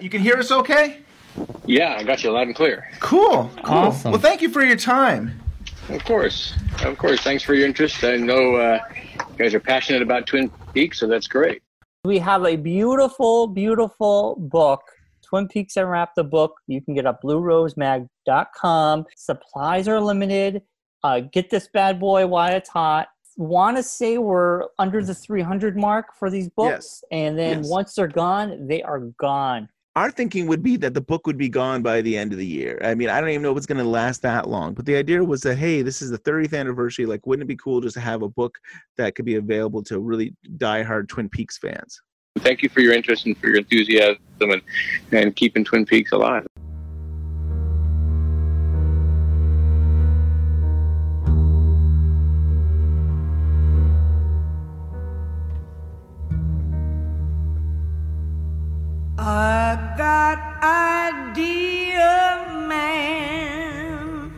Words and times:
You 0.00 0.08
can 0.10 0.20
hear 0.22 0.36
us 0.36 0.50
okay? 0.50 0.98
Yeah, 1.66 1.96
I 1.98 2.02
got 2.02 2.24
you 2.24 2.30
loud 2.32 2.46
and 2.46 2.56
clear. 2.56 2.90
Cool. 3.00 3.50
Cool. 3.62 3.74
Awesome. 3.76 4.12
Well, 4.12 4.20
thank 4.20 4.40
you 4.42 4.48
for 4.50 4.62
your 4.64 4.76
time. 4.76 5.40
Of 5.88 6.04
course, 6.04 6.54
of 6.84 6.96
course. 6.98 7.20
Thanks 7.20 7.42
for 7.42 7.54
your 7.54 7.66
interest. 7.66 8.02
I 8.04 8.16
know 8.16 8.54
uh, 8.56 8.78
you 8.94 9.36
guys 9.36 9.54
are 9.54 9.60
passionate 9.60 10.02
about 10.02 10.26
Twin 10.26 10.48
Peaks, 10.72 11.00
so 11.00 11.06
that's 11.06 11.26
great. 11.26 11.62
We 12.04 12.18
have 12.18 12.44
a 12.46 12.56
beautiful, 12.56 13.46
beautiful 13.46 14.36
book. 14.38 14.80
Twin 15.22 15.48
Peaks 15.48 15.76
Unwrapped 15.76 16.16
the 16.16 16.24
book. 16.24 16.54
You 16.66 16.80
can 16.80 16.94
get 16.94 17.06
at 17.06 17.22
bluerosemag.com. 17.22 19.06
Supplies 19.16 19.88
are 19.88 20.00
limited. 20.00 20.62
Uh, 21.02 21.20
get 21.20 21.50
this 21.50 21.68
bad 21.72 21.98
boy 22.00 22.26
while 22.26 22.54
it's 22.54 22.68
hot. 22.68 23.08
Want 23.36 23.76
to 23.76 23.82
say 23.82 24.18
we're 24.18 24.64
under 24.78 25.02
the 25.02 25.14
300 25.14 25.76
mark 25.76 26.14
for 26.18 26.30
these 26.30 26.48
books, 26.50 27.02
and 27.10 27.38
then 27.38 27.58
Yes. 27.58 27.68
once 27.70 27.94
they're 27.94 28.06
gone, 28.08 28.66
they 28.66 28.82
are 28.82 28.98
gone. 29.00 29.68
Our 29.96 30.12
thinking 30.12 30.46
would 30.46 30.62
be 30.62 30.76
that 30.76 30.94
the 30.94 31.00
book 31.00 31.26
would 31.26 31.36
be 31.36 31.48
gone 31.48 31.82
by 31.82 32.00
the 32.00 32.16
end 32.16 32.32
of 32.32 32.38
the 32.38 32.46
year. 32.46 32.78
I 32.84 32.94
mean, 32.94 33.08
I 33.08 33.20
don't 33.20 33.30
even 33.30 33.42
know 33.42 33.50
if 33.50 33.56
it's 33.56 33.66
going 33.66 33.78
to 33.78 33.84
last 33.84 34.22
that 34.22 34.48
long. 34.48 34.72
But 34.72 34.86
the 34.86 34.94
idea 34.94 35.24
was 35.24 35.40
that, 35.40 35.56
hey, 35.56 35.82
this 35.82 36.00
is 36.00 36.10
the 36.10 36.18
30th 36.18 36.56
anniversary. 36.56 37.06
Like, 37.06 37.26
wouldn't 37.26 37.42
it 37.42 37.48
be 37.48 37.56
cool 37.56 37.80
just 37.80 37.94
to 37.94 38.00
have 38.00 38.22
a 38.22 38.28
book 38.28 38.58
that 38.98 39.16
could 39.16 39.24
be 39.24 39.34
available 39.34 39.82
to 39.84 39.98
really 39.98 40.32
diehard 40.58 41.08
Twin 41.08 41.28
Peaks 41.28 41.58
fans? 41.58 42.00
Thank 42.38 42.62
you 42.62 42.68
for 42.68 42.80
your 42.80 42.92
interest 42.92 43.26
and 43.26 43.36
for 43.36 43.48
your 43.48 43.56
enthusiasm 43.58 44.18
and, 44.40 44.62
and 45.10 45.34
keeping 45.34 45.64
Twin 45.64 45.84
Peaks 45.84 46.12
alive. 46.12 46.46
I 59.22 59.94
got 59.98 60.38
idea, 60.62 62.46
man. 62.66 64.32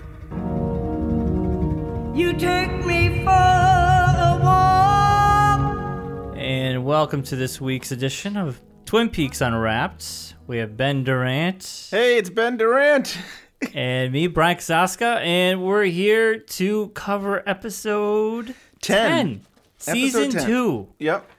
You 2.17 2.33
take 2.33 2.85
me 2.85 3.23
for 3.23 3.31
a 3.31 4.39
walk. 4.43 6.35
And 6.37 6.85
welcome 6.85 7.23
to 7.23 7.37
this 7.37 7.61
week's 7.61 7.93
edition 7.93 8.37
of 8.37 8.61
Twin 8.85 9.09
Peaks 9.09 9.41
Unwrapped. 9.41 10.35
We 10.49 10.59
have 10.59 10.77
Ben 10.77 11.05
Durant 11.05 11.89
Hey, 11.93 12.19
it's 12.19 12.29
Ben 12.31 12.57
Durant. 12.57 13.17
and 13.75 14.13
me, 14.13 14.27
Brian 14.27 14.57
Kasaska, 14.57 15.21
and 15.21 15.63
we're 15.63 15.85
here 15.85 16.39
to 16.39 16.89
cover 16.89 17.49
episode 17.49 18.57
10. 18.81 19.39
10, 19.39 19.41
season 19.79 20.23
Episode 20.25 20.39
10. 20.41 20.47
2, 20.49 20.89
Yep. 20.99 21.31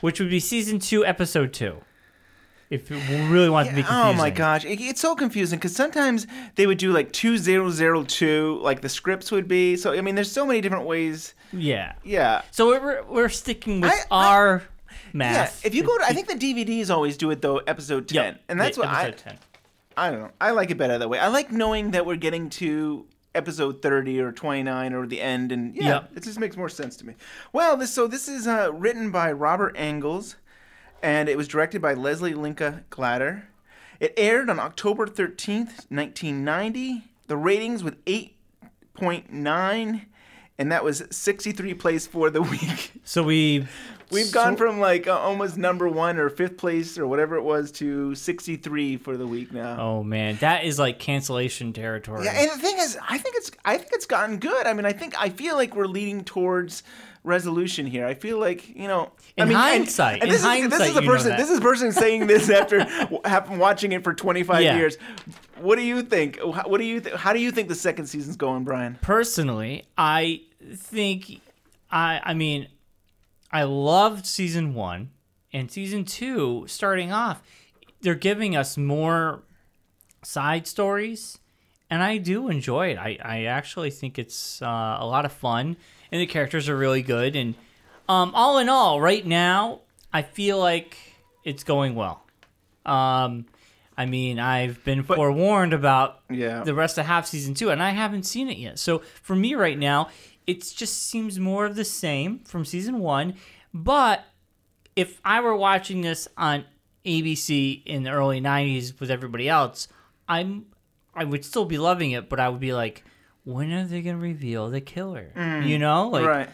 which 0.00 0.18
would 0.18 0.30
be 0.30 0.40
season 0.40 0.78
2, 0.78 1.04
episode 1.04 1.52
2. 1.52 1.76
If 2.70 2.90
you 2.90 2.96
really 3.30 3.50
want 3.50 3.68
to 3.68 3.74
be 3.74 3.82
confusing. 3.82 4.06
Oh 4.10 4.14
my 4.14 4.30
gosh, 4.30 4.64
it, 4.64 4.80
it's 4.80 5.00
so 5.00 5.14
confusing 5.14 5.58
because 5.58 5.76
sometimes 5.76 6.26
they 6.56 6.66
would 6.66 6.78
do 6.78 6.92
like 6.92 7.12
two 7.12 7.36
zero 7.38 7.70
zero 7.70 8.02
two, 8.04 8.58
like 8.62 8.80
the 8.80 8.88
scripts 8.88 9.30
would 9.30 9.46
be. 9.46 9.76
So 9.76 9.92
I 9.92 10.00
mean, 10.00 10.14
there's 10.14 10.32
so 10.32 10.44
many 10.46 10.60
different 10.60 10.86
ways. 10.86 11.34
Yeah. 11.52 11.92
Yeah. 12.02 12.42
So 12.50 12.68
we're, 12.68 13.02
we're 13.04 13.28
sticking 13.28 13.80
with 13.80 13.92
I- 13.92 14.16
I- 14.16 14.34
our 14.34 14.62
Yeah, 14.96 14.98
math. 15.12 15.64
if 15.64 15.74
you 15.74 15.84
go 15.84 15.96
to, 15.98 16.04
I 16.04 16.12
think 16.12 16.26
the 16.26 16.34
DVDs 16.34 16.90
always 16.90 17.16
do 17.16 17.30
it 17.30 17.42
though, 17.42 17.58
episode 17.58 18.08
ten, 18.08 18.24
Yep, 18.34 18.40
and 18.48 18.60
that's 18.60 18.76
yeah, 18.78 18.84
what 18.86 18.94
I, 18.94 19.02
episode 19.08 19.24
10. 19.30 19.38
I 19.96 20.10
don't 20.10 20.20
know. 20.22 20.30
I 20.40 20.50
like 20.50 20.70
it 20.72 20.78
better 20.78 20.98
that 20.98 21.08
way. 21.08 21.18
I 21.20 21.28
like 21.28 21.52
knowing 21.52 21.92
that 21.92 22.04
we're 22.06 22.16
getting 22.16 22.50
to 22.50 23.06
episode 23.36 23.82
30 23.82 24.20
or 24.20 24.32
29 24.32 24.92
or 24.94 25.06
the 25.06 25.20
end 25.20 25.52
and 25.52 25.74
yeah, 25.76 25.84
Yep. 25.88 26.10
it 26.16 26.22
just 26.24 26.38
makes 26.40 26.56
more 26.56 26.68
sense 26.68 26.96
to 26.96 27.06
me. 27.06 27.14
Well, 27.52 27.76
this 27.76 27.92
so 27.92 28.06
this 28.08 28.26
is 28.28 28.46
uh, 28.48 28.70
written 28.72 29.10
by 29.10 29.30
Robert 29.32 29.74
Engels 29.76 30.36
and 31.04 31.28
it 31.28 31.36
was 31.36 31.46
directed 31.46 31.82
by 31.82 31.92
Leslie 31.92 32.32
Linka 32.32 32.82
Glatter. 32.88 33.44
It 34.00 34.14
aired 34.16 34.48
on 34.48 34.58
October 34.58 35.06
13th, 35.06 35.90
1990. 35.90 37.02
The 37.26 37.36
ratings 37.36 37.84
with 37.84 38.02
8.9 38.06 40.06
and 40.56 40.70
that 40.70 40.84
was 40.84 41.02
63 41.10 41.74
plays 41.74 42.06
for 42.06 42.30
the 42.30 42.42
week. 42.42 42.92
So 43.04 43.22
we 43.22 43.66
We've 44.10 44.30
gone 44.30 44.56
from 44.56 44.78
like 44.78 45.08
uh, 45.08 45.18
almost 45.18 45.56
number 45.56 45.88
1 45.88 46.18
or 46.18 46.30
5th 46.30 46.56
place 46.56 46.98
or 46.98 47.06
whatever 47.06 47.36
it 47.36 47.42
was 47.42 47.72
to 47.72 48.14
63 48.14 48.98
for 48.98 49.16
the 49.16 49.26
week 49.26 49.52
now. 49.52 49.80
Oh 49.80 50.02
man, 50.02 50.36
that 50.36 50.64
is 50.64 50.78
like 50.78 50.98
cancellation 50.98 51.72
territory. 51.72 52.24
Yeah, 52.24 52.38
and 52.38 52.50
the 52.50 52.58
thing 52.58 52.76
is, 52.78 52.96
I 53.08 53.18
think 53.18 53.36
it's 53.36 53.50
I 53.64 53.76
think 53.76 53.90
it's 53.92 54.06
gotten 54.06 54.38
good. 54.38 54.66
I 54.66 54.72
mean, 54.72 54.84
I 54.84 54.92
think 54.92 55.20
I 55.20 55.30
feel 55.30 55.56
like 55.56 55.74
we're 55.74 55.86
leading 55.86 56.22
towards 56.22 56.82
resolution 57.24 57.86
here. 57.86 58.06
I 58.06 58.14
feel 58.14 58.38
like 58.38 58.68
you 58.76 58.86
know. 58.86 59.10
I 59.36 59.42
In 59.42 59.48
mean, 59.48 59.56
hindsight- 59.58 60.14
and 60.22 60.24
in 60.24 60.28
this 60.30 60.44
is, 60.44 60.68
this 60.70 60.88
is 60.90 60.96
a 60.96 61.02
person. 61.02 61.36
This 61.36 61.50
is 61.50 61.58
a 61.58 61.62
person 61.62 61.90
saying 61.90 62.26
this 62.28 62.48
after 62.60 62.86
watching 63.50 63.90
it 63.92 64.04
for 64.04 64.14
25 64.14 64.62
Yeah. 64.62 64.76
years. 64.76 64.96
What 65.58 65.76
do 65.76 65.82
you 65.82 66.02
think? 66.02 66.38
What 66.40 66.78
do 66.78 66.84
you? 66.84 67.00
Th- 67.00 67.16
how 67.16 67.32
do 67.32 67.40
you 67.40 67.50
think 67.50 67.68
the 67.68 67.74
second 67.74 68.06
season's 68.06 68.36
going, 68.36 68.62
Brian? 68.64 68.98
personally, 69.02 69.84
I 69.98 70.42
think 70.76 71.40
I 71.90 72.20
I 72.22 72.34
mean 72.34 72.68
I 73.50 73.64
loved 73.64 74.26
season 74.26 74.74
1 74.74 75.10
and 75.52 75.70
season 75.70 76.04
2 76.04 76.64
starting 76.66 77.12
off 77.12 77.40
they're 78.00 78.14
giving 78.16 78.56
us 78.56 78.76
more 78.76 79.42
side 80.22 80.66
stories 80.66 81.38
and 81.90 82.02
I 82.02 82.16
do 82.18 82.48
enjoy 82.48 82.88
it. 82.88 82.98
I 82.98 83.18
I 83.22 83.44
actually 83.44 83.90
think 83.90 84.18
it's 84.18 84.60
uh, 84.62 84.96
a 85.00 85.06
lot 85.06 85.24
of 85.24 85.32
fun 85.32 85.76
and 86.14 86.22
the 86.22 86.26
characters 86.26 86.68
are 86.68 86.76
really 86.76 87.02
good 87.02 87.34
and 87.36 87.54
um 88.08 88.30
all 88.34 88.58
in 88.58 88.68
all 88.68 89.00
right 89.00 89.26
now 89.26 89.80
I 90.12 90.22
feel 90.22 90.58
like 90.60 90.96
it's 91.44 91.64
going 91.64 91.94
well. 91.96 92.22
Um 92.86 93.46
I 93.96 94.06
mean, 94.06 94.38
I've 94.40 94.82
been 94.84 95.02
forewarned 95.04 95.72
about 95.72 96.20
Yeah. 96.30 96.62
the 96.64 96.74
rest 96.74 96.98
of 96.98 97.06
half 97.06 97.26
season 97.26 97.54
two, 97.54 97.70
and 97.70 97.80
I 97.82 97.90
haven't 97.90 98.24
seen 98.24 98.48
it 98.48 98.58
yet. 98.58 98.78
So 98.80 99.02
for 99.22 99.36
me 99.36 99.54
right 99.54 99.78
now, 99.78 100.08
it 100.48 100.62
just 100.76 101.06
seems 101.08 101.38
more 101.38 101.64
of 101.64 101.76
the 101.76 101.84
same 101.84 102.40
from 102.40 102.64
season 102.64 102.98
one. 102.98 103.34
But 103.72 104.24
if 104.96 105.20
I 105.24 105.40
were 105.40 105.54
watching 105.56 106.00
this 106.00 106.26
on 106.36 106.64
ABC 107.04 107.82
in 107.86 108.02
the 108.02 108.10
early 108.10 108.40
'90s 108.40 108.98
with 108.98 109.10
everybody 109.12 109.48
else, 109.48 109.86
I'm 110.28 110.66
I 111.14 111.22
would 111.24 111.44
still 111.44 111.64
be 111.64 111.78
loving 111.78 112.10
it, 112.10 112.28
but 112.28 112.40
I 112.40 112.48
would 112.48 112.60
be 112.60 112.72
like, 112.72 113.04
when 113.44 113.72
are 113.72 113.84
they 113.84 114.02
gonna 114.02 114.18
reveal 114.18 114.68
the 114.70 114.80
killer? 114.80 115.30
You 115.64 115.78
know, 115.78 116.08
like. 116.08 116.24
right. 116.26 116.48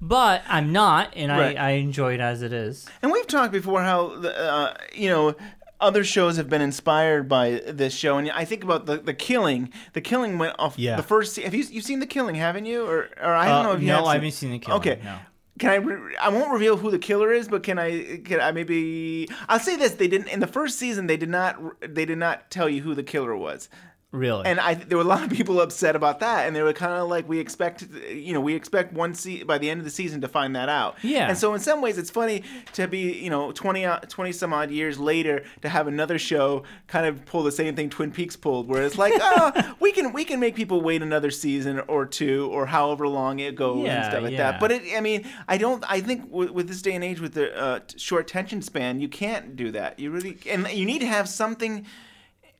But 0.00 0.42
I'm 0.48 0.72
not, 0.72 1.14
and 1.16 1.30
Right. 1.30 1.56
I, 1.56 1.68
I 1.68 1.70
enjoy 1.72 2.14
it 2.14 2.20
as 2.20 2.42
it 2.42 2.52
is. 2.52 2.86
And 3.00 3.10
we've 3.12 3.26
talked 3.26 3.52
before 3.52 3.82
how 3.82 4.16
the, 4.18 4.36
uh, 4.38 4.74
you 4.94 5.08
know 5.08 5.34
other 5.80 6.04
shows 6.04 6.36
have 6.36 6.48
been 6.48 6.60
inspired 6.62 7.28
by 7.28 7.60
this 7.66 7.94
show, 7.94 8.16
and 8.18 8.30
I 8.32 8.44
think 8.44 8.64
about 8.64 8.86
the, 8.86 8.96
the 8.98 9.14
Killing. 9.14 9.72
The 9.92 10.00
Killing 10.00 10.38
went 10.38 10.56
off 10.58 10.78
Yeah. 10.78 10.96
the 10.96 11.02
first. 11.02 11.36
Have 11.36 11.54
you 11.54 11.64
you've 11.70 11.84
seen 11.84 12.00
the 12.00 12.06
Killing? 12.06 12.34
Haven't 12.34 12.66
you? 12.66 12.84
Or 12.86 13.08
or 13.22 13.32
I 13.34 13.46
don't 13.48 13.58
Uh, 13.60 13.62
know 13.64 13.72
if 13.72 13.82
you 13.82 13.88
have. 13.90 14.02
no, 14.02 14.06
I 14.06 14.14
haven't 14.14 14.32
seen 14.32 14.50
The 14.52 14.58
Killing, 14.58 14.80
Okay. 14.80 14.98
no. 15.02 15.16
Can 15.58 15.70
I? 15.70 15.74
Re- 15.76 16.16
I 16.20 16.28
won't 16.30 16.50
reveal 16.52 16.76
who 16.76 16.90
the 16.90 16.98
killer 16.98 17.32
is, 17.32 17.46
but 17.48 17.62
can 17.62 17.78
I? 17.78 18.18
Can 18.24 18.40
I 18.40 18.50
maybe? 18.50 19.28
I'll 19.48 19.60
say 19.60 19.76
this: 19.76 19.92
they 19.92 20.08
didn't 20.08 20.28
in 20.28 20.40
the 20.40 20.48
first 20.48 20.78
season. 20.78 21.06
They 21.06 21.16
did 21.16 21.28
not. 21.28 21.56
They 21.80 22.04
did 22.04 22.18
not 22.18 22.50
tell 22.50 22.68
you 22.68 22.82
who 22.82 22.94
the 22.94 23.04
killer 23.04 23.36
was. 23.36 23.68
Really. 24.14 24.46
And 24.46 24.60
I, 24.60 24.74
there 24.74 24.96
were 24.96 25.02
a 25.02 25.06
lot 25.06 25.24
of 25.24 25.30
people 25.30 25.60
upset 25.60 25.96
about 25.96 26.20
that, 26.20 26.46
and 26.46 26.54
they 26.54 26.62
were 26.62 26.72
kind 26.72 26.92
of 26.92 27.08
like, 27.08 27.28
we 27.28 27.40
expect, 27.40 27.84
you 28.08 28.32
know, 28.32 28.40
we 28.40 28.54
expect 28.54 28.92
one 28.92 29.12
se- 29.12 29.42
by 29.42 29.58
the 29.58 29.68
end 29.68 29.80
of 29.80 29.84
the 29.84 29.90
season 29.90 30.20
to 30.20 30.28
find 30.28 30.54
that 30.54 30.68
out. 30.68 30.96
Yeah. 31.02 31.28
And 31.28 31.36
so 31.36 31.52
in 31.52 31.58
some 31.58 31.80
ways, 31.80 31.98
it's 31.98 32.10
funny 32.10 32.44
to 32.74 32.86
be, 32.86 33.12
you 33.12 33.28
know, 33.28 33.50
20, 33.50 33.84
o- 33.84 33.98
20 34.08 34.30
some 34.30 34.52
odd 34.52 34.70
years 34.70 35.00
later 35.00 35.42
to 35.62 35.68
have 35.68 35.88
another 35.88 36.16
show 36.20 36.62
kind 36.86 37.06
of 37.06 37.26
pull 37.26 37.42
the 37.42 37.50
same 37.50 37.74
thing 37.74 37.90
Twin 37.90 38.12
Peaks 38.12 38.36
pulled, 38.36 38.68
where 38.68 38.84
it's 38.84 38.96
like, 38.96 39.14
oh, 39.20 39.74
we 39.80 39.90
can 39.90 40.12
we 40.12 40.24
can 40.24 40.38
make 40.38 40.54
people 40.54 40.80
wait 40.80 41.02
another 41.02 41.32
season 41.32 41.80
or 41.88 42.06
two 42.06 42.48
or 42.52 42.66
however 42.66 43.08
long 43.08 43.40
it 43.40 43.56
goes 43.56 43.88
and 43.88 44.04
stuff 44.04 44.22
like 44.22 44.32
yeah. 44.32 44.52
that. 44.52 44.60
But 44.60 44.70
it, 44.70 44.82
I 44.96 45.00
mean, 45.00 45.26
I 45.48 45.58
don't. 45.58 45.82
I 45.90 46.00
think 46.00 46.30
with, 46.30 46.50
with 46.50 46.68
this 46.68 46.82
day 46.82 46.94
and 46.94 47.02
age, 47.02 47.20
with 47.20 47.34
the 47.34 47.56
uh, 47.60 47.80
short 47.96 48.30
attention 48.30 48.62
span, 48.62 49.00
you 49.00 49.08
can't 49.08 49.56
do 49.56 49.72
that. 49.72 49.98
You 49.98 50.12
really, 50.12 50.38
and 50.48 50.68
you 50.70 50.86
need 50.86 51.00
to 51.00 51.06
have 51.08 51.28
something 51.28 51.84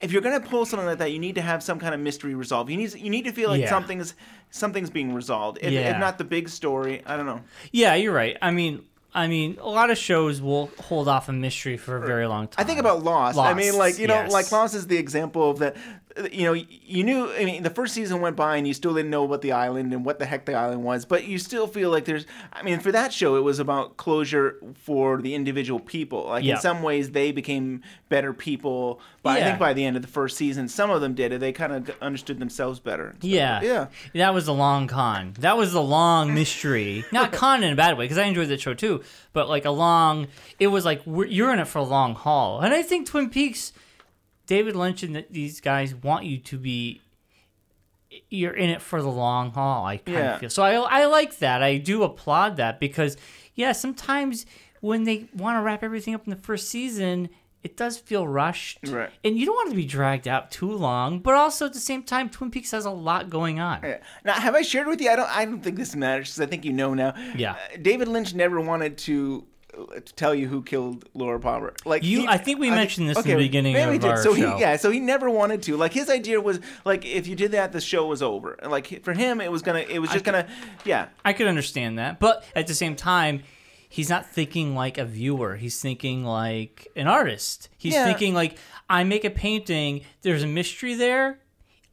if 0.04 0.12
you're 0.12 0.22
gonna 0.22 0.40
pull 0.40 0.66
something 0.66 0.86
like 0.86 0.98
that, 0.98 1.10
you 1.12 1.18
need 1.18 1.34
to 1.36 1.40
have 1.42 1.62
some 1.62 1.78
kind 1.78 1.94
of 1.94 2.00
mystery 2.00 2.34
resolved. 2.34 2.70
You 2.70 2.76
need 2.76 2.94
you 2.94 3.10
need 3.10 3.24
to 3.24 3.32
feel 3.32 3.48
like 3.50 3.62
Yeah. 3.62 3.70
something's 3.70 4.14
something's 4.50 4.90
being 4.90 5.12
resolved. 5.14 5.58
If, 5.62 5.72
Yeah. 5.72 5.92
if 5.94 5.98
not 5.98 6.18
the 6.18 6.24
big 6.24 6.48
story, 6.48 7.02
I 7.06 7.16
don't 7.16 7.26
know. 7.26 7.40
Yeah, 7.72 7.94
you're 7.94 8.12
right. 8.12 8.36
I 8.42 8.50
mean, 8.50 8.82
I 9.16 9.26
mean, 9.28 9.56
a 9.60 9.68
lot 9.68 9.90
of 9.90 9.98
shows 9.98 10.40
will 10.42 10.70
hold 10.82 11.06
off 11.08 11.28
a 11.28 11.32
mystery 11.32 11.76
for 11.76 11.96
a 11.96 12.06
very 12.06 12.26
long 12.26 12.48
time. 12.48 12.62
I 12.62 12.64
think 12.66 12.80
about 12.80 13.02
Lost. 13.04 13.38
I 13.38 13.54
mean, 13.54 13.76
like 13.78 13.98
you 13.98 14.08
know, 14.08 14.14
yes. 14.14 14.32
like 14.32 14.50
Lost 14.52 14.74
is 14.74 14.86
the 14.88 14.98
example 14.98 15.50
of 15.50 15.58
that. 15.60 15.76
You 16.30 16.44
know, 16.44 16.52
you 16.52 17.02
knew. 17.02 17.28
I 17.32 17.44
mean, 17.44 17.62
the 17.64 17.70
first 17.70 17.92
season 17.92 18.20
went 18.20 18.36
by, 18.36 18.56
and 18.56 18.68
you 18.68 18.74
still 18.74 18.94
didn't 18.94 19.10
know 19.10 19.24
about 19.24 19.42
the 19.42 19.50
island 19.52 19.92
and 19.92 20.04
what 20.04 20.18
the 20.20 20.26
heck 20.26 20.44
the 20.44 20.54
island 20.54 20.84
was. 20.84 21.04
But 21.04 21.24
you 21.24 21.38
still 21.38 21.66
feel 21.66 21.90
like 21.90 22.04
there's. 22.04 22.24
I 22.52 22.62
mean, 22.62 22.78
for 22.80 22.92
that 22.92 23.12
show, 23.12 23.36
it 23.36 23.40
was 23.40 23.58
about 23.58 23.96
closure 23.96 24.56
for 24.84 25.20
the 25.20 25.34
individual 25.34 25.80
people. 25.80 26.26
Like 26.26 26.44
Yeah. 26.44 26.54
in 26.54 26.60
some 26.60 26.82
ways, 26.82 27.10
they 27.10 27.32
became 27.32 27.82
better 28.08 28.32
people. 28.32 29.00
But 29.24 29.38
I 29.40 29.44
think 29.44 29.58
by 29.58 29.72
the 29.72 29.84
end 29.84 29.96
of 29.96 30.02
the 30.02 30.08
first 30.08 30.36
season, 30.36 30.68
some 30.68 30.90
of 30.90 31.00
them 31.00 31.14
did 31.14 31.32
it. 31.32 31.40
They 31.40 31.50
kind 31.52 31.72
of 31.72 31.90
understood 32.02 32.38
themselves 32.38 32.78
better. 32.78 33.14
So, 33.20 33.26
Yeah. 33.26 33.60
yeah. 33.62 33.86
That 34.14 34.34
was 34.34 34.46
the 34.46 34.54
long 34.54 34.86
con. 34.86 35.34
That 35.40 35.56
was 35.56 35.72
the 35.72 35.82
long 35.82 36.32
mystery. 36.34 37.04
Not 37.10 37.32
con 37.32 37.64
in 37.64 37.72
a 37.72 37.76
bad 37.76 37.96
way, 37.98 38.04
because 38.04 38.18
I 38.18 38.24
enjoyed 38.24 38.48
that 38.48 38.60
show 38.60 38.74
too. 38.74 39.02
But 39.32 39.48
like 39.48 39.64
a 39.64 39.70
long, 39.70 40.28
it 40.60 40.68
was 40.68 40.84
like 40.84 41.04
we're, 41.06 41.24
you're 41.26 41.52
in 41.52 41.58
it 41.58 41.66
for 41.66 41.78
a 41.78 41.82
long 41.84 42.14
haul. 42.14 42.60
And 42.60 42.72
I 42.74 42.82
think 42.82 43.08
Twin 43.08 43.30
Peaks, 43.30 43.72
David 44.46 44.76
Lynch 44.76 45.02
and 45.02 45.24
these 45.30 45.60
guys 45.60 45.94
want 45.94 46.24
you 46.24 46.38
to 46.38 46.58
be. 46.58 47.00
You're 48.30 48.52
in 48.54 48.70
it 48.70 48.80
for 48.80 49.02
the 49.02 49.08
long 49.10 49.50
haul. 49.50 49.84
I 49.86 49.96
kind 49.96 50.16
Yeah. 50.18 50.34
of 50.34 50.40
feel 50.40 50.50
so. 50.50 50.62
I 50.62 50.74
I 51.02 51.06
like 51.06 51.38
that. 51.38 51.62
I 51.62 51.78
do 51.78 52.02
applaud 52.04 52.56
that 52.58 52.78
because 52.78 53.16
yeah, 53.54 53.72
sometimes 53.72 54.46
when 54.80 55.04
they 55.04 55.26
want 55.34 55.56
to 55.56 55.62
wrap 55.62 55.82
everything 55.82 56.14
up 56.14 56.24
in 56.26 56.30
the 56.30 56.36
first 56.36 56.68
season. 56.68 57.28
It 57.64 57.78
does 57.78 57.96
feel 57.96 58.28
rushed, 58.28 58.80
Right. 58.86 59.08
And 59.24 59.38
you 59.38 59.46
don't 59.46 59.54
want 59.54 59.70
to 59.70 59.74
be 59.74 59.86
dragged 59.86 60.28
out 60.28 60.50
too 60.50 60.70
long, 60.70 61.20
but 61.20 61.32
also 61.32 61.64
at 61.64 61.72
the 61.72 61.80
same 61.80 62.02
time, 62.02 62.28
Twin 62.28 62.50
Peaks 62.50 62.72
has 62.72 62.84
a 62.84 62.90
lot 62.90 63.30
going 63.30 63.58
on. 63.58 63.80
Yeah. 63.82 64.00
Now, 64.22 64.34
have 64.34 64.54
I 64.54 64.60
shared 64.60 64.86
with 64.86 65.00
you? 65.00 65.08
I 65.08 65.16
don't. 65.16 65.30
I 65.34 65.46
don't 65.46 65.62
think 65.62 65.76
this 65.78 65.96
matters 65.96 66.28
because 66.28 66.40
I 66.42 66.46
think 66.50 66.66
you 66.66 66.74
know 66.74 66.92
now. 66.92 67.14
Yeah. 67.34 67.52
Uh, 67.52 67.78
David 67.80 68.08
Lynch 68.08 68.34
never 68.34 68.60
wanted 68.60 68.98
to. 68.98 69.46
To 69.74 70.14
tell 70.14 70.34
you 70.34 70.46
who 70.48 70.62
killed 70.62 71.04
Laura 71.14 71.40
Palmer, 71.40 71.74
like 71.84 72.02
You- 72.04 72.20
he- 72.20 72.28
I 72.28 72.36
think 72.38 72.60
we 72.60 72.70
mentioned 72.70 73.08
this 73.08 73.18
in 73.18 73.24
the 73.28 73.34
beginning 73.36 73.76
of 73.76 73.90
did. 74.00 74.04
our 74.04 74.16
so 74.22 74.34
show. 74.34 74.54
He, 74.56 74.60
yeah, 74.60 74.76
so 74.76 74.90
he 74.90 75.00
never 75.00 75.28
wanted 75.28 75.62
to. 75.64 75.76
Like 75.76 75.92
his 75.92 76.08
idea 76.08 76.40
was 76.40 76.60
like 76.84 77.04
if 77.04 77.26
you 77.26 77.34
did 77.34 77.52
that, 77.52 77.72
the 77.72 77.80
show 77.80 78.06
was 78.06 78.22
over. 78.22 78.56
Like 78.64 79.02
for 79.02 79.12
him, 79.12 79.40
it 79.40 79.50
was 79.50 79.62
gonna. 79.62 79.80
It 79.80 79.98
was 79.98 80.10
just 80.10 80.24
gonna. 80.24 80.46
Yeah, 80.84 81.08
I 81.24 81.32
could 81.32 81.46
understand 81.48 81.98
that, 81.98 82.20
but 82.20 82.44
at 82.54 82.66
the 82.66 82.74
same 82.74 82.94
time, 82.96 83.42
he's 83.88 84.08
not 84.08 84.26
thinking 84.26 84.74
like 84.74 84.96
a 84.98 85.04
viewer. 85.04 85.56
He's 85.56 85.80
thinking 85.80 86.24
like 86.24 86.88
an 86.96 87.06
artist. 87.08 87.68
He's 87.76 87.94
Yeah. 87.94 88.04
thinking 88.06 88.32
like 88.34 88.56
I 88.88 89.02
make 89.04 89.24
a 89.24 89.30
painting. 89.30 90.02
There's 90.22 90.42
a 90.42 90.46
mystery 90.48 90.94
there. 90.94 91.38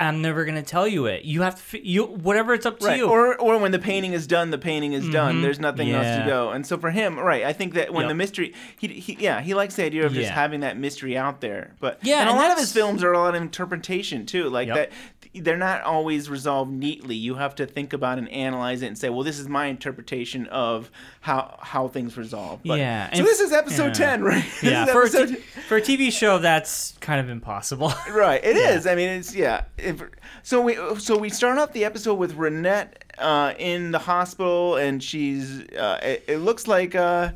I'm 0.01 0.21
never 0.21 0.45
gonna 0.45 0.63
tell 0.63 0.87
you 0.87 1.05
it. 1.05 1.25
You 1.25 1.43
have 1.43 1.71
to. 1.71 1.87
You 1.87 2.05
whatever 2.05 2.53
it's 2.53 2.65
up 2.65 2.79
to 2.79 2.87
right. 2.87 2.97
you. 2.97 3.07
Or 3.07 3.37
or 3.37 3.59
when 3.59 3.71
the 3.71 3.79
painting 3.79 4.13
is 4.13 4.25
done, 4.25 4.49
the 4.49 4.57
painting 4.57 4.93
is 4.93 5.07
done. 5.09 5.35
Mm-hmm. 5.35 5.41
There's 5.43 5.59
nothing 5.59 5.91
else 5.91 6.17
to 6.17 6.23
go. 6.25 6.49
And 6.49 6.65
so 6.65 6.77
for 6.77 6.89
him, 6.89 7.19
right, 7.19 7.43
I 7.43 7.53
think 7.53 7.75
that 7.75 7.93
when 7.93 8.03
Yep. 8.03 8.09
the 8.09 8.15
mystery, 8.15 8.53
he, 8.79 8.87
he 8.87 9.17
yeah, 9.19 9.41
he 9.41 9.53
likes 9.53 9.75
the 9.75 9.83
idea 9.83 10.05
of 10.05 10.13
just 10.13 10.31
having 10.31 10.61
that 10.61 10.75
mystery 10.77 11.15
out 11.15 11.39
there. 11.39 11.75
But 11.79 11.99
Yeah, 12.01 12.21
and 12.21 12.29
a 12.29 12.33
lot 12.33 12.51
of 12.51 12.57
his 12.57 12.71
films 12.71 13.03
are 13.03 13.13
a 13.13 13.19
lot 13.19 13.35
of 13.35 13.41
interpretation 13.41 14.25
too. 14.25 14.49
Like 14.49 14.67
Yep. 14.69 14.75
that, 14.75 14.91
they're 15.33 15.55
not 15.57 15.81
always 15.83 16.29
resolved 16.29 16.71
neatly. 16.71 17.15
You 17.15 17.35
have 17.35 17.55
to 17.55 17.65
think 17.65 17.93
about 17.93 18.17
and 18.17 18.27
analyze 18.29 18.81
it 18.81 18.87
and 18.87 18.97
say, 18.97 19.09
well, 19.09 19.23
this 19.23 19.39
is 19.39 19.47
my 19.47 19.67
interpretation 19.67 20.45
of 20.47 20.91
how 21.21 21.57
how 21.61 21.87
things 21.87 22.17
resolve. 22.17 22.59
But, 22.65 22.79
Yeah, 22.79 23.09
So 23.11 23.19
and- 23.19 23.27
this 23.27 23.39
is 23.39 23.51
episode 23.53 23.87
yeah. 23.87 23.93
ten, 23.93 24.23
right? 24.23 24.43
This 24.61 24.63
yeah, 24.63 24.85
for 24.85 25.03
a, 25.03 25.27
for 25.67 25.77
a 25.77 25.81
TV 25.81 26.11
show, 26.11 26.37
that's 26.37 26.97
kind 26.99 27.19
of 27.19 27.29
impossible. 27.29 27.93
Right, 28.11 28.43
it 28.43 28.57
is. 28.57 28.85
Yeah. 28.85 28.91
I 28.91 28.95
mean, 28.95 29.09
it's 29.09 29.33
yeah. 29.33 29.63
If, 29.77 30.03
so 30.43 30.61
we 30.61 30.75
so 30.99 31.17
we 31.17 31.29
start 31.29 31.57
off 31.57 31.71
the 31.71 31.85
episode 31.85 32.15
with 32.15 32.35
Ronette 32.35 32.93
uh, 33.17 33.53
in 33.57 33.91
the 33.91 33.99
hospital, 33.99 34.75
and 34.75 35.01
she's. 35.01 35.61
Uh, 35.69 35.99
it, 36.03 36.25
it 36.27 36.37
looks 36.39 36.67
like. 36.67 36.93
Uh, 36.95 37.31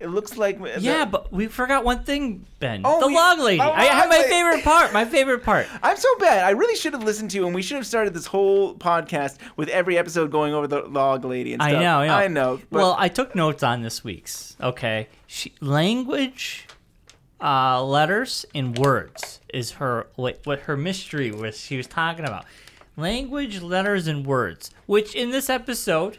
it 0.00 0.08
looks 0.08 0.36
like. 0.36 0.60
the- 0.62 0.80
yeah, 0.80 1.04
but 1.04 1.32
we 1.32 1.46
forgot 1.46 1.84
one 1.84 2.04
thing, 2.04 2.44
Ben. 2.60 2.82
Oh, 2.84 3.00
the 3.00 3.06
we- 3.08 3.14
log 3.14 3.38
lady. 3.38 3.58
the 3.58 3.64
I 3.64 3.84
have 3.84 4.08
my 4.08 4.22
favorite 4.22 4.62
part. 4.64 4.92
My 4.92 5.04
favorite 5.04 5.42
part. 5.42 5.66
I'm 5.82 5.96
so 5.96 6.08
bad. 6.18 6.44
I 6.44 6.50
really 6.50 6.76
should 6.76 6.92
have 6.92 7.02
listened 7.02 7.30
to, 7.32 7.38
you, 7.38 7.46
and 7.46 7.54
we 7.54 7.62
should 7.62 7.76
have 7.76 7.86
started 7.86 8.12
this 8.14 8.26
whole 8.26 8.74
podcast 8.74 9.38
with 9.56 9.68
every 9.68 9.96
episode 9.98 10.30
going 10.30 10.52
over 10.54 10.66
the 10.66 10.82
log 10.82 11.24
lady 11.24 11.52
and 11.54 11.62
I 11.62 11.70
stuff. 11.70 11.82
know, 11.82 11.98
I 11.98 12.06
know. 12.06 12.14
I 12.14 12.28
know. 12.28 12.60
But 12.70 12.78
well, 12.78 12.96
I 12.98 13.08
took 13.08 13.34
notes 13.34 13.62
on 13.62 13.82
this 13.82 14.04
week's. 14.04 14.56
Okay, 14.62 15.08
she, 15.26 15.52
language, 15.60 16.66
uh, 17.40 17.82
letters, 17.84 18.44
and 18.54 18.76
words 18.78 19.40
is 19.52 19.72
her 19.72 20.08
what, 20.16 20.40
what 20.44 20.60
her 20.60 20.76
mystery 20.76 21.30
was. 21.30 21.58
She 21.58 21.76
was 21.76 21.86
talking 21.86 22.24
about 22.26 22.44
language, 22.96 23.60
letters, 23.62 24.06
and 24.06 24.26
words. 24.26 24.70
Which 24.86 25.14
in 25.14 25.30
this 25.30 25.48
episode, 25.50 26.18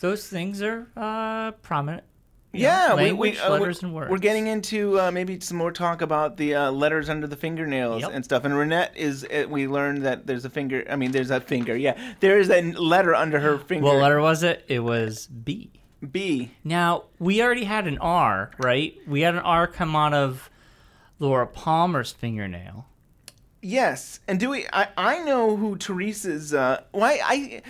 those 0.00 0.26
things 0.28 0.62
are 0.62 0.88
uh, 0.96 1.52
prominent. 1.62 2.04
You 2.54 2.62
know, 2.62 2.68
yeah, 2.68 2.94
we, 2.94 3.02
language, 3.02 3.34
we, 3.34 3.38
uh, 3.40 3.50
letters, 3.50 3.82
we're, 3.82 3.86
and 3.86 3.94
words. 3.96 4.10
we're 4.10 4.18
getting 4.18 4.46
into 4.46 5.00
uh, 5.00 5.10
maybe 5.10 5.40
some 5.40 5.56
more 5.56 5.72
talk 5.72 6.02
about 6.02 6.36
the 6.36 6.54
uh, 6.54 6.70
letters 6.70 7.08
under 7.08 7.26
the 7.26 7.36
fingernails 7.36 8.02
Yep. 8.02 8.10
and 8.14 8.24
stuff. 8.24 8.44
And 8.44 8.54
Ronette 8.54 8.94
is. 8.96 9.24
Uh, 9.24 9.46
we 9.48 9.66
learned 9.66 10.04
that 10.04 10.26
there's 10.26 10.44
a 10.44 10.50
finger. 10.50 10.84
I 10.88 10.96
mean, 10.96 11.10
there's 11.12 11.30
a 11.30 11.40
finger. 11.40 11.76
Yeah, 11.76 11.98
there 12.20 12.38
is 12.38 12.50
a 12.50 12.62
letter 12.72 13.14
under 13.14 13.40
her 13.40 13.58
finger. 13.68 13.84
What 13.86 13.96
letter 13.96 14.20
was 14.20 14.42
it? 14.42 14.64
It 14.68 14.80
was 14.80 15.26
B. 15.26 15.70
B. 16.10 16.50
Now, 16.62 17.04
we 17.18 17.42
already 17.42 17.64
had 17.64 17.86
an 17.86 17.98
R, 17.98 18.50
right? 18.58 18.94
We 19.06 19.22
had 19.22 19.34
an 19.34 19.40
R 19.40 19.66
come 19.66 19.96
out 19.96 20.12
of 20.14 20.50
Laura 21.18 21.46
Palmer's 21.46 22.12
fingernail. 22.12 22.86
Yes, 23.62 24.20
and 24.28 24.38
do 24.38 24.50
we? 24.50 24.66
I 24.72 24.88
I 24.96 25.18
know 25.24 25.56
who 25.56 25.76
Teresa's. 25.76 26.52
Uh, 26.52 26.82
why 26.92 27.18
I. 27.24 27.62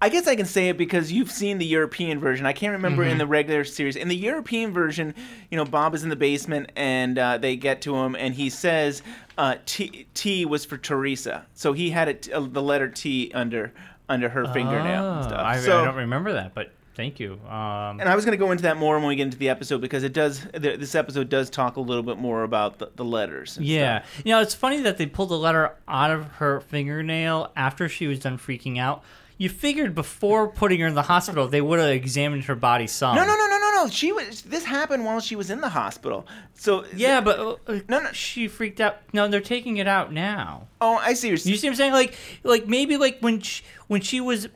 I 0.00 0.10
guess 0.10 0.26
I 0.28 0.36
can 0.36 0.44
say 0.44 0.68
it 0.68 0.76
because 0.76 1.10
you've 1.10 1.30
seen 1.30 1.56
the 1.56 1.64
European 1.64 2.20
version. 2.20 2.44
I 2.44 2.52
can't 2.52 2.72
remember 2.72 3.02
Mm-hmm. 3.02 3.12
in 3.12 3.18
the 3.18 3.26
regular 3.26 3.64
series. 3.64 3.96
In 3.96 4.08
the 4.08 4.16
European 4.16 4.72
version, 4.72 5.14
you 5.50 5.56
know, 5.56 5.64
Bob 5.64 5.94
is 5.94 6.02
in 6.04 6.10
the 6.10 6.16
basement 6.16 6.70
and 6.76 7.18
uh, 7.18 7.38
they 7.38 7.56
get 7.56 7.80
to 7.82 7.96
him, 7.96 8.14
and 8.14 8.34
he 8.34 8.50
says 8.50 9.02
uh, 9.38 9.56
T, 9.64 10.06
T 10.12 10.44
was 10.44 10.64
for 10.66 10.76
Teresa, 10.76 11.46
so 11.54 11.72
he 11.72 11.90
had 11.90 12.08
it, 12.08 12.28
uh, 12.32 12.40
the 12.40 12.60
letter 12.62 12.88
T 12.88 13.30
under 13.34 13.72
under 14.08 14.28
her 14.28 14.46
fingernail 14.52 15.12
and 15.12 15.24
Oh, 15.24 15.28
stuff. 15.28 15.40
I, 15.40 15.58
so, 15.58 15.80
I 15.80 15.84
don't 15.86 15.96
remember 15.96 16.34
that, 16.34 16.54
but 16.54 16.70
thank 16.94 17.18
you. 17.18 17.32
Um, 17.48 17.98
and 17.98 18.02
I 18.02 18.14
was 18.14 18.24
going 18.24 18.38
to 18.38 18.44
go 18.44 18.52
into 18.52 18.62
that 18.62 18.76
more 18.76 18.98
when 18.98 19.08
we 19.08 19.16
get 19.16 19.24
into 19.24 19.38
the 19.38 19.48
episode 19.48 19.80
because 19.80 20.04
it 20.04 20.12
does. 20.12 20.46
th- 20.54 20.78
This 20.78 20.94
episode 20.94 21.28
does 21.28 21.50
talk 21.50 21.76
a 21.76 21.80
little 21.80 22.02
bit 22.04 22.16
more 22.18 22.42
about 22.44 22.78
the, 22.78 22.90
the 22.96 23.04
letters. 23.04 23.56
And 23.56 23.66
yeah, 23.66 24.02
stuff. 24.02 24.22
you 24.26 24.32
know, 24.32 24.40
it's 24.42 24.54
funny 24.54 24.80
that 24.82 24.96
they 24.98 25.06
pulled 25.06 25.30
the 25.30 25.38
letter 25.38 25.72
out 25.88 26.10
of 26.12 26.26
her 26.34 26.60
fingernail 26.60 27.50
after 27.56 27.88
she 27.88 28.06
was 28.06 28.18
done 28.20 28.38
freaking 28.38 28.78
out. 28.78 29.02
You 29.38 29.50
figured 29.50 29.94
before 29.94 30.48
putting 30.48 30.80
her 30.80 30.86
in 30.86 30.94
the 30.94 31.02
hospital, 31.02 31.46
they 31.46 31.60
would 31.60 31.78
have 31.78 31.90
examined 31.90 32.44
her 32.44 32.54
body 32.54 32.86
some. 32.86 33.14
No, 33.16 33.22
no, 33.24 33.34
no, 33.36 33.46
no, 33.46 33.58
no, 33.58 33.70
no. 33.84 33.88
She 33.90 34.10
was. 34.10 34.40
This 34.42 34.64
happened 34.64 35.04
while 35.04 35.20
she 35.20 35.36
was 35.36 35.50
in 35.50 35.60
the 35.60 35.68
hospital. 35.68 36.26
So 36.54 36.86
Yeah, 36.94 37.20
but 37.20 37.38
uh, 37.66 37.80
No, 37.88 38.00
no. 38.00 38.12
she 38.12 38.48
freaked 38.48 38.80
out. 38.80 38.96
No, 39.12 39.28
they're 39.28 39.40
taking 39.42 39.76
it 39.76 39.86
out 39.86 40.10
now. 40.12 40.68
Oh, 40.80 40.96
I 40.96 41.12
see. 41.12 41.28
You're, 41.28 41.36
You 41.36 41.56
see 41.56 41.66
what 41.66 41.72
I'm 41.72 41.76
saying? 41.76 41.92
Like, 41.92 42.14
like 42.44 42.66
maybe 42.66 42.96
like 42.96 43.18
when 43.20 43.40
she, 43.40 43.62
when 43.88 44.00
she 44.00 44.20
was 44.20 44.48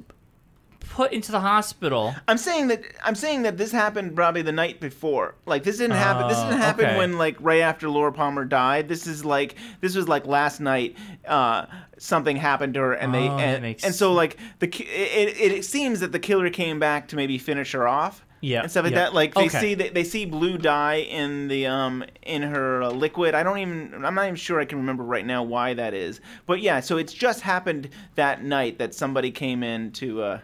put 1.00 1.12
into 1.12 1.32
the 1.32 1.40
hospital. 1.40 2.14
I'm 2.28 2.36
saying 2.36 2.68
that 2.68 2.82
I'm 3.02 3.14
saying 3.14 3.42
that 3.42 3.56
this 3.56 3.72
happened 3.72 4.14
probably 4.14 4.42
the 4.42 4.52
night 4.52 4.80
before. 4.80 5.34
Like 5.46 5.62
this 5.64 5.78
didn't 5.78 5.96
happen. 5.96 6.28
This 6.28 6.36
didn't 6.38 6.54
Oh, 6.54 6.66
happen 6.68 6.84
okay. 6.86 6.98
when 6.98 7.16
like 7.16 7.36
right 7.40 7.60
after 7.62 7.88
Laura 7.88 8.12
Palmer 8.12 8.44
died. 8.44 8.88
This 8.88 9.06
is 9.06 9.24
like 9.24 9.54
this 9.80 9.94
was 9.96 10.08
like 10.08 10.26
last 10.26 10.60
night. 10.60 10.96
Uh, 11.26 11.64
something 11.96 12.36
happened 12.36 12.74
to 12.74 12.80
her, 12.80 12.92
and 12.92 13.14
they 13.14 13.28
Oh, 13.28 13.38
and, 13.38 13.62
makes 13.62 13.84
and 13.84 13.94
so 13.94 14.12
like 14.12 14.36
the 14.58 14.66
it, 14.68 15.28
it 15.40 15.52
it 15.58 15.64
seems 15.64 16.00
that 16.00 16.12
the 16.12 16.18
killer 16.18 16.50
came 16.50 16.78
back 16.78 17.08
to 17.08 17.16
maybe 17.16 17.38
finish 17.38 17.72
her 17.72 17.88
off. 17.88 18.26
Yeah, 18.42 18.62
and 18.62 18.70
stuff 18.70 18.84
like 18.84 18.92
yeah. 18.94 19.00
that. 19.00 19.14
Like 19.14 19.34
they 19.34 19.46
Okay. 19.46 19.60
see 19.60 19.74
they, 19.74 19.90
they 19.90 20.04
see 20.04 20.24
blue 20.24 20.56
dye 20.56 21.00
in 21.00 21.48
the 21.48 21.66
um 21.66 22.02
in 22.22 22.40
her 22.42 22.82
uh, 22.82 22.90
liquid. 22.90 23.34
I 23.34 23.42
don't 23.42 23.58
even 23.58 24.02
I'm 24.02 24.14
not 24.14 24.24
even 24.24 24.36
sure 24.36 24.58
I 24.58 24.64
can 24.64 24.78
remember 24.78 25.04
right 25.04 25.26
now 25.26 25.42
why 25.42 25.74
that 25.74 25.92
is. 25.92 26.20
But 26.46 26.60
yeah, 26.62 26.80
so 26.80 26.96
it's 26.96 27.12
just 27.12 27.42
happened 27.42 27.90
that 28.14 28.42
night 28.42 28.78
that 28.78 28.94
somebody 28.94 29.30
came 29.30 29.62
in 29.62 29.92
to 29.92 30.22
uh, 30.22 30.40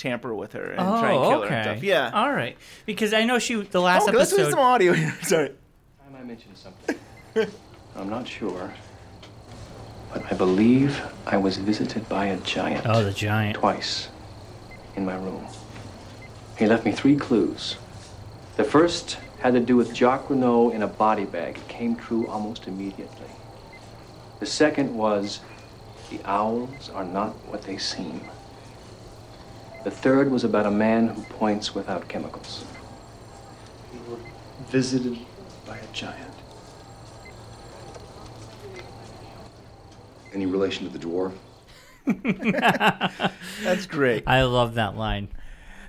tamper 0.00 0.34
with 0.34 0.54
her 0.54 0.70
and 0.70 0.78
try 0.78 1.12
and 1.12 1.18
oh, 1.24 1.28
kill 1.28 1.42
her 1.42 1.48
and 1.48 1.64
stuff. 1.64 1.84
Yeah. 1.84 2.10
All 2.12 2.32
right. 2.32 2.56
Because 2.86 3.12
I 3.12 3.24
know 3.24 3.38
she 3.38 3.54
the 3.62 3.80
last 3.80 4.08
Oh, 4.08 4.12
let's 4.12 4.34
do 4.34 4.50
some 4.50 4.58
audio 4.58 4.92
here. 4.94 5.14
Sorry. 5.22 5.48
time 5.48 6.16
I 6.18 6.24
mentioned 6.24 6.56
something. 6.56 6.96
I'm 7.96 8.08
not 8.08 8.26
sure, 8.26 8.72
but 10.12 10.32
I 10.32 10.34
believe 10.34 11.00
I 11.26 11.36
was 11.36 11.58
visited 11.58 12.08
by 12.08 12.26
a 12.26 12.38
giant 12.38 12.86
Oh, 12.86 13.04
the 13.04 13.12
giant. 13.12 13.56
twice 13.56 14.08
in 14.96 15.04
my 15.04 15.14
room. 15.16 15.46
He 16.58 16.66
left 16.66 16.84
me 16.84 16.92
three 16.92 17.16
clues. 17.16 17.76
The 18.56 18.64
first 18.64 19.18
had 19.40 19.52
to 19.54 19.60
do 19.60 19.76
with 19.76 19.94
Jacques 19.94 20.30
Renault 20.30 20.70
in 20.70 20.82
a 20.82 20.86
body 20.86 21.24
bag. 21.24 21.56
It 21.56 21.68
came 21.68 21.94
true 21.96 22.26
almost 22.26 22.66
immediately. 22.66 23.30
The 24.38 24.46
second 24.46 24.94
was 24.94 25.40
the 26.10 26.20
owls 26.24 26.90
are 26.90 27.04
not 27.04 27.32
what 27.48 27.62
they 27.62 27.78
seem. 27.78 28.20
The 29.84 29.90
third 29.90 30.30
was 30.30 30.44
about 30.44 30.66
a 30.66 30.70
man 30.70 31.08
who 31.08 31.22
points 31.22 31.74
without 31.74 32.06
chemicals. 32.08 32.64
We 33.92 33.98
were 34.10 34.20
visited 34.68 35.18
by 35.66 35.78
a 35.78 35.86
giant. 35.92 36.34
Any 40.32 40.46
relation 40.46 40.90
to 40.90 40.96
the 40.96 41.04
dwarf? 41.04 41.32
That's 43.64 43.86
great. 43.86 44.24
I 44.26 44.42
love 44.42 44.74
that 44.74 44.96
line. 44.96 45.28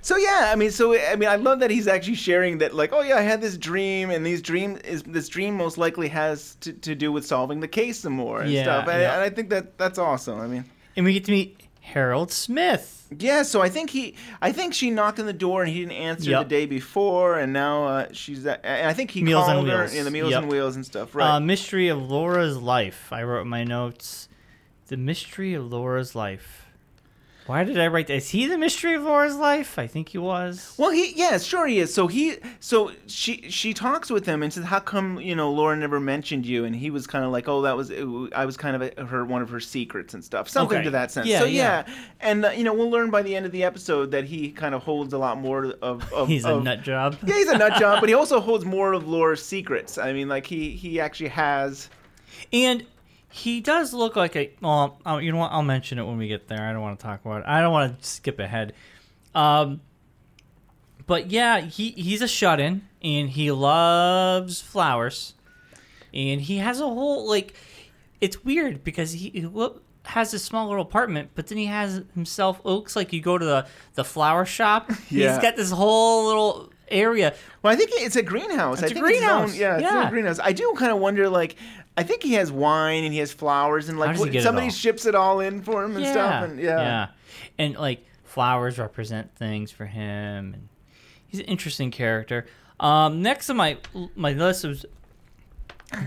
So 0.00 0.16
yeah, 0.16 0.50
I 0.52 0.56
mean, 0.56 0.72
so 0.72 0.94
I 0.98 1.14
mean, 1.14 1.28
I 1.28 1.36
love 1.36 1.60
that 1.60 1.70
he's 1.70 1.86
actually 1.86 2.16
sharing 2.16 2.58
that, 2.58 2.74
like, 2.74 2.92
oh 2.92 3.02
yeah, 3.02 3.16
I 3.16 3.20
had 3.20 3.40
this 3.40 3.56
dream, 3.56 4.10
and 4.10 4.26
these 4.26 4.42
dream 4.42 4.76
is 4.84 5.04
this 5.04 5.28
dream 5.28 5.56
most 5.56 5.78
likely 5.78 6.08
has 6.08 6.56
to, 6.56 6.72
to 6.72 6.96
do 6.96 7.12
with 7.12 7.24
solving 7.24 7.60
the 7.60 7.68
case 7.68 8.00
some 8.00 8.14
more 8.14 8.40
and 8.42 8.50
Yeah, 8.50 8.64
stuff, 8.64 8.88
and, 8.88 9.00
yeah. 9.00 9.12
and 9.12 9.22
I 9.22 9.30
think 9.30 9.50
that 9.50 9.78
that's 9.78 9.98
awesome. 10.00 10.40
I 10.40 10.48
mean, 10.48 10.64
And 10.96 11.04
we 11.06 11.12
get 11.12 11.24
to 11.26 11.30
meet 11.30 11.61
Harold 11.84 12.30
Smith. 12.32 13.08
yeah. 13.18 13.42
So 13.42 13.60
I 13.60 13.68
think 13.68 13.90
he, 13.90 14.14
I 14.40 14.52
think 14.52 14.72
she 14.72 14.90
knocked 14.90 15.18
on 15.20 15.26
the 15.26 15.32
door 15.32 15.62
and 15.64 15.70
he 15.72 15.80
didn't 15.80 15.92
answer 15.92 16.30
Yep. 16.30 16.42
the 16.44 16.48
day 16.48 16.66
before, 16.66 17.38
and 17.38 17.52
now 17.52 17.84
uh, 17.86 18.06
she's, 18.12 18.46
at, 18.46 18.60
and 18.64 18.88
I 18.88 18.92
think 18.94 19.10
he 19.10 19.22
Meals 19.22 19.44
called 19.44 19.66
her, 19.68 19.78
Wheels. 19.78 19.94
yeah, 19.94 20.02
the 20.04 20.10
meals 20.10 20.30
Yep. 20.30 20.42
and 20.44 20.50
wheels 20.50 20.76
and 20.76 20.86
stuff, 20.86 21.14
right? 21.14 21.34
Uh, 21.36 21.40
Mystery 21.40 21.88
of 21.88 22.10
Laura's 22.10 22.56
Life. 22.58 23.12
I 23.12 23.22
wrote 23.24 23.46
my 23.46 23.64
notes. 23.64 24.28
The 24.86 24.96
Mystery 24.96 25.54
of 25.54 25.70
Laura's 25.70 26.14
Life. 26.14 26.61
Why 27.46 27.64
did 27.64 27.78
I 27.78 27.88
write 27.88 28.06
that? 28.06 28.14
Is 28.14 28.30
he 28.30 28.46
the 28.46 28.56
Mystery 28.56 28.94
of 28.94 29.02
Laura's 29.02 29.36
Life? 29.36 29.76
I 29.78 29.88
think 29.88 30.10
he 30.10 30.18
was. 30.18 30.74
Well, 30.78 30.90
he 30.90 31.12
yeah, 31.16 31.38
sure 31.38 31.66
he 31.66 31.80
is. 31.80 31.92
So 31.92 32.06
he 32.06 32.36
so 32.60 32.92
she 33.08 33.50
she 33.50 33.74
talks 33.74 34.10
with 34.10 34.26
him 34.26 34.42
and 34.44 34.52
says, 34.52 34.64
"How 34.64 34.78
come 34.78 35.18
you 35.20 35.34
know 35.34 35.50
Laura 35.50 35.76
never 35.76 35.98
mentioned 35.98 36.46
you?" 36.46 36.64
And 36.64 36.74
he 36.76 36.90
was 36.90 37.06
kind 37.06 37.24
of 37.24 37.32
like, 37.32 37.48
"Oh, 37.48 37.62
that 37.62 37.76
was 37.76 37.90
I 37.90 38.44
was 38.44 38.56
kind 38.56 38.80
of 38.80 38.92
a, 38.96 39.04
her 39.06 39.24
one 39.24 39.42
of 39.42 39.50
her 39.50 39.58
secrets 39.60 40.14
and 40.14 40.24
stuff, 40.24 40.48
something 40.48 40.78
Okay. 40.78 40.84
to 40.84 40.90
that 40.92 41.10
sense." 41.10 41.26
Yeah, 41.26 41.40
so 41.40 41.44
yeah. 41.46 41.84
yeah, 41.86 41.94
and 42.20 42.44
uh, 42.44 42.50
you 42.50 42.62
know 42.62 42.74
we'll 42.74 42.90
learn 42.90 43.10
by 43.10 43.22
the 43.22 43.34
end 43.34 43.44
of 43.44 43.50
the 43.52 43.64
episode 43.64 44.12
that 44.12 44.24
he 44.24 44.50
kind 44.52 44.74
of 44.74 44.82
holds 44.82 45.12
a 45.12 45.18
lot 45.18 45.38
more 45.38 45.72
of. 45.82 46.12
of 46.12 46.28
He's 46.28 46.44
a 46.44 46.60
nut 46.60 46.82
job. 46.82 47.16
Yeah, 47.26 47.34
he's 47.34 47.48
a 47.48 47.58
nut 47.58 47.74
job, 47.78 47.98
but 48.00 48.08
he 48.08 48.14
also 48.22 48.38
holds 48.40 48.64
more 48.64 48.92
of 48.92 49.08
Laura's 49.08 49.44
secrets. 49.44 49.98
I 49.98 50.12
mean, 50.12 50.28
like 50.28 50.46
he 50.46 50.70
he 50.70 51.00
actually 51.00 51.30
has. 51.30 51.90
And 52.52 52.84
he 53.32 53.60
does 53.60 53.92
look 53.94 54.14
like 54.14 54.36
a. 54.36 54.50
Well, 54.60 54.98
oh, 55.06 55.18
you 55.18 55.32
know 55.32 55.38
what? 55.38 55.52
I'll 55.52 55.62
mention 55.62 55.98
it 55.98 56.04
when 56.04 56.18
we 56.18 56.28
get 56.28 56.48
there. 56.48 56.62
I 56.68 56.72
don't 56.72 56.82
want 56.82 56.98
to 56.98 57.02
talk 57.04 57.24
about 57.24 57.40
it. 57.40 57.46
I 57.48 57.60
don't 57.60 57.72
want 57.72 58.00
to 58.00 58.06
skip 58.06 58.38
ahead. 58.38 58.74
Um, 59.34 59.80
but 61.06 61.30
yeah, 61.30 61.60
he 61.60 61.90
he's 61.90 62.22
a 62.22 62.28
shut-in, 62.28 62.86
and 63.02 63.30
he 63.30 63.50
loves 63.50 64.60
flowers, 64.60 65.34
and 66.14 66.40
he 66.40 66.58
has 66.58 66.80
a 66.80 66.84
whole 66.84 67.28
like. 67.28 67.54
It's 68.20 68.44
weird 68.44 68.84
because 68.84 69.12
he, 69.12 69.30
he 69.30 69.48
has 70.04 70.32
a 70.32 70.38
small 70.38 70.68
little 70.68 70.82
apartment, 70.82 71.30
but 71.34 71.48
then 71.48 71.58
he 71.58 71.66
has 71.66 72.02
himself. 72.14 72.60
Looks 72.64 72.94
like 72.94 73.12
you 73.12 73.20
go 73.20 73.36
to 73.38 73.44
the 73.44 73.66
the 73.94 74.04
flower 74.04 74.44
shop. 74.44 74.90
Yeah. 75.10 75.32
He's 75.34 75.42
got 75.42 75.56
this 75.56 75.70
whole 75.70 76.26
little 76.26 76.72
area. 76.88 77.34
Well, 77.62 77.72
I 77.72 77.76
think 77.76 77.90
it's 77.94 78.16
a 78.16 78.22
greenhouse. 78.22 78.80
It's 78.80 78.84
I 78.84 78.86
a 78.86 78.88
think 78.90 79.06
It's 79.06 79.18
greenhouse. 79.18 79.50
own, 79.50 79.56
yeah, 79.58 79.74
it's 79.74 79.82
Yeah. 79.82 80.06
a 80.06 80.10
greenhouse. 80.10 80.38
I 80.38 80.52
do 80.52 80.72
kind 80.76 80.92
of 80.92 80.98
wonder, 80.98 81.28
like, 81.28 81.56
I 81.96 82.02
think 82.02 82.22
he 82.22 82.34
has 82.34 82.50
wine 82.50 83.04
and 83.04 83.12
he 83.12 83.18
has 83.20 83.32
flowers 83.32 83.88
and 83.88 83.98
like 83.98 84.18
what- 84.18 84.32
somebody 84.42 84.70
ships 84.70 85.04
it 85.06 85.14
all 85.14 85.40
in 85.40 85.60
for 85.62 85.84
him 85.84 85.96
and 85.96 86.06
stuff. 86.06 86.44
And 86.44 86.58
yeah. 86.60 86.78
yeah, 86.80 87.06
and 87.58 87.76
like 87.76 88.04
flowers 88.24 88.78
represent 88.78 89.34
things 89.36 89.70
for 89.70 89.84
him, 89.86 90.54
and 90.54 90.68
he's 91.26 91.40
an 91.40 91.46
interesting 91.46 91.90
character. 91.90 92.46
Um, 92.80 93.20
next 93.22 93.50
on 93.50 93.56
my 93.56 93.76
my 94.16 94.32
list 94.32 94.64
was 94.64 94.86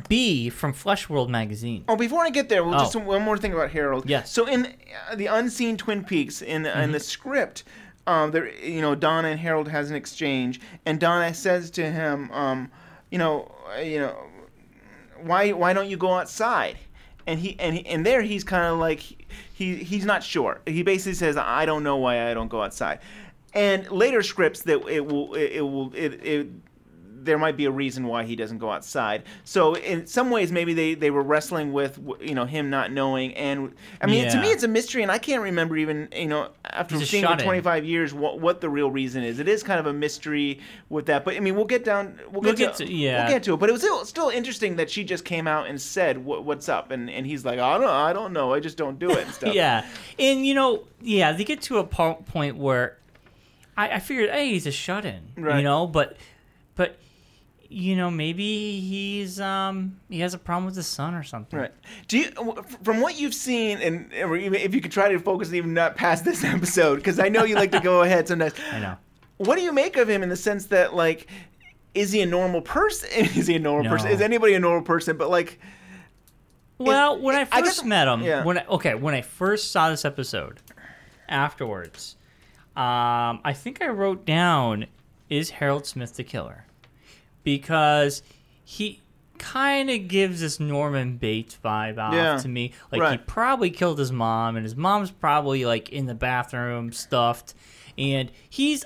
B 0.10 0.50
from 0.50 0.74
Flesh 0.74 1.08
World 1.10 1.30
magazine. 1.30 1.84
Oh, 1.88 1.96
before 1.96 2.24
I 2.25 2.32
get 2.32 2.50
there, 2.50 2.63
well, 2.63 2.75
Oh. 2.75 2.80
just 2.80 2.96
one 2.96 3.22
more 3.22 3.38
thing 3.38 3.54
about 3.54 3.70
Harold. 3.70 4.10
Yes. 4.10 4.32
So 4.32 4.48
in 4.48 4.74
uh, 5.12 5.15
the 5.15 5.27
unseen 5.27 5.77
Twin 5.77 6.04
Peaks, 6.04 6.42
in 6.42 6.65
in 6.65 6.72
Mm-hmm. 6.74 6.92
the 6.94 7.00
script, 7.00 7.63
um, 8.08 8.32
there, 8.32 8.50
you 8.63 8.82
know, 8.82 8.96
Donna 8.96 9.27
and 9.30 9.39
Harold 9.39 9.68
has 9.70 9.92
an 9.92 9.96
exchange, 9.96 10.60
and 10.88 11.00
Donna 11.00 11.34
says 11.36 11.70
to 11.72 11.92
him, 11.92 12.32
um, 12.32 12.72
you 13.12 13.20
know, 13.20 13.51
uh, 13.77 13.82
you 13.82 14.00
know, 14.00 14.15
why 15.25 15.51
why 15.51 15.74
don't 15.74 15.89
you 15.89 15.98
go 15.98 16.13
outside? 16.13 16.77
And 17.27 17.39
he 17.39 17.60
and 17.60 17.75
he, 17.75 17.86
and 17.88 18.05
there 18.05 18.22
he's 18.22 18.44
kind 18.44 18.65
of 18.65 18.79
like 18.79 19.00
he 19.00 19.75
he's 19.75 20.05
not 20.05 20.24
sure. 20.24 20.62
He 20.65 20.84
basically 20.84 21.15
says, 21.15 21.38
I 21.38 21.65
don't 21.65 21.84
know 21.84 21.98
why 21.98 22.29
I 22.29 22.34
don't 22.34 22.50
go 22.50 22.62
outside. 22.62 23.00
And 23.53 23.89
later 23.89 24.22
scripts 24.22 24.62
that 24.63 24.86
it 24.88 25.05
will 25.05 25.34
it, 25.34 25.51
it 25.53 25.62
will 25.62 25.94
it, 25.96 26.25
it 26.25 26.48
there 27.25 27.38
might 27.38 27.58
be 27.58 27.65
a 27.65 27.72
reason 27.72 28.08
why 28.08 28.24
he 28.24 28.36
doesn't 28.36 28.60
go 28.60 28.70
outside. 28.72 29.24
So 29.44 29.75
in 29.75 30.08
some 30.08 30.29
ways, 30.29 30.51
maybe 30.51 30.74
they, 30.74 30.94
they 30.94 31.12
were 31.12 31.22
wrestling 31.24 31.74
with 31.74 32.00
you 32.22 32.34
know 32.36 32.46
him 32.46 32.70
not 32.70 32.91
knowing, 32.91 33.34
and 33.36 33.74
I 34.01 34.05
mean 34.05 34.29
to 34.32 34.39
me 34.39 34.51
it's 34.51 34.63
a 34.63 34.67
mystery, 34.67 35.03
and 35.03 35.12
I 35.12 35.17
can't 35.17 35.41
remember 35.41 35.75
even 35.77 36.08
you 36.15 36.27
know 36.27 36.50
after 36.63 36.98
He's 36.98 37.10
seeing 37.10 37.24
it 37.24 37.27
for 37.27 37.32
shut-in. 37.34 37.46
25 37.46 37.86
years 37.86 38.13
what 38.13 38.39
what 38.39 38.62
the 38.62 38.70
real 38.70 38.89
reason 38.89 39.24
is. 39.24 39.39
It 39.39 39.48
is 39.48 39.63
kind 39.63 39.79
of 39.79 39.86
a 39.88 39.94
mystery 39.94 40.60
with 40.89 41.08
that, 41.08 41.25
but 41.25 41.36
I 41.36 41.39
mean 41.39 41.55
we'll 41.55 41.65
get 41.65 41.84
down 41.84 42.20
we'll 42.32 42.41
get, 42.41 42.44
We'll 42.44 42.53
get 42.53 42.75
to, 42.75 42.86
to- 42.86 42.91
yeah. 42.94 43.24
we'll 43.25 43.34
get 43.34 43.44
to 43.44 43.53
it. 43.55 43.58
But 43.58 43.70
it 43.70 43.74
was 43.74 43.82
still, 43.82 44.05
still 44.05 44.29
interesting 44.29 44.75
that 44.77 44.89
she 44.89 45.03
just 45.03 45.25
came 45.25 45.48
out 45.48 45.67
and 45.67 45.82
said 45.82 46.24
what, 46.24 46.44
what's 46.44 46.70
up, 46.70 46.91
and 46.91 47.10
and 47.10 47.25
he's 47.25 47.44
like 47.46 47.60
I 47.60 47.77
don't 47.77 47.88
I 47.89 48.13
don't 48.13 48.34
know 48.34 48.53
I 48.53 48.60
just 48.60 48.77
don't 48.77 49.00
do 49.00 49.10
it 49.12 49.25
and 49.25 49.34
stuff. 49.34 49.53
Yeah, 49.53 49.86
and 50.20 50.46
you 50.46 50.53
know, 50.53 50.84
yeah, 51.01 51.32
they 51.32 51.44
get 51.44 51.62
to 51.63 51.79
a 51.79 51.84
point 51.84 52.55
where 52.58 52.98
I, 53.77 53.89
I 53.96 54.00
figured, 54.00 54.29
hey, 54.29 54.50
he's 54.51 54.65
a 54.67 54.72
shut-in, 54.72 55.22
you 55.36 55.62
know, 55.62 55.86
but 55.88 56.15
but 56.75 56.98
you 57.77 57.94
know, 57.98 58.10
maybe 58.10 58.79
he's 58.79 59.38
um 59.41 60.00
he 60.10 60.22
has 60.22 60.34
a 60.34 60.38
problem 60.38 60.63
with 60.65 60.77
his 60.77 60.88
son 60.88 61.13
or 61.13 61.24
something. 61.24 61.60
Right. 61.60 61.74
Do 62.08 62.17
you, 62.20 62.32
from 62.84 63.01
what 63.01 63.20
you've 63.20 63.34
seen, 63.34 63.79
and 63.79 64.13
or 64.13 64.38
even 64.38 64.62
if 64.62 64.74
you 64.74 64.79
could 64.79 64.94
try 64.94 65.10
to 65.12 65.20
focus 65.20 65.51
even 65.51 65.74
not 65.74 65.98
past 65.98 66.24
this 66.24 66.41
episode, 66.55 66.96
because 66.96 67.20
I 67.20 67.27
know 67.27 67.44
you 67.44 67.55
like 67.55 67.72
to 67.74 67.82
go 67.82 68.03
ahead 68.03 68.29
sometimes. 68.29 68.53
I 68.72 68.79
know. 68.79 68.96
What 69.38 69.58
do 69.58 69.62
you 69.62 69.74
make 69.74 69.98
of 69.98 70.10
him 70.10 70.24
in 70.24 70.29
the 70.29 70.38
sense 70.38 70.67
that 70.67 70.96
like, 70.96 71.27
is 71.94 72.13
he 72.13 72.22
a 72.22 72.25
normal 72.25 72.62
person? 72.62 73.10
Is 73.36 73.48
he 73.48 73.55
a 73.55 73.60
normal 73.60 73.91
person? 73.91 74.10
Is 74.10 74.22
anybody 74.22 74.53
a 74.53 74.60
normal 74.62 74.84
person? 74.84 75.17
But 75.17 75.29
like, 75.29 75.60
Well, 76.77 77.20
when 77.20 77.36
I 77.36 77.41
I 77.41 77.62
first 77.62 77.79
guess- 77.82 77.84
met 77.84 78.08
him, 78.08 78.22
yeah. 78.22 78.46
when 78.46 78.60
I, 78.60 78.65
okay, 78.67 78.96
when 78.96 79.13
I 79.13 79.22
first 79.22 79.72
saw 79.74 79.89
this 79.89 80.05
episode, 80.05 80.62
afterwards, 81.27 82.15
um, 82.77 83.41
I 83.44 83.53
think 83.53 83.82
I 83.82 83.88
wrote 83.88 84.25
down, 84.25 84.86
"Is 85.29 85.50
Harold 85.51 85.86
Smith 85.86 86.15
the 86.15 86.24
killer?" 86.24 86.64
Because 87.46 88.22
he 88.66 89.02
kind 89.38 89.90
of 89.90 90.08
gives 90.08 90.42
this 90.42 90.60
Norman 90.60 91.18
Bates 91.18 91.58
vibe 91.64 91.98
off 91.98 92.14
Yeah, 92.14 92.38
to 92.38 92.48
me. 92.48 92.74
Like 92.92 93.12
he 93.12 93.18
probably 93.18 93.70
killed 93.70 94.00
his 94.00 94.12
mom, 94.12 94.56
and 94.58 94.66
his 94.66 94.75
mom's 94.75 95.12
probably 95.12 95.64
like 95.64 95.90
in 95.90 96.06
the 96.06 96.16
bathroom 96.16 96.92
stuffed, 96.92 97.54
and 97.98 98.32
he's, 98.50 98.84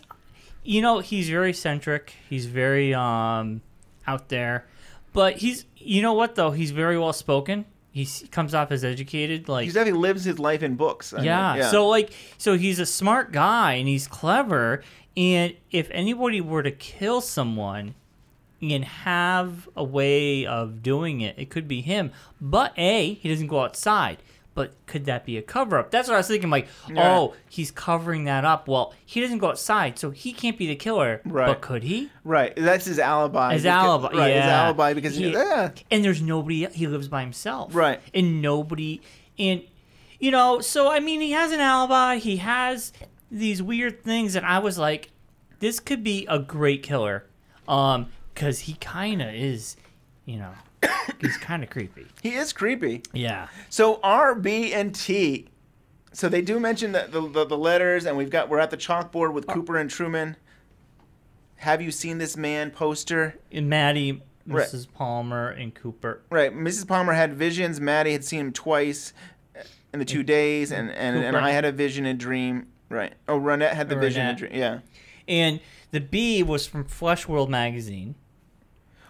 you 0.64 0.82
know, 0.82 1.00
he's 1.00 1.30
very 1.30 1.52
eccentric. 1.52 2.14
He's 2.30 2.46
very 2.46 2.94
um 2.94 3.62
out 4.06 4.30
there, 4.30 4.68
but 5.14 5.38
he's, 5.38 5.66
you 5.78 6.02
know 6.02 6.14
what 6.14 6.36
though, 6.36 6.52
he's 6.52 6.72
very 6.72 6.98
well 6.98 7.14
spoken. 7.14 7.66
He 7.92 8.08
comes 8.32 8.54
off 8.54 8.72
as 8.72 8.84
educated, 8.84 9.50
like 9.50 9.66
he 9.66 9.72
definitely 9.72 10.00
lives 10.00 10.24
his 10.24 10.40
life 10.40 10.62
in 10.62 10.76
books. 10.76 11.14
I 11.14 11.18
mean, 11.18 11.26
yeah. 11.26 11.70
So 11.72 11.88
like, 11.88 12.12
so 12.38 12.58
he's 12.58 12.80
a 12.80 12.86
smart 12.86 13.32
guy 13.32 13.74
and 13.74 13.88
he's 13.88 14.08
clever. 14.08 14.84
And 15.18 15.56
if 15.72 15.90
anybody 15.92 16.40
were 16.40 16.64
to 16.64 16.72
kill 16.72 17.20
someone 17.20 17.96
and 18.62 18.84
have 18.84 19.70
a 19.76 19.84
way 19.84 20.46
of 20.46 20.82
doing 20.84 21.22
it, 21.22 21.36
it 21.38 21.50
could 21.50 21.68
be 21.68 21.82
him. 21.82 22.12
But 22.42 22.74
a, 22.78 23.14
he 23.14 23.30
doesn't 23.30 23.48
go 23.48 23.62
outside. 23.62 24.18
But 24.56 24.74
could 24.88 25.06
that 25.06 25.26
be 25.26 25.38
a 25.38 25.42
cover 25.42 25.78
up? 25.78 25.90
That's 25.90 26.10
what 26.10 26.16
I 26.16 26.18
was 26.18 26.28
thinking. 26.28 26.50
Like, 26.50 26.68
Yeah. 26.92 27.18
oh, 27.18 27.34
he's 27.48 27.72
covering 27.72 28.26
that 28.26 28.44
up. 28.44 28.68
Well, 28.68 28.94
he 29.06 29.22
doesn't 29.22 29.38
go 29.38 29.50
outside, 29.50 29.98
so 29.98 30.10
he 30.12 30.34
can't 30.34 30.58
be 30.58 30.68
the 30.68 30.76
killer. 30.76 31.22
Right. 31.24 31.48
But 31.48 31.62
could 31.62 31.84
he? 31.84 32.10
right, 32.26 32.54
that's 32.58 32.84
his 32.86 33.00
alibi. 33.00 33.54
His 33.54 33.62
because- 33.64 33.86
alibi. 33.86 34.08
Right, 34.18 34.28
yeah. 34.34 34.42
his 34.42 34.52
alibi 34.52 34.94
because 34.94 35.16
He- 35.16 35.32
yeah. 35.32 35.70
and 35.90 36.04
there's 36.04 36.22
nobody. 36.22 36.66
He 36.68 36.88
lives 36.88 37.08
by 37.08 37.22
himself. 37.22 37.74
Right. 37.74 38.02
And 38.14 38.42
nobody. 38.42 39.02
And 39.38 39.62
you 40.20 40.32
know, 40.32 40.60
so 40.60 40.92
I 40.92 41.00
mean, 41.00 41.22
he 41.22 41.32
has 41.32 41.54
an 41.54 41.62
alibi. 41.62 42.18
He 42.18 42.38
has 42.38 42.92
these 43.32 43.62
weird 43.64 44.04
things, 44.04 44.36
and 44.36 44.46
I 44.46 44.60
was 44.60 44.78
like, 44.78 45.12
this 45.60 45.80
could 45.80 46.04
be 46.04 46.26
a 46.28 46.40
great 46.40 46.84
killer, 46.84 47.26
um, 47.68 48.08
because 48.40 48.60
he 48.60 48.76
kind 48.76 49.22
of 49.22 49.34
is, 49.34 49.76
you 50.24 50.38
know, 50.38 50.52
he's 51.20 51.36
kind 51.38 51.62
of 51.62 51.70
creepy. 51.70 52.08
He 52.24 52.36
is 52.36 52.54
creepy. 52.54 53.04
Yeah. 53.12 53.50
So 53.70 54.00
R, 54.02 54.34
B, 54.34 54.74
and 54.74 54.96
T. 54.96 55.50
So 56.14 56.30
they 56.30 56.42
do 56.42 56.58
mention 56.58 56.94
the, 56.94 57.08
the, 57.12 57.20
the, 57.28 57.46
the 57.46 57.58
letters, 57.58 58.06
and 58.06 58.16
we've 58.16 58.30
got 58.30 58.48
we're 58.48 58.60
at 58.60 58.72
the 58.72 58.78
chalkboard 58.78 59.34
with 59.34 59.46
Cooper 59.46 59.76
and 59.76 59.90
Truman. 59.90 60.38
Have 61.58 61.82
you 61.82 61.92
seen 61.92 62.18
this 62.18 62.38
man 62.38 62.72
poster? 62.72 63.38
And 63.52 63.70
Maddie, 63.70 64.24
Right. 64.48 64.66
Mrs. 64.68 64.88
Palmer, 64.92 65.50
and 65.50 65.76
Cooper. 65.76 66.22
Right. 66.30 66.56
Mrs. 66.56 66.88
Palmer 66.88 67.14
had 67.14 67.34
visions. 67.34 67.82
Maddie 67.82 68.14
had 68.14 68.24
seen 68.24 68.40
him 68.40 68.54
twice 68.54 69.12
uh, 69.56 69.64
in 69.94 70.00
the 70.00 70.06
two 70.06 70.24
days, 70.24 70.72
and, 70.72 70.90
and, 70.92 71.18
and 71.18 71.36
Cooper. 71.36 71.46
I 71.46 71.52
had 71.52 71.66
a 71.66 71.74
vision 71.74 72.06
and 72.06 72.18
dream. 72.18 72.68
Right. 72.88 73.14
Oh, 73.28 73.38
Ronette 73.38 73.74
had 73.74 73.90
the 73.90 73.98
vision 73.98 74.26
and 74.26 74.38
dream. 74.38 74.52
Yeah. 74.54 74.80
And 75.28 75.60
the 75.92 76.00
B 76.00 76.42
was 76.42 76.66
from 76.66 76.86
Flesh 76.86 77.28
World 77.28 77.50
magazine. 77.50 78.16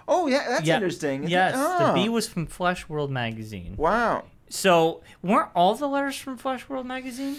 Oh, 0.10 0.28
yeah. 0.28 0.46
That's 0.50 0.68
Yeah. 0.68 0.76
interesting. 0.76 1.28
Yes, 1.28 1.54
it? 1.54 1.58
the 1.58 1.92
Oh, 1.92 1.94
B 1.94 2.10
was 2.10 2.28
from 2.28 2.48
Flesh 2.48 2.90
World 2.90 3.12
magazine. 3.12 3.76
Wow. 3.78 4.26
So 4.50 5.02
weren't 5.22 5.50
all 5.56 5.76
the 5.76 5.88
letters 5.88 6.18
from 6.18 6.38
Flesh 6.38 6.68
World 6.68 6.86
magazine? 6.86 7.38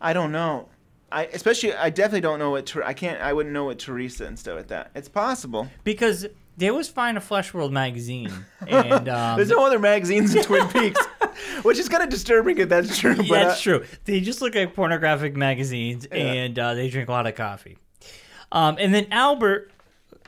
I 0.00 0.12
don't 0.12 0.30
know. 0.30 0.68
I 1.12 1.24
especially 1.24 1.74
I 1.74 1.90
definitely 1.90 2.20
don't 2.20 2.38
know 2.38 2.50
what 2.50 2.66
Ter- 2.66 2.84
I 2.84 2.92
can't 2.92 3.20
I 3.20 3.32
wouldn't 3.32 3.52
know 3.52 3.64
what 3.64 3.78
Teresa 3.80 4.26
and 4.26 4.38
stuff 4.38 4.56
like 4.56 4.68
that. 4.68 4.90
It's 4.94 5.08
possible. 5.08 5.68
Because 5.82 6.26
they 6.56 6.68
always 6.68 6.88
find 6.88 7.16
a 7.16 7.20
Flesh 7.20 7.54
World 7.54 7.72
magazine, 7.72 8.30
and 8.66 9.08
um, 9.08 9.36
There's 9.36 9.48
no 9.48 9.64
other 9.64 9.78
magazines 9.78 10.34
in 10.34 10.42
Twin 10.42 10.68
Peaks, 10.72 11.00
which 11.62 11.78
is 11.78 11.88
kind 11.88 12.02
of 12.02 12.10
disturbing 12.10 12.58
if 12.58 12.68
that's 12.68 12.98
true. 12.98 13.16
But 13.16 13.26
yeah, 13.26 13.44
that's 13.44 13.60
uh, 13.60 13.62
true. 13.62 13.84
They 14.04 14.20
just 14.20 14.42
look 14.42 14.54
like 14.54 14.74
pornographic 14.74 15.34
magazines, 15.34 16.04
and 16.06 16.58
uh, 16.58 16.74
they 16.74 16.90
drink 16.90 17.08
a 17.08 17.12
lot 17.12 17.26
of 17.26 17.34
coffee. 17.34 17.78
Um, 18.52 18.76
and 18.78 18.92
then 18.92 19.06
Albert 19.10 19.72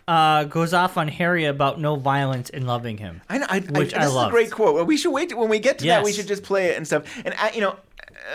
uh, 0.09 0.45
goes 0.45 0.75
off 0.75 0.97
on 0.97 1.09
Harry 1.09 1.45
about 1.45 1.81
no 1.81 1.97
violence 1.97 2.51
and 2.51 2.67
loving 2.67 2.99
him. 2.99 3.21
I 3.29 3.39
know. 3.39 3.47
I, 3.49 3.61
Which 3.61 3.95
I, 3.95 3.99
I 3.99 4.05
this 4.05 4.11
is 4.15 4.17
a 4.23 4.31
great 4.31 4.51
quote. 4.51 4.87
We 4.87 4.97
should 4.97 5.13
wait 5.13 5.29
till- 5.31 5.39
when 5.39 5.49
we 5.49 5.59
get 5.59 5.79
to 5.81 5.87
that. 5.87 6.05
We 6.05 6.13
should 6.13 6.27
just 6.29 6.43
play 6.43 6.67
it 6.71 6.77
and 6.77 6.87
stuff. 6.87 7.05
And 7.25 7.35
I, 7.39 7.51
you 7.53 7.61
know, 7.61 7.77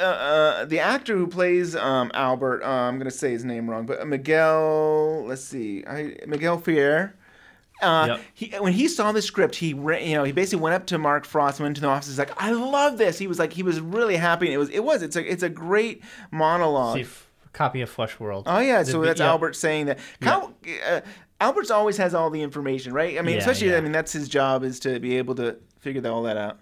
uh, 0.02 0.04
uh, 0.06 0.66
the 0.66 0.80
actor 0.80 1.16
who 1.16 1.28
plays 1.28 1.76
um, 1.76 2.12
Albert, 2.14 2.64
uh, 2.64 2.68
I'm 2.68 2.98
gonna 2.98 3.12
say 3.12 3.32
his 3.32 3.46
name 3.46 3.70
wrong, 3.70 3.86
but 3.86 4.06
Miguel. 4.08 5.24
Let's 5.26 5.44
see, 5.44 5.84
I, 5.88 6.16
Miguel 6.28 6.58
Ferrer. 6.58 7.14
Uh, 7.82 8.06
Yep. 8.08 8.22
he, 8.34 8.48
when 8.60 8.74
he 8.74 8.88
saw 8.88 9.12
the 9.12 9.22
script, 9.22 9.56
he 9.56 9.68
you 9.68 9.76
know 10.16 10.24
he 10.24 10.32
basically 10.32 10.64
went 10.64 10.74
up 10.74 10.88
to 10.88 10.98
Mark 10.98 11.26
Frost, 11.26 11.60
went 11.60 11.70
into 11.70 11.82
the 11.82 11.88
office, 11.88 12.08
he's 12.08 12.18
like, 12.18 12.32
"I 12.42 12.52
love 12.52 12.98
this." 12.98 13.20
He 13.20 13.28
was 13.28 13.38
like, 13.38 13.54
he 13.54 13.62
was 13.62 13.80
really 13.80 14.18
happy, 14.18 14.48
and 14.48 14.54
it 14.54 14.58
was 14.58 14.70
it 14.72 14.84
was 14.84 15.04
it's 15.04 15.16
a 15.16 15.32
it's 15.32 15.44
a 15.44 15.50
great 15.50 16.02
monologue. 16.32 16.96
See, 16.96 17.02
f- 17.04 17.28
copy 17.54 17.82
of 17.82 17.90
Flesh 17.90 18.20
World. 18.20 18.46
Oh 18.48 18.58
yeah, 18.60 18.82
so 18.84 19.02
that's 19.02 19.20
yeah. 19.20 19.28
Albert 19.30 19.56
saying 19.56 19.86
that. 19.88 20.00
How, 20.24 20.54
uh, 20.90 21.02
Albert's 21.40 21.70
always 21.72 21.98
has 21.98 22.14
all 22.16 22.30
the 22.30 22.42
information, 22.42 22.94
right? 22.94 23.18
I 23.18 23.22
mean, 23.22 23.36
Yeah, 23.36 23.40
especially 23.42 23.70
yeah. 23.70 23.78
I 23.78 23.82
mean 23.82 23.92
that's 23.92 24.12
his 24.12 24.28
job 24.28 24.64
is 24.64 24.80
to 24.82 25.00
be 25.00 25.18
able 25.18 25.36
to 25.36 25.58
figure 25.80 26.06
all 26.10 26.24
that 26.24 26.38
out. 26.38 26.60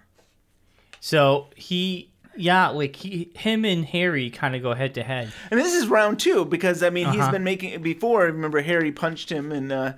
So 1.00 1.48
he, 1.56 2.12
yeah, 2.36 2.68
like 2.70 2.96
he, 2.96 3.32
him 3.36 3.64
and 3.64 3.86
Harry 3.86 4.30
kind 4.30 4.56
of 4.56 4.62
go 4.62 4.74
head 4.74 4.96
to 4.96 5.04
head. 5.04 5.32
I 5.52 5.56
mean, 5.56 5.64
this 5.64 5.74
is 5.76 5.88
round 5.88 6.20
two 6.20 6.44
because 6.46 6.84
I 6.84 6.90
mean 6.90 7.08
he's 7.12 7.22
Uh-huh. 7.22 7.32
been 7.32 7.44
making 7.44 7.72
it 7.72 7.84
before. 7.84 8.24
Remember, 8.24 8.62
Harry 8.62 8.92
punched 8.92 9.32
him 9.32 9.52
and 9.52 9.72
uh, 9.72 9.94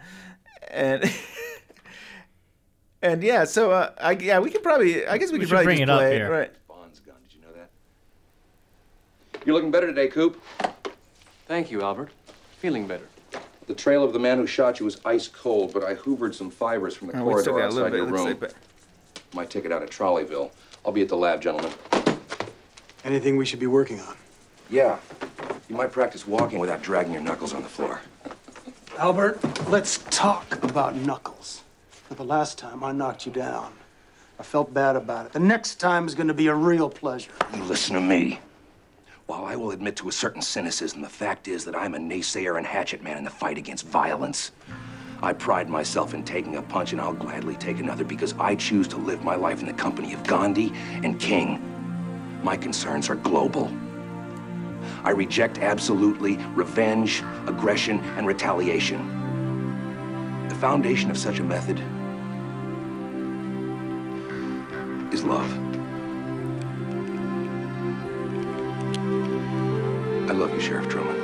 and 0.69 1.03
and 3.01 3.23
yeah. 3.23 3.45
So 3.45 3.71
uh, 3.71 3.93
I 3.99 4.11
yeah, 4.11 4.39
we 4.39 4.49
could 4.51 4.63
probably. 4.63 5.07
I 5.07 5.17
guess 5.17 5.31
we, 5.31 5.39
We 5.39 5.45
could 5.45 5.49
probably 5.49 5.65
bring 5.65 5.77
just 5.79 5.89
it 5.89 6.05
up 6.05 6.11
here. 6.11 6.29
right? 6.29 6.51
Bond's 6.67 6.99
gun. 6.99 7.15
Did 7.27 7.35
you 7.35 7.41
know 7.41 7.53
that? 7.53 7.69
You're 9.45 9.55
looking 9.55 9.71
better 9.71 9.87
today, 9.87 10.07
Coop. 10.07 10.39
Thank 11.47 11.71
you, 11.71 11.81
Albert. 11.81 12.11
Feeling 12.59 12.85
better. 12.87 13.07
The 13.67 13.75
trail 13.75 14.03
of 14.03 14.13
the 14.13 14.19
man 14.19 14.37
who 14.37 14.47
shot 14.47 14.79
you 14.79 14.85
was 14.85 14.99
ice 15.05 15.27
cold, 15.27 15.73
but 15.73 15.83
I 15.83 15.95
hoovered 15.95 16.33
some 16.33 16.49
fibers 16.49 16.95
from 16.95 17.09
the 17.09 17.19
Oh, 17.19 17.25
we 17.25 17.41
still 17.41 17.53
corridor 17.53 17.59
got 17.59 17.69
a 17.69 17.73
little 17.75 17.85
outside 17.85 17.91
bit. 17.91 17.97
your 17.97 18.07
it 18.07 18.11
looks 18.11 18.19
room. 18.19 18.27
like, 18.29 18.39
but 18.39 18.53
My 19.35 19.45
ticket 19.45 19.71
out 19.73 19.83
of 19.83 19.89
Trolleyville. 19.89 20.51
I'll 20.85 20.93
be 20.93 21.01
at 21.01 21.09
the 21.09 21.17
lab, 21.17 21.41
gentlemen. 21.41 21.71
Anything 23.03 23.35
we 23.35 23.45
should 23.45 23.59
be 23.59 23.67
working 23.67 23.99
on? 23.99 24.15
Yeah. 24.69 24.97
You 25.69 25.75
might 25.75 25.91
practice 25.91 26.25
walking 26.25 26.59
without 26.59 26.81
dragging 26.81 27.11
your 27.13 27.21
knuckles 27.21 27.53
on 27.53 27.61
the 27.61 27.67
floor. 27.69 27.99
Albert, 28.97 29.39
let's 29.69 29.99
talk 30.09 30.63
about 30.63 30.95
Knuckles. 30.95 31.61
Now, 32.09 32.15
the 32.15 32.23
last 32.23 32.57
time 32.57 32.83
I 32.85 32.93
knocked 32.93 33.25
you 33.25 33.31
down, 33.33 33.73
I 34.39 34.43
felt 34.43 34.73
bad 34.73 34.95
about 34.95 35.25
it. 35.25 35.33
The 35.33 35.39
next 35.39 35.75
time 35.75 36.07
is 36.07 36.15
going 36.15 36.29
to 36.29 36.33
be 36.33 36.47
a 36.47 36.55
real 36.55 36.89
pleasure. 36.89 37.31
You 37.53 37.63
listen 37.63 37.95
to 37.95 38.01
me. 38.01 38.39
While 39.27 39.43
I 39.43 39.57
will 39.57 39.71
admit 39.71 39.97
to 39.97 40.07
a 40.07 40.11
certain 40.13 40.41
cynicism, 40.41 41.01
the 41.01 41.09
fact 41.09 41.49
is 41.49 41.65
that 41.65 41.75
I'm 41.75 41.95
a 41.95 41.97
naysayer 41.97 42.57
and 42.57 42.65
hatchet 42.65 43.03
man 43.03 43.17
in 43.17 43.25
the 43.25 43.29
fight 43.29 43.57
against 43.57 43.85
violence. 43.85 44.53
I 45.21 45.33
pride 45.33 45.67
myself 45.67 46.13
in 46.13 46.23
taking 46.23 46.55
a 46.55 46.61
punch, 46.61 46.93
and 46.93 47.01
I'll 47.01 47.11
gladly 47.11 47.57
take 47.57 47.79
another 47.79 48.05
because 48.05 48.33
I 48.39 48.55
choose 48.55 48.87
to 48.87 48.95
live 48.95 49.25
my 49.25 49.35
life 49.35 49.59
in 49.59 49.67
the 49.67 49.73
company 49.73 50.13
of 50.13 50.23
Gandhi 50.23 50.71
and 51.03 51.19
King. 51.19 51.61
My 52.41 52.55
concerns 52.55 53.09
are 53.09 53.15
global. 53.15 53.69
I 55.03 55.09
reject 55.09 55.57
absolutely 55.57 56.37
revenge, 56.55 57.21
aggression, 57.47 57.99
and 58.15 58.27
retaliation. 58.27 59.05
The 60.47 60.55
foundation 60.55 61.11
of 61.11 61.17
such 61.17 61.39
a 61.39 61.43
method 61.43 61.79
is 65.13 65.25
love. 65.25 65.66
Love 70.37 70.53
you, 70.53 70.59
Sheriff 70.61 70.87
Truman. 70.89 71.15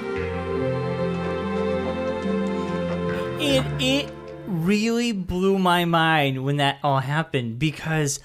It 3.40 3.64
it 3.82 4.14
really 4.48 5.12
blew 5.12 5.58
my 5.60 5.86
mind 5.86 6.44
when 6.44 6.58
that 6.58 6.80
all 6.84 7.00
happened 7.00 7.60
because 7.60 8.20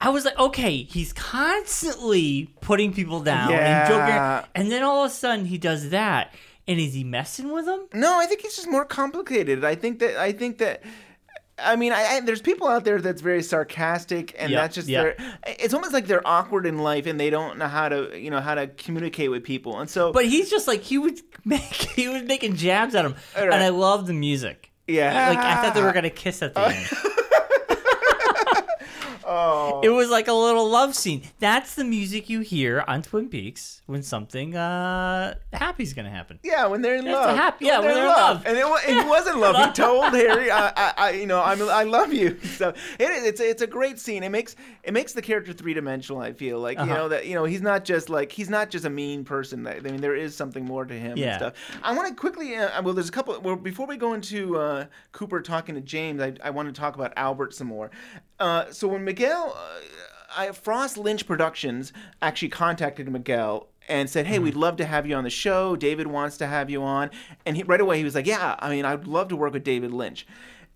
I 0.00 0.10
was 0.10 0.24
like, 0.24 0.38
okay, 0.38 0.82
he's 0.84 1.12
constantly 1.12 2.50
putting 2.60 2.92
people 2.92 3.20
down 3.20 3.50
and 3.52 3.60
Yeah. 3.60 3.88
joking, 3.88 4.48
and 4.54 4.70
then 4.70 4.82
all 4.82 5.04
of 5.04 5.10
a 5.10 5.14
sudden 5.14 5.46
he 5.46 5.58
does 5.58 5.90
that, 5.90 6.32
and 6.68 6.78
is 6.78 6.94
he 6.94 7.04
messing 7.04 7.52
with 7.52 7.64
them? 7.66 7.86
no, 7.94 8.18
I 8.18 8.26
think 8.26 8.44
it's 8.44 8.56
just 8.56 8.70
more 8.70 8.84
complicated. 8.84 9.64
I 9.64 9.74
think 9.74 9.98
that 10.00 10.16
I 10.16 10.32
think 10.32 10.58
that. 10.58 10.82
I 11.56 11.76
mean, 11.76 11.92
I, 11.92 12.16
I, 12.16 12.20
there's 12.20 12.42
people 12.42 12.66
out 12.66 12.84
there 12.84 13.00
that's 13.00 13.22
very 13.22 13.42
sarcastic, 13.42 14.34
and 14.38 14.50
Yep, 14.50 14.60
that's 14.60 14.74
just 14.74 14.88
yep. 14.88 15.16
their. 15.18 15.38
It's 15.46 15.72
almost 15.72 15.92
like 15.92 16.06
they're 16.06 16.26
awkward 16.26 16.66
in 16.66 16.78
life, 16.78 17.06
and 17.06 17.18
they 17.18 17.30
don't 17.30 17.58
know 17.58 17.68
how 17.68 17.88
to, 17.88 18.18
you 18.18 18.30
know, 18.30 18.40
how 18.40 18.54
to 18.56 18.66
communicate 18.66 19.30
with 19.30 19.44
people. 19.44 19.78
And 19.78 19.88
so, 19.88 20.12
But 20.12 20.26
he's 20.26 20.50
just 20.50 20.66
like 20.66 20.82
he 20.82 20.98
would 20.98 21.20
make 21.44 21.60
he 21.62 22.08
was 22.08 22.22
making 22.24 22.56
jabs 22.56 22.94
at 22.94 23.04
him, 23.04 23.14
right. 23.36 23.44
and 23.44 23.54
I 23.54 23.68
love 23.68 24.06
the 24.06 24.14
music. 24.14 24.72
yeah, 24.88 25.28
Like 25.28 25.38
I 25.38 25.62
thought 25.62 25.74
they 25.74 25.82
were 25.82 25.92
gonna 25.92 26.10
kiss 26.10 26.42
at 26.42 26.54
the 26.54 26.60
end. 26.68 26.86
Oh. 29.26 29.80
It 29.82 29.88
was 29.88 30.10
like 30.10 30.28
a 30.28 30.32
little 30.32 30.68
love 30.68 30.94
scene. 30.94 31.22
That's 31.38 31.74
the 31.74 31.84
music 31.84 32.28
you 32.28 32.40
hear 32.40 32.84
on 32.86 33.02
Twin 33.02 33.28
Peaks 33.28 33.82
when 33.86 34.02
something 34.02 34.56
uh 34.56 35.34
happy's 35.52 35.94
gonna 35.94 36.10
happen. 36.10 36.38
Yeah, 36.42 36.66
when 36.66 36.82
they're 36.82 36.96
in 36.96 37.04
That's 37.04 37.16
love. 37.26 37.36
happy- 37.36 37.64
yeah, 37.66 37.78
when 37.78 37.94
they're 37.94 38.04
in 38.04 38.08
love. 38.10 38.42
And, 38.46 38.56
it, 38.58 38.66
wa- 38.68 38.78
and 38.86 38.98
he 39.00 39.04
was 39.08 39.26
in 39.26 39.38
love. 39.40 39.56
He 39.56 39.72
told 39.82 40.12
Harry, 40.12 40.50
I, 40.50 40.68
I, 40.68 40.94
I, 40.96 41.10
you 41.12 41.26
know, 41.26 41.42
I'm, 41.42 41.60
I 41.68 41.84
love 41.84 42.12
you. 42.12 42.38
So 42.54 42.68
it 42.98 43.10
is. 43.10 43.24
It's, 43.24 43.40
a- 43.40 43.50
it's 43.50 43.62
a 43.62 43.66
great 43.66 43.98
scene. 43.98 44.22
It 44.22 44.28
makes 44.28 44.54
it 44.84 44.92
makes 44.92 45.12
the 45.12 45.22
character 45.22 45.52
three 45.52 45.74
dimensional. 45.74 46.20
I 46.20 46.32
feel 46.32 46.60
like 46.60 46.78
you 46.78 46.84
Uh-huh. 46.84 46.94
know 46.94 47.08
that 47.08 47.26
you 47.26 47.34
know 47.34 47.44
he's 47.44 47.62
not 47.62 47.84
just 47.84 48.08
like 48.10 48.30
he's 48.30 48.48
not 48.50 48.70
just 48.70 48.84
a 48.84 48.90
mean 48.90 49.24
person. 49.24 49.66
I 49.66 49.80
mean, 49.80 50.00
there 50.00 50.14
is 50.14 50.36
something 50.36 50.64
more 50.64 50.84
to 50.84 50.94
him 50.94 51.16
Yeah. 51.18 51.26
and 51.30 51.36
stuff. 51.38 51.54
I 51.82 51.94
want 51.94 52.08
to 52.08 52.14
quickly. 52.14 52.56
Uh, 52.56 52.80
well, 52.82 52.94
there's 52.94 53.08
a 53.08 53.12
couple. 53.12 53.38
Well, 53.40 53.56
before 53.56 53.86
we 53.86 53.96
go 53.96 54.12
into 54.14 54.56
uh, 54.58 54.86
Cooper 55.12 55.40
talking 55.40 55.74
to 55.74 55.80
James, 55.80 56.20
I, 56.20 56.34
I 56.44 56.50
want 56.50 56.72
to 56.72 56.78
talk 56.80 56.94
about 56.94 57.12
Albert 57.16 57.54
some 57.54 57.66
more. 57.66 57.90
Uh, 58.38 58.70
so 58.70 58.88
when 58.88 59.04
Miguel, 59.04 59.56
uh, 59.56 59.80
I, 60.36 60.52
Frost 60.52 60.98
Lynch 60.98 61.26
Productions 61.26 61.92
actually 62.20 62.48
contacted 62.48 63.10
Miguel 63.10 63.68
and 63.88 64.08
said, 64.10 64.26
"Hey, 64.26 64.38
we'd 64.38 64.56
love 64.56 64.76
to 64.76 64.84
have 64.84 65.06
you 65.06 65.14
on 65.14 65.24
the 65.24 65.30
show. 65.30 65.76
David 65.76 66.06
wants 66.06 66.36
to 66.38 66.46
have 66.46 66.70
you 66.70 66.82
on." 66.82 67.10
And 67.46 67.56
he, 67.56 67.62
right 67.62 67.80
away 67.80 67.98
he 67.98 68.04
was 68.04 68.14
like, 68.14 68.26
"Yeah, 68.26 68.56
I 68.58 68.70
mean, 68.70 68.84
I'd 68.84 69.06
love 69.06 69.28
to 69.28 69.36
work 69.36 69.52
with 69.52 69.64
David 69.64 69.92
Lynch." 69.92 70.26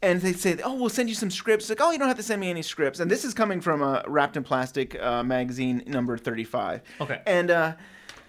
And 0.00 0.20
they 0.20 0.32
said, 0.32 0.60
"Oh, 0.64 0.74
we'll 0.74 0.90
send 0.90 1.08
you 1.08 1.14
some 1.16 1.30
scripts." 1.30 1.68
Like, 1.68 1.80
"Oh, 1.80 1.90
you 1.90 1.98
don't 1.98 2.06
have 2.06 2.18
to 2.18 2.22
send 2.22 2.40
me 2.40 2.50
any 2.50 2.62
scripts." 2.62 3.00
And 3.00 3.10
this 3.10 3.24
is 3.24 3.34
coming 3.34 3.60
from 3.60 3.82
uh, 3.82 4.02
Wrapped 4.06 4.36
in 4.36 4.44
Plastic 4.44 4.94
uh, 5.02 5.24
magazine 5.24 5.82
number 5.86 6.16
thirty-five. 6.16 6.82
Okay. 7.00 7.20
And 7.26 7.50
uh, 7.50 7.72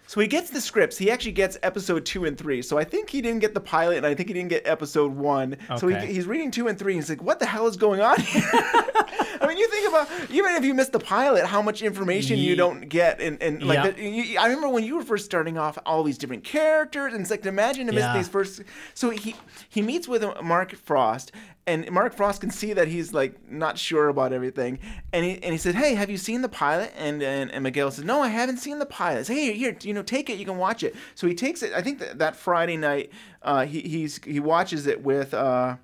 so 0.10 0.20
he 0.20 0.26
gets 0.26 0.50
the 0.50 0.60
scripts. 0.60 0.98
He 0.98 1.12
actually 1.12 1.34
gets 1.34 1.56
episode 1.62 2.04
two 2.04 2.26
and 2.26 2.36
three. 2.36 2.64
So 2.64 2.80
I 2.80 2.84
think 2.84 3.12
he 3.12 3.22
didn't 3.22 3.42
get 3.42 3.54
the 3.54 3.60
pilot, 3.60 3.98
and 3.98 4.08
I 4.08 4.16
think 4.16 4.28
he 4.28 4.34
didn't 4.34 4.50
get 4.50 4.66
episode 4.66 5.12
one. 5.16 5.56
So 5.78 5.88
he, 5.88 6.04
he's 6.08 6.26
reading 6.26 6.50
two 6.50 6.68
and 6.68 6.80
three. 6.80 6.94
And 6.94 7.04
he's 7.04 7.12
like, 7.12 7.22
"What 7.22 7.38
the 7.38 7.46
hell 7.46 7.68
is 7.68 7.78
going 7.78 8.02
on 8.02 8.20
here?" 8.20 8.42
I 8.52 9.46
mean, 9.48 9.60
you 9.60 9.68
think 9.70 9.88
about 9.88 10.10
even 10.32 10.56
if 10.56 10.66
you 10.66 10.74
missed 10.74 10.94
the 10.94 11.00
pilot, 11.00 11.46
how 11.46 11.62
much 11.62 11.84
information 11.84 12.40
you 12.40 12.56
don't 12.56 12.90
get, 12.90 13.22
and, 13.22 13.40
and 13.40 13.62
like 13.62 13.76
Yeah. 13.76 13.92
the, 13.92 14.02
you, 14.04 14.40
I 14.40 14.46
remember 14.48 14.70
when 14.70 14.84
you 14.84 14.96
were 14.96 15.04
first 15.04 15.26
starting 15.26 15.60
off, 15.60 15.78
all 15.86 16.02
these 16.02 16.18
different 16.18 16.44
characters, 16.44 17.14
and 17.14 17.22
it's 17.22 17.30
like 17.30 17.46
imagine 17.46 17.86
to 17.86 17.94
miss 17.94 18.02
Yeah. 18.02 18.18
these 18.18 18.28
first. 18.28 18.64
So 18.96 19.12
he 19.12 19.36
he 19.70 19.84
meets 19.84 20.08
with 20.08 20.26
Mark 20.42 20.74
Frost, 20.74 21.32
and 21.68 21.90
Mark 21.92 22.14
Frost 22.14 22.42
can 22.42 22.50
see 22.50 22.74
that 22.74 22.88
he's 22.88 23.14
like 23.14 23.50
not 23.50 23.78
sure 23.78 24.08
about 24.08 24.34
everything, 24.34 24.80
and 25.14 25.24
he 25.26 25.34
and 25.44 25.52
he 25.52 25.58
said, 25.58 25.76
"Hey, 25.76 25.94
have 25.94 26.10
you 26.10 26.18
seen 26.18 26.42
the 26.42 26.50
pilot?" 26.50 26.92
And 26.98 27.22
and, 27.22 27.52
and 27.52 27.64
Miguel 27.64 27.92
says, 27.92 28.06
"No, 28.06 28.22
I 28.22 28.30
haven't 28.30 28.58
seen 28.58 28.80
the 28.80 28.86
pilot." 28.86 29.26
Say, 29.28 29.36
"Hey, 29.36 29.54
here, 29.54 29.78
you 29.82 29.94
know, 29.94 30.04
take 30.04 30.30
it. 30.30 30.38
You 30.40 30.46
can 30.46 30.58
watch 30.58 30.84
it." 30.84 30.96
So 31.16 31.28
he 31.28 31.36
takes 31.36 31.62
it. 31.62 31.74
I 31.74 31.82
think 31.82 32.00
that, 32.00 32.20
that 32.20 32.36
Friday 32.36 32.78
night, 32.78 33.12
uh, 33.44 33.66
he 33.66 33.82
he's 33.82 34.24
he 34.24 34.40
watches 34.40 34.88
it 34.88 35.04
with. 35.04 35.34
Uh, 35.34 35.78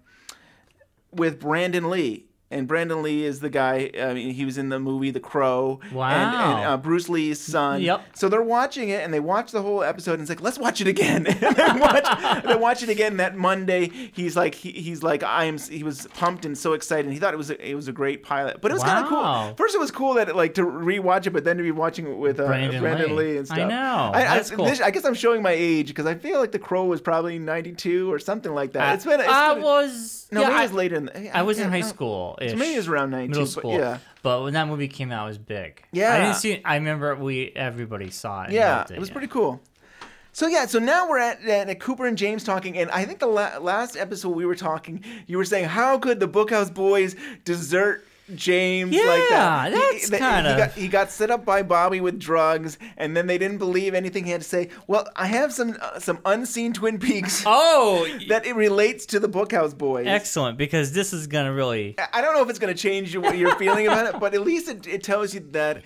with 1.15 1.39
Brandon 1.39 1.89
Lee. 1.89 2.24
And 2.51 2.67
Brandon 2.67 3.01
Lee 3.01 3.25
is 3.25 3.39
the 3.39 3.49
guy. 3.49 3.89
I 3.99 4.13
mean, 4.13 4.31
he 4.33 4.45
was 4.45 4.59
in 4.59 4.69
the 4.69 4.79
movie 4.79 5.09
The 5.09 5.19
Crow. 5.19 5.79
And, 5.81 5.91
and 5.91 5.97
Wow. 5.97 6.73
uh, 6.73 6.77
Bruce 6.77 7.09
Lee's 7.09 7.41
son. 7.41 7.81
Yep. 7.81 8.05
So 8.15 8.29
they're 8.29 8.43
watching 8.43 8.89
it, 8.89 9.03
and 9.03 9.11
they 9.11 9.19
watch 9.19 9.51
the 9.51 9.63
whole 9.63 9.83
episode, 9.83 10.13
and 10.13 10.21
it's 10.21 10.29
like, 10.29 10.41
let's 10.41 10.59
watch 10.59 10.79
it 10.79 10.87
again. 10.87 11.25
and 11.25 11.39
they 11.39 11.79
watch, 11.79 12.43
they 12.45 12.55
watch 12.55 12.83
it 12.83 12.89
again 12.89 13.17
that 13.17 13.35
Monday. 13.35 13.89
He's 14.13 14.37
like, 14.37 14.53
he, 14.53 14.71
he's 14.71 15.01
like, 15.01 15.23
I 15.23 15.45
am. 15.45 15.57
He 15.57 15.81
was 15.83 16.05
pumped 16.13 16.45
and 16.45 16.55
so 16.55 16.73
excited. 16.73 17.11
He 17.11 17.17
thought 17.17 17.33
it 17.33 17.37
was 17.37 17.49
a, 17.49 17.67
it 17.69 17.73
was 17.73 17.87
a 17.87 17.91
great 17.91 18.21
pilot, 18.21 18.61
but 18.61 18.69
it 18.69 18.75
was 18.75 18.83
kind 18.83 19.03
of 19.03 19.09
cool. 19.09 19.55
First, 19.57 19.73
it 19.73 19.79
was 19.79 19.89
cool 19.91 20.13
that 20.13 20.33
like 20.35 20.53
to 20.53 20.61
rewatch 20.61 21.25
it, 21.25 21.31
but 21.31 21.43
then 21.45 21.57
to 21.57 21.63
be 21.63 21.71
watching 21.71 22.05
it 22.07 22.15
with 22.15 22.39
uh, 22.39 22.45
Brandon 22.45 22.79
Brandon, 22.79 23.15
Lee. 23.15 23.23
Lee. 23.33 23.37
and 23.37 23.51
I 23.51 23.55
stuff. 23.55 23.69
know. 23.69 23.75
I, 24.13 24.19
I, 24.19 24.35
That's 24.37 24.51
cool. 24.51 24.65
this- 24.65 24.81
I 24.81 24.91
guess 24.91 25.03
I'm 25.03 25.15
showing 25.15 25.41
my 25.41 25.51
age 25.51 25.87
because 25.87 26.05
I 26.05 26.13
feel 26.13 26.39
like 26.39 26.51
The 26.51 26.59
Crow 26.59 26.85
was 26.85 27.01
probably 27.01 27.39
92 27.39 28.11
or 28.13 28.19
something 28.19 28.53
like 28.53 28.73
that. 28.73 28.93
it's 28.95 29.03
been. 29.05 29.19
It's 29.19 29.27
I 29.27 29.55
been- 29.55 29.63
was 29.63 30.24
no, 30.35 30.41
yeah, 30.41 30.47
maybe 30.47 30.57
I, 30.57 30.59
it 30.59 30.63
was 30.63 30.73
later 30.73 30.95
in 30.95 31.05
the. 31.05 31.37
I 31.37 31.41
was 31.41 31.59
in 31.59 31.69
high 31.69 31.79
no. 31.79 31.87
school. 31.87 32.37
So 32.39 32.55
maybe 32.55 32.73
it 32.73 32.77
was 32.77 32.87
around 32.87 33.11
92, 33.11 33.29
middle 33.29 33.43
but 33.45 33.49
school. 33.49 33.79
yeah. 33.79 33.97
But 34.21 34.43
when 34.43 34.53
that 34.53 34.67
movie 34.67 34.87
came 34.87 35.11
out, 35.11 35.25
it 35.25 35.29
was 35.29 35.37
big. 35.37 35.83
Yeah. 35.91 36.13
I 36.13 36.19
didn't 36.19 36.35
see. 36.35 36.51
it. 36.53 36.61
I 36.65 36.75
remember 36.75 37.15
we 37.15 37.51
everybody 37.55 38.11
saw 38.11 38.43
it. 38.43 38.51
Yeah, 38.51 38.85
it 38.89 38.99
was 38.99 39.09
pretty 39.09 39.27
cool. 39.27 39.61
So 40.33 40.47
yeah, 40.47 40.65
so 40.65 40.79
now 40.79 41.09
we're 41.09 41.19
at, 41.19 41.41
at 41.45 41.79
Cooper 41.79 42.05
and 42.05 42.17
James 42.17 42.43
talking, 42.43 42.77
and 42.77 42.91
I 42.91 43.05
think 43.05 43.19
the 43.19 43.27
la- 43.27 43.57
last 43.59 43.95
episode 43.95 44.31
we 44.31 44.45
were 44.45 44.55
talking, 44.55 45.01
you 45.27 45.37
were 45.37 45.45
saying 45.45 45.69
how 45.69 45.97
could 45.97 46.19
the 46.19 46.27
Bookhouse 46.27 46.73
Boys 46.73 47.15
desert 47.45 48.05
James 48.33 48.91
like 48.91 49.03
that. 49.29 49.69
Yeah, 49.71 49.77
that's 49.77 50.09
he, 50.09 50.17
kinda- 50.17 50.51
he 50.53 50.57
got, 50.57 50.71
he 50.71 50.87
got 50.87 51.11
set 51.11 51.29
up 51.29 51.45
by 51.45 51.61
Bobby 51.61 52.01
with 52.01 52.19
drugs, 52.19 52.77
and 52.97 53.15
then 53.15 53.27
they 53.27 53.37
didn't 53.37 53.59
believe 53.59 53.93
anything 53.93 54.25
he 54.25 54.31
had 54.31 54.41
to 54.41 54.47
say. 54.47 54.69
Well, 54.87 55.07
I 55.15 55.27
have 55.27 55.53
some 55.53 55.77
uh, 55.79 55.99
some 55.99 56.19
unseen 56.25 56.73
Twin 56.73 56.97
Peaks 56.97 57.43
Oh, 57.45 58.07
that 58.29 58.45
it 58.45 58.55
relates 58.55 59.05
to 59.07 59.19
the 59.19 59.29
Bookhouse 59.29 59.77
Boys. 59.77 60.07
excellent! 60.07 60.57
Because 60.57 60.91
this 60.93 61.13
is 61.13 61.27
gonna 61.27 61.53
really. 61.53 61.95
I 62.13 62.21
don't 62.21 62.33
know 62.33 62.41
if 62.41 62.49
it's 62.49 62.59
going 62.59 62.73
to 62.73 62.79
change 62.81 63.13
you, 63.13 63.21
what 63.21 63.37
you're 63.37 63.55
feeling 63.57 63.85
about 63.87 64.13
it, 64.15 64.19
but 64.19 64.33
at 64.33 64.41
least 64.41 64.69
it, 64.69 64.87
it 64.87 65.03
tells 65.03 65.33
you 65.33 65.41
that 65.51 65.83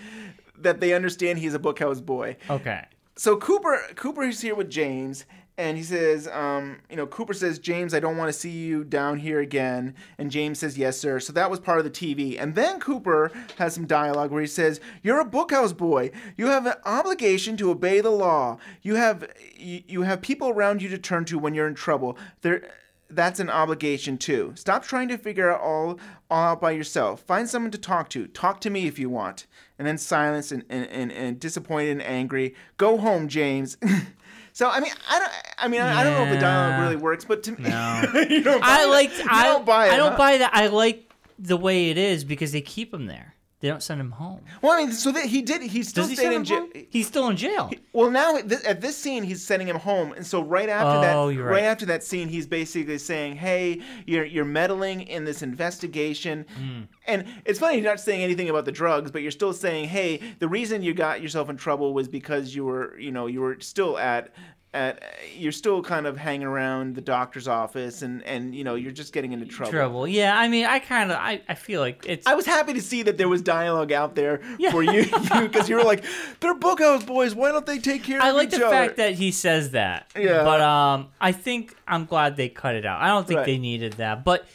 that 0.59 0.79
they 0.79 0.93
understand 0.93 1.39
he's 1.39 1.53
a 1.53 1.59
Bookhouse 1.59 2.03
Boy. 2.03 2.37
Okay. 2.49 2.85
so 3.17 3.35
Cooper 3.37 3.81
Cooper 3.95 4.23
is 4.23 4.39
here 4.41 4.55
with 4.55 4.69
James 4.69 5.25
and 5.59 5.77
he 5.77 5.83
says 5.83 6.27
um, 6.29 6.77
you 6.89 6.95
know 6.95 7.05
Cooper 7.05 7.33
says 7.33 7.59
James 7.59 7.93
I 7.93 7.99
don't 7.99 8.17
want 8.17 8.29
to 8.29 8.39
see 8.39 8.49
you 8.49 8.83
down 8.83 9.19
here 9.19 9.39
again 9.39 9.93
and 10.17 10.31
James 10.31 10.59
says 10.59 10.77
yes 10.77 10.97
sir 10.97 11.19
so 11.19 11.33
that 11.33 11.51
was 11.51 11.59
part 11.59 11.77
of 11.77 11.83
the 11.83 11.91
TV 11.91 12.41
and 12.41 12.55
then 12.55 12.79
Cooper 12.79 13.31
has 13.57 13.75
some 13.75 13.85
dialogue 13.85 14.31
where 14.31 14.41
he 14.41 14.47
says 14.47 14.79
you're 15.03 15.19
a 15.19 15.25
bookhouse 15.25 15.75
boy 15.75 16.11
you 16.37 16.47
have 16.47 16.65
an 16.65 16.75
obligation 16.85 17.57
to 17.57 17.69
obey 17.69 17.99
the 17.99 18.09
law 18.09 18.57
you 18.81 18.95
have 18.95 19.29
you, 19.55 19.83
you 19.85 20.01
have 20.03 20.21
people 20.21 20.49
around 20.49 20.81
you 20.81 20.89
to 20.89 20.97
turn 20.97 21.25
to 21.25 21.37
when 21.37 21.53
you're 21.53 21.67
in 21.67 21.75
trouble 21.75 22.17
there 22.41 22.71
that's 23.11 23.39
an 23.39 23.49
obligation 23.49 24.17
too. 24.17 24.53
Stop 24.55 24.83
trying 24.83 25.07
to 25.07 25.17
figure 25.17 25.51
out 25.51 25.61
all, 25.61 25.99
all 26.29 26.51
out 26.51 26.61
by 26.61 26.71
yourself. 26.71 27.21
Find 27.21 27.49
someone 27.49 27.71
to 27.71 27.77
talk 27.77 28.09
to. 28.09 28.27
Talk 28.27 28.61
to 28.61 28.69
me 28.69 28.85
if 28.85 28.99
you 28.99 29.09
want. 29.09 29.47
And 29.79 29.87
then 29.87 29.97
silence 29.97 30.51
and, 30.51 30.63
and, 30.69 30.85
and, 30.87 31.11
and 31.11 31.39
disappointed 31.39 31.91
and 31.91 32.03
angry. 32.03 32.53
Go 32.77 32.97
home, 32.97 33.27
James. 33.27 33.77
so 34.59 34.69
I 34.69 34.81
mean, 34.81 34.91
I 35.09 35.19
don't. 35.19 35.31
I 35.57 35.67
mean, 35.69 35.79
I, 35.79 36.01
I 36.01 36.03
don't 36.03 36.15
know 36.15 36.23
if 36.25 36.31
the 36.31 36.37
dialogue 36.37 36.71
Yeah. 36.79 36.81
really 36.83 36.97
works, 36.97 37.23
but 37.23 37.43
to 37.43 37.51
me, 37.53 37.69
No. 37.69 38.01
you 38.29 38.43
don't. 38.43 38.59
Buy 38.59 38.67
I 38.67 38.83
it. 38.83 38.87
like. 38.87 39.17
You 39.17 39.23
I 39.29 39.43
don't 39.45 39.65
buy 39.65 39.87
it. 39.87 39.93
I 39.93 39.95
don't 39.95 40.11
huh? 40.11 40.17
buy 40.17 40.37
that. 40.39 40.51
I 40.53 40.67
like 40.67 41.09
the 41.39 41.55
way 41.55 41.89
it 41.91 41.97
is 41.97 42.25
because 42.25 42.51
they 42.51 42.59
keep 42.59 42.93
him 42.93 43.05
there. 43.05 43.35
They 43.61 43.67
don't 43.67 43.83
send 43.83 43.99
him 43.99 44.11
home. 44.11 44.39
Well, 44.61 44.71
I 44.71 44.77
mean, 44.77 44.93
so 44.93 45.11
that 45.11 45.25
he 45.25 45.41
did. 45.41 45.61
He 45.61 45.83
still 45.83 46.03
Does 46.03 46.11
he 46.11 46.15
stayed 46.15 46.23
send 46.31 46.33
in 46.35 46.39
him 46.41 46.45
jail. 46.45 46.59
home? 46.59 46.71
He's 46.89 47.07
still 47.07 47.27
in 47.27 47.35
jail. 47.35 47.69
Well, 47.91 48.09
now 48.09 48.37
th- 48.39 48.61
at 48.63 48.79
this 48.79 48.95
scene, 48.95 49.23
he's 49.23 49.45
sending 49.45 49.67
him 49.67 49.75
home, 49.75 50.13
and 50.13 50.25
so 50.25 50.41
right 50.41 50.69
after 50.69 51.01
that, 51.01 51.15
Oh, 51.17 51.27
you're 51.27 51.43
right. 51.43 51.51
right. 51.51 51.63
after 51.63 51.85
that 51.87 52.01
scene, 52.01 52.29
he's 52.29 52.47
basically 52.47 52.97
saying, 52.97 53.35
"Hey, 53.35 53.81
you're 54.05 54.23
you're 54.23 54.45
meddling 54.45 55.01
in 55.01 55.25
this 55.25 55.41
investigation," 55.41 56.45
Hmm. 56.57 56.81
and 57.05 57.25
it's 57.45 57.59
funny 57.59 57.75
you're 57.79 57.83
not 57.89 57.99
saying 57.99 58.23
anything 58.23 58.49
about 58.49 58.63
the 58.63 58.71
drugs, 58.71 59.11
but 59.11 59.21
you're 59.23 59.31
still 59.31 59.51
saying, 59.53 59.89
"Hey, 59.89 60.21
the 60.39 60.47
reason 60.47 60.81
you 60.81 60.93
got 60.93 61.21
yourself 61.21 61.49
in 61.49 61.57
trouble 61.57 61.93
was 61.93 62.07
because 62.07 62.55
you 62.55 62.63
were, 62.63 62.97
you 62.97 63.11
know, 63.11 63.27
you 63.27 63.41
were 63.41 63.57
still 63.59 63.97
at." 63.97 64.33
At, 64.71 65.01
you're 65.35 65.51
still 65.51 65.81
kind 65.81 66.05
of 66.05 66.15
hanging 66.15 66.45
around 66.45 66.93
the 66.93 67.01
doctor's 67.01 67.47
office 67.47 68.03
and 68.03 68.21
and 68.21 68.53
you 68.53 68.63
know 68.63 68.75
you're 68.75 68.91
just 68.91 69.13
getting 69.13 69.31
into 69.31 69.47
trouble. 69.47 69.71
Trouble. 69.71 70.07
Yeah. 70.07 70.37
I 70.37 70.47
mean, 70.47 70.65
I 70.67 70.77
kind 70.77 71.09
of. 71.11 71.17
I, 71.17 71.41
I 71.49 71.55
feel 71.55 71.81
like 71.81 72.05
it's. 72.07 72.27
I 72.27 72.35
was 72.35 72.45
happy 72.45 72.73
to 72.73 72.81
see 72.81 73.01
that 73.01 73.17
there 73.17 73.27
was 73.27 73.41
dialogue 73.41 73.91
out 73.91 74.13
there 74.13 74.41
Yeah. 74.59 74.69
for 74.69 74.83
you 74.83 75.05
because 75.41 75.69
you 75.69 75.75
were 75.75 75.83
like, 75.83 76.03
they're 76.39 76.53
bookhouse 76.53 77.03
boys. 77.03 77.33
Why 77.33 77.51
don't 77.51 77.65
they 77.65 77.79
take 77.79 78.03
care 78.03 78.19
of 78.19 78.23
you? 78.23 78.27
I 78.27 78.29
of 78.29 78.35
like 78.35 78.49
each 78.53 78.59
the 78.59 78.67
other? 78.67 78.75
fact 78.75 78.97
that 78.97 79.15
he 79.15 79.31
says 79.31 79.71
that. 79.71 80.05
Yeah. 80.15 80.43
But 80.43 80.61
um, 80.61 81.07
I 81.19 81.31
think 81.31 81.75
I'm 81.87 82.05
glad 82.05 82.35
they 82.37 82.47
cut 82.49 82.75
it 82.75 82.85
out. 82.85 83.01
I 83.01 83.07
don't 83.07 83.25
think 83.25 83.37
Right. 83.37 83.45
they 83.47 83.57
needed 83.57 83.93
that. 83.93 84.23
But 84.23 84.45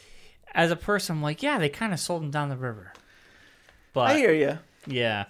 as 0.53 0.71
a 0.71 0.77
person, 0.77 1.17
I'm 1.17 1.21
like, 1.23 1.43
yeah, 1.43 1.59
they 1.59 1.67
kind 1.67 1.91
of 1.91 1.99
sold 1.99 2.23
him 2.23 2.31
down 2.31 2.47
the 2.47 2.55
river. 2.55 2.93
But 3.91 4.11
I 4.11 4.17
hear 4.17 4.33
you. 4.33 4.59
yeah. 4.87 5.25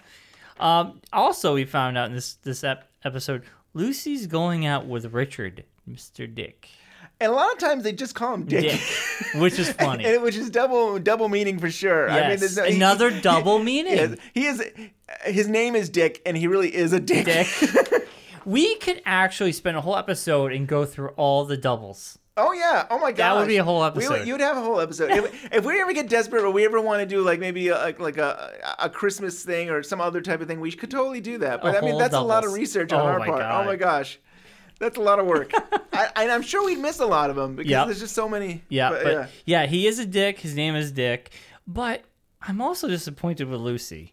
Um. 0.60 1.00
Also, 1.12 1.54
we 1.54 1.64
found 1.64 1.98
out 1.98 2.08
in 2.08 2.14
this 2.14 2.34
this 2.44 2.62
ep- 2.62 2.88
episode, 3.04 3.42
Lucy's 3.76 4.26
going 4.26 4.64
out 4.64 4.86
with 4.86 5.12
Richard, 5.12 5.64
Mr. 5.88 6.32
Dick. 6.32 6.68
And 7.20 7.30
a 7.30 7.34
lot 7.34 7.52
of 7.52 7.58
times 7.58 7.82
they 7.82 7.92
just 7.92 8.14
call 8.14 8.34
him 8.34 8.44
Dick, 8.44 8.62
Dick, 8.62 8.80
which 9.36 9.58
is 9.58 9.70
funny. 9.74 10.04
and, 10.04 10.22
which 10.22 10.34
is 10.36 10.48
double 10.50 10.98
double 10.98 11.28
meaning 11.28 11.58
for 11.58 11.70
sure. 11.70 12.08
I 12.10 12.20
mean, 12.20 12.30
Yes, 12.30 12.40
there's 12.40 12.56
no, 12.56 12.64
he- 12.64 12.76
another 12.76 13.10
he- 13.10 13.20
double 13.20 13.58
he- 13.58 13.64
meaning. 13.64 14.18
He 14.34 14.46
is. 14.46 14.62
His 15.24 15.46
name 15.48 15.74
is 15.76 15.88
Dick, 15.90 16.20
and 16.26 16.36
he 16.36 16.46
really 16.46 16.74
is 16.74 16.92
a 16.92 17.00
dick. 17.00 17.24
Dick. 17.26 17.46
we 18.44 18.76
could 18.76 19.00
actually 19.06 19.52
spend 19.52 19.76
a 19.76 19.80
whole 19.80 19.96
episode 19.96 20.52
and 20.52 20.66
go 20.66 20.84
through 20.84 21.10
all 21.10 21.44
the 21.44 21.56
doubles. 21.56 22.18
Oh 22.36 22.52
yeah. 22.52 22.86
Oh 22.90 22.98
my 22.98 23.12
god. 23.12 23.16
That 23.16 23.36
would 23.40 23.48
be 23.48 23.56
a 23.56 23.64
whole 23.64 23.82
episode. 23.84 24.10
would, 24.10 24.26
you 24.26 24.34
would 24.34 24.40
have 24.40 24.56
a 24.56 24.60
whole 24.62 24.80
episode. 24.80 25.10
if, 25.10 25.52
if 25.52 25.64
we 25.64 25.80
ever 25.80 25.92
get 25.92 26.08
desperate, 26.08 26.42
or 26.44 26.50
we 26.50 26.64
ever 26.64 26.80
want 26.80 27.00
to 27.00 27.06
do 27.06 27.22
like 27.22 27.40
maybe 27.40 27.68
a, 27.68 27.94
like 27.98 28.18
a 28.18 28.76
a 28.78 28.90
Christmas 28.90 29.42
thing 29.42 29.70
or 29.70 29.82
some 29.82 30.00
other 30.00 30.20
type 30.20 30.40
of 30.40 30.48
thing, 30.48 30.60
we 30.60 30.72
could 30.72 30.90
totally 30.90 31.20
do 31.20 31.38
that. 31.38 31.62
But 31.62 31.74
A 31.74 31.78
I 31.78 31.80
mean, 31.82 31.98
that's 31.98 32.14
a 32.14 32.20
lot 32.20 32.44
of 32.44 32.52
research 32.52 32.92
on 32.92 33.00
Oh 33.00 33.04
our 33.06 33.18
part. 33.18 33.40
God. 33.40 33.62
Oh 33.62 33.66
my 33.66 33.76
gosh. 33.76 34.18
That's 34.78 34.98
a 34.98 35.00
lot 35.00 35.18
of 35.18 35.26
work. 35.26 35.52
I, 35.92 36.10
and 36.16 36.30
I'm 36.30 36.42
sure 36.42 36.62
we'd 36.64 36.78
miss 36.78 37.00
a 37.00 37.06
lot 37.06 37.30
of 37.30 37.36
them 37.36 37.56
because 37.56 37.70
Yep. 37.70 37.86
there's 37.86 38.00
just 38.00 38.14
so 38.14 38.28
many. 38.28 38.62
Yeah, 38.68 38.90
but, 38.90 39.04
but, 39.04 39.12
yeah. 39.12 39.26
yeah. 39.46 39.66
he 39.66 39.86
is 39.86 39.98
a 39.98 40.04
dick. 40.04 40.38
His 40.38 40.54
name 40.54 40.74
is 40.76 40.92
Dick. 40.92 41.32
But 41.66 42.04
I'm 42.42 42.60
also 42.60 42.86
disappointed 42.86 43.48
with 43.48 43.58
Lucy 43.60 44.12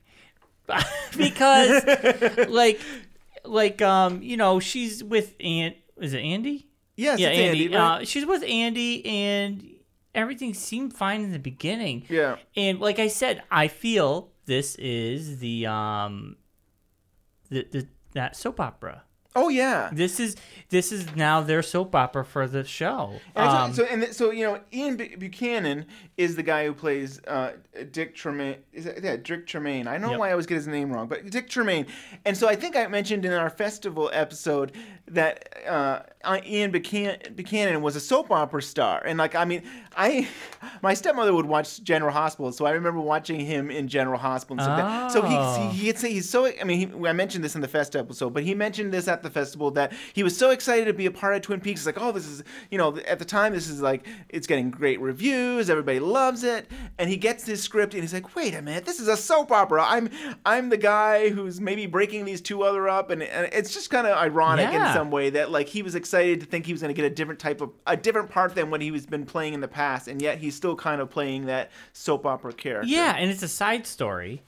because, 1.17 1.83
like, 2.47 2.79
like 3.43 3.81
um, 3.81 4.21
you 4.23 4.37
know, 4.37 4.61
she's 4.61 5.03
with 5.03 5.35
Aunt. 5.41 5.75
Is 5.99 6.13
it 6.13 6.21
Andy? 6.21 6.67
Yes, 6.95 7.19
yeah, 7.19 7.29
Andy. 7.29 7.65
Andy, 7.65 7.75
right? 7.75 8.01
uh, 8.01 8.05
she's 8.05 8.25
with 8.25 8.43
Andy, 8.43 9.05
and 9.05 9.67
everything 10.13 10.53
seemed 10.53 10.93
fine 10.93 11.21
in 11.21 11.31
the 11.31 11.39
beginning. 11.39 12.05
Yeah. 12.09 12.37
And 12.55 12.79
like 12.79 12.99
I 12.99 13.07
said, 13.07 13.43
I 13.49 13.67
feel 13.67 14.31
this 14.45 14.75
is 14.75 15.39
the 15.39 15.65
um, 15.65 16.37
the, 17.49 17.67
the 17.71 17.87
that 18.13 18.35
soap 18.35 18.59
opera. 18.59 19.03
Oh 19.35 19.49
yeah. 19.49 19.89
This 19.91 20.19
is 20.19 20.35
this 20.69 20.91
is 20.91 21.15
now 21.15 21.41
their 21.41 21.61
soap 21.61 21.93
opera 21.95 22.23
for 22.25 22.47
the 22.47 22.63
show. 22.63 23.13
And 23.35 23.51
so- 23.51 23.57
Um, 23.57 23.73
so, 23.73 23.83
and 23.85 24.15
so 24.15 24.31
you 24.31 24.45
know, 24.45 24.59
Ian 24.73 24.95
Bu- 24.97 25.17
Buchanan 25.17 25.85
is 26.17 26.35
the 26.35 26.43
guy 26.43 26.65
who 26.65 26.73
plays 26.73 27.19
uh, 27.27 27.53
Dick 27.91 28.15
Tremaine. 28.15 28.57
Is 28.71 28.85
that, 28.85 29.03
yeah, 29.03 29.15
Dick 29.17 29.45
Tremaine. 29.47 29.87
I 29.87 29.93
don't 29.93 30.01
know 30.01 30.11
Yep. 30.11 30.19
why 30.19 30.29
I 30.29 30.31
always 30.31 30.45
get 30.45 30.55
his 30.55 30.67
name 30.67 30.91
wrong, 30.91 31.07
but 31.07 31.29
Dick 31.29 31.49
Tremaine. 31.49 31.85
And 32.25 32.35
so 32.37 32.47
I 32.47 32.55
think 32.55 32.75
I 32.75 32.85
mentioned 32.87 33.25
in 33.25 33.33
our 33.33 33.49
festival 33.49 34.09
episode 34.13 34.71
that 35.07 35.53
uh, 35.67 35.99
uh, 36.23 36.39
Ian 36.45 36.71
Buchanan, 36.71 37.17
Buchanan 37.35 37.81
was 37.81 37.95
a 37.95 37.99
soap 37.99 38.31
opera 38.31 38.61
star, 38.61 39.01
and 39.05 39.17
like 39.19 39.35
I 39.35 39.45
mean, 39.45 39.63
I 39.97 40.27
my 40.81 40.93
stepmother 40.93 41.33
would 41.33 41.45
watch 41.45 41.81
General 41.83 42.11
Hospital, 42.13 42.51
so 42.51 42.65
I 42.65 42.71
remember 42.71 42.99
watching 43.01 43.39
him 43.39 43.69
in 43.71 43.87
General 43.87 44.19
Hospital 44.19 44.57
and 44.57 44.63
stuff 44.63 44.77
that. 44.77 45.11
So 45.11 45.21
Oh. 45.23 45.69
he, 45.71 45.77
he 45.77 45.85
he'd 45.87 45.97
say 45.97 46.11
he's 46.13 46.29
so. 46.29 46.45
I 46.47 46.63
mean, 46.63 46.77
he, 47.01 47.07
I 47.07 47.13
mentioned 47.13 47.43
this 47.43 47.55
in 47.55 47.61
the 47.61 47.67
fest 47.67 47.95
episode, 47.95 48.33
but 48.33 48.43
he 48.43 48.53
mentioned 48.55 48.93
this 48.93 49.07
at 49.07 49.22
the 49.23 49.29
festival 49.29 49.71
that 49.71 49.93
he 50.13 50.23
was 50.23 50.37
so 50.37 50.51
excited 50.51 50.85
to 50.85 50.93
be 50.93 51.05
a 51.05 51.11
part 51.11 51.35
of 51.35 51.41
Twin 51.41 51.59
Peaks. 51.59 51.81
It's 51.81 51.85
like, 51.85 52.01
oh, 52.01 52.11
this 52.11 52.27
is 52.27 52.43
you 52.69 52.77
know, 52.77 52.97
at 53.07 53.19
the 53.19 53.25
time 53.25 53.53
this 53.53 53.67
is 53.69 53.81
like 53.81 54.05
it's 54.29 54.47
getting 54.47 54.69
great 54.69 54.99
reviews, 54.99 55.69
everybody 55.69 55.99
loves 55.99 56.43
it, 56.43 56.69
and 56.97 57.09
he 57.09 57.17
gets 57.17 57.43
this 57.43 57.61
script 57.61 57.93
and 57.93 58.03
he's 58.03 58.13
like, 58.13 58.35
wait 58.35 58.53
a 58.53 58.61
minute, 58.61 58.85
this 58.85 58.99
is 58.99 59.07
a 59.07 59.17
soap 59.17 59.51
opera. 59.51 59.83
I'm 59.87 60.09
I'm 60.45 60.69
the 60.69 60.77
guy 60.77 61.29
who's 61.29 61.59
maybe 61.61 61.85
breaking 61.85 62.25
these 62.25 62.41
two 62.41 62.63
other 62.63 62.87
up, 62.87 63.09
and, 63.09 63.23
and 63.23 63.49
it's 63.53 63.73
just 63.73 63.89
kind 63.89 64.07
of 64.07 64.17
ironic 64.17 64.73
in 64.73 64.93
some 64.93 65.11
way 65.11 65.29
that 65.31 65.51
like 65.51 65.67
he 65.67 65.81
was 65.81 65.95
excited 65.95 66.39
to 66.41 66.45
think 66.45 66.65
he 66.65 66.73
was 66.73 66.81
going 66.81 66.93
to 66.93 67.01
get 67.01 67.09
a 67.09 67.13
different 67.13 67.39
type 67.39 67.61
of 67.61 67.71
a 67.87 67.95
different 67.95 68.29
part 68.29 68.55
than 68.55 68.69
what 68.69 68.81
he 68.81 68.91
was 68.91 69.05
been 69.05 69.25
playing 69.25 69.53
in 69.53 69.61
the 69.61 69.67
past, 69.67 70.07
and 70.07 70.21
yet 70.21 70.37
he's 70.37 70.55
still 70.55 70.75
kind 70.75 71.01
of 71.01 71.09
playing 71.09 71.45
that 71.45 71.71
soap 71.93 72.25
opera 72.25 72.53
character. 72.53 72.87
Yeah, 72.87 73.15
and 73.17 73.29
it's 73.29 73.43
a 73.43 73.47
side 73.47 73.85
story. 73.87 74.41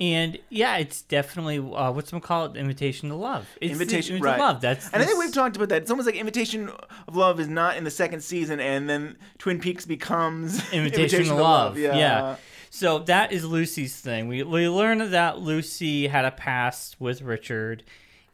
And 0.00 0.38
yeah, 0.48 0.78
it's 0.78 1.02
definitely 1.02 1.58
uh, 1.58 1.92
what's 1.92 2.12
it? 2.12 2.56
Invitation 2.56 3.10
to 3.10 3.14
Love. 3.14 3.46
It's 3.60 3.68
the 3.68 3.72
Invitation, 3.72 4.16
to 4.16 4.22
right? 4.22 4.38
Love. 4.38 4.60
That's 4.60 4.90
and 4.90 5.02
I 5.02 5.06
think 5.06 5.18
we've 5.18 5.32
talked 5.32 5.56
about 5.56 5.68
that. 5.68 5.82
It's 5.82 5.90
almost 5.90 6.06
like 6.06 6.16
Invitation 6.16 6.70
of 7.06 7.14
Love 7.14 7.38
is 7.38 7.48
not 7.48 7.76
in 7.76 7.84
the 7.84 7.90
second 7.90 8.22
season, 8.22 8.58
and 8.58 8.88
then 8.88 9.16
Twin 9.38 9.60
Peaks 9.60 9.84
becomes 9.84 10.60
Invitation, 10.72 11.24
to 11.26 11.34
Love. 11.34 11.78
Yeah. 11.78 12.36
So 12.70 13.00
that 13.00 13.32
is 13.32 13.44
Lucy's 13.44 14.00
thing. 14.00 14.28
We 14.28 14.42
we 14.42 14.66
learned 14.68 15.12
that 15.12 15.38
Lucy 15.40 16.08
had 16.08 16.24
a 16.24 16.30
past 16.30 16.98
with 16.98 17.20
Richard, 17.20 17.84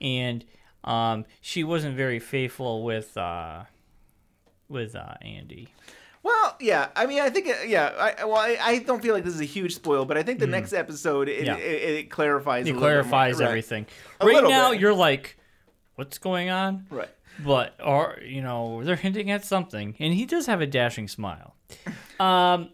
and 0.00 0.44
um, 0.84 1.24
she 1.40 1.64
wasn't 1.64 1.96
very 1.96 2.20
faithful 2.20 2.84
with 2.84 3.16
uh, 3.16 3.64
with 4.68 4.94
uh, 4.94 5.14
Andy. 5.20 5.68
Well, 6.22 6.56
yeah. 6.60 6.88
I 6.96 7.06
mean, 7.06 7.20
I 7.20 7.30
think, 7.30 7.48
uh, 7.48 7.52
yeah. 7.66 8.12
I, 8.18 8.24
well, 8.24 8.36
I, 8.36 8.58
I 8.60 8.78
don't 8.80 9.00
feel 9.02 9.14
like 9.14 9.24
this 9.24 9.34
is 9.34 9.40
a 9.40 9.44
huge 9.44 9.74
spoil, 9.74 10.04
but 10.04 10.16
I 10.18 10.22
think 10.22 10.38
the 10.40 10.46
next 10.46 10.72
episode 10.72 11.28
it, 11.28 11.42
Mm. 11.42 11.46
Yeah. 11.46 11.56
it, 11.56 11.90
it, 11.98 12.10
clarifies. 12.10 12.66
a 12.66 12.70
It 12.70 12.72
little 12.74 12.80
bit 12.80 12.94
more. 12.94 13.02
clarifies 13.02 13.38
Right. 13.40 13.46
everything. 13.48 13.86
A 14.20 14.26
right 14.26 14.44
now, 14.44 14.70
bit. 14.72 14.80
you're 14.80 14.94
like, 14.94 15.36
"What's 15.94 16.18
going 16.18 16.50
on?" 16.50 16.86
Right. 16.90 17.08
But 17.44 17.74
or 17.84 18.18
you 18.24 18.42
know, 18.42 18.82
they're 18.82 18.96
hinting 18.96 19.30
at 19.30 19.44
something, 19.44 19.94
and 20.00 20.12
he 20.12 20.26
does 20.26 20.46
have 20.46 20.60
a 20.60 20.66
dashing 20.66 21.06
smile. 21.08 21.54
Um, 22.18 22.70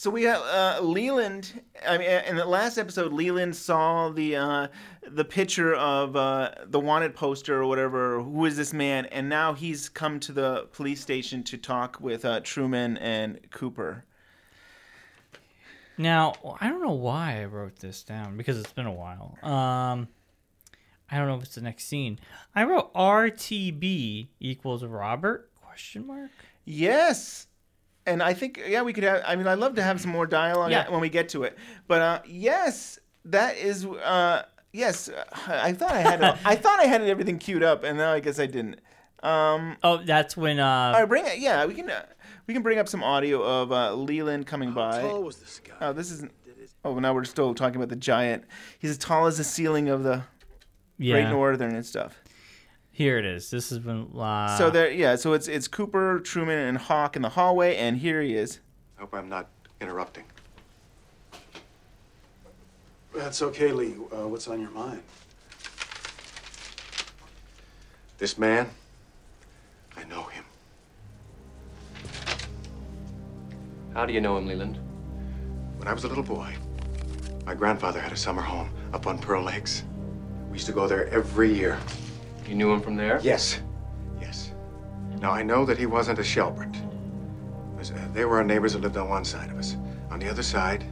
So 0.00 0.08
we 0.08 0.22
have 0.22 0.40
uh, 0.40 0.80
Leland. 0.82 1.60
I 1.86 1.98
mean, 1.98 2.08
in 2.08 2.36
the 2.36 2.46
last 2.46 2.78
episode, 2.78 3.12
Leland 3.12 3.54
saw 3.54 4.08
the 4.08 4.34
uh, 4.34 4.68
the 5.06 5.26
picture 5.26 5.74
of 5.74 6.16
uh, 6.16 6.52
the 6.64 6.80
wanted 6.80 7.14
poster 7.14 7.60
or 7.60 7.66
whatever. 7.66 8.22
Who 8.22 8.46
is 8.46 8.56
this 8.56 8.72
man? 8.72 9.04
And 9.04 9.28
now 9.28 9.52
he's 9.52 9.90
come 9.90 10.18
to 10.20 10.32
the 10.32 10.68
police 10.72 11.02
station 11.02 11.42
to 11.42 11.58
talk 11.58 12.00
with 12.00 12.24
uh, 12.24 12.40
Truman 12.40 12.96
and 12.96 13.40
Cooper. 13.50 14.06
Now, 15.98 16.32
I 16.62 16.70
don't 16.70 16.80
know 16.80 16.92
why 16.92 17.42
I 17.42 17.44
wrote 17.44 17.76
this 17.76 18.02
down 18.02 18.38
because 18.38 18.58
it's 18.58 18.72
been 18.72 18.86
a 18.86 18.94
while. 18.94 19.36
Um, 19.42 20.08
I 21.10 21.18
don't 21.18 21.28
know 21.28 21.36
if 21.36 21.42
it's 21.42 21.56
the 21.56 21.60
next 21.60 21.84
scene. 21.84 22.18
I 22.54 22.64
wrote 22.64 22.90
RTB 22.94 24.28
equals 24.40 24.82
Robert 24.82 25.50
question 25.60 26.06
mark. 26.06 26.30
Yes. 26.64 27.48
And 28.10 28.22
I 28.22 28.34
think 28.34 28.60
yeah, 28.66 28.82
we 28.82 28.92
could 28.92 29.04
have. 29.04 29.22
I 29.26 29.36
mean, 29.36 29.46
I'd 29.46 29.58
love 29.58 29.74
to 29.76 29.82
have 29.82 30.00
some 30.00 30.10
more 30.10 30.26
dialogue 30.26 30.70
Yeah. 30.70 30.88
when 30.90 31.00
we 31.00 31.08
get 31.08 31.28
to 31.30 31.44
it. 31.44 31.56
But 31.88 32.02
uh, 32.02 32.20
yes, 32.26 32.98
that 33.26 33.56
is. 33.56 33.84
Uh, 33.86 34.42
yes, 34.72 35.08
uh, 35.08 35.24
I 35.46 35.72
thought 35.72 35.92
I 35.92 36.00
had. 36.00 36.22
It, 36.22 36.36
I 36.44 36.56
thought 36.56 36.80
I 36.80 36.84
had 36.84 37.02
everything 37.02 37.38
queued 37.38 37.62
up, 37.62 37.84
and 37.84 37.96
now 37.98 38.12
I 38.12 38.20
guess 38.20 38.38
I 38.38 38.46
didn't. 38.46 38.80
Um, 39.22 39.76
Oh, 39.82 39.98
that's 40.04 40.36
when. 40.36 40.58
Uh, 40.60 40.66
all 40.94 41.00
right, 41.00 41.08
bring 41.08 41.26
it. 41.26 41.38
Yeah, 41.38 41.66
we 41.66 41.74
can. 41.74 41.90
Uh, 41.90 42.04
we 42.46 42.54
can 42.54 42.62
bring 42.62 42.78
up 42.78 42.88
some 42.88 43.04
audio 43.04 43.42
of 43.42 43.70
uh, 43.70 43.94
Leland 43.94 44.46
coming 44.46 44.72
by. 44.72 45.02
tall 45.02 45.22
was 45.22 45.36
this 45.36 45.60
guy? 45.62 45.74
Oh, 45.80 45.92
this 45.92 46.10
isn't. 46.10 46.32
Oh, 46.84 46.98
now 46.98 47.12
we're 47.14 47.24
still 47.24 47.54
talking 47.54 47.76
about 47.76 47.90
the 47.90 47.96
giant. 47.96 48.44
He's 48.78 48.90
as 48.90 48.98
tall 48.98 49.26
as 49.26 49.36
the 49.38 49.44
ceiling 49.44 49.88
of 49.88 50.02
the 50.02 50.22
Great. 50.98 51.28
Northern 51.28 51.74
and 51.74 51.84
stuff. 51.84 52.19
Here 52.92 53.18
it 53.18 53.24
is. 53.24 53.50
This 53.50 53.70
has 53.70 53.78
been 53.78 54.08
Uh, 54.16 54.58
so 54.58 54.68
there, 54.70 54.90
yeah. 54.90 55.16
So 55.16 55.32
it's 55.32 55.48
it's 55.48 55.68
Cooper, 55.68 56.20
Truman, 56.20 56.58
and 56.58 56.76
Hawk 56.78 57.16
in 57.16 57.22
the 57.22 57.30
hallway, 57.30 57.76
and 57.76 57.96
here 57.98 58.20
he 58.20 58.34
is. 58.34 58.60
I 58.98 59.02
hope 59.02 59.14
I'm 59.14 59.28
not 59.28 59.48
interrupting. 59.80 60.24
That's 63.14 63.42
okay, 63.42 63.72
Lee. 63.72 63.94
Uh, 64.12 64.28
what's 64.28 64.46
on 64.48 64.60
your 64.60 64.70
mind? 64.70 65.02
This 68.18 68.36
man, 68.38 68.68
I 69.96 70.04
know 70.04 70.24
him. 70.24 70.44
How 73.94 74.04
do 74.06 74.12
you 74.12 74.20
know 74.20 74.36
him, 74.36 74.46
Leland? 74.46 74.78
When 75.78 75.88
I 75.88 75.92
was 75.92 76.04
a 76.04 76.08
little 76.08 76.22
boy, 76.22 76.54
my 77.46 77.54
grandfather 77.54 77.98
had 78.00 78.12
a 78.12 78.16
summer 78.16 78.42
home 78.42 78.70
up 78.92 79.06
on 79.06 79.18
Pearl 79.18 79.42
Lakes. 79.42 79.84
We 80.48 80.54
used 80.54 80.66
to 80.66 80.72
go 80.72 80.86
there 80.86 81.08
every 81.08 81.52
year. 81.52 81.78
You 82.50 82.56
knew 82.56 82.72
him 82.72 82.80
from 82.80 82.96
there? 82.96 83.20
Yes. 83.22 83.60
Yes. 84.20 84.50
Now, 85.20 85.30
I 85.30 85.40
know 85.44 85.64
that 85.64 85.78
he 85.78 85.86
wasn't 85.86 86.18
a 86.18 86.24
Shelbert. 86.24 86.72
Because, 87.70 87.92
uh, 87.92 88.08
they 88.12 88.24
were 88.24 88.38
our 88.38 88.44
neighbors 88.44 88.72
that 88.72 88.80
lived 88.80 88.96
on 88.96 89.08
one 89.08 89.24
side 89.24 89.50
of 89.50 89.56
us. 89.56 89.76
On 90.10 90.18
the 90.18 90.28
other 90.28 90.42
side, 90.42 90.84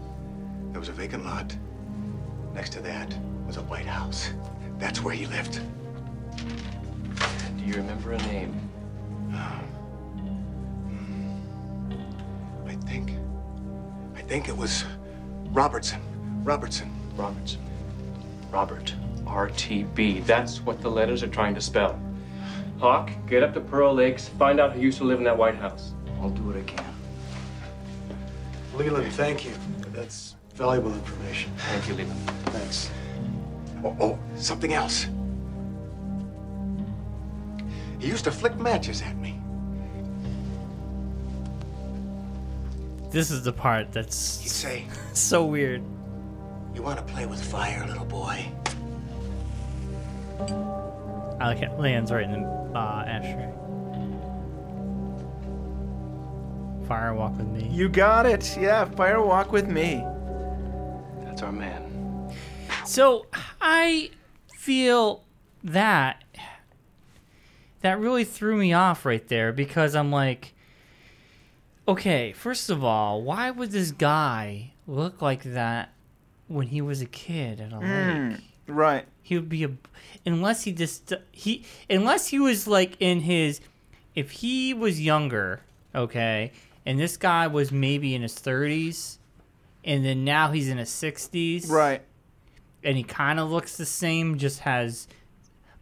there 0.71 0.79
was 0.79 0.89
a 0.89 0.93
vacant 0.93 1.25
lot. 1.25 1.57
Next 2.55 2.71
to 2.75 2.81
that 2.83 3.13
was 3.45 3.57
a 3.57 3.63
white 3.63 3.87
house. 3.87 4.31
That's 4.79 5.03
where 5.03 5.13
he 5.13 5.27
lived. 5.27 5.61
Do 7.57 7.65
you 7.65 7.75
remember 7.75 8.13
a 8.13 8.19
name? 8.19 8.55
I 12.69 12.75
think. 12.87 13.15
I 14.15 14.23
think 14.23 14.49
it 14.49 14.57
was 14.57 14.85
Robertson. 15.51 16.01
Robertson. 16.45 16.89
Robertson. 17.17 17.61
Robert. 18.53 18.95
RTB. 19.29 20.25
That's 20.25 20.61
what 20.63 20.81
the 20.81 20.91
letters 20.91 21.23
are 21.23 21.29
trying 21.29 21.55
to 21.55 21.61
spell. 21.61 22.01
Hawk, 22.79 23.11
get 23.27 23.43
up 23.43 23.55
to 23.55 23.61
Pearl 23.61 23.95
Lakes, 23.95 24.29
find 24.29 24.59
out 24.59 24.73
who 24.73 24.81
used 24.81 24.99
to 24.99 25.05
live 25.05 25.19
in 25.19 25.25
that 25.25 25.37
White 25.37 25.57
House. 25.57 25.93
I'll 26.21 26.31
do 26.31 26.43
what 26.43 26.57
I 26.57 26.63
can. 26.63 26.85
Leland, 28.75 29.13
thank 29.13 29.45
you. 29.45 29.53
That's 29.93 30.37
valuable 30.55 30.93
information. 30.93 31.53
Thank 31.57 31.89
you, 31.89 31.95
Leland. 31.95 32.21
Thanks. 32.47 32.91
Oh, 33.85 33.97
oh, 34.01 34.19
something 34.37 34.73
else. 34.73 35.07
He 37.99 38.07
used 38.07 38.25
to 38.25 38.31
flick 38.31 38.57
matches 38.59 39.03
at 39.03 39.17
me. 39.17 39.41
This 43.11 43.31
is 43.31 43.43
the 43.43 43.53
part 43.53 43.91
that's 43.93 44.41
He'd 44.41 44.51
say, 44.51 44.85
so 45.15 45.45
weird. 45.45 45.83
You 46.75 46.83
want 46.83 46.99
to 46.99 47.13
play 47.13 47.27
with 47.27 47.43
fire, 47.43 47.85
little 47.87 48.05
boy? 48.05 48.47
I 50.41 51.47
like 51.47 51.63
it 51.63 51.79
lands 51.79 52.11
right 52.11 52.25
in 52.25 52.43
the 52.43 52.49
uh, 52.75 53.05
ashtray. 53.07 53.53
Fire 56.87 57.15
walk 57.15 57.37
with 57.37 57.49
me. 57.49 57.69
You 57.71 57.89
got 57.89 58.27
it. 58.27 58.57
Yeah, 58.59 58.85
fire 58.87 59.21
walk 59.23 59.53
with 59.53 59.69
me. 59.69 60.05
That's 61.25 61.43
our 61.43 61.53
man. 61.53 62.33
So 62.87 63.27
I 63.61 64.11
feel 64.55 65.25
that 65.63 66.25
that 67.81 68.01
really 68.01 68.25
threw 68.25 68.57
me 68.57 68.73
off 68.73 69.05
right 69.05 69.27
there 69.29 69.53
because 69.53 69.95
I'm 69.95 70.11
like, 70.11 70.55
okay, 71.87 72.33
first 72.33 72.71
of 72.71 72.83
all, 72.83 73.23
why 73.23 73.51
would 73.51 73.71
this 73.71 73.93
guy 73.93 74.73
look 74.87 75.23
like 75.23 75.43
that 75.45 75.93
when 76.49 76.69
he 76.69 76.81
was 76.81 77.01
a 77.03 77.07
kid 77.07 77.61
at 77.61 77.73
a 77.73 77.79
lake? 77.79 78.41
Right. 78.69 79.07
He 79.23 79.35
would 79.37 79.49
be 79.49 79.65
a 79.65 79.71
unless 80.25 80.65
he 80.65 80.73
just 80.73 81.13
he 81.33 81.65
unless 81.91 82.29
he 82.29 82.39
was 82.39 82.67
like 82.69 82.97
in 83.01 83.21
his 83.21 83.61
if 84.15 84.31
he 84.31 84.73
was 84.75 85.01
younger, 85.01 85.61
okay, 85.95 86.53
and 86.87 86.99
this 86.99 87.17
guy 87.17 87.47
was 87.47 87.71
maybe 87.73 88.15
in 88.15 88.23
his 88.23 88.35
30s 88.35 89.19
and 89.85 90.05
then 90.05 90.25
now 90.25 90.51
he's 90.51 90.69
in 90.69 90.77
his 90.79 90.91
60s 90.91 91.69
Right. 91.71 92.03
and 92.85 92.97
he 92.97 93.03
kind 93.05 93.39
of 93.41 93.51
looks 93.51 93.77
the 93.77 93.87
same, 93.87 94.39
just 94.39 94.61
has. 94.61 95.09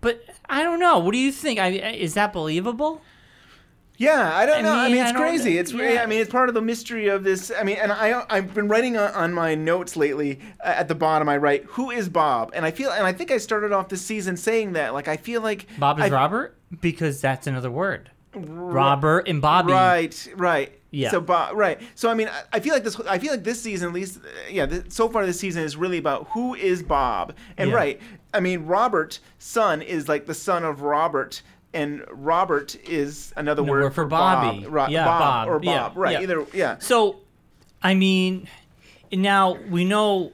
But 0.01 0.23
I 0.49 0.63
don't 0.63 0.79
know. 0.79 0.99
What 0.99 1.13
do 1.13 1.19
you 1.19 1.33
think? 1.33 1.59
I, 1.59 1.69
is 1.69 2.15
that 2.15 2.33
believable? 2.33 3.01
Yeah, 3.99 4.35
I 4.35 4.47
don't 4.47 4.59
I 4.59 4.61
know. 4.63 4.73
I 4.73 4.83
mean, 4.85 4.93
mean, 4.97 5.03
I 5.03 5.09
it's 5.11 5.17
crazy. 5.19 5.59
It's 5.59 5.73
really, 5.73 5.95
yeah. 5.95 6.03
I 6.03 6.07
mean, 6.07 6.21
it's 6.21 6.31
part 6.31 6.49
of 6.49 6.55
the 6.55 6.61
mystery 6.63 7.09
of 7.09 7.25
this. 7.25 7.51
I 7.59 7.63
mean, 7.63 7.77
and 7.77 7.91
I 7.91 8.25
I've 8.29 8.53
been 8.53 8.69
writing 8.69 8.97
on, 8.97 9.11
on 9.15 9.33
my 9.33 9.55
notes 9.55 9.97
lately. 9.97 10.41
Uh, 10.63 10.69
at 10.69 10.89
the 10.89 10.95
bottom, 10.95 11.29
I 11.29 11.37
write, 11.39 11.65
"Who 11.65 11.91
is 11.91 12.09
Bob?" 12.09 12.53
And 12.55 12.65
I 12.65 12.71
feel, 12.71 12.91
and 12.91 13.07
I 13.07 13.13
think 13.13 13.31
I 13.31 13.39
started 13.39 13.73
off 13.73 13.89
this 13.89 14.03
season 14.03 14.37
saying 14.37 14.75
that. 14.75 14.93
Like, 14.93 15.09
I 15.09 15.17
feel 15.17 15.41
like 15.41 15.67
Bob 15.79 15.99
is 15.99 16.07
I- 16.07 16.09
Robert 16.11 16.57
because 16.81 17.21
that's 17.21 17.47
another 17.47 17.71
word. 17.71 18.11
Robert 18.35 19.29
and 19.29 19.41
Bobby. 19.41 19.73
Right, 19.73 20.29
right. 20.37 20.73
Yeah. 20.91 21.11
So, 21.11 21.21
Bob, 21.21 21.57
right. 21.57 21.81
So, 21.95 22.11
I 22.11 22.15
mean, 22.15 22.29
I, 22.29 22.43
I 22.55 22.61
feel 22.61 22.73
like 22.75 22.85
this. 22.85 22.99
I 23.01 23.19
feel 23.19 23.31
like 23.33 23.45
this 23.45 23.63
season, 23.63 23.89
at 23.89 23.95
least, 23.95 24.19
uh, 24.19 24.29
yeah. 24.51 24.67
This, 24.67 24.95
so 24.95 25.09
far, 25.09 25.27
this 25.27 25.41
season 25.41 25.63
is 25.63 25.77
really 25.77 25.99
about 25.99 26.29
who 26.31 26.55
is 26.55 26.83
Bob. 26.83 27.35
And 27.57 27.71
Yeah. 27.71 27.77
right, 27.77 28.01
I 28.35 28.41
mean, 28.41 28.67
Robert, 28.67 29.19
son, 29.39 29.81
is 29.83 30.09
like 30.09 30.27
the 30.27 30.35
son 30.35 30.65
of 30.65 30.83
Robert. 30.83 31.43
And 31.77 32.03
Robert 32.11 32.75
is 32.89 33.35
another 33.37 33.63
No, 33.63 33.71
word, 33.71 33.83
word 33.85 33.95
for 33.95 34.07
Bob. 34.07 34.43
Bobby. 34.45 34.67
Ro- 34.67 34.87
Yeah, 34.89 35.05
Bob, 35.05 35.21
Bob. 35.21 35.49
or 35.49 35.61
Yeah, 35.63 35.79
Bob. 35.89 35.93
Right. 35.97 36.13
yeah. 36.13 36.21
Either. 36.23 36.47
Yeah. 36.55 36.79
So, 36.79 37.17
I 37.83 37.95
mean, 37.95 38.49
now 39.13 39.59
we 39.69 39.85
know 39.85 40.33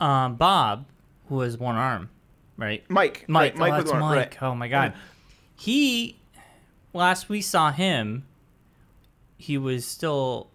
um, 0.00 0.36
Bob, 0.36 0.86
who 1.28 1.40
has 1.40 1.58
one 1.58 1.74
arm, 1.74 2.08
right? 2.56 2.84
Mike. 2.88 3.24
Mike. 3.26 3.54
Right, 3.54 3.56
Mike 3.58 3.72
oh, 3.72 3.76
with 3.78 3.86
that's 3.86 3.92
one, 3.92 4.00
Mike. 4.02 4.16
right. 4.40 4.42
Oh 4.42 4.54
my 4.54 4.68
God. 4.68 4.92
He 5.56 6.18
last 6.92 7.28
we 7.28 7.40
saw 7.40 7.72
him, 7.72 8.24
he 9.36 9.58
was 9.58 9.84
still. 9.84 10.50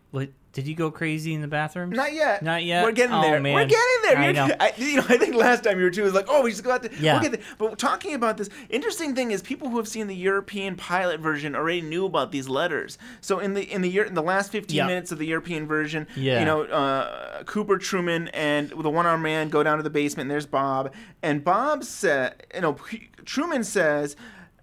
Did 0.51 0.65
you 0.67 0.73
go 0.75 0.89
crazy 0.89 1.33
in 1.35 1.41
the 1.41 1.47
bathroom? 1.47 1.91
Not 1.91 2.11
yet. 2.11 2.41
Not 2.41 2.63
yet. 2.63 2.83
We're 2.83 2.91
getting 2.91 3.15
Oh, 3.15 3.21
there. 3.21 3.39
Man. 3.39 3.53
We're 3.53 3.65
getting 3.65 3.97
there. 4.03 4.17
I 4.17 4.31
know. 4.31 4.49
I, 4.59 4.73
you 4.77 4.95
know, 4.97 5.05
I 5.07 5.17
think 5.17 5.35
last 5.35 5.63
time 5.63 5.77
you 5.77 5.83
were 5.83 5.91
too 5.91 6.01
was 6.03 6.15
like, 6.15 6.25
oh, 6.27 6.41
we 6.41 6.49
just 6.49 6.63
go 6.63 6.71
out 6.71 6.81
there. 6.81 6.91
Yeah. 6.99 7.21
We'll. 7.21 7.31
But 7.59 7.77
talking 7.77 8.15
about 8.15 8.37
this, 8.37 8.49
interesting 8.69 9.13
thing 9.13 9.29
is 9.29 9.43
people 9.43 9.69
who 9.69 9.77
have 9.77 9.87
seen 9.87 10.07
the 10.07 10.15
European 10.15 10.75
pilot 10.75 11.19
version 11.19 11.55
already 11.55 11.81
knew 11.81 12.03
about 12.05 12.31
these 12.31 12.49
letters. 12.49 12.97
So 13.21 13.37
in 13.37 13.53
the 13.53 13.61
in 13.71 13.81
the 13.81 13.89
Euro- 13.89 14.07
in 14.07 14.15
the 14.15 14.23
last 14.23 14.51
15 14.51 14.75
Yeah. 14.75 14.87
minutes 14.87 15.11
of 15.11 15.19
the 15.19 15.27
European 15.27 15.67
version, 15.67 16.07
Yeah. 16.15 16.39
you 16.39 16.45
know, 16.45 16.63
uh, 16.63 17.43
Cooper, 17.43 17.77
Truman, 17.77 18.29
and 18.29 18.69
the 18.69 18.89
one-armed 18.89 19.21
man 19.23 19.49
go 19.49 19.61
down 19.61 19.77
to 19.77 19.83
the 19.83 19.89
basement. 19.91 20.25
and 20.25 20.31
There's 20.31 20.47
Bob, 20.47 20.91
and 21.21 21.43
Bob 21.43 21.83
said, 21.83 22.43
you 22.55 22.61
know, 22.61 22.75
Truman 23.23 23.63
says, 23.63 24.15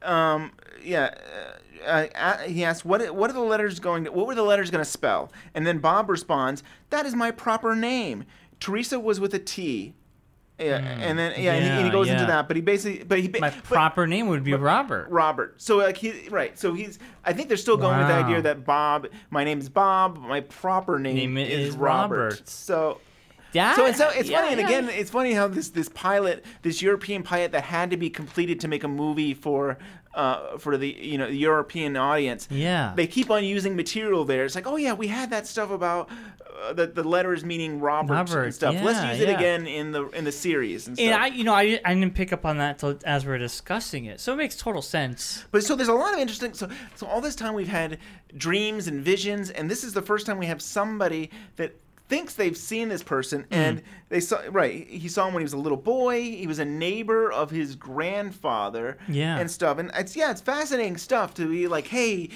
um, 0.02 0.50
yeah. 0.82 1.14
Uh, 1.14 1.52
uh, 1.84 2.06
uh, 2.14 2.38
he 2.38 2.64
asks, 2.64 2.84
"What 2.84 3.14
what 3.14 3.30
are 3.30 3.34
the 3.34 3.40
letters 3.40 3.78
going? 3.80 4.04
To, 4.04 4.12
what 4.12 4.26
were 4.26 4.34
the 4.34 4.42
letters 4.42 4.70
going 4.70 4.84
to 4.84 4.90
spell?" 4.90 5.32
And 5.54 5.66
then 5.66 5.78
Bob 5.78 6.08
responds, 6.08 6.62
"That 6.90 7.06
is 7.06 7.14
my 7.14 7.30
proper 7.30 7.74
name. 7.74 8.24
Teresa 8.60 8.98
was 9.00 9.20
with 9.20 9.34
a 9.34 9.38
T." 9.38 9.94
Yeah, 10.58 10.76
and 10.78 11.18
then 11.18 11.32
yeah, 11.38 11.52
and, 11.52 11.64
he, 11.64 11.70
and 11.70 11.74
he 11.74 11.80
Hmm. 11.80 11.86
Yeah, 11.86 11.92
goes 11.92 12.08
into 12.08 12.24
that, 12.26 12.48
but 12.48 12.56
he 12.56 12.62
basically, 12.62 13.04
but 13.04 13.20
he, 13.20 13.28
My 13.28 13.50
but- 13.50 13.62
proper 13.64 14.06
name 14.06 14.28
would 14.28 14.42
be 14.42 14.54
Robert. 14.54 15.06
Robert. 15.10 15.60
So 15.60 15.76
like 15.76 15.98
he 15.98 16.28
right. 16.30 16.58
So 16.58 16.72
he's. 16.72 16.98
I 17.24 17.34
think 17.34 17.48
they're 17.48 17.58
still 17.58 17.76
going 17.76 17.98
with 17.98 18.08
the 18.08 18.14
idea 18.14 18.40
that 18.40 18.64
Bob. 18.64 19.08
My 19.28 19.44
name 19.44 19.58
is 19.58 19.68
Bob. 19.68 20.16
My 20.18 20.40
proper 20.40 20.98
name, 20.98 21.14
Name 21.16 21.36
is, 21.36 21.68
is 21.70 21.76
Robert. 21.76 22.16
Robert. 22.32 22.48
So. 22.48 23.00
That, 23.52 23.76
So 23.76 23.86
it's, 23.86 23.96
so 23.96 24.10
it's 24.10 24.28
yeah, 24.28 24.40
funny, 24.40 24.52
and 24.52 24.60
yeah. 24.60 24.66
again, 24.66 24.88
it's 24.90 25.10
funny 25.10 25.32
how 25.32 25.46
this 25.48 25.70
this 25.70 25.88
pilot, 25.88 26.44
this 26.62 26.82
European 26.82 27.22
pilot 27.22 27.52
that 27.52 27.62
had 27.64 27.90
to 27.90 27.96
be 27.96 28.10
completed 28.10 28.60
to 28.60 28.68
make 28.68 28.82
a 28.84 28.88
movie 28.88 29.32
for 29.34 29.78
uh, 30.16 30.56
for 30.58 30.76
the 30.76 30.88
you 30.88 31.18
know 31.18 31.28
the 31.28 31.36
European 31.36 31.96
audience. 31.96 32.48
Yeah. 32.50 32.92
They 32.96 33.06
keep 33.06 33.30
on 33.30 33.44
using 33.44 33.76
material 33.76 34.24
there. 34.24 34.44
It's 34.44 34.54
like, 34.54 34.66
oh 34.66 34.76
yeah, 34.76 34.94
we 34.94 35.06
had 35.06 35.30
that 35.30 35.46
stuff 35.46 35.70
about 35.70 36.08
uh, 36.64 36.72
the 36.72 36.86
the 36.86 37.04
letters 37.04 37.44
meaning 37.44 37.80
Robert, 37.80 38.14
Robert, 38.14 38.44
and 38.44 38.54
stuff. 38.54 38.74
Let's 38.82 38.98
yeah, 38.98 39.12
use 39.12 39.20
it 39.20 39.28
yeah. 39.28 39.36
again 39.36 39.66
in 39.66 39.92
the 39.92 40.08
in 40.08 40.24
the 40.24 40.32
series 40.32 40.88
and 40.88 40.96
stuff. 40.96 41.06
And 41.06 41.22
I, 41.22 41.26
you 41.26 41.44
know, 41.44 41.52
I, 41.52 41.78
I 41.84 41.94
didn't 41.94 42.14
pick 42.14 42.32
up 42.32 42.46
on 42.46 42.56
that 42.58 42.78
till 42.78 42.98
as 43.04 43.26
we 43.26 43.32
are 43.32 43.38
discussing 43.38 44.06
it, 44.06 44.18
so 44.18 44.32
it 44.32 44.36
makes 44.36 44.56
total 44.56 44.82
sense. 44.82 45.44
But 45.50 45.62
so 45.62 45.76
there's 45.76 45.88
a 45.88 45.94
lot 45.94 46.14
of 46.14 46.18
interesting. 46.18 46.54
So 46.54 46.70
so 46.94 47.06
all 47.06 47.20
this 47.20 47.36
time 47.36 47.52
we've 47.52 47.68
had 47.68 47.98
dreams 48.36 48.88
and 48.88 49.04
visions, 49.04 49.50
and 49.50 49.70
this 49.70 49.84
is 49.84 49.92
the 49.92 50.02
first 50.02 50.24
time 50.24 50.38
we 50.38 50.46
have 50.46 50.62
somebody 50.62 51.30
that 51.56 51.76
thinks 52.08 52.34
they've 52.34 52.56
seen 52.56 52.88
this 52.88 53.02
person, 53.02 53.42
Hmm. 53.50 53.54
and 53.54 53.82
they 54.08 54.20
saw 54.20 54.40
right. 54.50 54.86
He 54.86 55.08
saw 55.08 55.26
him 55.26 55.34
when 55.34 55.40
he 55.40 55.44
was 55.44 55.52
a 55.52 55.58
little 55.58 55.78
boy. 55.78 56.20
He 56.22 56.46
was 56.46 56.58
a 56.58 56.64
neighbor 56.64 57.30
of 57.32 57.50
his 57.50 57.74
grandfather. 57.76 58.98
Yeah. 59.08 59.38
And 59.38 59.50
stuff, 59.50 59.78
and 59.78 59.90
it's 59.94 60.14
yeah, 60.16 60.30
it's 60.30 60.40
fascinating 60.40 60.96
stuff 60.96 61.34
to 61.34 61.48
be 61.48 61.66
like, 61.68 61.86
hey. 61.88 62.30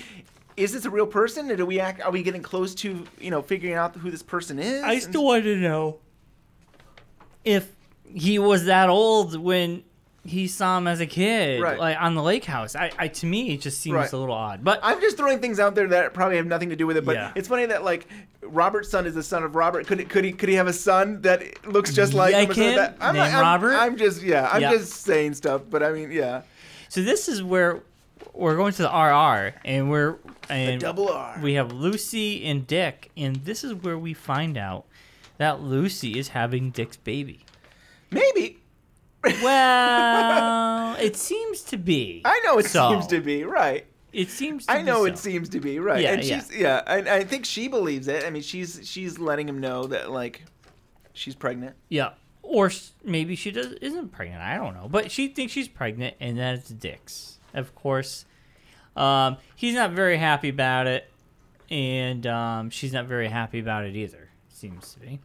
is 0.56 0.72
this 0.72 0.84
a 0.84 0.90
real 0.90 1.06
person? 1.06 1.50
Or 1.50 1.56
do 1.56 1.64
we 1.64 1.80
act? 1.80 2.02
Are 2.02 2.10
we 2.10 2.22
getting 2.22 2.42
close 2.42 2.74
to 2.76 3.06
you 3.20 3.30
know 3.30 3.40
figuring 3.40 3.74
out 3.76 3.96
who 3.96 4.10
this 4.10 4.22
person 4.22 4.58
is? 4.58 4.82
I 4.82 4.98
still 4.98 5.24
want 5.24 5.44
to 5.44 5.56
know 5.56 6.00
if 7.44 7.74
he 8.12 8.38
was 8.38 8.64
that 8.66 8.90
old 8.90 9.36
when 9.36 9.82
he 10.24 10.46
saw 10.46 10.76
him 10.78 10.86
as 10.86 11.00
a 11.00 11.06
kid, 11.06 11.62
Right. 11.62 11.78
like 11.78 11.96
on 12.00 12.14
the 12.14 12.22
lake 12.22 12.44
house. 12.44 12.76
I, 12.76 12.90
I 12.98 13.08
to 13.08 13.26
me, 13.26 13.54
it 13.54 13.60
just 13.62 13.80
seems 13.80 13.94
Right. 13.94 14.12
a 14.12 14.16
little 14.18 14.34
odd. 14.34 14.62
But 14.62 14.80
I'm 14.82 15.00
just 15.00 15.16
throwing 15.16 15.38
things 15.40 15.58
out 15.58 15.74
there 15.74 15.88
that 15.88 16.12
probably 16.12 16.36
have 16.36 16.46
nothing 16.46 16.68
to 16.70 16.76
do 16.76 16.86
with 16.86 16.96
it. 16.98 17.04
But 17.04 17.16
Yeah. 17.16 17.32
it's 17.34 17.48
funny 17.48 17.66
that 17.66 17.84
like 17.84 18.06
Robert's 18.42 18.90
son 18.90 19.06
is 19.06 19.14
the 19.14 19.22
son 19.22 19.44
of 19.44 19.54
Robert. 19.54 19.86
Could 19.86 19.98
he, 20.00 20.04
could 20.04 20.24
he 20.24 20.32
could 20.32 20.48
he 20.48 20.56
have 20.56 20.66
a 20.66 20.72
son 20.72 21.22
that 21.22 21.66
looks 21.66 21.92
just 21.94 22.12
like 22.14 22.34
Like 22.34 22.44
him? 22.44 22.50
or 22.50 22.54
something 22.54 22.72
him? 22.72 22.78
like 22.78 22.98
that? 22.98 23.04
I'm, 23.04 23.14
Named 23.14 23.26
I'm- 23.34 23.40
Robert? 23.40 23.74
I'm 23.74 23.96
just 23.96 24.22
yeah. 24.22 24.48
I'm 24.52 24.60
Yeah. 24.62 24.72
just 24.72 24.92
saying 24.92 25.34
stuff. 25.34 25.62
But 25.70 25.82
I 25.82 25.90
mean 25.92 26.10
yeah. 26.12 26.42
so 26.88 27.02
this 27.02 27.28
is 27.28 27.42
where 27.42 27.80
we're 28.34 28.56
going 28.56 28.72
to 28.74 28.82
the 28.82 28.88
RR, 28.94 29.54
and 29.64 29.90
we're 29.90 30.16
and 30.50 30.80
double 30.80 31.08
R. 31.08 31.38
We 31.42 31.54
have 31.54 31.72
Lucy 31.72 32.44
and 32.44 32.66
Dick, 32.66 33.10
and 33.16 33.36
this 33.44 33.64
is 33.64 33.72
where 33.74 33.98
we 33.98 34.12
find 34.14 34.56
out 34.58 34.84
that 35.38 35.60
Lucy 35.62 36.18
is 36.18 36.28
having 36.28 36.70
Dick's 36.70 36.96
baby. 36.98 37.40
Maybe. 38.10 38.58
Well, 39.22 40.96
it 40.96 41.16
seems 41.16 41.62
to 41.64 41.76
be. 41.76 42.22
I 42.24 42.40
know 42.44 42.58
it 42.58 42.66
so. 42.66 42.90
seems 42.90 43.06
to 43.08 43.20
be 43.20 43.44
right. 43.44 43.86
It 44.12 44.28
seems. 44.28 44.66
To 44.66 44.72
I 44.72 44.82
know 44.82 45.00
so. 45.00 45.04
it 45.06 45.18
seems 45.18 45.48
to 45.50 45.60
be 45.60 45.78
right. 45.78 46.02
Yeah, 46.02 46.12
and 46.12 46.24
yeah. 46.24 46.40
she's 46.40 46.56
yeah. 46.56 46.82
and 46.86 47.08
I 47.08 47.24
think 47.24 47.44
she 47.44 47.68
believes 47.68 48.08
it. 48.08 48.24
I 48.24 48.30
mean, 48.30 48.42
she's 48.42 48.80
she's 48.84 49.18
letting 49.18 49.48
him 49.48 49.58
know 49.58 49.84
that 49.86 50.10
like 50.10 50.44
she's 51.12 51.34
pregnant. 51.34 51.76
Yeah. 51.88 52.10
Or 52.42 52.70
maybe 53.04 53.36
she 53.36 53.50
does 53.50 53.72
isn't 53.74 54.08
pregnant. 54.10 54.42
I 54.42 54.56
don't 54.56 54.74
know, 54.74 54.88
but 54.88 55.10
she 55.12 55.28
thinks 55.28 55.52
she's 55.52 55.68
pregnant, 55.68 56.16
and 56.20 56.38
then 56.38 56.54
it's 56.54 56.70
Dick's. 56.70 57.38
Of 57.54 57.74
course, 57.74 58.24
um, 58.96 59.36
he's 59.54 59.74
not 59.74 59.92
very 59.92 60.16
happy 60.16 60.48
about 60.48 60.86
it, 60.86 61.08
and 61.70 62.26
um, 62.26 62.70
she's 62.70 62.92
not 62.92 63.06
very 63.06 63.28
happy 63.28 63.60
about 63.60 63.84
it 63.84 63.94
either. 63.94 64.30
Seems 64.48 64.94
to 64.94 65.00
be. 65.00 65.20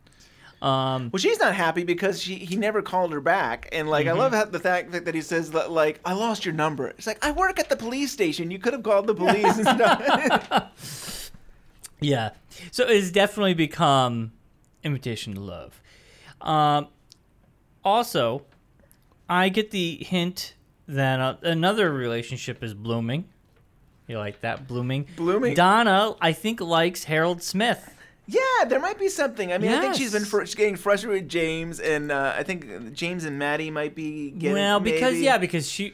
Um, 0.62 1.10
Well, 1.12 1.20
she's 1.20 1.40
not 1.40 1.54
happy 1.54 1.84
because 1.84 2.22
she 2.22 2.36
he 2.36 2.56
never 2.56 2.82
called 2.82 3.12
her 3.14 3.22
back, 3.22 3.70
and 3.72 3.90
like 3.90 4.06
Mm-hmm. 4.08 4.16
I 4.16 4.20
love 4.20 4.34
how 4.34 4.46
the 4.46 4.60
fact 4.60 4.92
that, 4.94 5.06
that 5.06 5.14
he 5.16 5.22
says 5.22 5.52
that, 5.52 5.72
like 5.72 6.00
I 6.06 6.14
lost 6.14 6.46
your 6.46 6.54
number. 6.54 6.88
It's 6.88 7.08
like 7.08 7.24
I 7.24 7.32
work 7.32 7.60
at 7.60 7.70
the 7.70 7.76
police 7.76 8.12
station. 8.12 8.52
You 8.52 8.60
could 8.60 8.74
have 8.74 8.84
called 8.84 9.08
the 9.08 9.16
police 9.24 9.58
and 9.58 9.68
stuff. 9.68 11.32
yeah. 12.00 12.32
So 12.72 12.88
it's 12.88 13.12
definitely 13.12 13.54
become 13.54 14.32
invitation 14.84 15.34
to 15.36 15.42
love. 15.42 15.82
Um, 16.42 16.88
also, 17.84 18.46
I 19.30 19.50
get 19.50 19.72
the 19.72 19.98
hint 20.04 20.56
that 20.88 21.20
uh, 21.20 21.36
another 21.44 21.92
relationship 21.92 22.64
is 22.64 22.74
blooming. 22.74 23.26
You 24.08 24.20
like 24.20 24.42
that 24.42 24.68
blooming? 24.68 25.08
Blooming. 25.16 25.56
Donna, 25.56 26.16
I 26.22 26.32
think, 26.34 26.62
likes 26.62 27.06
Harold 27.06 27.42
Smith. 27.42 27.95
Yeah, 28.28 28.66
there 28.68 28.80
might 28.80 28.98
be 29.00 29.10
something. 29.10 29.54
I 29.54 29.58
mean, 29.58 29.72
I 29.72 29.80
think 29.82 29.96
she's 29.96 30.12
been 30.14 30.26
fr- 30.26 30.42
she's 30.46 30.56
getting 30.56 30.76
frustrated 30.76 31.24
with 31.24 31.30
James, 31.32 31.80
and 31.80 32.12
uh, 32.12 32.34
I 32.38 32.44
think 32.44 32.94
James 32.94 33.24
and 33.26 33.38
Maddie 33.40 33.72
might 33.72 33.96
be 33.96 34.32
getting. 34.32 34.54
well, 34.56 34.80
because 34.80 35.14
maybe. 35.14 35.26
yeah, 35.26 35.38
because 35.38 35.70
she, 35.70 35.94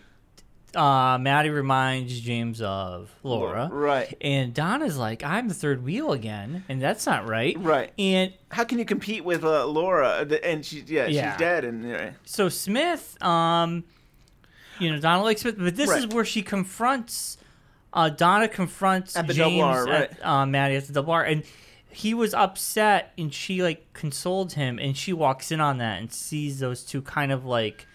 uh, 0.76 1.17
Maddie 1.20 1.50
reminds 1.50 2.17
James 2.22 2.62
of 2.62 3.13
Laura, 3.24 3.70
Right. 3.72 4.15
And 4.22 4.54
Donna's 4.54 4.98
like, 4.98 5.24
"I'm 5.24 5.50
the 5.50 5.54
third 5.54 5.84
wheel 5.84 6.13
again," 6.13 6.63
and 6.70 6.82
that's 6.82 7.06
not 7.06 7.28
right. 7.28 7.58
Right. 7.60 7.91
And 8.00 8.32
How 8.50 8.63
can 8.63 8.80
you 8.80 8.86
compete 8.86 9.26
with 9.26 9.44
uh, 9.44 9.65
Laura? 9.65 10.26
And 10.44 10.65
she, 10.65 10.84
yeah, 10.88 11.08
Yeah. 11.08 11.32
she's 11.34 11.39
dead, 11.39 11.65
and 11.65 12.13
so 12.24 12.48
Smith, 12.48 13.22
um, 13.22 13.84
you 14.80 14.89
know, 14.91 15.00
Donna 15.00 15.24
likes 15.24 15.41
Smith, 15.41 15.56
but 15.60 15.76
this 15.76 15.91
is 15.91 16.08
where 16.08 16.24
she 16.26 16.41
confronts, 16.41 17.38
uh, 17.94 18.08
Donna 18.10 18.48
confronts 18.48 19.17
At 19.17 19.28
the 19.28 19.34
James 19.34 19.60
double 19.60 19.70
R, 19.70 19.86
right. 19.86 20.02
at, 20.12 20.26
uh, 20.26 20.46
Maddie 20.46 20.76
at 20.78 20.88
the 20.88 20.94
double 20.94 21.12
R, 21.12 21.24
and 21.26 21.44
he 21.91 22.13
was 22.13 22.34
upset, 22.34 23.12
and 23.17 23.34
she 23.34 23.62
like 23.62 23.91
consoled 23.93 24.54
him, 24.54 24.80
and 24.80 24.95
she 24.97 25.13
walks 25.13 25.51
in 25.51 25.60
on 25.62 25.77
that 25.80 25.99
and 25.99 26.12
sees 26.12 26.60
those 26.60 26.84
two 26.84 27.01
kind 27.01 27.32
of 27.32 27.45
like, 27.45 27.86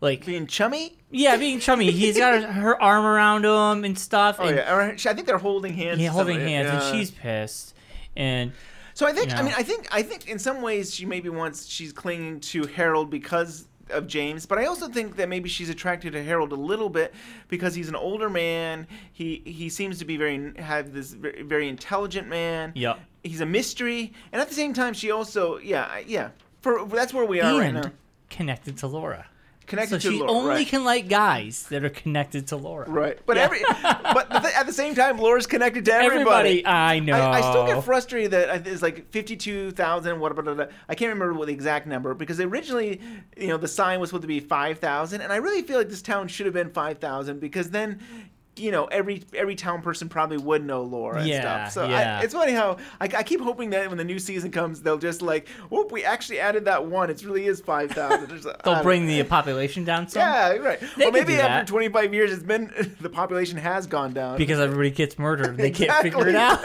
like 0.00 0.24
being 0.24 0.46
chummy. 0.46 0.96
yeah, 1.10 1.36
being 1.36 1.60
chummy. 1.60 1.90
He's 1.90 2.16
got 2.16 2.42
her, 2.42 2.52
her 2.60 2.82
arm 2.82 3.04
around 3.04 3.44
him 3.44 3.84
and 3.84 3.98
stuff, 3.98 4.36
Oh 4.38 4.44
and 4.46 4.56
yeah, 4.56 5.10
I 5.10 5.14
think 5.14 5.26
they're 5.26 5.38
holding 5.38 5.74
hands. 5.74 6.00
yeah, 6.00 6.10
holding 6.10 6.40
hands, 6.40 6.68
Yeah. 6.68 6.82
and 6.88 6.96
she's 6.98 7.10
pissed, 7.10 7.74
and 8.16 8.52
So 8.94 9.06
I 9.06 9.12
think 9.12 9.34
I 9.34 9.42
mean 9.42 9.54
I 9.56 9.62
think 9.62 9.88
I 9.90 10.02
think 10.02 10.28
in 10.28 10.38
some 10.38 10.62
ways 10.62 10.94
she 10.94 11.04
maybe 11.04 11.28
wants 11.28 11.66
she's 11.66 11.92
clinging 11.92 12.40
to 12.40 12.64
Harold 12.66 13.10
because 13.10 13.66
of 13.90 14.06
James, 14.06 14.46
but 14.46 14.58
I 14.58 14.64
also 14.66 14.88
think 14.88 15.16
that 15.16 15.28
maybe 15.28 15.48
she's 15.48 15.68
attracted 15.68 16.12
to 16.14 16.22
Harold 16.24 16.52
a 16.52 16.56
little 16.56 16.88
bit 16.88 17.12
because 17.48 17.74
he's 17.74 17.88
an 17.88 17.96
older 17.96 18.30
man. 18.30 18.86
He 19.12 19.42
he 19.44 19.68
seems 19.68 19.98
to 19.98 20.04
be 20.04 20.16
very 20.16 20.52
have 20.58 20.92
this 20.94 21.12
very, 21.12 21.42
very 21.42 21.68
intelligent 21.68 22.28
man. 22.28 22.72
Yep. 22.76 23.00
He's 23.24 23.40
a 23.40 23.46
mystery, 23.46 24.12
and 24.32 24.40
at 24.40 24.48
the 24.48 24.54
same 24.54 24.72
time 24.74 24.92
she 24.94 25.10
also 25.10 25.58
yeah 25.58 25.98
yeah 26.06 26.28
for 26.60 26.84
that's 26.86 27.12
where 27.12 27.24
we 27.24 27.40
are 27.40 27.58
right 27.58 27.66
and 27.74 27.82
now. 27.82 27.90
connected 28.30 28.76
to 28.78 28.86
Laura. 28.86 29.26
Connected 29.66 30.02
to 30.02 30.10
Laura. 30.10 30.10
so 30.10 30.10
to 30.10 30.14
she 30.14 30.20
Laura, 30.20 30.30
only 30.30 30.54
right. 30.56 30.66
can 30.66 30.84
like 30.84 31.08
guys 31.08 31.62
that 31.70 31.82
are 31.84 31.88
connected 31.88 32.48
to 32.48 32.56
Laura. 32.56 32.86
Right, 32.86 33.18
but 33.24 33.36
Yeah. 33.38 33.44
every, 33.44 33.60
but 33.62 34.28
the 34.28 34.40
th- 34.40 34.54
at 34.54 34.66
the 34.66 34.74
same 34.74 34.94
time, 34.94 35.16
Laura's 35.18 35.46
connected 35.46 35.86
to 35.86 35.92
everybody. 35.94 36.62
Everybody, 36.62 36.66
I 36.66 36.98
know. 36.98 37.14
I, 37.14 37.38
I 37.38 37.40
still 37.50 37.66
get 37.66 37.82
frustrated 37.82 38.32
that 38.32 38.50
uh, 38.50 38.70
it's 38.70 38.82
like 38.82 39.10
fifty-two 39.10 39.70
thousand. 39.70 40.20
What 40.20 40.32
about? 40.38 40.68
I 40.86 40.94
can't 40.94 41.08
remember 41.14 41.32
what 41.32 41.46
the 41.46 41.54
exact 41.54 41.86
number 41.86 42.12
because 42.12 42.40
originally, 42.40 43.00
you 43.38 43.48
know, 43.48 43.56
the 43.56 43.66
sign 43.68 44.00
was 44.00 44.10
supposed 44.10 44.20
to 44.22 44.28
be 44.28 44.38
five 44.40 44.80
thousand, 44.80 45.22
and 45.22 45.32
I 45.32 45.36
really 45.36 45.62
feel 45.62 45.78
like 45.78 45.88
this 45.88 46.02
town 46.02 46.28
should 46.28 46.44
have 46.44 46.54
been 46.54 46.68
five 46.70 46.98
thousand 46.98 47.40
because 47.40 47.70
then. 47.70 48.00
You 48.56 48.70
know, 48.70 48.84
every 48.84 49.24
every 49.34 49.56
town 49.56 49.82
person 49.82 50.08
probably 50.08 50.36
would 50.38 50.64
know 50.64 50.82
Laura 50.82 51.18
and 51.18 51.28
Yeah, 51.28 51.40
stuff. 51.68 51.72
So 51.72 51.88
yeah. 51.90 52.20
I, 52.20 52.22
it's 52.24 52.34
funny 52.34 52.52
how 52.52 52.76
I, 53.00 53.04
I 53.06 53.22
keep 53.24 53.40
hoping 53.40 53.70
that 53.70 53.88
when 53.88 53.98
the 53.98 54.04
new 54.04 54.20
season 54.20 54.52
comes, 54.52 54.80
they'll 54.80 54.96
just 54.96 55.22
like, 55.22 55.48
whoop, 55.70 55.90
we 55.90 56.04
actually 56.04 56.38
added 56.38 56.66
that 56.66 56.86
one. 56.86 57.10
It 57.10 57.24
really 57.24 57.46
is 57.46 57.60
five 57.60 57.90
thousand. 57.90 58.28
They'll 58.64 58.82
bring 58.82 59.06
the 59.08 59.24
population 59.24 59.84
down 59.84 60.06
some. 60.08 60.20
Yeah, 60.20 60.52
right. 60.52 60.78
They 60.96 61.04
well, 61.06 61.12
maybe 61.12 61.34
after 61.34 61.66
25 61.68 62.14
years, 62.14 62.32
it's 62.32 62.42
been 62.44 62.70
the 63.00 63.10
population 63.10 63.58
has 63.58 63.86
gone 63.88 64.12
down. 64.12 64.38
because 64.38 64.60
everybody 64.60 64.90
gets 64.90 65.18
murdered. 65.18 65.46
and 65.50 65.58
They 65.58 65.70
can't 65.72 66.02
figure 66.02 66.28
it 66.28 66.36
out. 66.36 66.60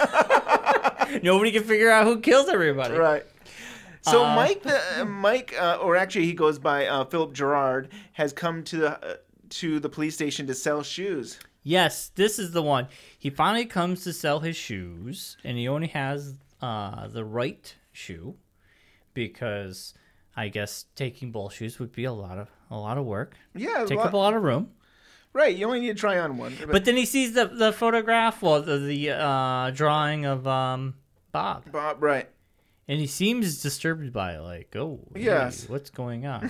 Nobody 1.23 1.51
can 1.51 1.63
figure 1.63 1.89
out 1.89 2.05
who 2.05 2.19
kills 2.19 2.49
everybody. 2.49 2.95
right. 2.95 3.25
So 4.01 4.23
Uh, 4.25 4.35
Mike, 4.35 4.61
the 4.63 4.79
uh, 5.01 5.05
Mike, 5.05 5.55
uh, 5.59 5.77
or 5.81 5.95
actually 5.97 6.25
he 6.25 6.33
goes 6.33 6.57
by 6.59 6.85
uh, 6.87 7.03
Philip 7.05 7.33
Gerard, 7.33 7.89
has 8.13 8.31
come 8.31 8.63
to 8.65 8.77
the 8.77 8.91
uh, 9.05 9.15
to 9.49 9.79
the 9.79 9.89
police 9.89 10.13
station 10.13 10.45
to 10.47 10.53
sell 10.53 10.83
shoes. 10.83 11.39
Yes, 11.69 12.09
this 12.15 12.39
is 12.39 12.49
the 12.51 12.63
one. 12.63 12.87
He 13.19 13.29
finally 13.29 13.65
comes 13.65 14.03
to 14.03 14.11
sell 14.11 14.39
his 14.39 14.55
shoes, 14.55 15.37
and 15.43 15.55
he 15.55 15.67
only 15.67 15.87
has 15.89 16.33
uh, 16.63 17.07
the 17.07 17.23
right 17.23 17.75
shoe 17.91 18.35
because 19.13 19.93
I 20.35 20.47
guess 20.47 20.85
taking 20.95 21.31
both 21.31 21.53
shoes 21.53 21.77
would 21.77 21.91
be 21.91 22.05
a 22.05 22.11
lot 22.11 22.39
of 22.39 22.47
a 22.71 22.77
lot 22.77 22.97
of 22.97 23.05
work. 23.05 23.35
Yeah, 23.53 23.83
a 23.83 23.85
take 23.87 23.99
lot- 23.99 24.07
up 24.07 24.13
a 24.13 24.17
lot 24.17 24.33
of 24.33 24.41
room. 24.41 24.71
Right. 25.31 25.55
You 25.55 25.67
only 25.67 25.81
need 25.81 25.89
to 25.89 25.93
try 25.93 26.17
on 26.17 26.37
one. 26.37 26.57
But 26.71 26.85
then 26.85 26.97
he 26.97 27.05
sees 27.05 27.33
the 27.33 27.45
the 27.45 27.71
photograph, 27.71 28.41
well, 28.41 28.63
the, 28.63 28.79
the 28.79 29.11
uh, 29.11 29.69
drawing 29.69 30.25
of 30.25 30.47
um, 30.47 30.95
Bob, 31.31 31.71
Bob, 31.71 32.01
right. 32.01 32.27
and 32.87 32.99
he 32.99 33.05
seems 33.05 33.61
disturbed 33.61 34.11
by 34.11 34.33
it. 34.37 34.39
Like, 34.39 34.75
oh, 34.75 35.01
hey, 35.13 35.25
Yes. 35.25 35.69
what's 35.69 35.91
going 35.91 36.25
on? 36.25 36.49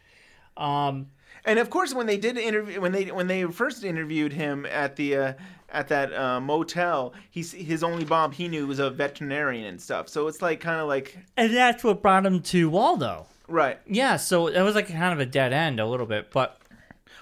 um, 0.58 1.06
And 1.44 1.58
of 1.58 1.70
course, 1.70 1.94
when 1.94 2.06
they 2.06 2.16
did 2.18 2.36
interview, 2.36 2.80
when 2.80 2.92
they 2.92 3.04
when 3.10 3.26
they 3.26 3.44
first 3.44 3.82
interviewed 3.84 4.32
him 4.32 4.66
at 4.66 4.96
the 4.96 5.16
uh, 5.16 5.32
at 5.70 5.88
that 5.88 6.12
uh, 6.12 6.40
motel, 6.40 7.14
he's 7.30 7.52
his 7.52 7.82
only 7.82 8.04
Bob 8.04 8.34
he 8.34 8.46
knew 8.48 8.66
was 8.66 8.78
a 8.78 8.90
veterinarian 8.90 9.64
and 9.66 9.80
stuff. 9.80 10.08
So 10.08 10.26
it's 10.28 10.42
like 10.42 10.60
kind 10.60 10.80
of 10.80 10.88
like 10.88 11.16
and 11.36 11.54
that's 11.54 11.82
what 11.82 12.02
brought 12.02 12.26
him 12.26 12.40
to 12.42 12.68
Waldo. 12.68 13.26
right. 13.48 13.78
Yeah, 13.86 14.16
so 14.16 14.48
it 14.48 14.60
was 14.62 14.74
like 14.74 14.88
kind 14.88 15.12
of 15.12 15.20
a 15.20 15.26
dead 15.26 15.52
end 15.52 15.80
a 15.80 15.86
little 15.86 16.06
bit, 16.06 16.30
but 16.30 16.60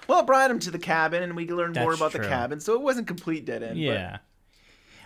Well, 0.07 0.19
it 0.21 0.25
brought 0.25 0.51
him 0.51 0.59
to 0.59 0.71
the 0.71 0.79
cabin, 0.79 1.23
and 1.23 1.35
we 1.35 1.47
learned 1.47 1.75
more 1.75 1.93
about 1.93 2.11
the 2.11 2.19
cabin. 2.19 2.59
So 2.59 2.73
it 2.73 2.81
wasn't 2.81 3.07
complete 3.07 3.45
dead 3.45 3.63
end. 3.63 3.75
but- 3.75 3.79
Yeah. 3.79 4.17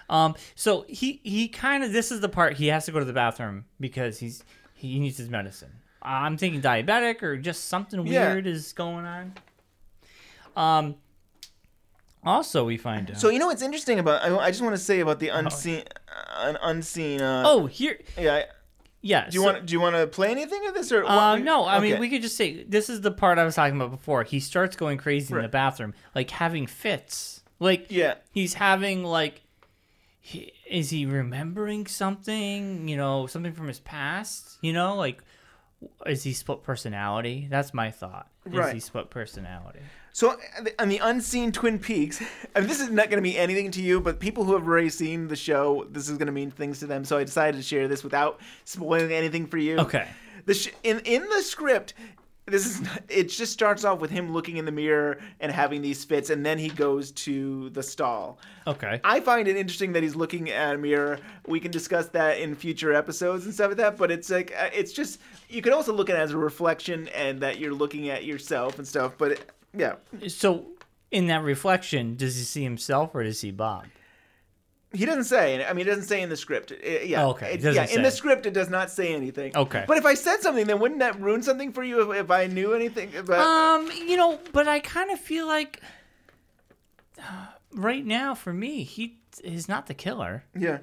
Um. 0.09 0.35
So 0.55 0.85
he 0.89 1.21
he 1.23 1.47
kind 1.47 1.83
of 1.83 1.91
this 1.93 2.11
is 2.11 2.19
the 2.19 2.29
part 2.29 2.53
he 2.55 2.67
has 2.67 2.85
to 2.85 2.91
go 2.91 2.99
to 2.99 3.05
the 3.05 3.13
bathroom 3.13 3.65
because 3.79 4.19
he's 4.19 4.43
he 4.73 4.99
needs 4.99 5.17
his 5.17 5.29
medicine. 5.29 5.71
I'm 6.03 6.37
thinking 6.37 6.61
diabetic 6.61 7.23
or 7.23 7.37
just 7.37 7.69
something 7.69 8.05
Yeah. 8.05 8.33
weird 8.33 8.47
is 8.47 8.73
going 8.73 9.05
on. 9.05 9.33
Um. 10.55 10.95
Also, 12.25 12.63
we 12.63 12.77
find 12.77 13.11
out. 13.11 13.17
So 13.19 13.29
you 13.29 13.37
know 13.39 13.47
what's 13.47 13.61
interesting 13.61 13.99
about? 13.99 14.21
I, 14.23 14.37
I 14.37 14.49
just 14.49 14.61
want 14.61 14.75
to 14.75 14.81
say 14.81 15.01
about 15.01 15.19
the 15.19 15.27
unseen, 15.29 15.83
uh, 16.07 16.47
an 16.49 16.57
unseen. 16.61 17.21
Uh, 17.21 17.43
oh, 17.45 17.65
here. 17.65 17.99
yeah. 18.17 18.35
I- 18.35 18.45
Yeah. 19.01 19.29
Do 19.29 19.35
you 19.35 19.43
want? 19.43 19.65
Do 19.65 19.73
you 19.73 19.81
want 19.81 19.97
to 19.97 20.07
play 20.07 20.31
anything 20.31 20.65
of 20.67 20.73
this 20.73 20.89
or? 20.93 21.03
Uh, 21.03 21.35
no, 21.37 21.65
I 21.65 21.79
mean 21.81 21.93
okay. 21.93 21.99
we 21.99 22.09
could 22.09 22.21
just 22.21 22.37
say 22.37 22.63
this 22.63 22.89
is 22.89 23.01
the 23.01 23.11
part 23.11 23.37
I 23.37 23.43
was 23.43 23.55
talking 23.55 23.75
about 23.75 23.91
before. 23.91 24.23
He 24.23 24.39
starts 24.39 24.77
going 24.77 24.97
crazy 24.97 25.33
in 25.33 25.37
the 25.37 25.41
Right. 25.43 25.51
bathroom, 25.51 25.93
like 26.15 26.29
having 26.31 26.65
fits. 26.67 27.41
Like 27.59 27.87
Yeah. 27.89 28.15
he's 28.31 28.53
having 28.53 29.03
like, 29.03 29.41
he, 30.21 30.53
is 30.69 30.89
he 30.91 31.05
remembering 31.05 31.85
something? 31.87 32.87
You 32.87 32.95
know, 32.95 33.27
something 33.27 33.51
from 33.51 33.67
his 33.67 33.79
past. 33.81 34.57
You 34.61 34.71
know, 34.71 34.95
like 34.95 35.21
is 36.05 36.23
he 36.23 36.33
split 36.33 36.63
personality? 36.63 37.47
That's 37.49 37.73
my 37.73 37.91
thought. 37.91 38.29
Is 38.45 38.53
Right. 38.53 38.73
he 38.73 38.79
split 38.79 39.09
personality? 39.09 39.79
So 40.11 40.37
on 40.77 40.89
the 40.89 40.99
unseen 40.99 41.51
Twin 41.51 41.79
Peaks, 41.79 42.21
I 42.55 42.59
mean, 42.59 42.67
this 42.69 42.79
is 42.79 42.89
not 42.89 43.09
going 43.09 43.17
to 43.17 43.21
mean 43.21 43.35
anything 43.37 43.71
to 43.71 43.81
you, 43.81 43.99
but 43.99 44.19
people 44.19 44.43
who 44.43 44.53
have 44.53 44.67
already 44.67 44.89
seen 44.89 45.27
the 45.27 45.35
show, 45.35 45.87
this 45.89 46.07
is 46.07 46.17
going 46.17 46.27
to 46.27 46.31
mean 46.33 46.51
things 46.51 46.79
to 46.79 46.85
them. 46.87 47.03
So 47.03 47.17
I 47.17 47.23
decided 47.23 47.57
to 47.57 47.63
share 47.63 47.87
this 47.87 48.03
without 48.03 48.39
spoiling 48.63 49.11
anything 49.11 49.47
for 49.47 49.57
you. 49.57 49.77
Okay. 49.79 50.07
The 50.45 50.53
sh- 50.53 50.69
in 50.83 50.99
in 50.99 51.23
the 51.29 51.41
script, 51.41 51.93
this 52.45 52.65
is 52.65 52.87
it 53.07 53.29
just 53.29 53.53
starts 53.53 53.85
off 53.85 53.99
with 54.01 54.11
him 54.11 54.33
looking 54.33 54.57
in 54.57 54.65
the 54.65 54.71
mirror 54.71 55.19
and 55.39 55.49
having 55.51 55.81
these 55.81 56.03
fits, 56.03 56.29
and 56.29 56.45
then 56.45 56.59
he 56.59 56.67
goes 56.67 57.11
to 57.11 57.69
the 57.69 57.81
stall. 57.81 58.37
Okay. 58.67 58.99
I 59.03 59.21
find 59.21 59.47
it 59.47 59.55
interesting 59.55 59.93
that 59.93 60.03
he's 60.03 60.15
looking 60.15 60.49
at 60.51 60.75
a 60.75 60.77
mirror. 60.77 61.19
We 61.47 61.59
can 61.61 61.71
discuss 61.71 62.09
that 62.09 62.39
in 62.39 62.53
future 62.55 62.93
episodes 62.93 63.45
and 63.45 63.53
stuff 63.53 63.69
like 63.69 63.77
that. 63.77 63.97
But 63.97 64.11
it's 64.11 64.29
like 64.29 64.53
uh, 64.59 64.69
it's 64.73 64.91
just 64.91 65.21
you 65.53 65.61
could 65.61 65.73
also 65.73 65.93
look 65.93 66.09
at 66.09 66.15
it 66.15 66.19
as 66.19 66.31
a 66.31 66.37
reflection 66.37 67.07
and 67.09 67.41
that 67.41 67.59
you're 67.59 67.73
looking 67.73 68.09
at 68.09 68.23
yourself 68.25 68.77
and 68.77 68.87
stuff. 68.87 69.13
But 69.17 69.31
it, 69.33 69.51
yeah, 69.77 69.95
So 70.27 70.65
in 71.11 71.27
that 71.27 71.43
reflection, 71.43 72.15
does 72.15 72.35
he 72.35 72.43
see 72.43 72.63
himself 72.63 73.11
or 73.13 73.23
does 73.23 73.39
he 73.41 73.47
see 73.49 73.51
Bob? 73.51 73.85
he 74.95 75.05
doesn't 75.07 75.23
say. 75.23 75.65
I 75.65 75.73
mean, 75.73 75.87
it 75.87 75.89
doesn't 75.89 76.03
say 76.05 76.21
in 76.21 76.29
the 76.29 76.37
script. 76.37 76.71
It- 76.71 77.07
yeah, 77.07 77.23
Oh, 77.25 77.29
okay. 77.31 77.47
It 77.53 77.53
It- 77.55 77.63
doesn't 77.63 77.89
yeah, 77.89 77.95
in 77.95 78.03
the 78.03 78.11
script, 78.11 78.45
it 78.45 78.53
does 78.53 78.69
not 78.69 78.91
say 78.91 79.13
anything. 79.15 79.55
Okay. 79.57 79.85
But 79.87 79.97
if 79.97 80.05
I 80.05 80.13
said 80.13 80.41
something, 80.41 80.67
then 80.67 80.77
wouldn't 80.79 80.99
that 80.99 81.19
ruin 81.19 81.41
something 81.41 81.71
for 81.73 81.83
you 81.83 82.11
if, 82.11 82.25
if 82.25 82.29
I 82.31 82.45
knew 82.45 82.73
anything? 82.73 83.15
About... 83.15 83.39
Um, 83.39 83.89
you 83.91 84.17
know, 84.17 84.39
but 84.51 84.67
I 84.67 84.79
kind 84.79 85.09
of 85.09 85.19
feel 85.19 85.47
like 85.47 85.81
uh, 87.19 87.47
right 87.73 88.05
now 88.05 88.35
for 88.35 88.53
me, 88.53 88.83
he 88.83 89.17
is 89.43 89.67
not 89.67 89.87
the 89.87 89.93
killer. 89.93 90.43
yeah. 90.57 90.79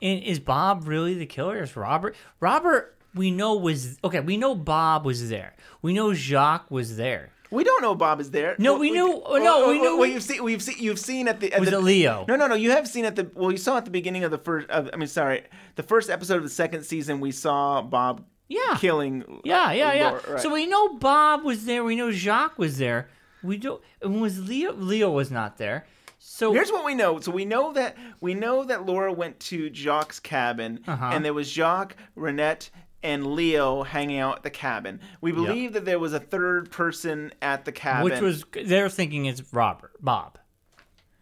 And 0.00 0.22
is 0.22 0.38
Bob 0.38 0.86
really 0.86 1.14
the 1.14 1.26
killer? 1.26 1.60
Is 1.60 1.74
Robert? 1.76 2.14
Robert, 2.38 2.96
we 3.14 3.30
know 3.30 3.54
was 3.56 3.98
okay. 4.04 4.20
We 4.20 4.36
know 4.36 4.54
Bob 4.54 5.04
was 5.04 5.28
there. 5.28 5.54
We 5.82 5.92
know 5.92 6.12
Jacques 6.14 6.70
was 6.70 6.96
there. 6.96 7.30
We 7.50 7.64
don't 7.64 7.80
know 7.80 7.94
Bob 7.94 8.20
is 8.20 8.30
there. 8.30 8.54
No, 8.58 8.72
Well, 8.72 8.80
we 8.80 8.90
knew- 8.90 9.22
oh, 9.24 9.38
no, 9.38 9.68
we 9.68 9.78
knew- 9.80 9.96
Well, 9.96 10.06
you've 10.06 10.22
seen, 10.22 10.44
we've 10.44 10.62
seen, 10.62 10.76
you've 10.78 10.98
seen 10.98 11.28
at 11.28 11.40
the. 11.40 11.50
At 11.54 11.60
Was 11.60 11.70
the, 11.70 11.78
it 11.78 11.82
Leo? 11.82 12.26
No, 12.28 12.36
no, 12.36 12.46
no. 12.46 12.54
You 12.54 12.72
have 12.72 12.86
seen 12.86 13.06
at 13.06 13.16
the. 13.16 13.30
Well, 13.34 13.50
you 13.50 13.56
saw 13.56 13.78
at 13.78 13.86
the 13.86 13.90
beginning 13.90 14.22
of 14.24 14.30
the 14.30 14.36
first. 14.36 14.68
Of, 14.68 14.90
I 14.92 14.96
mean, 14.96 15.08
sorry, 15.08 15.44
the 15.76 15.82
first 15.82 16.10
episode 16.10 16.36
of 16.36 16.42
the 16.42 16.50
second 16.50 16.82
season. 16.84 17.20
We 17.20 17.32
saw 17.32 17.80
Bob. 17.80 18.24
Yeah. 18.48 18.76
Killing. 18.78 19.40
Yeah, 19.44 19.72
yeah, 19.72 19.92
yeah. 19.94 20.08
Laura, 20.10 20.22
right. 20.32 20.40
So 20.40 20.52
we 20.52 20.66
know 20.66 20.94
Bob 20.98 21.42
was 21.44 21.64
there. 21.64 21.84
We 21.84 21.96
know 21.96 22.10
Jacques 22.10 22.58
was 22.58 22.76
there. 22.78 23.08
We 23.42 23.56
do. 23.56 23.80
And 24.02 24.20
was 24.20 24.46
Leo? 24.46 24.72
Leo 24.74 25.10
was 25.10 25.30
not 25.30 25.56
there. 25.58 25.86
So 26.18 26.52
Here's 26.52 26.70
what 26.72 26.84
we 26.84 26.94
know. 26.94 27.20
So 27.20 27.30
we 27.30 27.44
know 27.44 27.72
that 27.74 27.96
we 28.20 28.34
know 28.34 28.64
that 28.64 28.84
Laura 28.84 29.12
went 29.12 29.38
to 29.40 29.70
Jacques' 29.70 30.22
cabin, 30.22 30.80
Uh-huh. 30.86 31.10
and 31.12 31.24
there 31.24 31.32
was 31.34 31.50
Jacques, 31.50 31.94
Ronette, 32.16 32.70
and 33.02 33.34
Leo 33.34 33.82
hanging 33.82 34.18
out 34.18 34.38
at 34.38 34.42
the 34.42 34.50
cabin. 34.50 35.00
We 35.20 35.32
believe 35.32 35.72
that 35.74 35.84
there 35.84 35.98
was 35.98 36.12
a 36.12 36.20
third 36.20 36.70
person 36.70 37.32
at 37.40 37.64
the 37.64 37.72
cabin, 37.72 38.04
which 38.04 38.20
was 38.20 38.44
they're 38.64 38.88
thinking 38.88 39.26
it's 39.26 39.52
Robert, 39.52 39.92
Bob. 40.00 40.38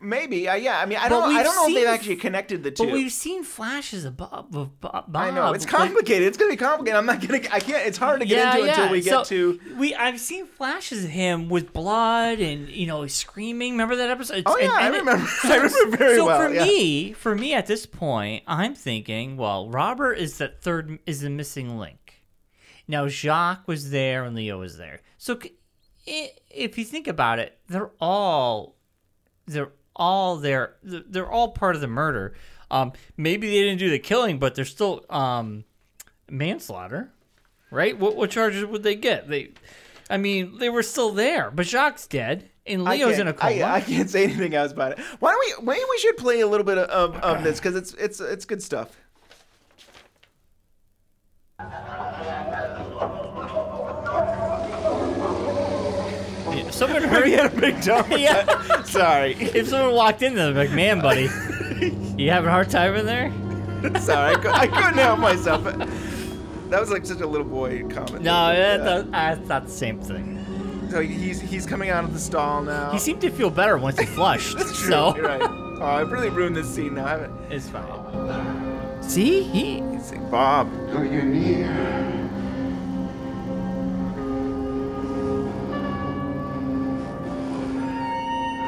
Maybe. 0.00 0.48
Uh, 0.48 0.54
yeah, 0.54 0.78
I 0.80 0.86
mean, 0.86 0.98
I 0.98 1.08
But 1.08 1.20
don't. 1.20 1.34
I 1.36 1.42
don't 1.42 1.54
know 1.56 1.68
if 1.68 1.74
they've 1.74 1.86
actually 1.86 2.16
connected 2.16 2.62
the 2.62 2.70
two. 2.70 2.84
But 2.84 2.92
we've 2.92 3.10
seen 3.12 3.44
flashes 3.44 4.04
of 4.04 4.16
Bob. 4.16 4.54
Of 4.56 4.80
Bob, 4.80 5.14
I 5.16 5.30
know 5.30 5.52
it's 5.52 5.64
like- 5.64 5.74
complicated. 5.74 6.28
it's 6.28 6.36
gonna 6.38 6.50
be 6.50 6.56
complicated. 6.56 6.96
I'm 6.98 7.06
not 7.06 7.20
gonna. 7.20 7.40
I 7.50 7.60
can't. 7.60 7.86
It's 7.86 7.98
hard 7.98 8.20
to 8.20 8.26
get 8.26 8.54
into 8.56 8.68
until 8.68 8.90
we 8.90 9.00
get 9.00 9.10
So, 9.10 9.24
to. 9.24 9.60
we. 9.78 9.94
I've 9.94 10.20
seen 10.20 10.46
flashes 10.46 11.04
of 11.04 11.10
him 11.10 11.48
with 11.48 11.72
blood 11.72 12.38
and 12.40 12.68
you 12.68 12.86
know 12.86 13.06
screaming. 13.06 13.72
Remember 13.72 13.96
that 13.96 14.10
episode? 14.10 14.42
Oh, 14.46 14.56
yeah, 14.58 14.66
And- 14.66 14.72
I 14.74 14.86
and 14.86 14.94
it- 14.94 14.98
remember- 14.98 15.28
I 15.44 15.56
remember 15.56 15.96
very 15.96 16.16
so 16.16 16.26
well, 16.26 16.48
for 16.48 16.54
yeah. 16.54 16.64
me, 16.64 17.12
for 17.12 17.34
me 17.34 17.54
at 17.54 17.66
this 17.66 17.86
point, 17.86 18.42
I'm 18.46 18.74
thinking, 18.74 19.36
well, 19.36 19.68
Robert 19.68 20.14
is 20.14 20.38
the 20.38 20.48
third, 20.48 20.98
is 21.06 21.20
the 21.22 21.30
missing 21.30 21.78
link. 21.78 22.22
Now 22.88 23.08
Jacques 23.08 23.66
was 23.66 23.90
there 23.90 24.24
and 24.24 24.36
Leo 24.36 24.60
was 24.60 24.76
there. 24.78 25.00
So 25.18 25.38
if 26.06 26.78
you 26.78 26.84
think 26.84 27.08
about 27.08 27.40
it, 27.40 27.58
they're 27.68 27.90
all, 28.00 28.76
they're 29.46 29.72
all 29.96 30.36
there. 30.36 30.74
They're 30.82 31.30
all 31.30 31.50
part 31.50 31.74
of 31.74 31.80
the 31.80 31.88
murder. 31.88 32.34
Um, 32.70 32.92
maybe 33.16 33.48
they 33.48 33.62
didn't 33.62 33.78
do 33.78 33.90
the 33.90 33.98
killing, 33.98 34.38
but 34.38 34.54
they're 34.54 34.64
still 34.64 35.04
um, 35.10 35.64
manslaughter, 36.30 37.10
right? 37.70 37.98
What 37.98 38.16
what 38.16 38.30
charges 38.30 38.64
would 38.64 38.82
they 38.82 38.94
get? 38.94 39.28
They, 39.28 39.50
I 40.08 40.16
mean, 40.16 40.58
they 40.58 40.68
were 40.68 40.82
still 40.82 41.10
there, 41.12 41.50
but 41.50 41.66
Jacques 41.66 42.08
dead 42.08 42.50
and 42.66 42.84
Leo's 42.84 43.18
in 43.18 43.28
a 43.28 43.32
coma. 43.32 43.62
I, 43.62 43.76
I 43.76 43.80
can't 43.80 44.10
say 44.10 44.24
anything 44.24 44.54
else 44.54 44.72
about 44.72 44.92
it. 44.92 44.98
Why 45.20 45.32
don't 45.32 45.60
we? 45.60 45.66
Maybe 45.66 45.84
we 45.88 45.98
should 45.98 46.16
play 46.16 46.40
a 46.40 46.46
little 46.46 46.66
bit 46.66 46.78
of, 46.78 47.16
of 47.16 47.42
this 47.42 47.58
because 47.58 47.76
it's 47.76 47.94
it's 47.94 48.20
it's 48.20 48.44
good 48.44 48.62
stuff. 48.62 48.96
If 56.66 56.74
someone 56.74 57.02
We 57.04 57.08
heard, 57.08 57.28
had 57.28 57.52
a 57.56 57.60
big 57.60 57.80
dump. 57.82 58.08
Yeah. 58.10 58.82
Sorry. 58.82 59.32
if 59.34 59.68
someone 59.68 59.94
walked 59.94 60.22
in, 60.22 60.34
they're 60.34 60.52
like, 60.52 60.70
"Man, 60.72 61.00
buddy, 61.00 61.22
you 62.22 62.30
having 62.30 62.48
a 62.48 62.52
hard 62.52 62.70
time 62.70 62.94
in 62.96 63.06
there?" 63.06 63.30
Sorry. 64.00 64.34
I, 64.34 64.38
cou- 64.40 64.50
I 64.50 64.66
couldn't 64.66 64.98
help 64.98 65.18
myself. 65.30 65.64
That 65.64 66.80
was 66.80 66.90
like 66.90 67.06
such 67.06 67.20
a 67.20 67.26
little 67.26 67.46
boy 67.46 67.82
comment. 67.88 68.22
No, 68.22 68.50
Yeah. 68.52 68.76
that's, 68.78 69.08
that's 69.10 69.48
not 69.48 69.64
the 69.66 69.70
same 69.72 70.00
thing. 70.00 70.34
So 70.90 71.00
he's 71.00 71.40
he's 71.40 71.66
coming 71.66 71.90
out 71.90 72.04
of 72.04 72.12
the 72.12 72.18
stall 72.20 72.62
now. 72.62 72.90
He 72.92 72.98
seemed 72.98 73.20
to 73.22 73.30
feel 73.30 73.50
better 73.50 73.76
once 73.76 73.98
he 73.98 74.06
flushed. 74.06 74.56
That's 74.56 74.76
true. 74.78 74.88
So 74.90 75.16
You're 75.16 75.26
right. 75.26 75.40
Oh, 75.78 75.84
I've 75.84 76.10
really 76.10 76.30
ruined 76.30 76.56
this 76.56 76.72
scene 76.74 76.94
now. 76.94 77.06
I 77.06 77.10
haven't. 77.10 77.52
it's 77.52 77.68
fine. 77.68 79.02
See, 79.02 79.42
he 79.42 79.80
He's 79.92 80.10
like, 80.12 80.30
Bob. 80.30 80.72
Are 80.96 81.04
you 81.04 81.22
near? 81.22 82.25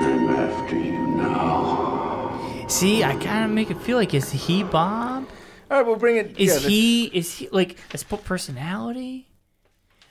I'm 0.00 0.28
after 0.30 0.76
you 0.76 1.06
now. 1.06 2.66
see. 2.68 3.04
I 3.04 3.14
kind 3.16 3.44
of 3.44 3.50
make 3.50 3.70
it 3.70 3.80
feel 3.80 3.96
like 3.96 4.14
is 4.14 4.30
he 4.30 4.62
Bob? 4.62 5.28
All 5.70 5.78
right, 5.78 5.86
we'll 5.86 5.96
bring 5.96 6.16
it. 6.16 6.38
Is 6.38 6.62
yeah, 6.62 6.68
he 6.68 7.04
is 7.06 7.34
he 7.34 7.48
like 7.50 7.78
a 7.92 7.98
split 7.98 8.24
personality? 8.24 9.28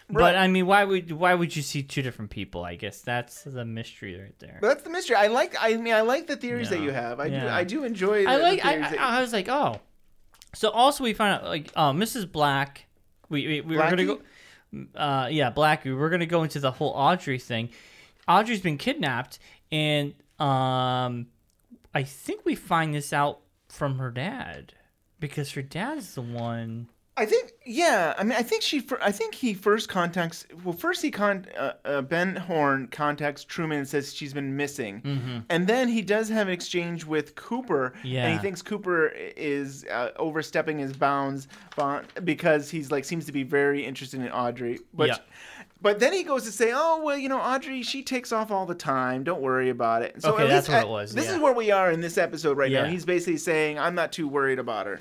Right. 0.09 0.21
But 0.21 0.35
I 0.37 0.47
mean, 0.47 0.65
why 0.67 0.85
would 0.85 1.11
why 1.11 1.33
would 1.33 1.55
you 1.55 1.61
see 1.61 1.83
two 1.83 2.01
different 2.01 2.31
people? 2.31 2.63
I 2.63 2.75
guess 2.75 3.01
that's 3.01 3.43
the 3.43 3.65
mystery 3.65 4.17
right 4.19 4.37
there. 4.39 4.57
But 4.61 4.67
that's 4.67 4.83
the 4.83 4.89
mystery. 4.89 5.17
I 5.17 5.27
like. 5.27 5.55
I 5.59 5.75
mean, 5.75 5.93
I 5.93 6.01
like 6.01 6.27
the 6.27 6.37
theories 6.37 6.69
that 6.69 6.79
you 6.79 6.91
have. 6.91 7.19
I 7.19 7.29
do. 7.29 7.47
I 7.47 7.63
do 7.63 7.83
enjoy. 7.83 8.23
The, 8.23 8.29
I 8.29 8.37
like. 8.37 8.61
The 8.61 8.67
I, 8.67 8.71
theories 8.73 8.91
that 8.91 8.99
I, 8.99 9.17
I 9.17 9.21
was 9.21 9.33
like, 9.33 9.49
oh. 9.49 9.81
So 10.55 10.69
also 10.69 11.03
we 11.03 11.13
found 11.13 11.41
out 11.41 11.49
like 11.49 11.71
uh, 11.75 11.91
Mrs. 11.91 12.31
Black. 12.31 12.85
We 13.29 13.47
we, 13.47 13.61
we 13.61 13.75
were 13.75 13.89
gonna 13.89 14.05
go. 14.05 14.21
Uh, 14.95 15.27
yeah, 15.29 15.49
Black. 15.49 15.83
We 15.83 15.93
were 15.93 16.09
gonna 16.09 16.25
go 16.25 16.43
into 16.43 16.61
the 16.61 16.71
whole 16.71 16.91
Audrey 16.91 17.39
thing. 17.39 17.69
Audrey's 18.27 18.61
been 18.61 18.77
kidnapped, 18.77 19.39
and 19.71 20.13
um, 20.39 21.27
I 21.93 22.03
think 22.03 22.45
we 22.45 22.55
find 22.55 22.93
this 22.93 23.13
out 23.13 23.39
from 23.69 23.97
her 23.99 24.11
dad 24.11 24.73
because 25.19 25.51
her 25.53 25.61
dad's 25.61 26.15
the 26.15 26.21
one. 26.21 26.89
I 27.19 27.25
think, 27.25 27.53
yeah. 27.65 28.13
I 28.15 28.23
mean, 28.23 28.37
I 28.37 28.43
think 28.43 28.61
she. 28.61 28.85
I 29.01 29.11
think 29.11 29.33
he 29.33 29.55
first 29.55 29.89
contacts. 29.89 30.45
Well, 30.63 30.75
first 30.75 31.01
he 31.01 31.09
con. 31.09 31.47
Uh, 31.57 31.71
uh, 31.83 32.01
Ben 32.03 32.35
Horne 32.35 32.87
contacts 32.89 33.43
Truman 33.43 33.79
and 33.79 33.87
says 33.87 34.13
she's 34.13 34.35
been 34.35 34.55
missing, 34.55 35.43
and 35.49 35.65
then 35.65 35.87
he 35.87 36.03
does 36.03 36.29
have 36.29 36.45
an 36.47 36.53
exchange 36.53 37.05
with 37.05 37.33
Cooper, 37.33 37.93
Yeah. 38.03 38.25
and 38.27 38.33
he 38.33 38.39
thinks 38.39 38.61
Cooper 38.61 39.07
is 39.35 39.83
uh, 39.85 40.11
overstepping 40.17 40.77
his 40.77 40.93
bounds 40.93 41.47
bond, 41.75 42.05
because 42.23 42.69
he's 42.69 42.91
like 42.91 43.03
seems 43.03 43.25
to 43.25 43.31
be 43.31 43.41
very 43.41 43.83
interested 43.83 44.21
in 44.21 44.29
Audrey, 44.29 44.77
but. 44.93 45.07
Yeah. 45.07 45.17
But 45.81 45.99
then 45.99 46.11
he 46.11 46.23
goes 46.23 46.43
to 46.45 46.51
say, 46.51 46.71
"Oh 46.73 47.01
well, 47.03 47.17
you 47.17 47.29
know, 47.29 47.39
Audrey, 47.39 47.83
she 47.83 48.01
takes 48.01 48.31
off 48.31 48.49
all 48.51 48.65
the 48.65 48.73
time. 48.75 49.23
Don't 49.23 49.41
worry 49.41 49.69
about 49.69 50.01
it." 50.01 50.21
So 50.21 50.33
Okay, 50.33 50.43
at 50.43 50.49
that's 50.49 50.67
what 50.67 50.77
at- 50.77 50.83
it 50.85 50.89
was, 50.89 51.13
This 51.13 51.25
yeah. 51.27 51.35
is 51.35 51.39
where 51.39 51.53
we 51.53 51.69
are 51.71 51.91
in 51.91 52.01
this 52.01 52.17
episode 52.17 52.57
right 52.57 52.71
now. 52.71 52.85
He's 52.85 53.05
basically 53.05 53.37
saying, 53.37 53.77
"I'm 53.77 53.93
not 53.95 54.11
too 54.11 54.27
worried 54.27 54.57
about 54.59 54.87
her." 54.87 54.99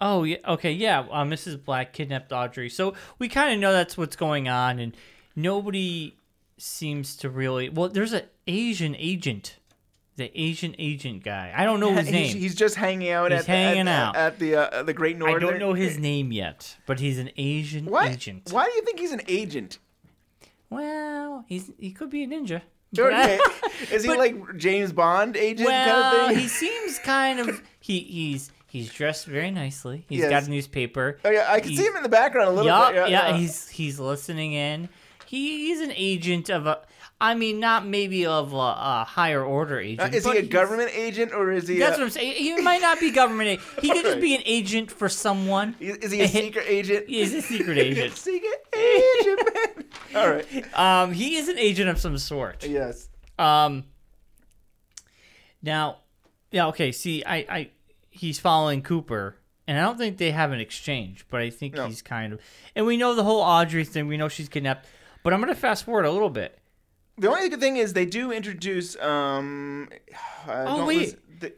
Oh 0.00 0.24
yeah, 0.24 0.38
okay, 0.46 0.72
yeah. 0.72 1.00
Uh, 1.00 1.24
Mrs. 1.24 1.62
Black 1.62 1.92
kidnapped 1.92 2.32
Audrey, 2.32 2.70
so 2.70 2.94
we 3.18 3.28
kind 3.28 3.52
of 3.52 3.58
know 3.60 3.72
that's 3.72 3.98
what's 3.98 4.16
going 4.16 4.48
on, 4.48 4.78
and 4.78 4.96
nobody 5.36 6.16
seems 6.56 7.16
to 7.16 7.28
really. 7.28 7.68
Well, 7.68 7.88
there's 7.90 8.12
an 8.14 8.22
Asian 8.46 8.94
agent, 8.96 9.56
the 10.20 10.30
Asian 10.40 10.74
agent 10.78 11.24
guy. 11.24 11.52
I 11.56 11.64
don't 11.64 11.80
know 11.80 11.92
his 11.96 12.08
He's- 12.08 12.12
name. 12.12 12.36
He's, 12.40 12.54
just 12.54 12.76
hanging 12.76 13.10
out 13.10 13.32
He's 13.32 13.40
at 13.40 13.46
the, 13.46 13.52
hanging 13.52 13.88
at, 13.88 14.08
out. 14.08 14.16
at 14.16 14.38
the 14.38 14.54
uh, 14.56 14.82
the 14.84 14.92
Great 14.94 15.18
Northern. 15.18 15.36
I 15.36 15.50
don't 15.50 15.58
know 15.58 15.72
his 15.74 15.98
name 15.98 16.30
yet, 16.32 16.76
but 16.86 17.00
he's 17.00 17.18
an 17.18 17.30
Asian 17.36 17.86
What? 17.86 18.08
agent. 18.10 18.48
Why 18.52 18.66
do 18.66 18.72
you 18.72 18.82
think 18.82 18.98
he's 19.00 19.12
an 19.12 19.22
agent? 19.26 19.78
Well, 20.68 21.44
he's 21.48 21.70
he 21.78 21.90
could 21.92 22.10
be 22.10 22.22
a 22.22 22.26
ninja. 22.26 22.62
Okay. 22.98 23.38
Is 23.92 24.02
he 24.02 24.08
but- 24.08 24.18
like 24.18 24.56
James 24.56 24.92
Bond 24.92 25.36
agent 25.36 25.68
well, 25.68 26.12
kind 26.12 26.22
of 26.22 26.28
thing? 26.30 26.38
he 26.38 26.48
seems 26.48 26.98
kind 26.98 27.38
of 27.40 27.62
he 27.80 28.00
he's 28.00 28.50
he's 28.66 28.92
dressed 28.92 29.26
very 29.26 29.50
nicely. 29.50 30.04
He's 30.08 30.20
Yes. 30.20 30.30
got 30.30 30.42
a 30.44 30.50
newspaper. 30.50 31.18
Oh 31.24 31.30
yeah, 31.30 31.46
I 31.48 31.60
can 31.60 31.74
see 31.76 31.84
him 31.86 31.96
in 31.96 32.02
the 32.02 32.08
background 32.08 32.48
a 32.48 32.52
little 32.52 32.66
Yup, 32.66 32.92
bit. 32.92 33.10
yeah, 33.10 33.36
he's 33.36 33.68
he's 33.68 33.98
listening 34.00 34.52
in. 34.54 34.88
He, 35.26 35.68
he's 35.68 35.80
an 35.80 35.92
agent 35.94 36.50
of 36.50 36.66
a. 36.66 36.80
I 37.22 37.34
mean, 37.34 37.60
not 37.60 37.84
maybe 37.86 38.24
of 38.24 38.54
a, 38.54 38.56
a 38.56 39.04
higher 39.06 39.44
order 39.44 39.76
Uh, 39.76 39.82
agent. 39.82 40.14
is 40.14 40.24
but 40.24 40.32
he 40.34 40.38
a 40.38 40.42
government 40.46 40.90
agent 40.94 41.32
or 41.34 41.52
is 41.52 41.68
he? 41.68 41.78
That's 41.78 41.96
a, 41.96 42.00
what 42.00 42.04
I'm 42.06 42.10
saying. 42.10 42.32
He 42.36 42.56
might 42.62 42.80
not 42.80 42.98
be 42.98 43.10
government. 43.22 43.60
a- 43.60 43.80
He 43.82 43.90
could 43.90 44.04
just 44.04 44.20
be 44.20 44.34
an 44.34 44.42
agent 44.46 44.90
for 44.90 45.08
someone. 45.10 45.76
Is 45.80 46.10
he 46.12 46.22
a 46.22 46.28
secret 46.28 46.64
agent? 46.66 47.08
He's 47.08 47.34
a 47.34 47.42
secret 47.42 47.76
agent. 47.88 48.16
secret 48.16 48.66
agent, 48.74 49.40
man. 49.54 49.84
All 50.16 50.30
right. 50.30 50.78
Um, 50.78 51.12
he 51.12 51.36
is 51.36 51.48
an 51.48 51.58
agent 51.58 51.90
of 51.90 51.98
some 52.00 52.16
sort. 52.16 52.64
Yes. 52.66 53.08
Um. 53.38 53.84
Now, 55.62 55.98
yeah, 56.50 56.66
okay. 56.68 56.92
See, 56.92 57.22
I, 57.24 57.36
I, 57.48 57.70
he's 58.10 58.38
following 58.40 58.82
Cooper, 58.82 59.36
and 59.68 59.78
I 59.78 59.82
don't 59.82 59.98
think 59.98 60.16
they 60.18 60.30
have 60.30 60.52
an 60.52 60.60
exchange, 60.60 61.26
but 61.30 61.40
I 61.42 61.50
think 61.50 61.74
No. 61.74 61.86
he's 61.86 62.02
kind 62.02 62.32
of, 62.32 62.40
and 62.74 62.86
we 62.86 62.96
know 62.96 63.14
the 63.14 63.24
whole 63.24 63.40
Audrey 63.42 63.84
thing. 63.84 64.08
We 64.08 64.16
know 64.16 64.28
she's 64.28 64.48
kidnapped, 64.48 64.86
but 65.22 65.32
I'm 65.34 65.40
gonna 65.40 65.54
fast 65.54 65.84
forward 65.84 66.06
a 66.06 66.10
little 66.10 66.30
bit. 66.30 66.58
The 67.20 67.28
only 67.28 67.48
good 67.50 67.60
thing 67.60 67.76
is 67.76 67.92
they 67.92 68.06
do 68.06 68.32
introduce. 68.32 68.96
Um, 69.00 69.88
Oh, 70.48 70.86
wait. 70.86 70.98
listen- 70.98 71.20
the- 71.40 71.52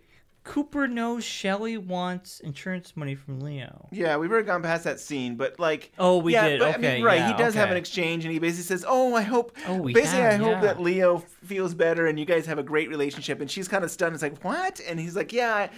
Cooper 0.45 0.89
knows 0.89 1.23
Shelley 1.23 1.79
wants 1.79 2.41
insurance 2.41 2.97
money 2.97 3.15
from 3.15 3.39
Leo. 3.39 3.89
yeah, 3.93 4.17
we've 4.17 4.29
already 4.31 4.45
gone 4.49 4.61
past 4.61 4.83
that 4.85 4.99
scene, 4.99 5.37
but 5.37 5.61
like. 5.61 5.93
Oh, 6.01 6.19
we 6.19 6.33
yeah, 6.33 6.49
did. 6.49 6.59
But, 6.59 6.69
I 6.69 6.79
Okay, 6.79 6.95
mean, 6.97 7.05
right. 7.05 7.19
yeah, 7.21 7.29
he 7.29 7.39
does 7.41 7.55
have 7.55 7.71
an 7.71 7.77
exchange, 7.77 8.25
and 8.25 8.33
he 8.33 8.41
basically 8.41 8.65
says, 8.65 8.85
"Oh, 8.89 9.15
I 9.15 9.23
hope." 9.23 9.57
Oh, 9.69 9.77
we 9.77 9.95
basically, 9.95 10.19
have, 10.21 10.33
I 10.41 10.45
hope 10.45 10.53
yeah. 10.55 10.61
that 10.63 10.81
Leo 10.81 11.19
feels 11.45 11.75
better, 11.75 12.07
and 12.09 12.19
you 12.19 12.25
guys 12.25 12.45
have 12.47 12.59
a 12.59 12.65
great 12.65 12.89
relationship. 12.89 13.41
And 13.41 13.49
she's 13.49 13.69
kind 13.69 13.85
of 13.85 13.91
stunned. 13.93 14.15
It's 14.15 14.23
like, 14.23 14.43
what? 14.43 14.81
And 14.87 14.99
he's 14.99 15.15
like, 15.15 15.33
yeah. 15.33 15.55
I, 15.55 15.71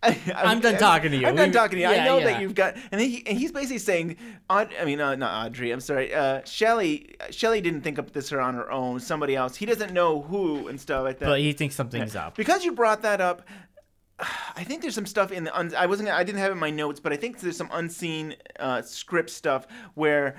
I, 0.02 0.16
I'm 0.36 0.60
done 0.60 0.76
talking 0.78 1.10
to 1.10 1.16
you. 1.16 1.26
I'm 1.26 1.34
done 1.34 1.50
talking 1.50 1.76
to 1.76 1.82
you. 1.82 1.88
I 1.88 2.04
know 2.04 2.18
yeah. 2.18 2.24
that 2.26 2.40
you've 2.40 2.54
got, 2.54 2.76
and, 2.92 3.00
he, 3.00 3.26
and 3.26 3.36
he's 3.36 3.50
basically 3.50 3.78
saying, 3.78 4.16
Aud, 4.48 4.70
I 4.80 4.84
mean, 4.84 5.00
uh, 5.00 5.16
not 5.16 5.46
Audrey. 5.46 5.72
I'm 5.72 5.80
sorry, 5.80 6.14
uh, 6.14 6.42
Shelly. 6.44 7.16
Shelly 7.30 7.60
didn't 7.60 7.80
think 7.80 7.98
up 7.98 8.12
this 8.12 8.32
on 8.32 8.54
her 8.54 8.70
own. 8.70 9.00
Somebody 9.00 9.34
else. 9.34 9.56
He 9.56 9.66
doesn't 9.66 9.92
know 9.92 10.22
who 10.22 10.68
and 10.68 10.80
stuff 10.80 11.02
like 11.02 11.18
that. 11.18 11.26
But 11.26 11.40
he 11.40 11.52
thinks 11.52 11.74
something's 11.74 12.14
up. 12.14 12.36
Because 12.36 12.64
you 12.64 12.72
brought 12.72 13.02
that 13.02 13.20
up, 13.20 13.42
I 14.56 14.64
think 14.64 14.82
there's 14.82 14.94
some 14.94 15.06
stuff 15.06 15.32
in 15.32 15.44
the. 15.44 15.58
Un- 15.58 15.74
I 15.76 15.86
wasn't. 15.86 16.10
I 16.10 16.22
didn't 16.22 16.38
have 16.38 16.50
it 16.50 16.54
in 16.54 16.58
my 16.58 16.70
notes, 16.70 17.00
but 17.00 17.12
I 17.12 17.16
think 17.16 17.40
there's 17.40 17.56
some 17.56 17.70
unseen 17.72 18.36
uh, 18.60 18.82
script 18.82 19.30
stuff 19.30 19.66
where 19.94 20.36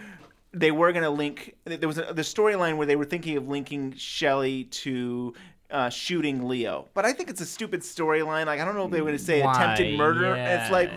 they 0.54 0.72
were 0.72 0.92
going 0.92 1.04
to 1.04 1.10
link. 1.10 1.56
There 1.66 1.88
was 1.88 1.98
a, 1.98 2.14
the 2.14 2.22
storyline 2.22 2.78
where 2.78 2.88
they 2.88 2.96
were 2.96 3.06
thinking 3.06 3.38
of 3.38 3.48
linking 3.48 3.94
Shelley 3.96 4.66
to. 4.66 5.34
Uh, 5.72 5.88
shooting 5.88 6.48
Leo, 6.48 6.88
but 6.96 7.06
I 7.06 7.14
think 7.14 7.30
it's 7.30 7.42
a 7.42 7.46
stupid 7.46 7.82
storyline. 7.82 8.48
Like 8.48 8.60
I 8.60 8.66
don't 8.66 8.76
know 8.76 8.86
if 8.86 8.92
they 8.92 9.02
were 9.02 9.08
going 9.08 9.20
to 9.20 9.24
say 9.24 9.44
Why? 9.44 9.54
attempted 9.54 9.98
murder. 10.00 10.34
And 10.34 10.62
It's 10.64 10.72
like 10.72 10.92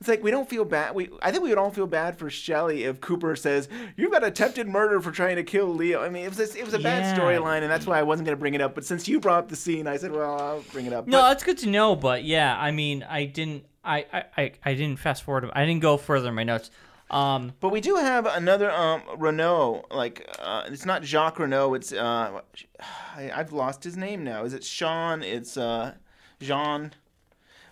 it's 0.00 0.08
like 0.08 0.22
we 0.22 0.30
don't 0.30 0.46
feel 0.46 0.66
bad. 0.66 0.94
We 0.94 1.08
I 1.22 1.30
think 1.30 1.42
we 1.42 1.48
would 1.48 1.56
all 1.56 1.70
feel 1.70 1.86
bad 1.86 2.18
for 2.18 2.28
Shelley 2.28 2.84
if 2.84 3.00
Cooper 3.00 3.34
says 3.36 3.70
you've 3.96 4.12
got 4.12 4.22
attempted 4.22 4.68
murder 4.68 5.00
for 5.00 5.12
trying 5.12 5.36
to 5.36 5.42
kill 5.42 5.68
Leo. 5.74 6.02
I 6.02 6.10
mean, 6.10 6.24
it 6.26 6.28
was 6.36 6.54
it 6.54 6.62
was 6.62 6.74
a 6.74 6.78
bad 6.78 7.16
storyline, 7.18 7.62
and 7.62 7.70
that's 7.70 7.86
why 7.86 7.98
I 7.98 8.02
wasn't 8.02 8.26
going 8.26 8.36
to 8.36 8.40
bring 8.40 8.52
it 8.52 8.60
up. 8.60 8.74
But 8.74 8.84
since 8.84 9.08
you 9.08 9.18
brought 9.18 9.38
up 9.38 9.48
the 9.48 9.56
scene, 9.56 9.86
I 9.86 9.96
said, 9.96 10.12
well, 10.12 10.38
I'll 10.38 10.60
bring 10.72 10.84
it 10.84 10.92
up. 10.92 11.06
No, 11.06 11.18
But- 11.22 11.28
that's 11.28 11.42
good 11.44 11.58
to 11.58 11.68
know. 11.68 11.96
But 11.96 12.22
yeah, 12.24 12.54
I 12.54 12.70
mean, 12.70 13.04
I 13.08 13.24
didn't. 13.24 13.64
I, 13.82 14.04
I, 14.12 14.24
I, 14.36 14.52
I 14.66 14.74
didn't 14.74 14.98
fast 14.98 15.22
forward. 15.22 15.50
I 15.54 15.64
didn't 15.64 15.80
go 15.80 15.96
further 15.96 16.28
in 16.28 16.34
my 16.34 16.44
notes. 16.44 16.70
Um, 17.10 17.52
But 17.60 17.70
we 17.70 17.80
do 17.80 17.96
have 17.96 18.26
another 18.26 18.70
um 18.70 19.02
Renault. 19.16 19.86
Like 19.90 20.28
uh, 20.38 20.64
it's 20.66 20.84
not 20.86 21.04
Jacques 21.04 21.38
Renault. 21.38 21.74
It's 21.74 21.92
uh, 21.92 22.40
I, 23.16 23.30
I've 23.34 23.52
lost 23.52 23.84
his 23.84 23.96
name 23.96 24.24
now. 24.24 24.44
Is 24.44 24.52
it 24.54 24.64
Sean? 24.64 25.22
It's 25.22 25.56
uh, 25.56 25.94
Jean. 26.40 26.92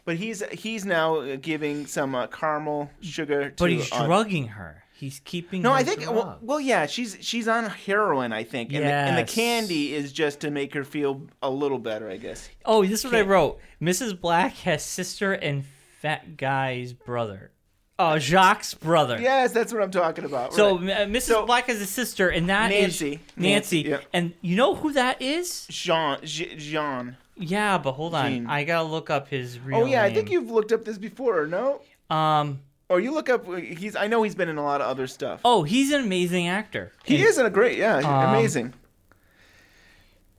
But 0.05 0.17
he's 0.17 0.43
he's 0.53 0.85
now 0.85 1.37
giving 1.37 1.87
some 1.87 2.15
uh, 2.15 2.29
caramel 2.29 2.91
sugar. 3.01 3.51
To, 3.51 3.57
but 3.65 3.71
he's 3.71 3.91
uh, 3.93 4.07
drugging 4.07 4.49
her. 4.49 4.85
He's 4.95 5.21
keeping. 5.25 5.61
No, 5.61 5.73
I 5.73 5.85
think 5.85 6.01
well, 6.11 6.39
well, 6.41 6.61
yeah, 6.61 6.87
she's 6.87 7.19
she's 7.21 7.47
on 7.49 7.67
heroin, 7.67 8.33
I 8.33 8.45
think, 8.45 8.73
and, 8.73 8.83
the, 8.83 8.91
and 8.91 9.19
the 9.19 9.31
candy 9.31 9.93
is 9.95 10.11
just 10.11 10.41
to 10.41 10.51
make 10.51 10.73
her 10.73 10.85
feel 10.85 11.27
a 11.43 11.51
little 11.51 11.79
better, 11.79 12.09
I 12.09 12.17
guess. 12.17 12.49
Oh, 12.65 12.83
this 12.83 13.01
is 13.01 13.05
what 13.05 13.15
I 13.15 13.19
Can't- 13.19 13.29
wrote. 13.29 13.59
Mrs. 13.83 14.19
Black 14.19 14.55
has 14.59 14.83
sister 14.83 15.35
and 15.35 15.67
fat 16.01 16.39
guy's 16.39 16.95
brother. 16.95 17.51
Oh, 17.99 18.19
Jacques' 18.19 18.79
brother. 18.81 19.19
Yes, 19.19 19.53
that's 19.53 19.73
what 19.73 19.83
I'm 19.83 19.91
talking 19.91 20.25
about. 20.25 20.53
So 20.53 20.79
right. 20.79 20.91
uh, 20.91 21.07
Mrs. 21.07 21.47
Black 21.47 21.67
has 21.69 21.81
a 21.81 21.87
sister, 21.87 22.29
and 22.29 22.49
that 22.51 22.71
is 22.71 22.83
Nancy. 23.01 23.21
Nancy. 23.37 23.83
Nancy, 23.83 23.89
yeah. 23.89 23.99
And 24.13 24.35
you 24.43 24.55
know 24.57 24.75
who 24.75 24.93
that 24.93 25.23
is? 25.23 25.67
Jean, 25.71 26.19
Jean. 26.23 27.17
Yeah, 27.37 27.79
but 27.79 27.93
hold 27.93 28.15
on. 28.15 28.31
Jean. 28.31 28.47
I 28.47 28.65
gotta 28.65 28.87
look 28.87 29.09
up 29.09 29.29
his 29.29 29.59
real 29.59 29.79
Oh 29.81 29.85
yeah, 29.87 30.03
I 30.03 30.13
think 30.13 30.31
you've 30.31 30.51
looked 30.51 30.73
up 30.73 30.85
this 30.85 30.99
before, 30.99 31.41
or 31.43 31.47
no? 31.47 31.81
Um. 32.15 32.61
Or 32.89 33.01
you 33.01 33.13
look 33.13 33.29
up. 33.29 33.47
He's. 33.59 33.97
I 33.97 34.07
know 34.07 34.23
he's 34.23 34.35
been 34.37 34.49
in 34.49 34.59
a 34.59 34.63
lot 34.63 34.81
of 34.81 34.87
other 34.87 35.07
stuff. 35.07 35.41
Oh, 35.45 35.63
he's 35.65 35.91
an 35.91 36.03
amazing 36.05 36.47
actor. 36.49 36.93
He 37.05 37.17
And- 37.17 37.25
is 37.25 37.39
a 37.39 37.51
great, 37.51 37.79
yeah, 37.79 37.97
Um, 37.97 38.29
amazing. 38.35 38.75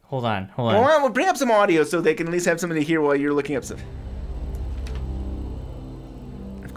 Hold 0.04 0.24
on, 0.24 0.46
hold 0.50 0.70
on. 0.74 0.76
Well, 0.82 1.02
well, 1.02 1.10
bring 1.10 1.28
up 1.28 1.36
some 1.36 1.52
audio 1.52 1.84
so 1.84 2.00
they 2.00 2.14
can 2.14 2.28
at 2.28 2.32
least 2.32 2.46
have 2.46 2.60
something 2.62 2.80
to 2.80 2.86
hear 2.86 3.02
while 3.02 3.16
you're 3.16 3.34
looking 3.34 3.58
up 3.58 3.66
stuff. 3.66 3.82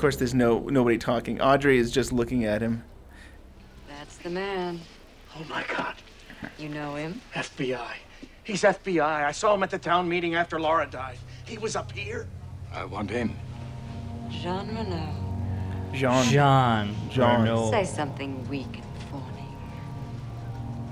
Of 0.01 0.03
course, 0.03 0.17
there's 0.17 0.33
no 0.33 0.61
nobody 0.61 0.97
talking. 0.97 1.43
Audrey 1.43 1.77
is 1.77 1.91
just 1.91 2.11
looking 2.11 2.47
at 2.47 2.63
him. 2.63 2.83
That's 3.87 4.17
the 4.17 4.31
man. 4.31 4.81
Oh 5.37 5.45
my 5.47 5.63
God. 5.69 5.95
You 6.59 6.71
know 6.71 6.95
him? 6.95 7.21
FBI. 7.35 7.97
He's 8.43 8.63
FBI. 8.63 9.03
I 9.03 9.31
saw 9.31 9.53
him 9.55 9.63
at 9.63 9.69
the 9.69 9.77
town 9.77 10.09
meeting 10.09 10.37
after 10.37 10.59
Laura 10.59 10.87
died. 10.91 11.19
He 11.45 11.59
was 11.59 11.77
up 11.77 11.93
here. 11.93 12.27
I 12.73 12.87
want 12.87 13.11
him. 13.11 13.37
Jean 14.31 14.69
Renault. 14.69 15.93
Jean. 15.93 16.25
Jean. 16.31 16.97
Jean. 17.11 17.43
Renault. 17.43 17.71
Say 17.71 17.85
something 17.85 18.49
weak 18.49 18.73
and 18.73 19.03
fawning. 19.11 19.55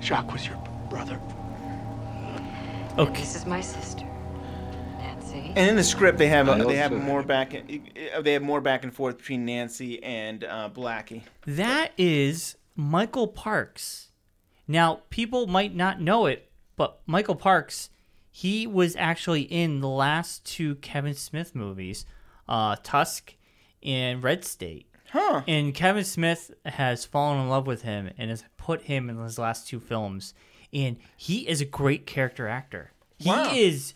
Jacques 0.01 0.31
was 0.31 0.45
your 0.45 0.63
brother. 0.87 1.19
Okay. 2.99 3.21
This 3.21 3.35
is 3.35 3.47
my 3.47 3.59
sister, 3.59 4.05
Nancy. 5.31 5.53
And 5.55 5.69
in 5.69 5.75
the 5.75 5.83
script, 5.83 6.17
they 6.17 6.27
have 6.27 6.47
uh, 6.49 6.55
they 6.65 6.75
have 6.75 6.91
have- 6.91 7.01
more 7.01 7.23
back 7.23 7.53
uh, 7.55 8.21
they 8.21 8.33
have 8.33 8.41
more 8.41 8.61
back 8.61 8.83
and 8.83 8.93
forth 8.93 9.17
between 9.17 9.45
Nancy 9.45 10.01
and 10.03 10.43
uh, 10.43 10.69
Blackie. 10.73 11.23
That 11.45 11.91
is 11.97 12.55
Michael 12.75 13.27
Parks. 13.27 14.09
Now, 14.67 15.01
people 15.09 15.47
might 15.47 15.75
not 15.75 15.99
know 15.99 16.27
it, 16.27 16.51
but 16.75 16.99
Michael 17.07 17.35
Parks, 17.35 17.89
he 18.29 18.67
was 18.67 18.95
actually 18.95 19.41
in 19.41 19.81
the 19.81 19.87
last 19.89 20.45
two 20.45 20.75
Kevin 20.75 21.15
Smith 21.15 21.55
movies, 21.55 22.05
uh, 22.47 22.75
Tusk 22.83 23.33
and 23.81 24.21
Red 24.23 24.45
State. 24.45 24.85
Huh. 25.11 25.41
And 25.47 25.73
Kevin 25.73 26.03
Smith 26.03 26.51
has 26.65 27.03
fallen 27.03 27.39
in 27.41 27.49
love 27.49 27.65
with 27.65 27.81
him 27.81 28.11
and 28.15 28.29
has 28.29 28.43
put 28.57 28.83
him 28.83 29.09
in 29.09 29.17
his 29.17 29.39
last 29.39 29.67
two 29.67 29.79
films. 29.79 30.35
And 30.71 30.97
he 31.17 31.47
is 31.47 31.61
a 31.61 31.65
great 31.65 32.05
character 32.05 32.47
actor. 32.47 32.91
He 33.17 33.27
Wow. 33.27 33.51
is. 33.51 33.95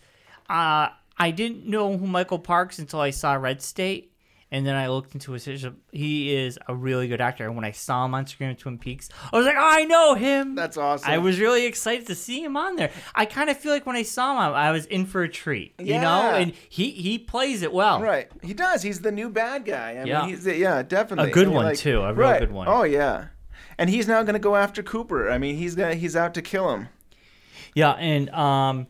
Uh, 0.50 0.88
I 1.16 1.30
didn't 1.30 1.66
know 1.66 1.96
who 1.96 2.06
Michael 2.06 2.38
Parks 2.38 2.78
until 2.78 3.00
I 3.00 3.10
saw 3.10 3.34
Red 3.34 3.62
State, 3.62 4.12
and 4.50 4.66
then 4.66 4.74
I 4.74 4.88
looked 4.88 5.14
into 5.14 5.32
his. 5.32 5.44
He 5.92 6.34
is 6.34 6.58
a 6.68 6.74
really 6.74 7.08
good 7.08 7.20
actor. 7.20 7.44
And 7.46 7.54
when 7.56 7.64
I 7.64 7.70
saw 7.72 8.04
him 8.04 8.14
on 8.14 8.26
screen 8.26 8.50
in 8.50 8.56
Twin 8.56 8.78
Peaks, 8.78 9.08
I 9.32 9.36
was 9.36 9.46
like, 9.46 9.56
oh, 9.56 9.60
I 9.80 9.84
know 9.84 10.14
him. 10.14 10.54
That's 10.54 10.76
awesome. 10.76 11.10
I 11.10 11.18
was 11.18 11.38
really 11.40 11.66
excited 11.66 12.06
to 12.08 12.14
see 12.14 12.42
him 12.42 12.56
on 12.56 12.76
there. 12.76 12.90
I 13.14 13.24
kind 13.26 13.48
of 13.50 13.56
feel 13.56 13.72
like 13.72 13.86
when 13.86 13.96
I 13.96 14.02
saw 14.02 14.32
him, 14.48 14.54
I 14.54 14.70
was 14.72 14.86
in 14.86 15.06
for 15.06 15.22
a 15.22 15.28
treat. 15.28 15.74
You 15.80 16.00
know, 16.00 16.30
and 16.34 16.52
he 16.68 16.90
he 16.90 17.18
plays 17.18 17.62
it 17.62 17.72
well. 17.72 18.00
Right, 18.00 18.28
he 18.42 18.54
does. 18.54 18.82
He's 18.82 19.00
the 19.00 19.12
new 19.12 19.28
bad 19.30 19.64
guy. 19.64 19.92
I 20.00 20.04
Yeah. 20.04 20.20
mean, 20.26 20.30
he's 20.36 20.46
yeah, 20.46 20.82
definitely 20.82 21.30
A 21.30 21.34
good 21.34 21.46
I 21.46 21.50
mean, 21.50 21.56
one, 21.56 21.74
too. 21.76 22.00
A 22.00 22.12
real 22.12 22.28
right. 22.28 22.40
good 22.40 22.52
one. 22.52 22.68
Oh 22.68 22.82
yeah, 22.84 23.26
and 23.78 23.88
he's 23.90 24.06
now 24.08 24.22
going 24.22 24.34
to 24.34 24.38
go 24.40 24.56
after 24.56 24.82
Cooper. 24.82 25.30
I 25.30 25.38
mean, 25.38 25.56
he's 25.56 25.74
gonna 25.74 25.94
he's 25.94 26.16
out 26.16 26.34
to 26.34 26.42
kill 26.42 26.72
him. 26.74 26.88
Yeah, 27.74 27.92
and 27.92 28.30
um 28.30 28.86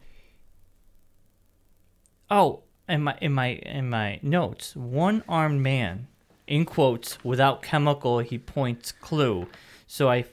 Oh, 2.31 2.62
in 2.89 3.03
my 3.03 3.16
in 3.20 3.33
my 3.33 3.49
in 3.49 3.91
my 3.91 4.18
notes, 4.22 4.75
one 4.77 5.22
armed 5.29 5.61
man, 5.61 6.09
in 6.47 6.64
quotes, 6.64 7.22
without 7.25 7.62
chemical, 7.62 8.18
he 8.20 8.39
points 8.39 8.93
clue. 8.93 9.47
So 9.87 10.09
I. 10.11 10.25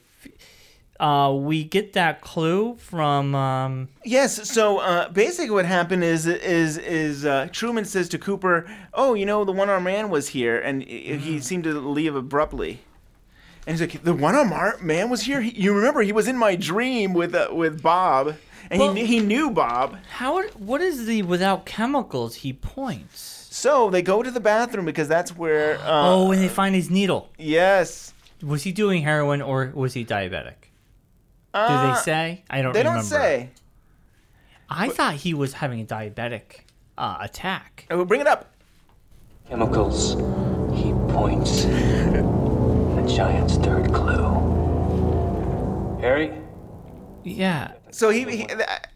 uh 0.99 1.33
we 1.33 1.63
get 1.63 1.93
that 1.93 2.21
clue 2.21 2.75
from 2.75 3.33
um 3.33 3.89
Yes. 4.05 4.49
So 4.49 4.77
uh, 4.79 5.09
basically, 5.09 5.49
what 5.51 5.65
happened 5.65 6.03
is 6.03 6.27
is 6.27 6.77
is 6.77 7.25
uh, 7.25 7.47
Truman 7.51 7.85
says 7.85 8.07
to 8.09 8.17
Cooper, 8.19 8.69
"Oh, 8.93 9.15
you 9.15 9.25
know, 9.25 9.43
the 9.43 9.51
one 9.51 9.69
armed 9.69 9.85
man 9.85 10.09
was 10.09 10.29
here, 10.29 10.59
and 10.59 10.83
he 10.83 11.17
he 11.17 11.39
seemed 11.39 11.63
to 11.63 11.73
leave 11.79 12.15
abruptly." 12.15 12.81
And 13.65 13.73
he's 13.77 13.81
like, 13.81 14.03
"The 14.03 14.13
one 14.13 14.35
armed 14.35 14.83
man 14.83 15.09
was 15.09 15.23
here. 15.23 15.41
He, 15.41 15.51
you 15.51 15.73
remember 15.73 16.01
he 16.01 16.11
was 16.13 16.27
in 16.27 16.37
my 16.37 16.55
dream 16.55 17.13
with 17.13 17.33
uh, 17.33 17.47
with 17.51 17.81
Bob, 17.81 18.35
and 18.71 18.79
Well- 18.79 18.93
he 18.95 19.01
knew, 19.01 19.05
he 19.07 19.19
knew 19.19 19.51
Bob." 19.51 19.97
how 20.13 20.41
what 20.57 20.81
is 20.81 21.05
the 21.05 21.21
without 21.21 21.65
chemicals 21.67 22.35
he 22.37 22.53
points? 22.53 23.47
So 23.51 23.89
they 23.91 24.01
go 24.01 24.23
to 24.23 24.31
the 24.31 24.39
bathroom 24.39 24.85
because 24.85 25.07
that's 25.07 25.35
where. 25.37 25.77
Uh, 25.79 25.81
oh, 26.09 26.31
and 26.31 26.41
they 26.41 26.47
find 26.47 26.73
his 26.73 26.89
needle. 26.89 27.29
yes. 27.37 28.13
Was 28.41 28.63
he 28.63 28.71
doing 28.71 29.03
heroin 29.03 29.39
or 29.39 29.71
was 29.75 29.93
he 29.93 30.03
diabetic? 30.03 30.71
Do 31.53 31.59
Uh, 31.59 31.93
they 31.93 32.01
say? 32.01 32.43
I 32.49 32.61
don't 32.63 32.71
know. 32.71 32.73
They 32.73 32.79
remember. 32.79 33.01
don't 33.01 33.05
say. 33.07 33.49
I 34.67 34.89
thought 34.89 35.15
he 35.15 35.33
was 35.35 35.53
having 35.53 35.79
a 35.81 35.85
diabetic 35.85 36.61
uh, 36.97 37.17
attack. 37.19 37.85
Oh, 37.91 38.03
bring 38.05 38.19
it 38.21 38.25
up. 38.27 38.51
Chemicals. 39.47 40.13
He 40.73 40.91
points. 41.13 41.65
the 41.65 43.03
giant's 43.07 43.57
third 43.57 43.93
clue. 43.93 44.23
Harry, 46.01 46.31
Yeah. 47.23 47.73
So 47.91 48.09
he, 48.09 48.23
he, 48.23 48.47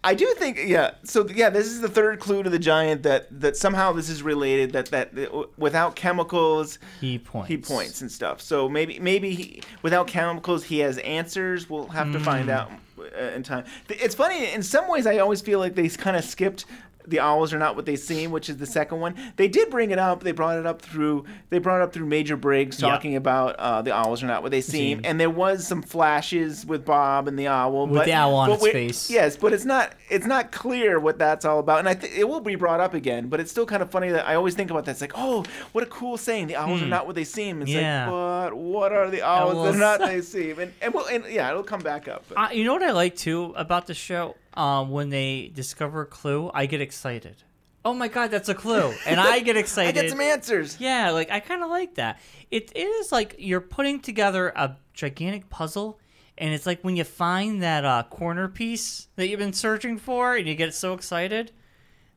I 0.04 0.14
do 0.14 0.34
think, 0.38 0.60
yeah. 0.66 0.91
So 1.04 1.28
yeah, 1.28 1.50
this 1.50 1.68
is 1.68 1.82
the 1.82 1.89
third 1.89 2.20
clue 2.20 2.43
to 2.43 2.50
the 2.50 2.60
giant 2.60 3.04
that 3.04 3.28
that 3.41 3.58
somehow 3.58 3.91
this 3.91 4.10
is 4.10 4.24
related. 4.24 4.72
That 4.72 4.88
that, 4.88 5.14
that 5.16 5.58
without 5.60 5.96
chemicals, 5.96 6.80
he 7.02 7.20
points. 7.20 7.48
He 7.50 7.58
points 7.58 8.02
and 8.02 8.12
stuff. 8.12 8.41
So 8.41 8.68
maybe 8.70 9.00
maybe 9.00 9.36
he, 9.36 9.62
without 9.82 10.08
chemicals, 10.08 10.64
he 10.64 10.80
has 10.80 10.98
answers. 11.00 11.70
We'll 11.70 11.88
have 11.88 12.12
to 12.14 12.20
find 12.20 12.50
Mm. 12.50 12.54
out 12.54 12.72
uh, 13.00 13.36
in 13.36 13.43
time. 13.43 13.66
It's 13.89 14.16
funny. 14.16 14.52
In 14.54 14.64
some 14.64 14.89
ways, 14.89 15.06
I 15.06 15.18
always 15.18 15.41
feel 15.41 15.60
like 15.60 15.76
they 15.76 15.89
kind 15.89 16.16
of 16.18 16.24
skipped. 16.24 16.66
The 17.08 17.20
owls 17.20 17.53
are 17.53 17.60
not 17.60 17.76
what 17.76 17.86
they 17.86 17.95
seem, 17.95 18.32
which 18.32 18.49
is 18.49 18.58
the 18.58 18.66
second 18.66 18.99
one. 18.99 19.16
They 19.36 19.47
did 19.47 19.70
bring 19.70 19.91
it 19.91 19.99
up. 19.99 20.24
They 20.24 20.32
brought 20.32 20.58
it 20.58 20.66
up 20.66 20.82
through. 20.82 21.26
They 21.49 21.60
brought 21.60 21.82
it 21.82 21.84
up 21.84 21.93
through 21.93 22.06
Major 22.08 22.36
Briggs 22.38 22.82
Yeah. 22.82 22.89
talking 22.89 23.16
about 23.16 23.56
uh, 23.58 23.82
the 23.82 23.93
owls 23.93 24.24
are 24.24 24.28
not 24.28 24.41
what 24.43 24.51
they 24.51 24.62
seem, 24.62 25.01
and 25.03 25.20
there 25.20 25.30
was 25.30 25.68
some 25.68 25.82
flashes 25.82 26.66
with 26.66 26.86
Bob 26.86 27.28
and 27.28 27.38
the 27.38 27.47
owl. 27.47 27.88
With 27.88 27.95
but, 27.99 28.06
the 28.06 28.14
owl 28.14 28.36
on 28.36 28.51
its 28.51 28.68
face. 28.68 29.10
Yes, 29.10 29.38
but 29.38 29.53
it's 29.53 29.66
not. 29.66 29.93
It's 30.10 30.26
not 30.26 30.51
clear 30.51 30.99
what 30.99 31.18
that's 31.18 31.45
all 31.45 31.60
about, 31.60 31.80
and 31.80 31.89
I 31.89 31.93
think 31.93 32.14
it 32.18 32.28
will 32.28 32.41
be 32.41 32.56
brought 32.56 32.80
up 32.80 32.93
again. 32.93 33.28
But 33.28 33.39
it's 33.39 33.51
still 33.51 33.66
kind 33.66 33.82
of 33.82 33.89
funny 33.91 34.10
that 34.12 34.28
I 34.28 34.36
always 34.36 34.53
think 34.56 34.70
about 34.72 34.86
that. 34.86 34.91
It's 34.91 35.01
like, 35.01 35.14
oh, 35.16 35.43
what 35.72 35.84
a 35.84 35.88
cool 35.88 36.18
saying. 36.18 36.47
The 36.47 36.56
owls 36.56 36.82
are 36.82 36.86
Hmm. 36.86 36.89
not 36.89 37.06
what 37.08 37.16
they 37.16 37.24
seem. 37.24 37.62
It's 37.62 37.72
Yeah. 37.72 38.10
like, 38.10 38.49
but 38.51 38.58
what 38.58 38.91
are 38.91 39.10
the 39.10 39.22
owls 39.24 39.53
that 39.53 39.60
Owls. 39.60 39.76
are 39.76 39.80
not 39.80 39.99
they 39.99 40.22
seem? 40.22 40.60
And 40.60 40.72
and, 40.82 40.93
we'll, 40.93 41.06
and 41.08 41.26
yeah, 41.30 41.49
it'll 41.49 41.64
come 41.64 41.82
back 41.82 42.08
up. 42.08 42.24
Uh, 42.36 42.49
you 42.51 42.64
know 42.64 42.74
what 42.74 42.84
I 42.84 42.91
like 42.91 43.16
too 43.16 43.53
about 43.56 43.88
the 43.88 43.93
show? 43.93 44.36
Um, 44.56 44.89
when 44.91 45.10
they 45.10 45.51
discover 45.53 46.01
a 46.01 46.06
clue, 46.06 46.49
I 46.53 46.66
get 46.66 46.80
excited. 46.82 47.43
Oh 47.84 47.93
my 47.93 48.08
god, 48.08 48.32
that's 48.32 48.49
a 48.49 48.56
clue, 48.56 48.93
and 49.06 49.20
I 49.20 49.41
get 49.41 49.58
excited. 49.64 49.97
I 49.97 50.01
get 50.01 50.10
some 50.10 50.22
answers. 50.22 50.78
Yeah, 50.80 51.12
like 51.12 51.30
I 51.30 51.39
kind 51.39 51.62
of 51.62 51.70
like 51.70 51.95
that. 51.95 52.20
It, 52.49 52.72
it 52.74 52.80
is 52.88 53.12
like 53.12 53.36
you're 53.38 53.62
putting 53.62 53.99
together 53.99 54.49
a 54.56 54.78
gigantic 54.93 55.49
puzzle, 55.49 55.99
and 56.38 56.53
it's 56.53 56.66
like 56.66 56.82
when 56.84 56.95
you 56.95 57.03
find 57.03 57.62
that 57.62 57.86
uh, 57.86 58.03
corner 58.10 58.47
piece 58.47 59.08
that 59.18 59.28
you've 59.28 59.39
been 59.39 59.53
searching 59.53 59.97
for, 59.97 60.36
and 60.36 60.47
you 60.47 60.56
get 60.56 60.74
so 60.74 60.93
excited. 60.93 61.51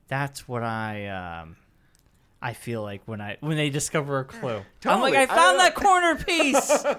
That's 0.07 0.49
what 0.49 0.63
I 0.63 1.07
um, 1.09 1.57
I 2.41 2.55
feel 2.55 2.83
like 2.83 3.03
when 3.07 3.21
I 3.21 3.37
when 3.41 3.57
they 3.59 3.69
discover 3.69 4.21
a 4.21 4.25
clue. 4.25 4.63
I'm 4.87 5.01
like, 5.03 5.15
I 5.15 5.25
I 5.25 5.27
found 5.27 5.59
don't- 5.59 5.59
that 5.59 5.75
corner 5.75 6.15
piece. 6.17 6.85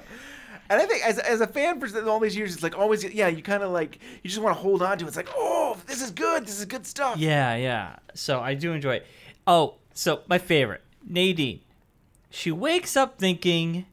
And 0.69 0.79
I 0.79 0.85
think 0.85 1.03
as, 1.03 1.17
as 1.17 1.41
a 1.41 1.47
fan 1.47 1.79
for 1.79 2.07
all 2.07 2.19
these 2.19 2.37
years, 2.37 2.53
it's 2.53 2.61
like 2.61 2.77
always, 2.77 3.03
yeah, 3.03 3.27
you 3.27 3.41
kind 3.41 3.63
of 3.63 3.71
like 3.71 3.99
you 4.23 4.29
just 4.29 4.41
want 4.41 4.55
to 4.55 4.61
hold 4.61 4.81
on 4.83 4.97
to 4.99 5.05
it. 5.05 5.07
It's 5.07 5.17
like, 5.17 5.29
oh, 5.35 5.77
this 5.87 6.01
is 6.01 6.11
good. 6.11 6.45
This 6.45 6.59
is 6.59 6.65
good 6.65 6.85
stuff. 6.85 7.17
Yeah, 7.17 7.55
yeah. 7.55 7.95
So 8.13 8.39
I 8.39 8.53
do 8.53 8.71
enjoy 8.73 8.95
it. 8.95 9.07
Oh, 9.47 9.75
so 9.93 10.21
my 10.27 10.37
favorite, 10.37 10.81
Nadine. 11.03 11.61
She 12.29 12.51
wakes 12.51 12.95
up 12.95 13.17
thinking, 13.17 13.87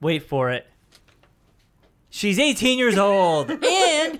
wait 0.00 0.24
for 0.24 0.50
it. 0.50 0.66
She's 2.08 2.40
18 2.40 2.76
years 2.78 2.98
old. 2.98 3.50
and, 3.64 4.18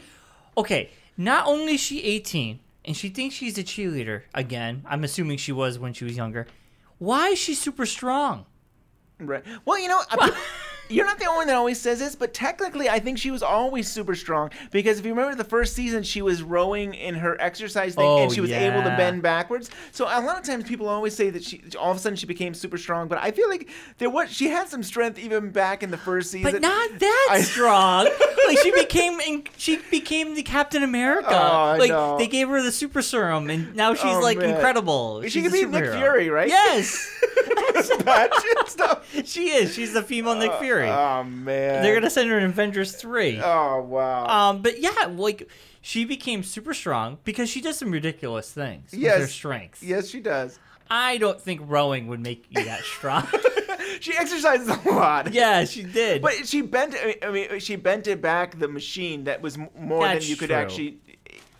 okay, 0.56 0.90
not 1.16 1.46
only 1.46 1.74
is 1.74 1.80
she 1.80 2.02
18 2.04 2.60
and 2.84 2.96
she 2.96 3.08
thinks 3.08 3.34
she's 3.34 3.58
a 3.58 3.64
cheerleader 3.64 4.22
again, 4.32 4.84
I'm 4.88 5.02
assuming 5.02 5.38
she 5.38 5.50
was 5.50 5.76
when 5.78 5.92
she 5.92 6.04
was 6.04 6.16
younger. 6.16 6.46
Why 6.98 7.30
is 7.30 7.38
she 7.40 7.54
super 7.54 7.84
strong? 7.84 8.46
Right. 9.18 9.44
Well, 9.64 9.78
you 9.80 9.88
know, 9.88 10.00
I- 10.08 10.40
you're 10.90 11.06
not 11.06 11.18
the 11.18 11.26
only 11.26 11.38
one 11.38 11.46
that 11.46 11.56
always 11.56 11.80
says 11.80 11.98
this, 12.00 12.14
but 12.14 12.34
technically, 12.34 12.88
I 12.88 12.98
think 12.98 13.18
she 13.18 13.30
was 13.30 13.42
always 13.42 13.90
super 13.90 14.14
strong 14.14 14.50
because 14.70 14.98
if 14.98 15.06
you 15.06 15.12
remember 15.14 15.34
the 15.36 15.48
first 15.48 15.74
season, 15.74 16.02
she 16.02 16.20
was 16.22 16.42
rowing 16.42 16.94
in 16.94 17.14
her 17.16 17.40
exercise 17.40 17.94
thing 17.94 18.04
and 18.20 18.30
Oh, 18.30 18.34
she 18.34 18.40
was 18.40 18.50
able 18.50 18.82
to 18.82 18.90
bend 18.96 19.22
backwards. 19.22 19.70
So 19.92 20.04
a 20.06 20.20
lot 20.20 20.38
of 20.38 20.44
times 20.44 20.64
people 20.64 20.88
always 20.88 21.14
say 21.14 21.30
that 21.30 21.44
she 21.44 21.62
all 21.78 21.90
of 21.92 21.96
a 21.96 22.00
sudden 22.00 22.16
she 22.16 22.26
became 22.26 22.54
super 22.54 22.76
strong, 22.78 23.08
but 23.08 23.18
I 23.18 23.30
feel 23.30 23.48
like 23.48 23.68
there 23.98 24.10
was 24.10 24.30
she 24.30 24.48
had 24.48 24.68
some 24.68 24.82
strength 24.82 25.18
even 25.18 25.50
back 25.50 25.82
in 25.82 25.90
the 25.90 25.96
first 25.96 26.30
season. 26.30 26.50
But 26.52 26.60
not 26.60 26.90
that 26.98 27.28
I- 27.30 27.40
strong. 27.42 28.04
like 28.48 28.58
she 28.58 28.70
became, 28.72 29.20
in, 29.20 29.44
she 29.56 29.76
became 29.90 30.34
the 30.34 30.42
Captain 30.42 30.82
America. 30.82 31.28
Oh, 31.30 31.76
like 31.78 31.90
know. 31.90 32.18
they 32.18 32.26
gave 32.26 32.48
her 32.48 32.60
the 32.62 32.72
super 32.72 33.02
serum, 33.02 33.48
and 33.50 33.74
now 33.74 33.94
she's 33.94 34.04
Oh, 34.04 34.20
like 34.20 34.38
man. 34.38 34.50
incredible. 34.50 35.22
She 35.22 35.30
She's 35.30 35.42
could 35.50 35.52
a 35.62 35.66
be 35.66 35.70
Nick. 35.70 35.92
Fury, 35.92 36.28
right? 36.30 36.48
Yes, 36.48 37.08
she 39.24 39.50
is. 39.50 39.74
She's 39.74 39.92
the 39.92 40.02
female 40.02 40.34
Nick 40.34 40.50
uh, 40.50 40.58
Fury. 40.60 40.79
Oh 40.88 41.24
man. 41.24 41.82
They're 41.82 41.94
gonna 41.94 42.10
send 42.10 42.30
her 42.30 42.38
in 42.38 42.44
Avengers 42.44 42.92
three. 42.96 43.40
Oh 43.42 43.82
wow. 43.82 44.26
Um, 44.26 44.62
but 44.62 44.80
yeah, 44.80 45.12
like 45.16 45.48
she 45.80 46.04
became 46.04 46.42
super 46.42 46.72
strong 46.74 47.18
because 47.24 47.48
she 47.50 47.60
does 47.60 47.76
some 47.78 47.90
ridiculous 47.90 48.52
things 48.52 48.92
with 48.92 49.00
her 49.02 49.06
Yes. 49.18 49.32
strength. 49.32 49.82
yes, 49.82 50.08
she 50.08 50.20
does. 50.20 50.58
I 50.90 51.18
don't 51.18 51.40
think 51.40 51.60
rowing 51.64 52.08
would 52.08 52.20
make 52.20 52.46
you 52.50 52.64
that 52.64 52.82
strong. 52.82 53.26
She 53.98 54.16
exercises 54.16 54.68
a 54.68 54.88
lot. 54.88 55.32
yeah, 55.32 55.64
she 55.64 55.82
did. 55.82 56.22
But 56.22 56.46
she 56.46 56.62
bent. 56.62 56.94
I 57.22 57.30
mean, 57.30 57.58
she 57.58 57.74
bent 57.76 58.06
it 58.06 58.22
back 58.22 58.56
the 58.58 58.68
machine 58.68 59.24
that 59.24 59.42
was 59.42 59.58
more 59.58 60.04
That's 60.04 60.24
than 60.24 60.30
you 60.30 60.36
could 60.36 60.48
true. 60.50 60.56
actually 60.56 60.98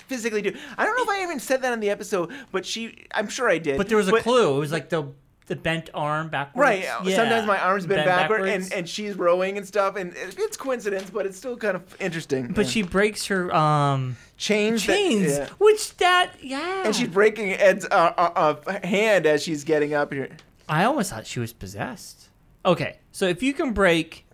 physically 0.06 0.40
do. 0.40 0.56
I 0.78 0.84
don't 0.84 0.96
know 0.96 1.02
if 1.02 1.08
I 1.08 1.22
even 1.24 1.40
said 1.40 1.62
that 1.62 1.72
in 1.72 1.80
the 1.80 1.90
episode, 1.90 2.30
but 2.52 2.64
she. 2.64 3.04
I'm 3.12 3.28
sure 3.28 3.48
I 3.48 3.58
did. 3.58 3.76
But 3.78 3.88
there 3.88 3.96
was 3.96 4.08
a 4.08 4.20
clue. 4.20 4.56
It 4.56 4.60
was 4.60 4.70
like 4.72 4.90
the 4.90 5.08
the 5.46 5.56
bent 5.56 5.90
arm 5.94 6.28
backwards. 6.28 6.60
Right. 6.60 6.82
Yeah. 6.82 7.16
Sometimes 7.16 7.46
my 7.46 7.58
arms 7.58 7.84
bend, 7.86 7.98
Bent 7.98 8.06
backward, 8.06 8.42
backwards. 8.44 8.66
and, 8.70 8.72
and 8.80 8.88
she's 8.88 9.16
rowing 9.16 9.56
and 9.58 9.66
stuff, 9.66 9.96
and 9.96 10.12
it's 10.16 10.56
coincidence, 10.56 11.10
but 11.10 11.26
it's 11.26 11.36
still 11.36 11.56
kind 11.56 11.74
of 11.76 11.96
interesting. 12.00 12.52
But 12.52 12.68
she 12.68 12.82
breaks 12.82 13.26
her 13.26 13.52
um 13.54 14.16
chains. 14.36 14.86
that- 14.86 14.92
chains, 14.94 15.38
yeah. 15.38 15.48
which 15.58 15.96
that 15.96 16.32
yeah. 16.40 16.84
And 16.84 16.94
she's 16.94 17.08
breaking 17.08 17.52
Ed's 17.52 17.84
uh, 17.86 18.12
uh, 18.16 18.54
uh, 18.66 18.86
hand 18.86 19.26
as 19.26 19.42
she's 19.42 19.64
getting 19.64 19.92
up 19.92 20.12
here. 20.12 20.28
I 20.68 20.84
almost 20.84 21.10
thought 21.10 21.26
she 21.26 21.40
was 21.40 21.52
possessed. 21.52 22.28
Okay, 22.64 22.98
so 23.10 23.26
if 23.26 23.42
you 23.42 23.52
can 23.52 23.72
break 23.72 24.26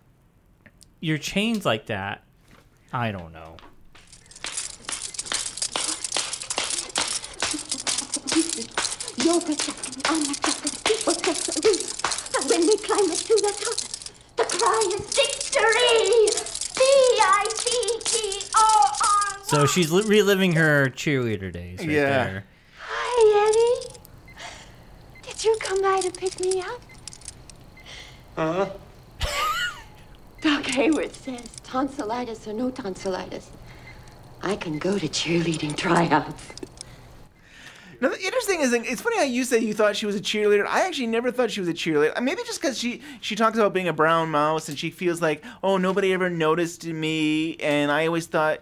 your 0.99 1.17
chains 1.17 1.65
like 1.65 1.87
that, 1.87 2.23
I 2.93 3.11
don't 3.11 3.33
know. 3.33 3.57
You're 9.27 9.41
protecting 9.41 10.01
unaffected 10.09 10.71
people, 10.85 11.11
And 11.11 12.49
when 12.49 12.61
we 12.61 12.77
climb 12.77 13.11
up 13.11 13.17
to 13.17 13.35
the 13.35 13.51
top, 13.59 13.77
the 14.37 14.45
cry 14.57 14.83
is 14.95 15.01
victory! 15.13 16.31
V-I-C-T-O-R! 18.07 19.43
So 19.43 19.65
she's 19.65 19.91
li- 19.91 20.05
reliving 20.07 20.53
her 20.53 20.85
cheerleader 20.85 21.51
days 21.51 21.79
right 21.79 21.89
Yeah. 21.89 22.23
there. 22.23 22.45
Hi, 22.79 23.49
Eddie. 23.49 23.99
Did 25.23 25.43
you 25.43 25.57
come 25.59 25.81
by 25.81 25.99
to 25.99 26.09
pick 26.09 26.39
me 26.39 26.61
up? 26.61 26.81
Uh-huh. 28.37 28.69
Doc 30.41 30.65
Hayward 30.67 31.13
says 31.13 31.41
tonsillitis 31.65 32.47
or 32.47 32.53
no 32.53 32.71
tonsillitis. 32.71 33.49
I 34.41 34.55
can 34.55 34.79
go 34.79 34.97
to 34.97 35.09
cheerleading 35.09 35.75
tryouts. 35.75 36.56
Now, 37.99 38.09
the 38.09 38.21
interesting 38.21 38.59
thing 38.59 38.83
is, 38.85 38.91
it's 38.91 39.01
funny 39.01 39.17
how 39.17 39.23
you 39.23 39.43
say 39.43 39.59
you 39.59 39.73
thought 39.73 39.95
she 39.95 40.05
was 40.05 40.15
a 40.15 40.19
cheerleader. 40.21 40.65
I 40.67 40.85
actually 40.85 41.07
never 41.07 41.31
thought 41.31 41.49
she 41.51 41.59
was 41.59 41.69
a 41.69 41.73
cheerleader. 41.73 42.13
Uh, 42.15 42.21
Maybe 42.21 42.41
just 42.45 42.61
because 42.61 42.77
she 42.77 43.01
she 43.21 43.35
talks 43.35 43.57
about 43.57 43.73
being 43.73 43.87
a 43.87 43.93
brown 43.93 44.29
mouse 44.29 44.69
and 44.69 44.77
she 44.77 44.89
feels 44.91 45.21
like, 45.21 45.43
oh, 45.63 45.77
nobody 45.77 46.13
ever 46.13 46.29
noticed 46.29 46.85
me, 46.85 47.55
and 47.57 47.91
I 47.91 48.05
always 48.05 48.27
thought 48.27 48.59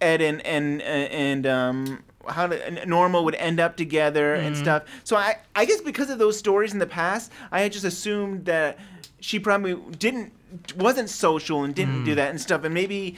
Ed 0.00 0.20
and 0.22 0.40
and 0.46 0.80
and 0.82 1.46
um 1.46 2.02
how 2.28 2.46
to, 2.46 2.86
Norma 2.86 3.22
would 3.22 3.34
end 3.36 3.58
up 3.58 3.76
together 3.76 4.34
and 4.34 4.54
Mhm. 4.54 4.58
stuff. 4.58 4.82
So 5.04 5.16
I 5.16 5.36
I 5.54 5.64
guess 5.64 5.80
because 5.80 6.08
of 6.10 6.18
those 6.18 6.38
stories 6.38 6.72
in 6.72 6.78
the 6.78 6.86
past, 6.86 7.32
I 7.52 7.60
had 7.60 7.72
just 7.72 7.84
assumed 7.84 8.44
that 8.46 8.78
she 9.20 9.38
probably 9.38 9.76
didn't 9.98 10.32
wasn't 10.76 11.10
social 11.10 11.64
and 11.64 11.74
didn't 11.74 12.04
do 12.04 12.12
Mm. 12.12 12.16
that 12.16 12.30
and 12.30 12.40
stuff, 12.40 12.64
and 12.64 12.72
maybe. 12.72 13.16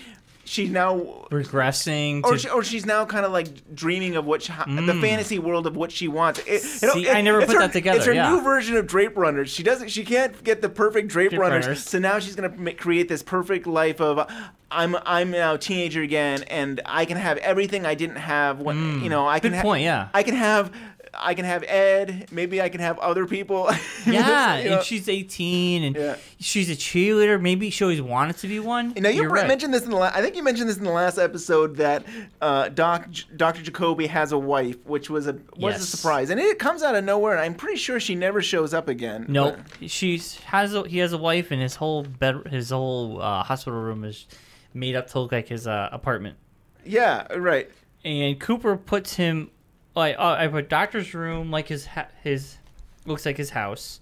She's 0.50 0.68
now 0.68 1.26
Regressing 1.30 2.22
or, 2.24 2.32
to 2.32 2.38
she, 2.38 2.48
or 2.48 2.64
she's 2.64 2.84
now 2.84 3.04
kind 3.04 3.24
of 3.24 3.30
like 3.30 3.72
dreaming 3.72 4.16
of 4.16 4.24
what 4.24 4.42
she, 4.42 4.52
the 4.52 4.64
Mm. 4.92 5.00
fantasy 5.00 5.38
world 5.38 5.64
of 5.66 5.76
what 5.76 5.92
she 5.92 6.08
wants. 6.08 6.40
It, 6.44 6.60
See, 6.62 7.06
it- 7.06 7.14
I 7.14 7.20
never 7.20 7.40
put 7.46 7.54
her- 7.54 7.60
that 7.60 7.72
together, 7.72 7.98
It's 7.98 8.06
her 8.06 8.12
yeah. 8.12 8.30
new 8.30 8.40
version 8.42 8.76
of 8.76 8.88
Drape 8.88 9.16
Runners. 9.16 9.48
She 9.52 9.62
doesn't. 9.62 9.90
She 9.92 10.04
can't 10.04 10.42
get 10.42 10.60
the 10.60 10.68
perfect 10.68 11.06
Drape, 11.08 11.30
Drape 11.30 11.40
Runners, 11.40 11.66
Runners. 11.66 11.84
So 11.84 12.00
now 12.00 12.18
she's 12.18 12.34
gonna 12.34 12.52
ma- 12.56 12.72
create 12.76 13.08
this 13.08 13.22
perfect 13.22 13.66
life 13.68 14.00
of. 14.00 14.28
I'm 14.72 14.96
I'm 15.04 15.30
now 15.32 15.54
a 15.54 15.58
teenager 15.58 16.02
again, 16.02 16.44
and 16.44 16.80
I 16.84 17.04
can 17.04 17.16
have 17.16 17.38
everything 17.38 17.86
I 17.86 17.94
didn't 17.94 18.16
have 18.16 18.60
when 18.60 18.76
Mm. 19.00 19.02
you 19.04 19.08
know 19.08 19.26
I 19.28 19.38
can 19.40 19.50
Good 19.50 19.56
ha- 19.58 19.62
point, 19.62 19.82
yeah. 19.84 20.08
I 20.14 20.22
can 20.24 20.34
have. 20.34 20.70
I 21.12 21.34
can 21.34 21.44
have 21.44 21.64
Ed. 21.66 22.28
Maybe 22.30 22.62
I 22.62 22.68
can 22.68 22.80
have 22.80 22.98
other 22.98 23.26
people. 23.26 23.68
yeah, 24.06 24.58
You 24.62 24.70
know? 24.70 24.76
and 24.76 24.84
she's 24.84 25.08
18 25.08 25.82
and 25.82 25.96
Yeah. 25.96 26.16
she's 26.38 26.70
a 26.70 26.74
cheerleader. 26.76 27.40
Maybe 27.40 27.70
she 27.70 27.84
always 27.84 28.00
wanted 28.00 28.36
to 28.38 28.48
be 28.48 28.60
one. 28.60 28.92
Now 28.96 29.08
you 29.08 29.22
You're 29.22 29.28
br- 29.30 29.36
right. 29.36 29.48
mentioned 29.48 29.74
this 29.74 29.82
in 29.84 29.90
the 29.90 29.96
la- 29.96 30.10
I 30.14 30.22
think 30.22 30.36
you 30.36 30.42
mentioned 30.42 30.68
this 30.68 30.76
in 30.78 30.84
the 30.84 30.90
last 30.92 31.18
episode 31.18 31.76
that 31.76 32.04
uh, 32.40 32.68
Doc 32.68 33.08
Dr. 33.36 33.62
Jacoby 33.62 34.06
has 34.06 34.32
a 34.32 34.38
wife, 34.38 34.76
which 34.86 35.10
was 35.10 35.26
a 35.26 35.36
was 35.56 35.76
a 35.82 35.86
surprise, 35.86 36.30
and 36.30 36.38
it 36.40 36.58
comes 36.58 36.82
out 36.82 36.94
of 36.94 37.04
nowhere. 37.04 37.32
And 37.32 37.40
I'm 37.40 37.54
pretty 37.54 37.76
sure 37.78 37.98
she 38.00 38.14
never 38.14 38.40
shows 38.40 38.72
up 38.72 38.88
again. 38.88 39.26
Nope. 39.28 39.58
She's 39.86 40.36
has 40.40 40.74
a, 40.74 40.86
he 40.88 40.98
has 40.98 41.12
a 41.12 41.18
wife 41.18 41.50
and 41.50 41.60
his 41.60 41.74
whole 41.76 42.02
bed 42.04 42.46
his 42.50 42.70
whole 42.70 43.20
uh, 43.20 43.42
hospital 43.42 43.80
room 43.80 44.04
is 44.04 44.26
made 44.72 44.94
up 44.96 45.08
to 45.08 45.20
look 45.20 45.32
like 45.32 45.48
his 45.48 45.66
uh, 45.66 45.88
apartment. 45.92 46.36
Yeah, 46.84 47.26
right. 47.34 47.68
And 48.04 48.38
Cooper 48.40 48.76
puts 48.76 49.14
him 49.14 49.50
like 49.94 50.16
uh, 50.18 50.36
I 50.38 50.48
put 50.48 50.68
doctor's 50.68 51.14
room 51.14 51.50
like 51.50 51.68
his 51.68 51.86
ha- 51.86 52.08
his 52.22 52.58
looks 53.06 53.24
like 53.26 53.36
his 53.36 53.50
house. 53.50 54.00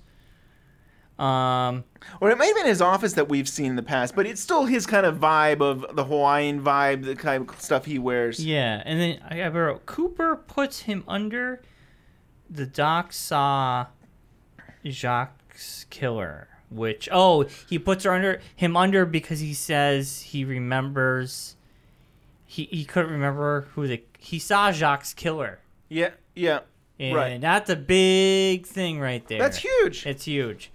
Um, 1.19 1.83
Or 2.21 2.31
it 2.31 2.39
may 2.39 2.47
have 2.47 2.55
been 2.55 2.67
his 2.67 2.81
office 2.81 3.15
that 3.15 3.29
we've 3.29 3.49
seen 3.49 3.71
in 3.71 3.77
the 3.77 3.83
past, 3.83 4.15
but 4.15 4.25
it's 4.25 4.41
still 4.41 4.67
his 4.67 4.87
kind 4.87 5.05
of 5.05 5.17
vibe 5.17 5.61
of 5.61 5.97
the 5.97 6.05
Hawaiian 6.05 6.63
vibe, 6.63 7.05
the 7.05 7.17
kind 7.17 7.49
of 7.51 7.61
stuff 7.61 7.87
he 7.87 7.99
wears. 7.99 8.45
yeah, 8.45 8.83
and 8.85 9.01
then 9.01 9.19
I 9.29 9.43
I 9.43 9.49
wrote 9.49 9.85
Cooper 9.87 10.37
puts 10.37 10.81
him 10.83 11.03
under. 11.09 11.61
The 12.49 12.67
doc 12.67 13.13
saw 13.13 13.87
Jacques' 14.87 15.87
killer, 15.91 16.49
which 16.71 17.09
oh 17.11 17.47
he 17.69 17.79
puts 17.81 18.05
her 18.05 18.13
under 18.13 18.41
him 18.55 18.77
under 18.77 19.05
because 19.05 19.41
he 19.41 19.55
says 19.55 20.21
he 20.21 20.45
remembers. 20.45 21.57
He 22.47 22.65
he 22.71 22.85
couldn't 22.85 23.11
remember 23.11 23.63
who 23.75 23.89
the 23.89 24.03
he 24.19 24.39
saw 24.39 24.71
Jacques' 24.71 25.17
killer. 25.17 25.61
Yeah, 25.89 26.11
yeah. 26.35 26.61
And 27.01 27.15
Right. 27.15 27.41
that's 27.41 27.71
a 27.71 27.77
big 27.77 28.67
thing 28.67 28.99
right 29.01 29.27
there. 29.29 29.39
That's 29.39 29.59
huge. 29.59 30.05
It's 30.07 30.25
huge. 30.25 30.71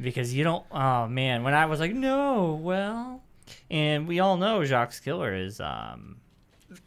Because 0.00 0.34
you 0.34 0.44
don't 0.44 0.64
oh 0.70 1.06
man, 1.08 1.42
when 1.42 1.54
I 1.54 1.66
was 1.66 1.80
like, 1.80 1.92
no, 1.94 2.58
well 2.60 3.22
and 3.70 4.06
we 4.06 4.20
all 4.20 4.36
know 4.36 4.64
Jacques 4.64 5.02
Killer 5.02 5.34
is 5.34 5.60
um 5.60 6.16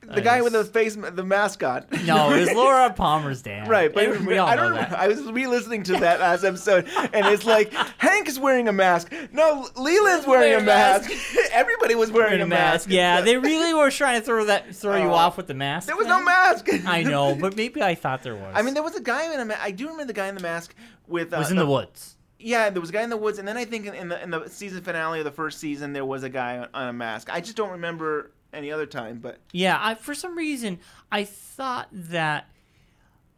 The 0.04 0.22
guy 0.22 0.42
with 0.42 0.54
the 0.54 0.64
face, 0.64 0.96
the 0.96 1.24
mascot. 1.24 1.92
No, 2.06 2.34
it 2.34 2.40
was 2.42 2.52
Laura 2.56 2.92
Palmer's 2.94 3.42
dad. 3.42 3.68
Right, 3.68 3.94
but 3.94 4.04
And 4.04 4.26
we 4.28 4.38
all 4.38 4.48
I 4.48 4.56
don't. 4.56 4.74
that. 4.76 4.94
I 4.98 5.08
was 5.08 5.22
re-listening 5.24 5.84
to 5.84 5.94
that 6.00 6.20
last 6.20 6.44
episode, 6.44 6.88
and 7.14 7.26
it's 7.28 7.46
like 7.46 7.74
Hank 7.98 8.28
is 8.30 8.40
wearing 8.40 8.68
a 8.68 8.74
mask. 8.74 9.12
No, 9.32 9.68
Leland's 9.76 10.26
wearing 10.28 10.62
a 10.62 10.66
mask. 10.66 11.12
Everybody 11.52 11.96
was 11.96 12.12
wearing, 12.12 12.32
Wearing 12.32 12.42
a 12.44 12.48
mask. 12.48 12.90
Yeah, 12.90 13.22
they 13.22 13.38
really 13.50 13.74
were 13.74 13.92
trying 13.92 14.20
to 14.22 14.26
throw 14.26 14.46
that 14.46 14.76
throw 14.76 14.96
you 14.98 15.10
Oh. 15.10 15.14
off 15.14 15.36
with 15.38 15.48
the 15.48 15.54
mask. 15.54 15.88
There 15.88 15.98
was 15.98 16.08
no 16.08 16.22
mask. 16.24 16.68
I 16.88 17.04
know, 17.04 17.36
but 17.36 17.56
maybe 17.58 17.82
I 17.82 17.96
thought 17.96 18.24
there 18.24 18.36
was. 18.36 18.52
I 18.56 18.62
mean, 18.62 18.74
there 18.74 18.84
was 18.84 18.96
a 18.96 19.02
guy 19.02 19.34
in 19.34 19.40
a 19.40 19.46
mask. 19.46 19.62
I 19.64 19.72
do 19.72 19.86
remember 19.86 20.06
the 20.06 20.14
guy 20.14 20.28
in 20.28 20.36
the 20.36 20.42
mask 20.42 20.74
with. 21.08 21.34
Uh, 21.34 21.38
was 21.38 21.52
in 21.52 21.58
the 21.58 21.66
woods. 21.66 22.16
Yeah, 22.40 22.70
there 22.70 22.82
was 22.82 22.90
a 22.90 22.94
guy 22.94 23.04
in 23.04 23.10
the 23.10 23.18
woods, 23.18 23.40
and 23.40 23.48
then 23.48 23.56
I 23.58 23.64
think 23.66 23.86
in 23.86 24.10
the 24.10 24.22
in 24.22 24.30
the 24.30 24.48
season 24.50 24.82
finale 24.84 25.20
of 25.20 25.26
the 25.26 25.32
first 25.32 25.60
season 25.60 25.94
there 25.94 26.06
was 26.06 26.24
a 26.24 26.30
guy 26.30 26.58
on, 26.58 26.68
on 26.74 26.88
a 26.90 26.94
mask. 26.94 27.30
I 27.32 27.40
just 27.42 27.56
don't 27.56 27.72
remember 27.72 28.32
any 28.54 28.72
other 28.72 28.86
time. 28.86 29.20
But 29.20 29.40
Yeah, 29.52 29.78
I 29.82 29.96
for 29.96 30.14
some 30.14 30.38
reason 30.38 30.80
I 31.12 31.24
thought 31.24 31.88
that 31.92 32.48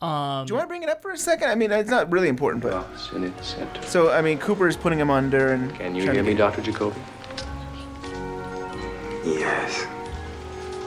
um 0.01 0.45
do 0.45 0.51
you 0.53 0.57
want 0.57 0.66
to 0.66 0.68
bring 0.68 0.84
it 0.84 0.89
up 0.89 1.01
for 1.01 1.11
a 1.11 1.18
second? 1.18 1.49
I 1.49 1.55
mean, 1.55 1.72
it's 1.72 1.89
not 1.89 2.11
really 2.11 2.28
important, 2.28 2.61
but 2.63 2.86
in 3.16 3.24
its 3.24 3.47
center. 3.55 3.82
so 3.84 4.11
I 4.11 4.22
mean, 4.22 4.38
Cooper 4.38 4.68
is 4.68 4.76
putting 4.78 4.99
him 4.99 5.09
under, 5.09 5.53
and 5.53 5.74
Can 5.76 5.95
you 5.95 6.03
hear 6.11 6.24
me, 6.24 6.34
Dr. 6.34 6.61
Jacoby? 6.61 6.99
Yes. 9.24 9.88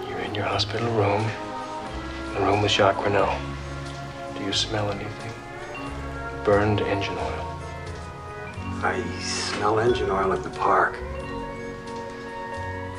You're 0.09 0.19
in 0.21 0.35
your 0.35 0.45
hospital 0.45 0.89
room. 0.93 1.27
The 2.35 2.41
room 2.41 2.63
with 2.63 2.71
Jacques 2.71 3.05
Renault. 3.05 3.37
Do 4.37 4.45
you 4.45 4.53
smell 4.53 4.91
anything? 4.93 5.33
Burned 6.45 6.81
engine 6.83 7.19
oil. 7.19 7.45
I 8.81 9.03
smell 9.21 9.81
engine 9.81 10.09
oil 10.11 10.33
in 10.33 10.43
the 10.43 10.51
park. 10.51 10.97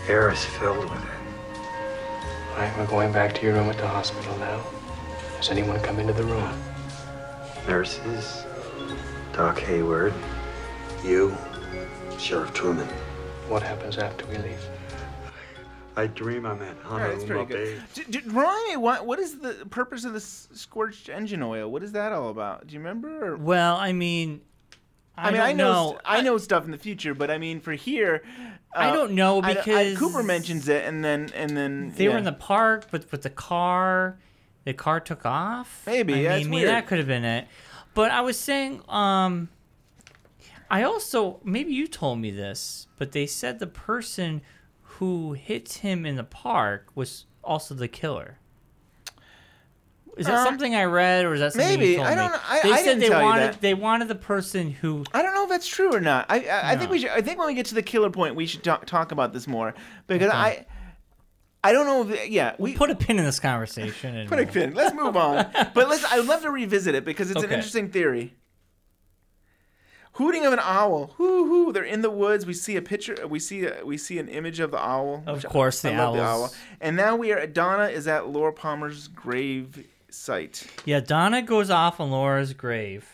Air 0.09 0.29
is 0.31 0.43
filled 0.43 0.89
with 0.89 1.03
it. 1.05 1.08
All 2.51 2.57
right, 2.57 2.77
we're 2.77 2.87
going 2.87 3.11
back 3.11 3.33
to 3.35 3.41
your 3.45 3.53
room 3.55 3.69
at 3.69 3.77
the 3.77 3.87
hospital 3.87 4.37
now. 4.37 4.59
Has 5.37 5.49
anyone 5.49 5.79
come 5.81 5.99
into 5.99 6.13
the 6.13 6.23
room? 6.23 6.51
Nurses, 7.67 8.43
Doc 9.33 9.59
Hayward, 9.59 10.13
you, 11.03 11.35
Sheriff 12.17 12.53
Truman. 12.53 12.87
What 13.47 13.63
happens 13.63 13.97
after 13.97 14.25
we 14.27 14.37
leave? 14.37 14.61
I 15.95 16.07
dream 16.07 16.45
I'm 16.45 16.61
at 16.61 16.75
All 16.89 16.97
right, 16.97 17.11
that's 17.11 17.23
pretty 17.25 17.45
good. 17.45 17.81
D- 17.93 18.03
d- 18.09 18.19
remind 18.27 18.69
me, 18.69 18.77
what 18.77 19.05
what 19.05 19.19
is 19.19 19.39
the 19.39 19.65
purpose 19.69 20.05
of 20.05 20.13
this 20.13 20.47
scorched 20.53 21.09
engine 21.09 21.41
oil? 21.43 21.69
What 21.69 21.83
is 21.83 21.91
that 21.93 22.11
all 22.13 22.29
about? 22.29 22.67
Do 22.67 22.73
you 22.73 22.79
remember? 22.79 23.33
Or- 23.33 23.37
Well, 23.37 23.75
I 23.75 23.91
mean 23.91 24.41
I, 25.17 25.27
I, 25.27 25.31
mean, 25.31 25.41
I 25.41 25.51
know, 25.53 25.73
know. 25.73 25.89
st- 25.91 26.01
I 26.05 26.21
know 26.21 26.37
stuff 26.37 26.63
in 26.65 26.71
the 26.71 26.77
future, 26.77 27.13
but 27.13 27.29
I 27.29 27.37
mean, 27.37 27.59
for 27.59 27.73
here, 27.73 28.23
I 28.73 28.89
uh, 28.89 28.93
don't 28.93 29.13
know 29.13 29.41
I- 29.41 29.49
I- 29.49 29.53
because 29.55 29.97
Cooper 29.97 30.23
mentions 30.23 30.67
it, 30.67 30.85
and 30.85 31.03
then 31.03 31.29
and 31.33 31.55
then 31.57 31.93
They 31.95 32.07
were 32.07 32.17
in 32.17 32.23
the 32.23 32.31
park, 32.33 32.87
but 32.91 33.11
with 33.11 33.23
the 33.23 33.29
car, 33.29 34.19
the 34.65 34.73
car 34.73 34.99
took 34.99 35.25
off. 35.25 35.83
Maybe, 35.85 36.13
I 36.13 36.17
yeah, 36.17 36.37
mean, 36.37 36.49
maybe 36.49 36.65
that 36.65 36.87
could 36.87 36.97
have 36.99 37.07
been 37.07 37.25
it. 37.25 37.47
But 37.93 38.11
I 38.11 38.21
was 38.21 38.37
saying, 38.39 38.83
um, 38.87 39.49
I 40.69 40.83
also 40.83 41.39
maybe 41.43 41.73
you 41.73 41.87
told 41.87 42.19
me 42.19 42.31
this, 42.31 42.87
but 42.97 43.11
they 43.11 43.25
said 43.25 43.59
the 43.59 43.67
person 43.67 44.41
who 44.81 45.33
hit 45.33 45.73
him 45.73 46.05
in 46.05 46.15
the 46.15 46.23
park 46.23 46.89
was 46.93 47.25
also 47.43 47.73
the 47.73 47.87
killer. 47.87 48.37
Is 50.19 50.25
that 50.27 50.35
Uh, 50.35 50.43
something 50.43 50.75
I 50.75 50.83
read, 50.83 51.25
or 51.25 51.33
is 51.33 51.39
that 51.39 51.53
something 51.53 51.79
maybe. 51.79 51.91
you 51.93 51.95
told 51.97 52.07
I 52.07 52.15
don't 52.15 52.31
me? 52.31 52.37
know. 52.37 52.43
I- 52.47 52.59
they 52.61 52.71
I 52.73 52.83
said 52.83 52.99
they 52.99 53.09
wanted 53.09 53.55
they 53.61 53.73
wanted 53.73 54.07
the 54.09 54.15
person 54.15 54.69
who 54.71 55.03
I 55.13 55.21
don't 55.21 55.33
know 55.33 55.43
if 55.43 55.49
that's 55.49 55.67
true 55.67 55.93
or 55.93 55.99
not. 56.01 56.25
I 56.29 56.39
I, 56.41 56.71
I 56.71 56.77
think 56.77 56.91
we 56.91 56.99
should. 56.99 57.09
I 57.11 57.21
think 57.21 57.37
when 57.39 57.47
we 57.47 57.53
get 57.55 57.65
to 57.67 57.75
the 57.75 57.81
killer 57.81 58.09
point, 58.09 58.35
we 58.35 58.45
should 58.45 58.63
talk, 58.63 58.85
talk 58.85 59.11
about 59.11 59.33
this 59.33 59.47
more 59.47 59.73
because 60.07 60.27
Okay. 60.29 60.37
I 60.37 60.65
I 61.63 61.73
don't 61.73 61.85
know. 61.87 62.13
If, 62.13 62.29
yeah, 62.29 62.55
we 62.59 62.75
put 62.75 62.89
a 62.89 62.95
pin 62.95 63.17
in 63.19 63.25
this 63.25 63.39
conversation 63.39 64.15
and 64.15 64.29
put 64.33 64.39
a 64.39 64.45
pin. 64.45 64.73
Let's 64.75 64.93
move 64.95 65.15
on. 65.17 65.49
but 65.73 65.89
let's. 65.89 66.05
I'd 66.11 66.25
love 66.25 66.41
to 66.43 66.51
revisit 66.51 66.95
it 66.95 67.03
because 67.05 67.31
it's 67.31 67.43
an 67.43 67.51
interesting 67.51 67.89
theory. 67.89 68.35
Hooting 70.13 70.45
of 70.45 70.51
an 70.53 70.59
owl. 70.61 71.13
Hoo 71.17 71.45
hoo. 71.45 71.71
They're 71.71 71.83
in 71.83 72.01
the 72.01 72.09
woods. 72.09 72.45
We 72.45 72.53
see 72.53 72.75
a 72.75 72.81
picture. 72.81 73.25
We 73.27 73.39
see 73.39 73.65
a, 73.65 73.85
we 73.85 73.97
see 73.97 74.19
an 74.19 74.27
image 74.27 74.59
of 74.59 74.71
the 74.71 74.77
owl. 74.79 75.23
Of 75.25 75.37
which 75.37 75.45
I- 75.45 75.49
course, 75.49 75.81
the 75.81 75.91
I 75.93 75.95
the 76.11 76.21
owl. 76.21 76.53
And 76.81 76.97
now 76.97 77.15
we 77.15 77.31
are. 77.31 77.45
Donna 77.47 77.85
is 77.85 78.07
at 78.07 78.27
Laura 78.27 78.51
Palmer's 78.51 79.07
grave 79.07 79.85
site. 80.13 80.65
Yeah, 80.85 80.99
Donna 80.99 81.41
goes 81.41 81.69
off 81.69 81.99
on 81.99 82.11
Laura's 82.11 82.53
grave. 82.53 83.07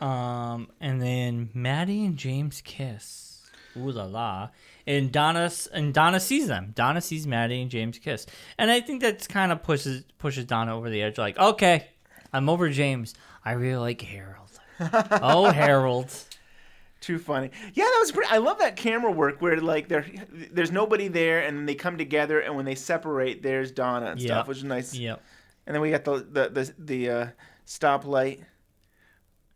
Um, 0.00 0.68
and 0.80 1.00
then 1.00 1.50
Maddie 1.54 2.04
and 2.04 2.16
James 2.16 2.60
kiss. 2.64 3.42
Ooh 3.76 3.90
la 3.90 4.04
la. 4.04 4.48
And 4.86 5.12
Donna 5.12 5.50
and 5.72 5.94
Donna 5.94 6.18
sees 6.18 6.48
them. 6.48 6.72
Donna 6.74 7.00
sees 7.00 7.26
Maddie 7.26 7.62
and 7.62 7.70
James 7.70 7.98
kiss. 7.98 8.26
And 8.58 8.70
I 8.70 8.80
think 8.80 9.00
that's 9.00 9.26
kind 9.28 9.52
of 9.52 9.62
pushes 9.62 10.02
pushes 10.18 10.44
Donna 10.44 10.76
over 10.76 10.90
the 10.90 11.02
edge. 11.02 11.18
Like, 11.18 11.38
okay, 11.38 11.86
I'm 12.32 12.48
over 12.48 12.68
James. 12.68 13.14
I 13.44 13.52
really 13.52 13.76
like 13.76 14.00
Harold. 14.00 14.50
oh, 14.80 15.50
Harold. 15.50 16.12
Too 17.00 17.18
funny. 17.18 17.50
Yeah, 17.74 17.84
that 17.84 17.98
was 18.00 18.12
pretty. 18.12 18.30
I 18.30 18.38
love 18.38 18.58
that 18.58 18.76
camera 18.76 19.10
work 19.10 19.40
where 19.40 19.60
like 19.60 19.88
there, 19.88 20.04
there's 20.52 20.70
nobody 20.70 21.08
there, 21.08 21.40
and 21.40 21.56
then 21.58 21.66
they 21.66 21.74
come 21.74 21.98
together, 21.98 22.40
and 22.40 22.54
when 22.56 22.64
they 22.64 22.74
separate, 22.76 23.42
there's 23.42 23.70
Donna 23.72 24.06
and 24.12 24.20
Yep. 24.20 24.28
stuff, 24.28 24.48
which 24.48 24.58
is 24.58 24.64
nice. 24.64 24.94
Yep. 24.94 25.20
And 25.66 25.74
then 25.74 25.80
we 25.80 25.90
got 25.90 26.04
the 26.04 26.18
the 26.18 26.48
the, 26.48 26.74
the 26.78 27.10
uh, 27.10 27.26
stoplight. 27.66 28.44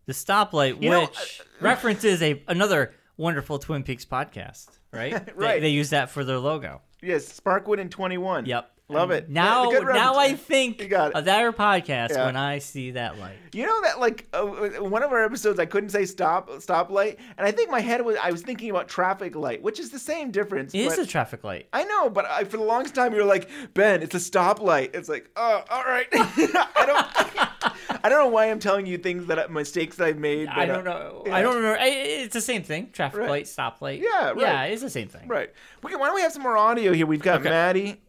The 0.06 0.12
stoplight, 0.12 0.80
You 0.82 0.90
know, 0.90 1.00
which 1.06 1.42
references 1.60 2.22
a 2.22 2.42
another 2.48 2.94
wonderful 3.16 3.58
Twin 3.58 3.82
Peaks 3.82 4.04
podcast, 4.04 4.68
right? 4.92 5.12
They- 5.26 5.32
Right. 5.34 5.60
They, 5.60 5.70
use 5.70 5.90
that 5.90 6.10
for 6.10 6.24
their 6.24 6.38
logo. 6.38 6.82
Yes, 7.02 7.38
Sparkwood 7.40 7.80
and 7.80 7.90
21. 7.90 8.46
Yep. 8.46 8.70
Love 8.88 9.10
it. 9.10 9.28
Now, 9.28 9.72
Yeah, 9.72 9.80
now 9.80 10.14
I 10.14 10.34
think 10.34 10.80
You 10.80 10.86
got 10.86 11.10
it. 11.10 11.16
of 11.16 11.24
that 11.24 11.56
podcast 11.56 12.10
Yeah. 12.10 12.26
when 12.26 12.36
I 12.36 12.58
see 12.60 12.92
that 12.92 13.18
light. 13.18 13.34
You 13.52 13.66
know 13.66 13.82
that 13.82 13.98
like 13.98 14.26
uh, 14.32 14.44
one 14.44 15.02
of 15.02 15.10
our 15.10 15.24
episodes, 15.24 15.58
I 15.58 15.66
couldn't 15.66 15.88
say 15.90 16.04
stop 16.04 16.48
stop 16.60 16.88
light, 16.90 17.18
and 17.36 17.46
I 17.46 17.50
think 17.50 17.68
my 17.70 17.80
head 17.80 18.04
was 18.04 18.16
I 18.22 18.30
was 18.30 18.42
thinking 18.42 18.70
about 18.70 18.86
traffic 18.88 19.34
light, 19.34 19.60
which 19.60 19.80
is 19.80 19.90
the 19.90 19.98
same 19.98 20.30
difference. 20.30 20.72
It 20.72 20.80
is 20.80 20.98
a 20.98 21.06
traffic 21.06 21.42
light. 21.42 21.66
I 21.72 21.82
know, 21.84 22.08
but 22.10 22.26
I, 22.26 22.44
for 22.44 22.58
the 22.58 22.62
longest 22.62 22.94
time 22.94 23.12
you 23.12 23.18
were 23.18 23.24
like, 23.26 23.48
Ben, 23.74 24.02
it's 24.04 24.14
a 24.14 24.18
stoplight. 24.18 24.94
It's 24.94 25.08
like, 25.08 25.30
oh, 25.36 25.64
all 25.68 25.82
right. 25.84 26.06
I 26.12 26.84
don't, 26.86 28.04
I 28.04 28.08
don't 28.08 28.18
know 28.20 28.28
why 28.28 28.50
I'm 28.50 28.60
telling 28.60 28.86
you 28.86 28.98
things 28.98 29.26
that 29.26 29.50
mistakes 29.50 29.96
that 29.96 30.06
I've 30.06 30.18
made. 30.18 30.46
I 30.48 30.64
don't 30.64 30.86
uh, 30.86 30.92
know. 30.92 31.22
yeah. 31.26 31.34
I 31.34 31.42
don't 31.42 31.56
remember. 31.56 31.78
I- 31.80 31.86
It's 31.88 32.34
the 32.34 32.40
same 32.40 32.62
thing. 32.62 32.90
Traffic 32.92 33.18
Right. 33.20 33.30
light, 33.30 33.44
stoplight. 33.46 34.00
Yeah, 34.00 34.28
right. 34.30 34.38
Yeah, 34.38 34.62
it's 34.64 34.82
the 34.82 34.90
same 34.90 35.08
thing. 35.08 35.26
Right. 35.26 35.50
Okay, 35.84 35.96
why 35.96 36.06
don't 36.06 36.14
we 36.14 36.20
have 36.22 36.32
some 36.32 36.42
more 36.42 36.56
audio 36.56 36.92
here? 36.92 37.06
We've 37.06 37.20
got 37.22 37.40
Okay. 37.40 37.48
Maddie. 37.50 38.00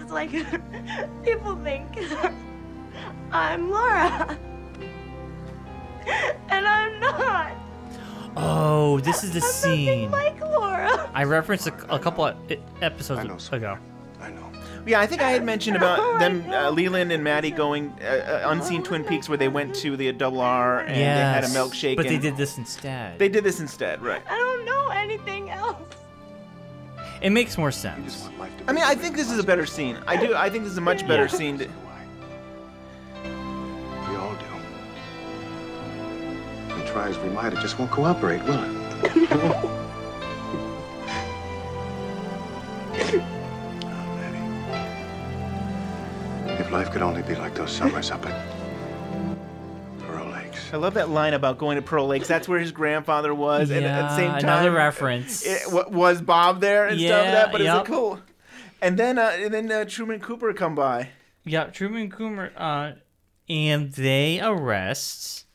It's 0.00 0.10
like 0.10 0.30
people 1.24 1.56
think 1.62 1.86
I'm 3.32 3.70
Laura. 3.70 4.38
And 6.50 6.66
I'm 6.66 7.00
not. 7.00 7.52
Oh, 8.36 9.00
this 9.00 9.24
is 9.24 9.32
the 9.32 9.40
scene. 9.40 10.10
Like 10.10 10.38
Laura. 10.40 11.10
I 11.14 11.24
referenced 11.24 11.66
a, 11.66 11.94
a 11.94 11.98
couple 11.98 12.26
of 12.26 12.36
e- 12.52 12.58
episodes 12.82 13.48
ago. 13.50 13.78
I 14.20 14.30
know. 14.30 14.52
Yeah, 14.86 15.00
I 15.00 15.06
think 15.06 15.22
I 15.22 15.30
had 15.30 15.42
mentioned 15.44 15.78
about 15.78 16.18
them, 16.18 16.44
uh, 16.50 16.68
Leland 16.70 17.10
and 17.10 17.24
Maddie 17.24 17.50
going 17.52 17.90
uh, 18.02 18.42
uh, 18.44 18.50
unseen 18.50 18.82
Twin 18.82 19.02
Peaks, 19.02 19.30
where 19.30 19.38
they 19.38 19.48
went 19.48 19.74
to 19.76 19.96
the 19.96 20.12
double 20.12 20.42
R 20.42 20.80
and 20.80 20.90
they 20.94 21.02
had 21.04 21.44
a 21.44 21.46
milkshake. 21.46 21.96
but 21.96 22.06
they 22.06 22.18
did 22.18 22.36
this 22.36 22.58
instead. 22.58 23.18
They 23.18 23.30
did 23.30 23.44
this 23.44 23.60
instead, 23.60 24.02
right? 24.02 24.20
I 24.28 24.36
don't 24.36 24.66
know 24.66 24.88
anything 24.90 25.28
else. 25.28 25.33
It 27.22 27.30
makes 27.30 27.56
more 27.56 27.72
sense. 27.72 28.28
I 28.66 28.72
mean, 28.72 28.84
I 28.84 28.94
think 28.94 29.16
this 29.16 29.30
is 29.30 29.38
a 29.38 29.42
better 29.42 29.66
scene. 29.66 29.98
I 30.06 30.16
do. 30.16 30.34
I 30.34 30.50
think 30.50 30.64
this 30.64 30.72
is 30.72 30.78
a 30.78 30.82
much 30.82 31.06
better 31.06 31.28
scene. 31.28 31.58
To, 31.58 31.66
We 34.08 34.16
all 34.16 34.34
do. 34.34 34.46
And 36.74 36.86
try 36.86 37.08
as 37.08 37.18
we 37.18 37.28
might, 37.30 37.52
it 37.52 37.60
just 37.60 37.78
won't 37.78 37.90
cooperate, 37.90 38.42
will 38.44 38.62
it? 38.62 39.70
If 46.46 46.70
life 46.70 46.90
could 46.92 47.02
only 47.02 47.22
be 47.22 47.34
like 47.34 47.54
those 47.54 47.72
summers 47.72 48.10
up 48.10 48.24
at 48.26 48.32
Pearl 48.32 48.54
Lakes. 48.54 48.63
I 50.74 50.76
love 50.76 50.94
that 50.94 51.08
line 51.08 51.34
about 51.34 51.56
going 51.58 51.76
to 51.76 51.82
Pearl 51.82 52.08
Lakes. 52.08 52.26
That's 52.26 52.48
where 52.48 52.58
his 52.58 52.72
grandfather 52.72 53.32
was, 53.32 53.70
and 53.70 53.86
at 53.86 54.08
the 54.08 54.16
same 54.16 54.30
time, 54.32 54.40
another 54.40 54.72
reference. 54.72 55.46
It, 55.46 55.70
wa- 55.70 55.88
was 55.88 56.20
Bob 56.20 56.60
there 56.60 56.88
and 56.88 56.98
stuff 56.98 57.10
like 57.12 57.24
Yeah, 57.26 57.30
that? 57.30 57.52
But 57.52 57.60
it's 57.60 57.66
yep. 57.66 57.76
like 57.76 57.86
cool. 57.86 58.18
And 58.82 58.98
then, 58.98 59.16
uh, 59.16 59.30
and 59.36 59.54
then 59.54 59.70
uh, 59.70 59.84
Truman 59.84 60.18
Cooper 60.18 60.52
come 60.52 60.74
by. 60.74 61.10
Yeah, 61.44 61.66
Truman 61.66 62.10
Cooper, 62.10 62.50
uh, 62.56 62.92
and 63.48 63.92
they 63.92 64.40
arrest 64.40 65.46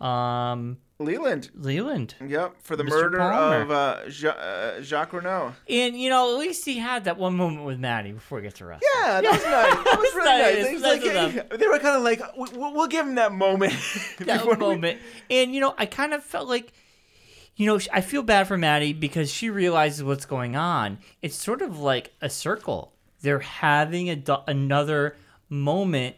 um 0.00 0.78
Leland. 1.00 1.50
Leland. 1.56 2.14
Yep, 2.24 2.54
for 2.62 2.76
the 2.76 2.84
Mr. 2.84 2.88
murder 2.90 3.18
Palmer. 3.18 3.62
of 3.62 3.70
uh, 3.72 4.00
ja- 4.08 4.30
uh, 4.30 4.80
Jacques 4.80 5.12
Renault. 5.12 5.54
And 5.68 5.98
you 5.98 6.08
know, 6.08 6.32
at 6.32 6.38
least 6.38 6.64
he 6.64 6.78
had 6.78 7.04
that 7.04 7.18
one 7.18 7.34
moment 7.36 7.64
with 7.66 7.80
Maddie 7.80 8.12
before 8.12 8.38
he 8.38 8.44
gets 8.44 8.60
arrested. 8.60 8.86
Yeah, 9.00 9.20
that 9.20 9.32
was 9.32 9.42
nice. 9.44 9.84
That 9.84 9.98
was 9.98 10.14
really 10.14 10.62
nice. 10.62 10.68
He's 10.70 10.82
like, 10.82 11.02
hey, 11.02 11.56
they 11.58 11.66
were 11.66 11.78
kind 11.80 11.96
of 11.96 12.02
like, 12.04 12.20
we, 12.36 12.46
we'll 12.58 12.72
we'll 12.74 12.86
give 12.86 13.06
him 13.06 13.16
that 13.16 13.32
moment. 13.32 13.72
that 14.18 14.38
before 14.38 14.54
we- 14.54 14.60
moment. 14.60 15.00
And 15.30 15.52
you 15.52 15.60
know, 15.60 15.74
I 15.76 15.86
kind 15.86 16.14
of 16.14 16.22
felt 16.22 16.48
like, 16.48 16.72
you 17.56 17.66
know, 17.66 17.78
I 17.92 18.00
feel 18.00 18.22
bad 18.22 18.46
for 18.46 18.56
Maddie 18.56 18.92
because 18.92 19.32
she 19.32 19.50
realizes 19.50 20.04
what's 20.04 20.26
going 20.26 20.54
on. 20.54 20.98
It's 21.22 21.34
sort 21.36 21.60
of 21.60 21.80
like 21.80 22.12
a 22.20 22.30
circle. 22.30 22.92
They're 23.20 23.40
having 23.40 24.10
a 24.10 24.22
another 24.46 25.16
moment. 25.48 26.16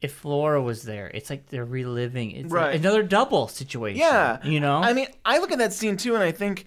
If 0.00 0.24
Laura 0.24 0.62
was 0.62 0.84
there, 0.84 1.10
it's 1.12 1.28
like 1.28 1.46
they're 1.48 1.64
reliving. 1.64 2.30
It's 2.30 2.52
like 2.52 2.76
another 2.76 3.02
double 3.02 3.48
situation. 3.48 3.98
Yeah, 3.98 4.38
you 4.44 4.60
know. 4.60 4.76
I 4.76 4.92
mean, 4.92 5.08
I 5.24 5.38
look 5.38 5.50
at 5.50 5.58
that 5.58 5.72
scene 5.72 5.96
too, 5.96 6.14
and 6.14 6.22
I 6.22 6.30
think, 6.30 6.66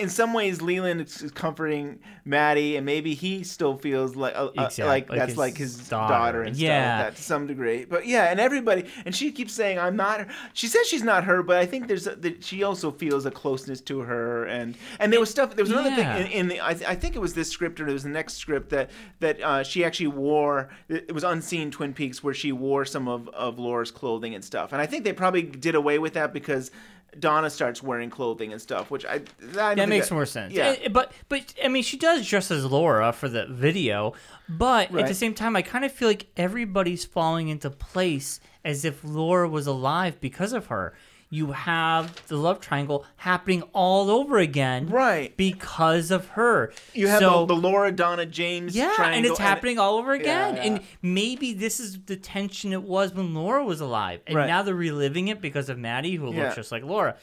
in 0.00 0.08
some 0.08 0.32
ways, 0.32 0.60
Leland 0.62 1.00
is 1.02 1.30
comforting 1.34 2.00
Maddie, 2.24 2.76
and 2.76 2.84
maybe 2.86 3.14
he 3.14 3.44
still 3.44 3.76
feels 3.76 4.16
like 4.16 4.34
uh, 4.34 4.46
uh, 4.58 4.64
Exact- 4.64 4.78
like 4.80 5.08
like 5.08 5.18
that's 5.18 5.30
his 5.32 5.38
like 5.38 5.56
his 5.56 5.88
daughter. 5.88 6.12
daughter, 6.14 6.42
and 6.42 6.56
stuff 6.56 6.64
Yeah. 6.66 6.96
like 6.96 7.06
that 7.06 7.16
to 7.16 7.22
some 7.22 7.46
degree. 7.46 7.84
But 7.84 8.06
yeah, 8.06 8.24
and 8.30 8.40
everybody, 8.40 8.86
and 9.04 9.14
she 9.14 9.30
keeps 9.30 9.52
saying, 9.52 9.78
"I'm 9.78 9.96
not." 9.96 10.20
Her. 10.20 10.26
She 10.54 10.66
says 10.66 10.86
she's 10.88 11.02
not 11.04 11.24
her, 11.24 11.42
but 11.42 11.56
I 11.58 11.66
think 11.66 11.86
there's 11.86 12.06
a, 12.06 12.16
that 12.16 12.42
she 12.42 12.62
also 12.62 12.90
feels 12.90 13.26
a 13.26 13.30
closeness 13.30 13.80
to 13.82 14.00
her, 14.00 14.46
and 14.46 14.76
and 14.98 15.12
there 15.12 15.20
was 15.20 15.30
stuff. 15.30 15.54
There 15.54 15.64
was 15.64 15.70
another 15.72 15.90
Yeah. 15.90 16.16
thing 16.16 16.26
in, 16.26 16.32
in 16.32 16.48
the. 16.48 16.60
I, 16.66 16.74
th- 16.74 16.88
I 16.88 16.94
think 16.94 17.14
it 17.14 17.20
was 17.20 17.34
this 17.34 17.48
script 17.50 17.80
or 17.80 17.88
it 17.88 17.92
was 17.92 18.02
the 18.02 18.08
next 18.08 18.34
script 18.34 18.70
that 18.70 18.90
that 19.20 19.40
uh, 19.42 19.62
she 19.62 19.84
actually 19.84 20.08
wore. 20.08 20.70
It 20.88 21.12
was 21.14 21.24
unseen 21.24 21.70
Twin 21.70 21.92
Peaks 21.94 22.22
where 22.24 22.34
she 22.34 22.52
wore 22.52 22.84
some 22.84 23.06
of 23.08 23.28
of 23.30 23.58
Laura's 23.58 23.90
clothing 23.90 24.34
and 24.34 24.44
stuff, 24.44 24.72
and 24.72 24.80
I 24.80 24.86
think 24.86 25.04
they 25.04 25.12
probably 25.12 25.42
did 25.42 25.74
away 25.74 25.98
with 25.98 26.14
that 26.14 26.32
because. 26.32 26.70
Donna 27.18 27.50
starts 27.50 27.82
wearing 27.82 28.10
clothing 28.10 28.52
and 28.52 28.60
stuff, 28.60 28.90
which 28.90 29.04
I, 29.04 29.22
that 29.40 29.88
makes 29.88 30.10
more 30.10 30.26
sense. 30.26 30.52
Yeah, 30.52 30.74
Eh, 30.82 30.88
but 30.88 31.12
but 31.28 31.54
I 31.64 31.68
mean, 31.68 31.82
she 31.82 31.96
does 31.96 32.26
dress 32.26 32.50
as 32.50 32.64
Laura 32.64 33.12
for 33.12 33.28
the 33.28 33.46
video, 33.46 34.14
but 34.48 34.94
at 34.94 35.06
the 35.08 35.14
same 35.14 35.34
time, 35.34 35.56
I 35.56 35.62
kind 35.62 35.84
of 35.84 35.92
feel 35.92 36.08
like 36.08 36.26
everybody's 36.36 37.04
falling 37.04 37.48
into 37.48 37.70
place 37.70 38.40
as 38.64 38.84
if 38.84 39.02
Laura 39.04 39.48
was 39.48 39.66
alive 39.66 40.20
because 40.20 40.52
of 40.52 40.66
her. 40.66 40.94
You 41.32 41.52
have 41.52 42.26
the 42.26 42.36
love 42.36 42.58
triangle 42.60 43.06
happening 43.16 43.62
all 43.72 44.10
over 44.10 44.38
again, 44.38 44.88
right? 44.88 45.36
Because 45.36 46.10
of 46.10 46.26
her. 46.30 46.72
you 46.92 47.06
have 47.06 47.20
so, 47.20 47.46
the, 47.46 47.54
the 47.54 47.60
Laura 47.60 47.92
Donna 47.92 48.26
James. 48.26 48.74
yeah, 48.74 48.92
and 49.00 49.24
it's 49.24 49.38
happening 49.38 49.78
all 49.78 49.96
over 49.96 50.12
again. 50.12 50.56
Yeah, 50.56 50.62
And 50.64 50.80
maybe 51.02 51.52
this 51.52 51.78
is 51.78 52.00
the 52.06 52.16
tension 52.16 52.72
it 52.72 52.82
was 52.82 53.14
when 53.14 53.32
Laura 53.32 53.64
was 53.64 53.80
alive, 53.80 54.20
and 54.26 54.36
Right. 54.36 54.48
now 54.48 54.62
they're 54.62 54.74
reliving 54.74 55.28
it 55.28 55.40
because 55.40 55.68
of 55.68 55.78
Maddie, 55.78 56.16
who 56.16 56.32
Yeah. 56.34 56.42
looks 56.44 56.56
just 56.56 56.72
like 56.72 56.82
Laura. 56.82 57.16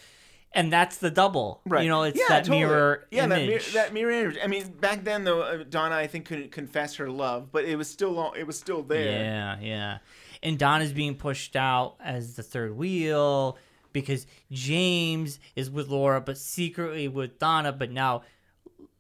And 0.54 0.72
that's 0.72 0.98
the 0.98 1.12
double. 1.12 1.60
Right. 1.66 1.84
You 1.84 1.90
know, 1.90 2.04
it's 2.04 2.18
Yeah, 2.18 2.26
that 2.30 2.46
totally. 2.46 2.60
mirror 2.60 3.08
Yeah, 3.12 3.28
that, 3.28 3.40
image. 3.42 3.50
mirror, 3.50 3.62
that 3.74 3.94
mirror 3.94 4.12
image. 4.12 4.38
I 4.42 4.48
mean, 4.48 4.70
back 4.80 5.04
then 5.04 5.26
though, 5.26 5.42
uh, 5.42 5.64
Donna 5.70 5.96
I 5.96 6.08
think 6.08 6.24
couldn't 6.26 6.54
confess 6.54 6.96
her 6.96 7.10
love, 7.10 7.52
but 7.52 7.66
it 7.66 7.76
was 7.76 7.90
still 7.90 8.18
all- 8.18 8.32
it 8.34 8.44
was 8.48 8.58
still 8.58 8.82
there. 8.84 9.22
Yeah, 9.22 9.58
yeah. 9.60 9.98
And 10.42 10.58
Donna's 10.58 10.94
being 10.94 11.16
pushed 11.16 11.58
out 11.58 11.96
as 12.02 12.36
the 12.36 12.44
third 12.44 12.78
wheel 12.78 13.58
because 14.02 14.28
James 14.52 15.40
is 15.56 15.70
with 15.72 15.88
Laura, 15.88 16.22
but 16.22 16.38
secretly 16.38 17.08
with 17.08 17.40
Donna. 17.40 17.72
But 17.72 17.92
now, 17.92 18.24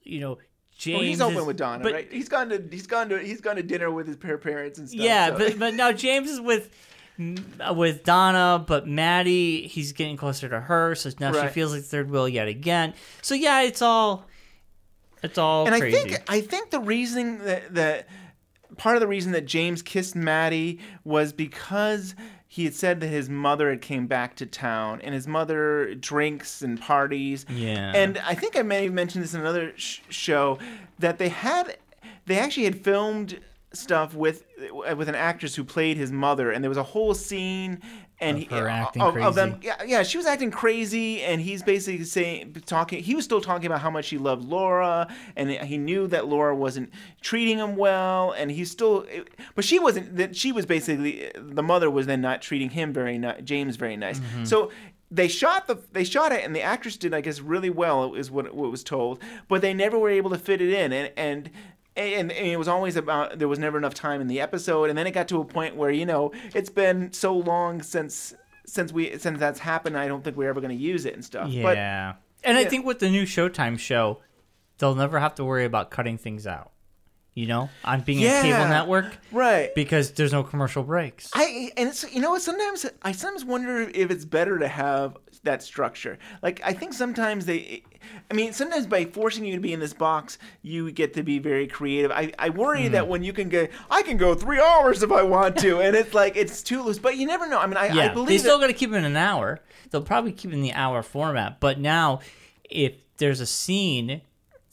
you 0.03 0.19
know, 0.19 0.37
James. 0.77 0.95
Well, 0.95 1.03
he's 1.03 1.21
open 1.21 1.37
is- 1.37 1.45
with 1.45 1.57
Donna, 1.57 1.83
but- 1.83 1.93
right? 1.93 2.11
He's 2.11 2.29
gone 2.29 2.49
to 2.49 2.63
he's 2.71 2.87
gone 2.87 3.09
to 3.09 3.19
he's 3.19 3.41
gone 3.41 3.55
to 3.57 3.63
dinner 3.63 3.91
with 3.91 4.07
his 4.07 4.17
parents 4.17 4.79
and 4.79 4.89
stuff. 4.89 4.99
Yeah, 4.99 5.29
so- 5.29 5.37
but 5.37 5.59
but 5.59 5.73
now 5.75 5.91
James 5.91 6.29
is 6.29 6.41
with 6.41 6.69
with 7.73 8.03
Donna, 8.03 8.63
but 8.65 8.87
Maddie, 8.87 9.67
he's 9.67 9.91
getting 9.91 10.17
closer 10.17 10.47
to 10.49 10.59
her, 10.59 10.95
so 10.95 11.09
now 11.19 11.31
she 11.31 11.47
feels 11.49 11.73
like 11.73 11.83
third 11.83 12.09
wheel 12.09 12.27
yet 12.29 12.47
again. 12.47 12.93
So 13.21 13.35
yeah, 13.35 13.61
it's 13.61 13.81
all 13.81 14.25
it's 15.23 15.37
all 15.37 15.67
and 15.67 15.75
crazy. 15.79 15.97
I 15.97 16.01
think 16.01 16.23
I 16.27 16.41
think 16.41 16.69
the 16.71 16.79
reason 16.79 17.39
that 17.39 17.73
that 17.75 18.07
part 18.77 18.95
of 18.95 19.01
the 19.01 19.07
reason 19.07 19.31
that 19.31 19.45
James 19.45 19.81
kissed 19.81 20.15
Maddie 20.15 20.79
was 21.03 21.33
because 21.33 22.13
he 22.47 22.63
had 22.63 22.73
said 22.73 23.01
that 23.01 23.07
his 23.07 23.29
mother 23.29 23.69
had 23.69 23.81
came 23.81 24.07
back 24.07 24.35
to 24.37 24.45
town 24.45 25.01
and 25.01 25.13
his 25.13 25.27
mother 25.27 25.93
drinks 25.95 26.61
and 26.61 26.79
parties. 26.79 27.45
Yeah. 27.49 27.91
And 27.93 28.17
I 28.19 28.35
think 28.35 28.55
I 28.55 28.61
may 28.61 28.85
have 28.85 28.93
mentioned 28.93 29.23
this 29.23 29.33
in 29.33 29.41
another 29.41 29.73
sh- 29.75 29.99
show 30.09 30.57
that 30.99 31.17
they 31.17 31.29
had 31.29 31.77
they 32.25 32.39
actually 32.39 32.63
had 32.63 32.81
filmed 32.83 33.39
stuff 33.73 34.13
with 34.13 34.45
with 34.95 35.09
an 35.09 35.15
actress 35.15 35.55
who 35.55 35.63
played 35.63 35.97
his 35.97 36.11
mother 36.11 36.51
and 36.51 36.63
there 36.63 36.69
was 36.69 36.77
a 36.77 36.83
whole 36.83 37.13
scene 37.13 37.81
and 38.19 38.37
he, 38.37 38.47
acting 38.51 39.01
of, 39.01 39.15
of 39.17 39.35
them 39.35 39.59
yeah, 39.61 39.81
yeah, 39.85 40.03
she 40.03 40.17
was 40.17 40.25
acting 40.25 40.49
crazy, 40.51 41.21
and 41.21 41.39
he's 41.39 41.61
basically 41.61 42.03
saying, 42.03 42.55
talking. 42.65 43.03
He 43.03 43.13
was 43.15 43.25
still 43.25 43.41
talking 43.41 43.67
about 43.67 43.81
how 43.81 43.91
much 43.91 44.09
he 44.09 44.17
loved 44.17 44.43
Laura, 44.43 45.07
and 45.35 45.51
he 45.51 45.77
knew 45.77 46.07
that 46.07 46.27
Laura 46.27 46.55
wasn't 46.55 46.91
treating 47.21 47.59
him 47.59 47.75
well, 47.75 48.31
and 48.31 48.49
he's 48.49 48.71
still, 48.71 49.05
but 49.55 49.63
she 49.63 49.77
wasn't. 49.79 50.17
That 50.17 50.35
she 50.35 50.51
was 50.51 50.65
basically 50.65 51.31
the 51.35 51.63
mother 51.63 51.89
was 51.91 52.07
then 52.07 52.21
not 52.21 52.41
treating 52.41 52.71
him 52.71 52.91
very 52.91 53.17
ni- 53.17 53.41
James 53.43 53.75
very 53.75 53.97
nice. 53.97 54.19
Mhm. 54.19 54.47
So 54.47 54.71
they 55.11 55.27
shot 55.27 55.67
the 55.67 55.77
they 55.91 56.03
shot 56.03 56.31
it, 56.31 56.43
and 56.43 56.55
the 56.55 56.61
actress 56.61 56.97
did, 56.97 57.13
I 57.13 57.21
guess, 57.21 57.39
really 57.39 57.69
well, 57.69 58.15
is 58.15 58.31
what 58.31 58.53
what 58.53 58.71
was 58.71 58.83
told, 58.83 59.21
but 59.47 59.61
they 59.61 59.73
never 59.73 59.97
were 59.97 60.09
able 60.09 60.31
to 60.31 60.37
fit 60.37 60.59
it 60.61 60.69
in, 60.73 60.91
and 60.91 61.11
and 61.15 61.49
and, 61.97 62.31
and 62.31 62.47
it 62.47 62.57
was 62.57 62.67
always 62.67 62.95
about 62.95 63.39
there 63.39 63.47
was 63.47 63.59
never 63.59 63.77
enough 63.77 63.93
time 63.93 64.21
in 64.21 64.27
the 64.27 64.39
episode 64.39 64.89
and 64.89 64.97
then 64.97 65.07
it 65.07 65.11
got 65.11 65.27
to 65.29 65.41
a 65.41 65.45
point 65.45 65.75
where 65.75 65.89
you 65.91 66.05
know 66.05 66.31
it's 66.53 66.69
been 66.69 67.11
so 67.11 67.35
long 67.35 67.81
since 67.81 68.33
since 68.65 68.91
we 68.93 69.17
since 69.17 69.39
that's 69.39 69.59
happened 69.59 69.97
i 69.97 70.07
don't 70.07 70.23
think 70.23 70.35
we're 70.37 70.49
ever 70.49 70.61
going 70.61 70.77
to 70.77 70.83
use 70.83 71.05
it 71.05 71.13
and 71.13 71.23
stuff 71.25 71.49
Yeah. 71.49 71.63
but 71.63 71.77
and 72.43 72.55
I 72.57 72.65
think 72.65 72.85
with 72.85 72.99
the 72.99 73.09
new 73.09 73.23
Showtime 73.23 73.79
show, 73.79 74.19
they'll 74.77 74.93
never 74.95 75.19
have 75.19 75.33
to 75.35 75.43
worry 75.43 75.65
about 75.65 75.89
cutting 75.89 76.17
things 76.19 76.45
out. 76.45 76.71
You 77.33 77.45
know, 77.47 77.69
on 77.83 78.01
being 78.01 78.19
a 78.23 78.41
cable 78.41 78.67
network, 78.69 79.17
right 79.31 79.73
because 79.75 80.11
there's 80.11 80.31
no 80.33 80.43
commercial 80.43 80.81
breaks. 80.83 81.29
I 81.33 81.71
and 81.77 81.89
it's 81.89 82.09
you 82.13 82.21
know 82.21 82.31
what 82.31 82.41
sometimes 82.43 82.85
I 83.01 83.11
sometimes 83.11 83.43
wonder 83.45 83.81
if 83.81 84.11
it's 84.11 84.23
better 84.25 84.57
to 84.59 84.67
have 84.67 85.17
that 85.47 85.63
structure. 85.63 86.17
Like 86.41 86.61
I 86.63 86.71
think 86.73 86.93
sometimes 86.93 87.45
they, 87.45 87.83
I 88.29 88.33
mean 88.33 88.53
sometimes 88.53 88.85
by 88.85 89.05
forcing 89.05 89.43
you 89.43 89.55
to 89.55 89.59
be 89.61 89.73
in 89.73 89.79
this 89.79 89.93
box, 89.93 90.37
you 90.61 90.91
get 90.91 91.13
to 91.15 91.23
be 91.23 91.39
very 91.39 91.67
creative. 91.67 92.11
I, 92.11 92.31
I 92.39 92.49
worry 92.49 92.85
Hmm. 92.85 92.91
that 92.93 93.07
when 93.07 93.23
you 93.23 93.33
can 93.33 93.49
go, 93.49 93.67
I 93.89 94.01
can 94.03 94.17
go 94.17 94.35
three 94.35 94.59
hours 94.61 95.01
if 95.03 95.11
I 95.11 95.23
want 95.23 95.57
to, 95.59 95.81
and 95.81 95.95
it's 95.95 96.13
like 96.13 96.37
it's 96.37 96.61
too 96.61 96.83
loose. 96.83 96.99
But 96.99 97.17
you 97.17 97.25
never 97.25 97.47
know. 97.49 97.59
I 97.59 97.65
mean, 97.67 97.77
I, 97.77 97.87
I 97.89 98.13
believe 98.13 98.27
they 98.29 98.37
still 98.37 98.59
got 98.59 98.67
to 98.67 98.73
keep 98.73 98.91
it 98.91 98.95
in 98.95 99.05
an 99.05 99.17
hour. 99.17 99.59
They'll 99.89 100.01
probably 100.01 100.31
keep 100.31 100.51
it 100.51 100.55
in 100.55 100.61
the 100.61 100.73
hour 100.73 101.01
format. 101.01 101.59
But 101.59 101.79
now, 101.79 102.19
if 102.69 102.93
there's 103.17 103.39
a 103.41 103.45
scene 103.45 104.21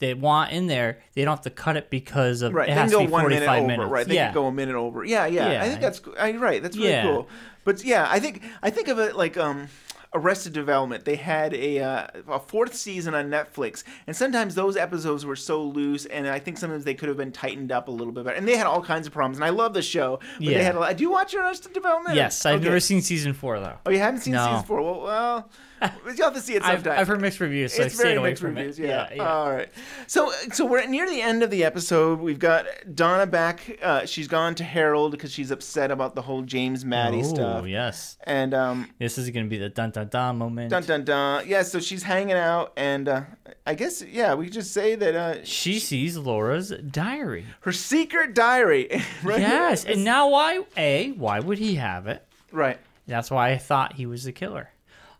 they 0.00 0.12
want 0.12 0.50
in 0.52 0.66
there, 0.66 0.98
they 1.14 1.24
don't 1.24 1.36
have 1.36 1.44
to 1.44 1.50
cut 1.50 1.76
it 1.76 1.88
because 1.88 2.42
of 2.42 2.52
right. 2.52 2.64
it 2.68 2.72
They 2.72 2.74
can 2.74 2.82
has 2.82 2.90
go 2.92 3.00
to 3.00 3.06
be 3.06 3.12
one 3.12 3.22
45 3.22 3.46
minute 3.46 3.58
over. 3.58 3.66
minutes. 3.68 3.90
Right. 3.92 4.06
They 4.08 4.14
yeah. 4.16 4.26
can 4.26 4.34
go 4.34 4.46
a 4.48 4.52
minute 4.52 4.74
over. 4.74 5.04
Yeah, 5.04 5.26
yeah. 5.26 5.52
Yeah. 5.52 5.62
I 5.62 5.68
think 5.68 5.80
that's 5.80 6.02
I, 6.18 6.32
right. 6.32 6.60
That's 6.62 6.76
really 6.76 6.90
Yeah. 6.90 7.04
cool. 7.04 7.28
But 7.62 7.82
yeah, 7.84 8.06
I 8.10 8.18
think 8.20 8.42
I 8.62 8.70
think 8.70 8.88
of 8.88 8.98
it 8.98 9.16
like 9.16 9.36
um. 9.38 9.68
Arrested 10.14 10.52
Development. 10.52 11.04
They 11.04 11.16
had 11.16 11.52
a 11.54 11.80
uh, 11.80 12.06
a 12.28 12.38
fourth 12.38 12.74
season 12.74 13.14
on 13.14 13.28
Netflix, 13.30 13.82
and 14.06 14.14
sometimes 14.16 14.54
those 14.54 14.76
episodes 14.76 15.26
were 15.26 15.34
so 15.36 15.62
loose, 15.62 16.06
and 16.06 16.28
I 16.28 16.38
think 16.38 16.56
sometimes 16.56 16.84
they 16.84 16.94
could 16.94 17.08
have 17.08 17.18
been 17.18 17.32
tightened 17.32 17.72
up 17.72 17.88
a 17.88 17.90
little 17.90 18.12
bit 18.12 18.24
better. 18.24 18.36
And 18.36 18.46
they 18.46 18.56
had 18.56 18.66
all 18.66 18.82
kinds 18.82 19.06
of 19.06 19.12
problems. 19.12 19.38
And 19.38 19.44
I 19.44 19.50
love 19.50 19.74
the 19.74 19.82
show, 19.82 20.20
but 20.38 20.46
Yeah. 20.46 20.58
they 20.58 20.64
had 20.64 20.76
a 20.76 20.80
lot. 20.80 20.96
Do 20.96 21.02
you 21.02 21.10
watch 21.10 21.34
Arrested 21.34 21.72
Development? 21.72 22.14
Yes, 22.16 22.46
I've 22.46 22.56
Okay. 22.56 22.64
never 22.64 22.80
seen 22.80 23.02
season 23.02 23.32
four 23.32 23.58
though. 23.58 23.76
Oh, 23.86 23.90
you 23.90 23.98
haven't 23.98 24.20
seen 24.20 24.34
No. 24.34 24.46
season 24.46 24.64
four? 24.66 24.82
Well, 24.82 25.00
well, 25.02 25.50
you'll 25.82 26.24
have 26.24 26.34
to 26.34 26.40
see 26.40 26.54
it 26.54 26.62
I've- 26.62 26.88
I've 26.88 27.06
heard 27.08 27.20
mixed 27.20 27.40
reviews, 27.40 27.72
so 27.74 27.82
it's 27.82 28.00
very 28.00 28.18
mixed 28.20 28.42
reviews. 28.42 28.78
Yeah. 28.78 29.08
Yeah, 29.10 29.14
yeah. 29.16 29.28
All 29.28 29.50
right. 29.50 29.68
So, 30.06 30.32
so 30.52 30.64
we're 30.64 30.84
near 30.86 31.08
the 31.08 31.20
end 31.20 31.42
of 31.42 31.50
the 31.50 31.64
episode. 31.64 32.20
We've 32.20 32.38
got 32.38 32.66
Donna 32.94 33.26
back. 33.26 33.78
Uh, 33.82 34.06
she's 34.06 34.28
gone 34.28 34.54
to 34.56 34.64
Harold 34.64 35.10
because 35.12 35.32
she's 35.32 35.50
upset 35.50 35.90
about 35.90 36.14
the 36.14 36.22
whole 36.22 36.42
James 36.42 36.84
Maddie 36.84 37.20
oh, 37.20 37.34
stuff. 37.34 37.66
yes. 37.66 38.16
And 38.24 38.54
um, 38.54 38.88
This 38.98 39.18
is 39.18 39.28
going 39.30 39.46
to 39.46 39.50
be 39.50 39.58
the 39.58 39.68
dun 39.68 39.90
dun 39.90 40.08
dun 40.08 40.38
moment. 40.38 40.70
dun 40.70 40.82
dun 40.84 41.04
dun. 41.04 41.44
Yeah. 41.46 41.62
So 41.62 41.80
she's 41.80 42.02
hanging 42.02 42.36
out, 42.36 42.72
and 42.76 43.08
uh, 43.08 43.22
I 43.66 43.74
guess 43.74 44.02
yeah, 44.02 44.34
we 44.34 44.48
just 44.50 44.72
say 44.72 44.94
that 44.94 45.14
uh, 45.14 45.44
She 45.44 45.78
sees 45.78 46.16
Laura's 46.16 46.70
diary. 46.70 47.46
her 47.60 47.72
secret 47.72 48.34
diary. 48.34 48.88
right? 49.22 49.40
Yes, 49.40 49.84
and 49.84 50.04
now 50.04 50.28
why? 50.28 50.64
A, 50.76 51.12
why 51.12 51.40
would 51.40 51.58
he 51.58 51.74
have 51.76 52.06
it? 52.06 52.24
Right. 52.52 52.78
That's 53.06 53.30
why 53.30 53.50
I 53.50 53.58
thought 53.58 53.94
he 53.94 54.06
was 54.06 54.24
the 54.24 54.32
killer. 54.32 54.70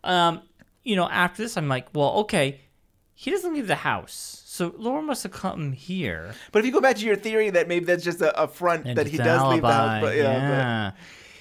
Um, 0.05 0.43
you 0.83 0.95
know, 0.97 1.09
after 1.09 1.43
this, 1.43 1.57
I'm 1.57 1.69
like, 1.69 1.89
well, 1.95 2.11
okay, 2.21 2.61
he 3.15 3.31
doesn't 3.31 3.53
leave 3.55 3.67
the 3.67 3.75
house, 3.77 4.43
so 4.47 4.75
Laura 4.77 5.01
must 5.03 5.23
have 5.23 5.33
come 5.33 5.73
here. 5.73 6.35
But 6.53 6.59
if 6.61 6.67
you 6.67 6.73
go 6.73 6.81
back 6.81 6.97
to 6.97 7.05
your 7.07 7.17
theory 7.17 7.51
that 7.51 7.69
maybe 7.69 7.87
that's 7.87 8.05
just 8.05 8.21
a, 8.21 8.43
a 8.43 8.47
front 8.47 8.87
And 8.87 8.99
that 8.99 9.07
he 9.07 9.17
does 9.17 9.43
leave 9.51 9.63
the 9.63 9.69
house, 9.73 10.01
but 10.03 10.17
yeah. 10.17 10.93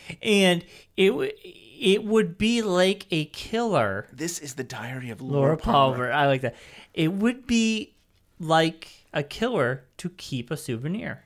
but- 0.08 0.18
And 0.22 0.66
it, 0.98 1.10
w- 1.10 1.32
it 1.80 2.04
would 2.06 2.38
be 2.38 2.62
like 2.62 3.06
a 3.12 3.26
killer. 3.26 4.08
This 4.14 4.40
is 4.40 4.54
the 4.56 4.64
diary 4.64 5.10
of 5.10 5.22
Laura, 5.22 5.42
Laura 5.42 5.58
Palmer. 5.58 5.96
Palmer. 5.98 6.12
I 6.12 6.28
like 6.28 6.42
that. 6.42 6.56
It 6.94 7.12
would 7.14 7.46
be 7.48 7.96
like 8.40 8.88
a 9.14 9.24
killer 9.24 9.84
to 9.98 10.10
keep 10.10 10.52
a 10.52 10.58
souvenir. 10.58 11.26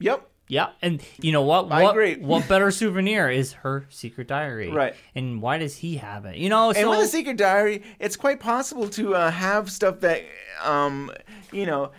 Yep. 0.00 0.28
Yeah, 0.46 0.70
and 0.82 1.02
you 1.20 1.32
know 1.32 1.42
what? 1.42 1.72
I 1.72 1.82
what, 1.82 1.90
agree. 1.92 2.16
What 2.20 2.46
better 2.48 2.70
souvenir 2.70 3.30
is 3.30 3.54
her 3.54 3.86
secret 3.88 4.28
diary? 4.28 4.70
Right. 4.70 4.94
And 5.14 5.40
why 5.40 5.58
does 5.58 5.76
he 5.76 5.96
have 5.96 6.26
it? 6.26 6.36
You 6.36 6.50
know, 6.50 6.70
and 6.70 6.88
with 6.88 7.00
a 7.00 7.08
secret 7.08 7.38
diary, 7.38 7.82
it's 7.98 8.16
quite 8.16 8.40
possible 8.40 8.88
to 8.90 9.14
uh, 9.14 9.30
have 9.30 9.70
stuff 9.70 10.00
that, 10.00 10.22
um, 10.62 11.10
you 11.50 11.64
know, 11.64 11.92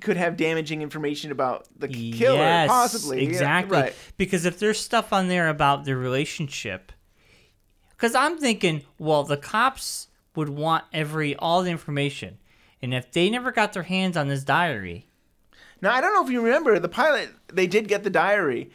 could 0.00 0.16
have 0.16 0.36
damaging 0.36 0.82
information 0.82 1.32
about 1.32 1.66
the 1.76 1.88
killer, 1.88 2.36
Yes, 2.36 2.68
possibly. 2.68 3.22
Yeah, 3.22 3.28
Exactly. 3.28 3.78
right. 3.78 3.94
Because 4.16 4.44
if 4.44 4.58
there's 4.58 4.78
stuff 4.78 5.12
on 5.12 5.28
there 5.28 5.48
about 5.48 5.84
their 5.84 5.96
relationship, 5.96 6.92
because 7.90 8.14
I'm 8.14 8.38
thinking, 8.38 8.84
well, 8.98 9.24
the 9.24 9.36
cops 9.36 10.08
would 10.36 10.50
want 10.50 10.84
every 10.92 11.34
all 11.34 11.62
the 11.62 11.70
information, 11.70 12.38
and 12.80 12.94
if 12.94 13.10
they 13.10 13.28
never 13.28 13.50
got 13.50 13.72
their 13.72 13.82
hands 13.82 14.16
on 14.16 14.28
this 14.28 14.44
diary, 14.44 15.07
Now, 15.80 15.94
I 15.94 16.00
don't 16.00 16.12
know 16.12 16.24
if 16.24 16.30
you 16.30 16.40
remember 16.42 16.78
the 16.78 16.88
pilot. 16.88 17.30
They 17.52 17.66
did 17.66 17.88
get 17.88 18.02
the 18.04 18.10
diary. 18.10 18.70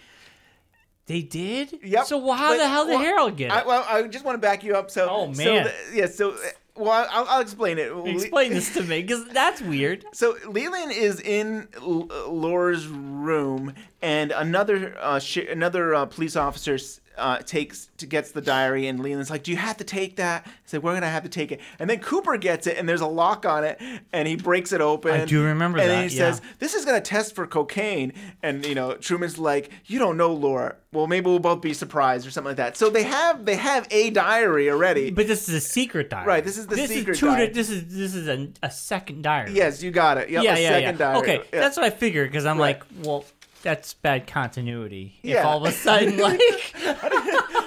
They 1.05 1.21
did. 1.21 1.79
Yep. 1.83 2.05
So 2.05 2.31
how 2.31 2.49
But- 2.51 2.57
the 2.59 2.67
hell 2.69 2.85
did 2.85 2.91
well, 2.93 2.99
Harold 3.03 3.37
get 3.37 3.47
it? 3.47 3.51
I, 3.53 3.65
well, 3.65 3.85
I 3.89 4.03
just 4.03 4.23
want 4.23 4.35
to 4.35 4.39
back 4.39 4.63
you 4.63 4.75
up. 4.75 4.89
So, 4.89 5.07
Oh, 5.09 5.33
so 5.33 5.43
man. 5.43 5.65
the- 5.65 5.97
yeah. 5.97 6.05
So, 6.05 6.35
well, 6.75 7.05
I'll, 7.11 7.25
I'll 7.27 7.41
explain 7.41 7.77
it. 7.77 7.91
Explain 8.05 8.51
this 8.53 8.73
to 8.75 8.83
me, 8.83 9.01
because 9.01 9.27
that's 9.27 9.61
weird. 9.61 10.05
So 10.13 10.35
Leland 10.47 10.91
is 10.93 11.19
in 11.19 11.67
L- 11.75 12.07
Laura's 12.29 12.87
room, 12.87 13.73
and 14.01 14.31
another 14.31 14.95
uh, 14.99 15.19
sh- 15.19 15.37
another 15.49 15.93
uh, 15.93 16.05
police 16.05 16.35
officer 16.37 16.77
uh, 17.17 17.37
takes 17.39 17.89
to 17.97 18.05
gets 18.05 18.31
the 18.31 18.41
diary, 18.41 18.87
and 18.87 18.99
Leland's 19.01 19.29
like, 19.29 19.43
"Do 19.43 19.51
you 19.51 19.57
have 19.57 19.77
to 19.77 19.83
take 19.83 20.15
that?" 20.17 20.45
He 20.45 20.51
said, 20.65 20.83
"We're 20.83 20.93
gonna 20.93 21.09
have 21.09 21.23
to 21.23 21.29
take 21.29 21.51
it." 21.51 21.59
And 21.79 21.89
then 21.89 21.99
Cooper 21.99 22.37
gets 22.37 22.67
it, 22.67 22.77
and 22.77 22.87
there's 22.87 23.01
a 23.01 23.07
lock 23.07 23.45
on 23.45 23.63
it, 23.63 23.81
and 24.11 24.27
he 24.27 24.35
breaks 24.35 24.71
it 24.71 24.81
open. 24.81 25.11
I 25.21 25.25
do 25.25 25.43
remember 25.43 25.79
and 25.79 25.89
that, 25.89 25.93
then 25.95 26.09
he 26.09 26.15
yeah. 26.15 26.31
says, 26.31 26.41
"This 26.59 26.73
is 26.73 26.85
gonna 26.85 27.01
test 27.01 27.35
for 27.35 27.45
cocaine," 27.47 28.13
and 28.41 28.65
you 28.65 28.75
know 28.75 28.93
Truman's 28.95 29.37
like, 29.37 29.69
"You 29.85 29.99
don't 29.99 30.17
know 30.17 30.33
Laura. 30.33 30.75
Well, 30.91 31.07
maybe 31.07 31.25
we'll 31.25 31.39
both 31.39 31.61
be 31.61 31.73
surprised 31.73 32.27
or 32.27 32.31
something 32.31 32.49
like 32.49 32.57
that." 32.57 32.77
So 32.77 32.89
they 32.89 33.03
have 33.03 33.45
they 33.45 33.55
have 33.55 33.87
a 33.91 34.09
diary 34.09 34.69
already. 34.69 35.11
But 35.11 35.27
this 35.27 35.47
is 35.47 35.55
a 35.55 35.61
secret 35.61 36.09
diary. 36.09 36.27
Right, 36.27 36.43
this 36.43 36.57
is 36.57 36.67
the 36.67 36.75
this 36.75 36.89
secret 36.89 37.13
is 37.13 37.19
two 37.19 37.27
diary. 37.27 37.49
This 37.49 37.69
is 37.69 37.85
this 37.87 38.15
is 38.15 38.27
a, 38.27 38.49
a 38.61 38.71
second 38.71 39.21
diary. 39.23 39.53
Yes, 39.53 39.83
you 39.83 39.91
got 39.91 40.17
it. 40.17 40.29
Yep, 40.29 40.43
yeah, 40.43 40.57
yeah, 40.57 40.69
second 40.69 40.83
yeah. 40.99 41.13
diary. 41.13 41.17
Okay, 41.19 41.35
Yeah. 41.53 41.59
that's 41.59 41.77
what 41.77 41.85
I 41.85 41.89
figured 41.89 42.29
because 42.31 42.45
I'm 42.45 42.57
Right. 42.57 42.79
like, 42.79 43.05
well, 43.05 43.25
that's 43.63 43.95
bad 43.95 44.27
continuity. 44.27 45.15
If 45.23 45.31
Yeah. 45.31 45.43
all 45.43 45.65
of 45.65 45.73
a 45.73 45.75
sudden, 45.75 46.17
like, 46.29 46.39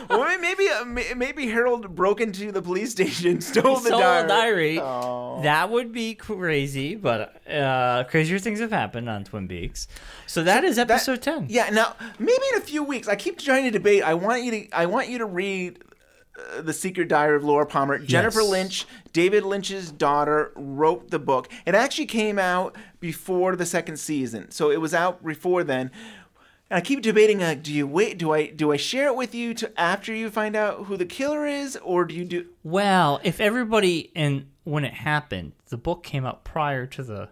well, 0.09 0.39
maybe 0.39 0.69
uh, 0.69 0.85
maybe 1.17 1.49
Harold 1.49 1.95
broke 1.95 2.21
into 2.21 2.53
the 2.53 2.63
police 2.63 2.93
station, 2.93 3.41
stole 3.41 3.77
the 3.77 3.89
stole 3.89 4.01
diary. 4.01 4.29
diary, 4.29 4.81
Oh. 4.81 5.41
that 5.43 5.71
would 5.71 5.93
be 5.93 6.15
crazy. 6.15 6.95
But 6.95 7.41
uh, 7.51 8.05
crazier 8.05 8.39
things 8.39 8.61
have 8.61 8.71
happened 8.71 9.09
on 9.09 9.25
Twin 9.25 9.49
Peaks. 9.49 9.89
So 10.27 10.43
that 10.45 10.63
is 10.65 10.79
episode 10.79 11.23
ten. 11.23 11.47
Yeah. 11.49 11.71
Now, 11.71 11.97
maybe 12.19 12.43
in 12.55 12.59
a 12.59 12.65
few 12.65 12.83
weeks, 12.85 13.09
I 13.09 13.17
keep 13.17 13.39
trying 13.39 13.65
to 13.65 13.71
debate. 13.71 14.03
I 14.03 14.15
want 14.15 14.43
you 14.45 14.51
to. 14.53 14.71
I 14.73 14.87
want 14.87 15.09
you 15.09 15.19
to 15.19 15.27
read. 15.27 15.83
Uh, 16.57 16.63
The 16.63 16.73
Secret 16.73 17.09
Diary 17.09 17.37
of 17.37 17.45
Laura 17.45 17.67
Palmer. 17.67 17.99
Jennifer 17.99 18.41
Yes. 18.41 18.51
Lynch, 18.51 18.87
David 19.13 19.45
Lynch's 19.45 19.91
daughter, 19.91 20.53
wrote 20.57 21.11
the 21.11 21.19
book. 21.19 21.49
It 21.65 21.75
actually 21.75 22.07
came 22.07 22.39
out 22.39 22.77
before 23.01 23.57
the 23.57 23.67
second 23.67 23.99
season, 23.99 24.51
so 24.51 24.71
it 24.71 24.81
was 24.81 24.95
out 24.95 25.25
before 25.25 25.65
then. 25.65 25.91
And 26.69 26.79
I 26.79 26.81
keep 26.81 27.01
debating: 27.03 27.43
uh, 27.43 27.55
Do 27.55 27.73
you 27.73 27.87
wait? 27.87 28.19
Do 28.19 28.33
I 28.33 28.47
do 28.49 28.73
I 28.73 28.77
share 28.77 29.07
it 29.07 29.17
with 29.17 29.35
you 29.35 29.55
to 29.55 29.81
after 29.81 30.13
you 30.13 30.31
find 30.31 30.57
out 30.57 30.87
who 30.87 30.97
the 30.97 31.07
killer 31.07 31.47
is, 31.47 31.77
or 31.77 32.05
do 32.05 32.15
you 32.15 32.25
do? 32.25 32.47
Well, 32.65 33.21
if 33.23 33.41
everybody 33.41 34.11
and 34.17 34.47
when 34.65 34.85
it 34.85 34.95
happened, 34.95 35.53
the 35.69 35.77
book 35.77 36.03
came 36.03 36.27
out 36.27 36.43
prior 36.45 36.87
to 36.87 37.03
the 37.05 37.29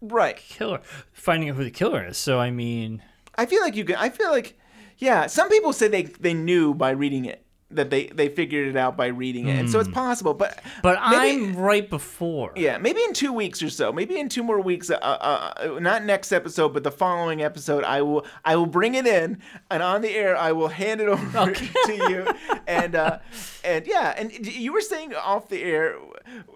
right 0.00 0.36
killer 0.36 0.80
finding 1.12 1.48
out 1.48 1.54
who 1.56 1.62
the 1.62 1.70
killer 1.70 2.04
is. 2.04 2.18
So 2.18 2.40
I 2.40 2.50
mean, 2.50 3.02
I 3.36 3.46
feel 3.46 3.62
like 3.62 3.76
you 3.76 3.84
can. 3.84 3.94
I 3.96 4.08
feel 4.08 4.30
like, 4.30 4.58
yeah. 4.98 5.26
Some 5.28 5.48
people 5.48 5.72
say 5.72 5.86
they 5.86 6.02
they 6.02 6.34
knew 6.34 6.74
by 6.74 6.90
reading 6.90 7.24
it 7.24 7.44
that 7.76 7.90
they 7.90 8.06
they 8.06 8.28
figured 8.28 8.68
it 8.68 8.76
out 8.76 8.96
by 8.96 9.06
reading 9.06 9.48
it, 9.48 9.58
and 9.58 9.70
so 9.70 9.78
it's 9.80 9.88
Hmm. 9.88 9.94
possible. 9.94 10.34
But 10.34 10.62
but 10.82 10.98
maybe- 11.10 11.44
I'm 11.46 11.56
right 11.56 11.88
before. 11.88 12.52
yeah, 12.56 12.78
maybe 12.78 13.00
in 13.02 13.12
two 13.12 13.32
weeks 13.32 13.62
or 13.62 13.70
so, 13.70 13.92
maybe 13.92 14.18
in 14.18 14.28
two 14.28 14.42
more 14.42 14.60
weeks. 14.60 14.90
Uh, 14.90 14.94
uh, 14.96 15.78
not 15.80 16.04
next 16.04 16.32
episode, 16.32 16.70
but 16.74 16.84
the 16.84 16.90
following 16.90 17.42
episode, 17.42 17.84
I 17.84 18.02
will 18.02 18.26
I 18.44 18.56
will 18.56 18.66
bring 18.66 18.94
it 18.94 19.06
in, 19.06 19.38
and 19.70 19.82
on 19.82 20.02
the 20.02 20.10
air, 20.14 20.36
I 20.36 20.52
will 20.52 20.68
hand 20.68 21.00
it 21.00 21.08
over 21.16 21.52
to 21.52 21.92
you, 21.94 22.26
and 22.66 22.94
uh, 22.94 23.18
and 23.64 23.86
yeah, 23.86 24.14
and 24.16 24.32
you 24.46 24.72
were 24.72 24.80
saying 24.80 25.14
off 25.14 25.48
the 25.48 25.62
air, 25.62 25.96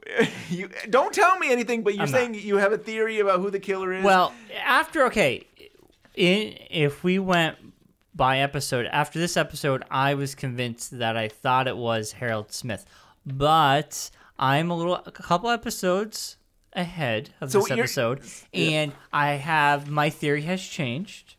you 0.51 0.69
don't 0.91 1.13
tell 1.13 1.39
me 1.39 1.51
anything, 1.53 1.83
but 1.83 1.95
you're 1.95 2.07
not. 2.07 2.11
saying 2.11 2.35
you 2.35 2.57
have 2.59 2.73
a 2.73 2.79
theory 2.79 3.19
about 3.21 3.41
who 3.41 3.51
the 3.51 3.61
killer 3.61 3.93
is. 3.93 4.05
Well, 4.05 4.33
after 4.65 5.05
okay, 5.07 5.47
in, 6.15 6.57
if 6.71 7.03
we 7.05 7.19
went 7.19 7.57
by 8.17 8.39
episode 8.39 8.87
after 8.87 9.19
this 9.19 9.37
episode, 9.37 9.85
I 9.91 10.15
was 10.15 10.35
convinced 10.35 10.99
that 10.99 11.17
I 11.17 11.29
thought 11.29 11.69
it 11.69 11.77
was 11.77 12.13
Harold 12.13 12.53
Smith, 12.53 12.87
but 13.25 14.11
I'm 14.39 14.71
a 14.71 14.77
little 14.77 14.97
a 14.97 15.13
couple 15.13 15.51
episodes 15.51 16.37
ahead 16.73 17.31
of 17.41 17.53
So 17.53 17.61
this 17.61 17.71
episode, 17.71 18.23
and 18.53 18.93
I 19.13 19.33
have 19.33 19.89
my 19.91 20.11
theory 20.11 20.43
has 20.43 20.63
changed. 20.63 21.36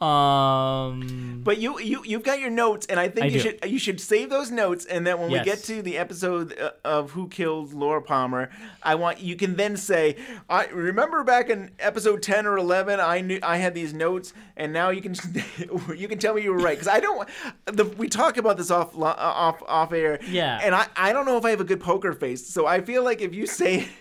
Um, 0.00 1.40
But 1.44 1.58
you 1.58 1.78
you 1.80 2.02
you've 2.04 2.22
got 2.24 2.40
your 2.40 2.50
notes, 2.50 2.86
and 2.86 2.98
I 2.98 3.08
think 3.08 3.24
I 3.24 3.26
you 3.28 3.32
do. 3.34 3.38
should 3.40 3.64
you 3.66 3.78
should 3.78 4.00
save 4.00 4.28
those 4.30 4.50
notes, 4.50 4.84
and 4.86 5.06
then 5.06 5.18
when 5.20 5.30
we 5.30 5.40
get 5.40 5.62
to 5.64 5.82
the 5.82 5.96
episode 5.98 6.58
uh, 6.58 6.70
of 6.84 7.12
Who 7.12 7.28
Killed 7.28 7.72
Laura 7.72 8.02
Palmer, 8.02 8.50
I 8.82 8.96
want 8.96 9.20
you 9.20 9.36
can 9.36 9.56
then 9.56 9.76
say, 9.76 10.16
I 10.48 10.66
remember 10.66 11.22
back 11.24 11.48
in 11.48 11.70
episode 11.78 12.22
ten 12.22 12.46
or 12.46 12.56
eleven, 12.58 12.98
I 13.00 13.20
knew 13.20 13.38
I 13.42 13.56
had 13.58 13.74
these 13.74 13.94
notes, 13.94 14.32
and 14.56 14.72
now 14.72 14.90
you 14.90 15.00
can 15.00 15.14
you 15.96 16.08
can 16.08 16.18
tell 16.18 16.34
me 16.34 16.42
you 16.42 16.52
were 16.52 16.58
right 16.58 16.76
because 16.78 16.88
I 16.88 17.00
don't. 17.00 17.28
The, 17.66 17.84
we 17.84 18.08
talk 18.08 18.36
about 18.36 18.56
this 18.56 18.70
off 18.70 18.96
uh, 18.96 19.04
off 19.16 19.62
off 19.66 19.92
air, 19.92 20.18
Yeah. 20.28 20.60
and 20.62 20.74
I 20.74 20.86
I 20.96 21.12
don't 21.12 21.24
know 21.26 21.36
if 21.36 21.44
I 21.44 21.50
have 21.50 21.60
a 21.60 21.64
good 21.64 21.80
poker 21.80 22.12
face, 22.12 22.46
so 22.46 22.66
I 22.66 22.80
feel 22.80 23.04
like 23.04 23.20
if 23.20 23.34
you 23.34 23.46
say. 23.46 23.88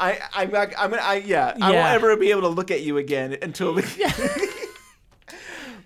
I 0.00 0.18
I'm 0.34 0.50
not, 0.50 0.72
I'm 0.76 0.90
gonna 0.90 1.00
I 1.02 1.16
yeah, 1.24 1.54
I 1.60 1.70
won't 1.70 1.86
ever 1.94 2.16
be 2.16 2.32
able 2.32 2.40
to 2.42 2.48
look 2.48 2.72
at 2.72 2.82
you 2.82 2.98
again 2.98 3.36
until 3.40 3.72
the 3.74 3.82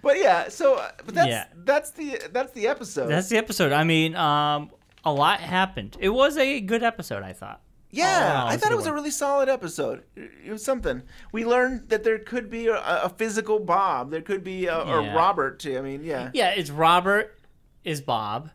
But 0.05 0.19
yeah, 0.19 0.49
so 0.49 0.77
uh, 0.77 0.91
but 1.05 1.15
that's 1.15 1.29
Yeah. 1.29 1.47
that's 1.65 1.91
the 1.91 2.21
that's 2.33 2.53
the 2.53 2.69
episode. 2.69 3.09
that's 3.09 3.29
the 3.29 3.39
episode. 3.39 3.73
I 3.73 3.83
mean, 3.85 4.15
um, 4.15 4.71
a 5.05 5.13
lot 5.13 5.41
happened. 5.41 5.97
It 5.99 6.11
was 6.11 6.37
a 6.37 6.61
good 6.61 6.83
episode, 6.85 7.23
I 7.25 7.33
thought. 7.33 7.61
yeah, 7.91 8.43
Oh, 8.45 8.49
I 8.49 8.57
thought 8.57 8.71
it 8.73 8.77
was 8.77 8.87
a 8.87 8.91
one. 8.91 8.97
really 8.97 9.11
solid 9.11 9.49
episode. 9.49 10.05
It 10.17 10.51
was 10.51 10.65
something. 10.65 11.03
We 11.33 11.45
learned 11.45 11.89
that 11.89 12.05
there 12.05 12.19
could 12.19 12.51
be 12.51 12.67
a, 12.69 12.77
a 13.05 13.09
physical 13.09 13.59
Bob. 13.61 14.11
There 14.11 14.23
could 14.23 14.45
be 14.45 14.67
a, 14.67 14.79
Yeah. 14.85 15.15
Robert 15.15 15.59
too. 15.61 15.77
I 15.79 15.81
mean, 15.81 16.05
yeah. 16.05 16.31
Yeah, 16.35 16.51
it's 16.51 16.71
Robert 16.71 17.39
is 17.85 18.01
Bob, 18.01 18.51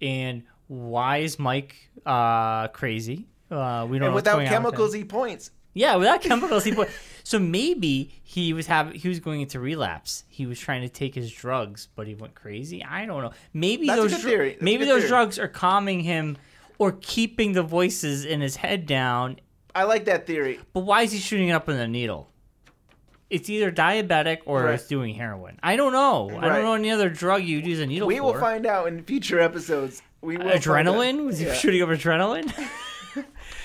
and 0.00 0.42
why 0.68 1.18
is 1.18 1.38
Mike 1.38 1.76
uh, 2.06 2.68
crazy? 2.68 3.26
Uh, 3.50 3.86
we 3.88 3.98
don't 3.98 4.00
know 4.00 4.06
And 4.06 4.14
what's 4.14 4.24
without 4.24 4.36
going 4.36 4.48
on 4.48 4.62
with 4.62 4.72
chemicals, 4.72 4.94
he 4.94 5.04
points. 5.04 5.50
Yeah, 5.74 5.96
without 5.96 6.22
chemicals, 6.22 6.64
he 6.64 6.72
put. 6.72 6.88
So 7.24 7.38
maybe 7.38 8.20
he 8.22 8.52
was 8.52 8.66
having 8.66 8.94
he 8.94 9.08
was 9.08 9.18
going 9.20 9.40
into 9.40 9.58
relapse. 9.58 10.24
He 10.28 10.46
was 10.46 10.58
trying 10.60 10.82
to 10.82 10.88
take 10.88 11.14
his 11.14 11.32
drugs, 11.32 11.88
but 11.96 12.06
he 12.06 12.14
went 12.14 12.34
crazy. 12.34 12.84
I 12.84 13.06
don't 13.06 13.22
know. 13.22 13.32
Maybe 13.52 13.86
That's 13.86 14.00
those 14.00 14.10
dr- 14.12 14.22
theory. 14.22 14.48
That's 14.50 14.62
a 14.62 14.64
maybe 14.64 14.84
those 14.84 14.98
theory. 15.02 15.08
drugs 15.08 15.38
are 15.38 15.48
calming 15.48 16.00
him 16.00 16.36
or 16.78 16.92
keeping 17.00 17.52
the 17.52 17.62
voices 17.62 18.24
in 18.24 18.40
his 18.40 18.56
head 18.56 18.86
down. 18.86 19.40
I 19.74 19.84
like 19.84 20.04
that 20.04 20.26
theory. 20.26 20.60
But 20.72 20.80
why 20.80 21.02
is 21.02 21.12
he 21.12 21.18
shooting 21.18 21.48
it 21.48 21.52
up 21.52 21.68
in 21.68 21.76
a 21.76 21.88
needle? 21.88 22.30
It's 23.30 23.48
either 23.50 23.72
diabetic 23.72 24.38
or 24.44 24.64
Right. 24.64 24.74
it's 24.74 24.86
doing 24.86 25.14
heroin. 25.14 25.58
I 25.62 25.74
don't 25.76 25.92
know. 25.92 26.28
I 26.38 26.48
don't 26.48 26.62
know 26.62 26.74
any 26.74 26.90
other 26.90 27.08
drug 27.08 27.42
you'd 27.42 27.66
use 27.66 27.80
a 27.80 27.86
needle 27.86 28.06
We 28.06 28.18
for. 28.18 28.24
will 28.24 28.34
find 28.38 28.66
out 28.66 28.86
in 28.86 29.02
future 29.02 29.40
episodes. 29.40 30.02
We 30.20 30.36
will 30.36 30.44
adrenaline? 30.50 31.24
Was 31.24 31.38
he 31.38 31.46
Yeah. 31.46 31.54
shooting 31.54 31.82
up 31.82 31.88
adrenaline? 31.88 32.52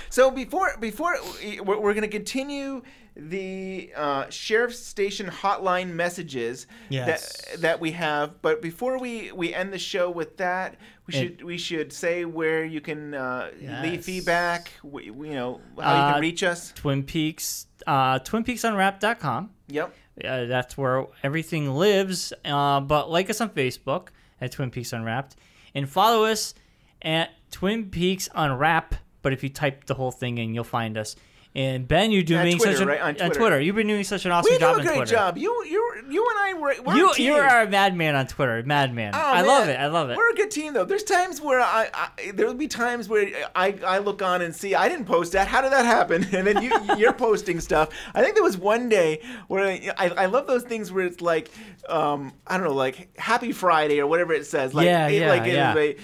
So 0.09 0.31
before 0.31 0.75
before 0.79 1.17
we're, 1.63 1.79
we're 1.79 1.93
going 1.93 2.01
to 2.01 2.07
continue 2.07 2.81
the 3.15 3.91
uh, 3.95 4.29
sheriff 4.29 4.73
station 4.75 5.27
hotline 5.27 5.89
messages 5.91 6.67
Yes. 6.89 7.41
that 7.51 7.61
that 7.61 7.79
we 7.81 7.91
have, 7.91 8.41
but 8.41 8.61
before 8.61 8.97
we 8.99 9.31
we 9.31 9.53
end 9.53 9.73
the 9.73 9.77
show 9.79 10.09
with 10.09 10.37
that, 10.37 10.77
we 11.05 11.13
And- 11.13 11.21
should 11.37 11.43
we 11.43 11.57
should 11.57 11.91
say 11.93 12.25
where 12.25 12.63
you 12.65 12.81
can 12.81 13.13
uh, 13.13 13.49
leave 13.83 14.03
feedback. 14.05 14.71
We, 14.83 15.05
you 15.05 15.33
know 15.33 15.61
how 15.79 15.95
you 15.95 16.01
Uh, 16.01 16.11
can 16.13 16.21
reach 16.21 16.43
us. 16.43 16.71
Twin 16.75 17.03
Peaks, 17.03 17.67
uh, 17.85 18.19
TwinPeaksUnwrapped.com. 18.19 19.49
Yep. 19.67 19.93
Uh, 20.23 20.45
that's 20.45 20.77
where 20.77 21.05
everything 21.23 21.73
lives. 21.75 22.33
Uh, 22.43 22.79
but 22.81 23.09
like 23.09 23.29
us 23.29 23.39
on 23.41 23.49
Facebook 23.49 24.07
at 24.41 24.51
Twin 24.51 24.69
Peaks 24.71 24.91
Unwrapped 24.93 25.35
and 25.75 25.89
follow 25.89 26.25
us 26.25 26.53
at 27.01 27.29
Twin 27.51 27.89
Peaks 27.89 28.27
Unwrap. 28.35 28.95
But 29.21 29.33
if 29.33 29.43
you 29.43 29.49
type 29.49 29.85
the 29.85 29.93
whole 29.93 30.11
thing 30.11 30.37
in, 30.37 30.53
you'll 30.53 30.63
find 30.63 30.97
us. 30.97 31.15
And 31.55 31.87
Ben, 31.87 32.11
you're 32.11 32.21
doing 32.21 32.57
Twitter, 32.57 32.73
such 32.75 32.83
a, 32.83 32.85
right? 32.85 33.21
On 33.21 33.31
Twitter. 33.31 33.59
You've 33.59 33.75
been 33.75 33.87
doing 33.87 34.03
such 34.03 34.23
an 34.25 34.31
awesome 34.31 34.51
we 34.51 34.59
do 34.59 34.65
job 34.65 34.77
a 34.77 34.83
great 34.83 34.95
Twitter. 34.97 35.11
job. 35.11 35.35
You, 35.35 35.65
you, 35.65 36.03
you 36.07 36.27
and 36.29 36.39
I 36.39 36.53
were. 36.53 36.75
We're 36.85 36.95
You 36.95 37.13
you 37.17 37.33
are 37.33 37.63
a 37.63 37.67
madman 37.67 38.13
on 38.13 38.27
Twitter, 38.27 38.61
madman. 38.63 39.15
Oh, 39.15 39.19
I 39.19 39.41
love 39.41 39.67
it. 39.67 39.79
I 39.79 39.87
love 39.87 40.11
it. 40.11 40.17
We're 40.17 40.29
a 40.29 40.35
good 40.35 40.51
team, 40.51 40.73
though. 40.73 40.85
There's 40.85 41.03
times 41.03 41.41
where 41.41 41.59
I, 41.59 41.89
I 41.91 42.31
there 42.33 42.45
will 42.45 42.53
be 42.53 42.67
times 42.67 43.09
where 43.09 43.27
I, 43.55 43.75
I 43.83 43.97
look 43.97 44.21
on 44.21 44.43
and 44.43 44.55
see 44.55 44.75
I 44.75 44.87
didn't 44.87 45.05
post 45.05 45.31
that. 45.31 45.47
How 45.47 45.61
did 45.61 45.71
that 45.71 45.85
happen? 45.85 46.27
And 46.39 46.45
then 46.45 46.61
you 46.61 46.71
you're 46.97 47.13
posting 47.13 47.59
stuff. 47.59 47.89
I 48.13 48.21
think 48.21 48.35
there 48.35 48.43
was 48.43 48.57
one 48.57 48.87
day 48.87 49.21
where 49.47 49.65
I, 49.97 50.09
I 50.09 50.25
love 50.27 50.45
those 50.45 50.63
things 50.63 50.91
where 50.91 51.05
it's 51.05 51.19
like 51.19 51.49
um 51.89 52.31
I 52.45 52.57
don't 52.57 52.67
know 52.67 52.73
like 52.73 53.17
Happy 53.17 53.51
Friday 53.51 53.99
or 53.99 54.07
whatever 54.07 54.33
it 54.33 54.45
says. 54.45 54.75
Like 54.75 54.85
Yeah, 54.85 55.07
it, 55.07 55.19
yeah, 55.19 55.29
like 55.29 55.45
yeah. 55.45 55.75
a 55.75 55.95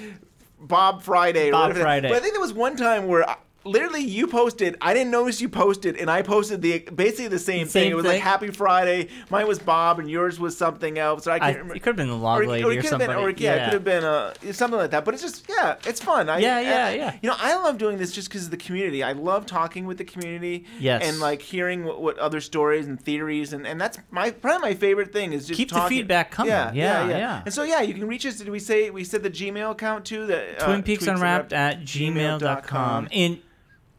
Bob 0.67 1.03
Friday 1.03 1.51
Bob 1.51 1.73
Friday. 1.75 2.09
But 2.09 2.17
I 2.17 2.19
think 2.19 2.33
there 2.33 2.41
was 2.41 2.53
one 2.53 2.75
time 2.75 3.07
where. 3.07 3.29
I, 3.29 3.37
Literally, 3.65 4.01
you 4.01 4.27
posted. 4.27 4.77
I 4.79 4.93
didn't 4.93 5.09
notice 5.11 5.41
you 5.41 5.49
posted, 5.49 5.97
and 5.97 6.09
I 6.09 6.21
posted 6.21 6.61
the 6.61 6.79
basically 6.79 7.29
the 7.29 7.39
same, 7.39 7.65
thing. 7.67 7.89
It 7.91 7.95
was 7.95 8.03
thing? 8.03 8.13
like 8.13 8.21
Happy 8.21 8.49
Friday. 8.51 9.09
Mine 9.31 9.47
was 9.47 9.57
Bob, 9.59 9.97
and 9.99 10.09
yours 10.09 10.39
was 10.39 10.55
something 10.55 10.99
else. 10.99 11.23
So 11.23 11.31
I 11.31 11.35
I, 11.35 11.39
can't 11.39 11.49
it 11.55 11.59
remember. 11.59 11.73
could 11.75 11.85
have 11.87 11.95
been 11.95 12.07
the 12.09 12.15
log 12.15 12.41
Or, 12.41 12.47
lady 12.47 12.63
or 12.63 12.67
or, 12.67 12.71
it 12.73 12.75
could 12.75 12.83
have 12.83 12.89
somebody. 13.01 13.13
been, 13.13 13.23
or 13.23 13.29
yeah, 13.31 13.53
it 13.55 13.63
could 13.65 13.73
have 13.73 13.83
been 13.83 14.03
uh, 14.03 14.33
something 14.51 14.77
like 14.79 14.91
that. 14.91 15.03
But 15.03 15.15
it's 15.15 15.23
just, 15.23 15.45
yeah, 15.49 15.75
it's 15.87 15.99
fun. 15.99 16.29
I, 16.29 16.37
Yeah, 16.37 16.59
yeah, 16.59 16.85
I- 16.85 16.93
yeah. 16.95 17.15
You 17.23 17.29
know, 17.29 17.35
I 17.39 17.55
love 17.55 17.77
doing 17.79 17.97
this 17.97 18.11
just 18.11 18.29
because 18.29 18.45
of 18.45 18.51
the 18.51 18.57
community. 18.57 19.01
I 19.03 19.13
love 19.13 19.45
talking 19.47 19.85
with 19.87 19.97
the 19.97 20.05
community. 20.05 20.65
Yes. 20.79 21.03
And 21.03 21.19
like 21.19 21.41
hearing 21.41 21.85
what, 21.85 21.99
what 22.01 22.19
other 22.19 22.41
stories 22.41 22.85
and 22.85 23.01
theories, 23.01 23.51
and, 23.51 23.65
and 23.65 23.81
that's 23.81 23.97
my 24.11 24.29
probably 24.29 24.69
my 24.69 24.75
favorite 24.75 25.11
thing 25.11 25.33
is 25.33 25.47
just 25.47 25.57
Keep 25.57 25.71
the 25.71 25.81
feedback 25.81 26.29
coming. 26.29 26.51
Yeah, 26.51 26.71
Yeah, 26.71 27.07
yeah. 27.07 27.17
yeah 27.17 27.41
And 27.45 27.53
so 27.53 27.63
yeah, 27.63 27.81
you 27.81 27.95
can 27.95 28.07
reach 28.07 28.25
us. 28.27 28.35
Did 28.37 28.49
we 28.49 28.59
say 28.59 28.91
we 28.91 29.03
said 29.03 29.23
the 29.23 29.29
Gmail 29.31 29.71
account 29.71 30.05
too? 30.05 30.27
The 30.27 30.61
uh, 30.61 30.65
Twin 30.65 30.83
Peaks 30.83 31.07
Unwrapped 31.07 31.51
at 31.51 31.81
gmail.com. 31.81 33.07
And 33.11 33.39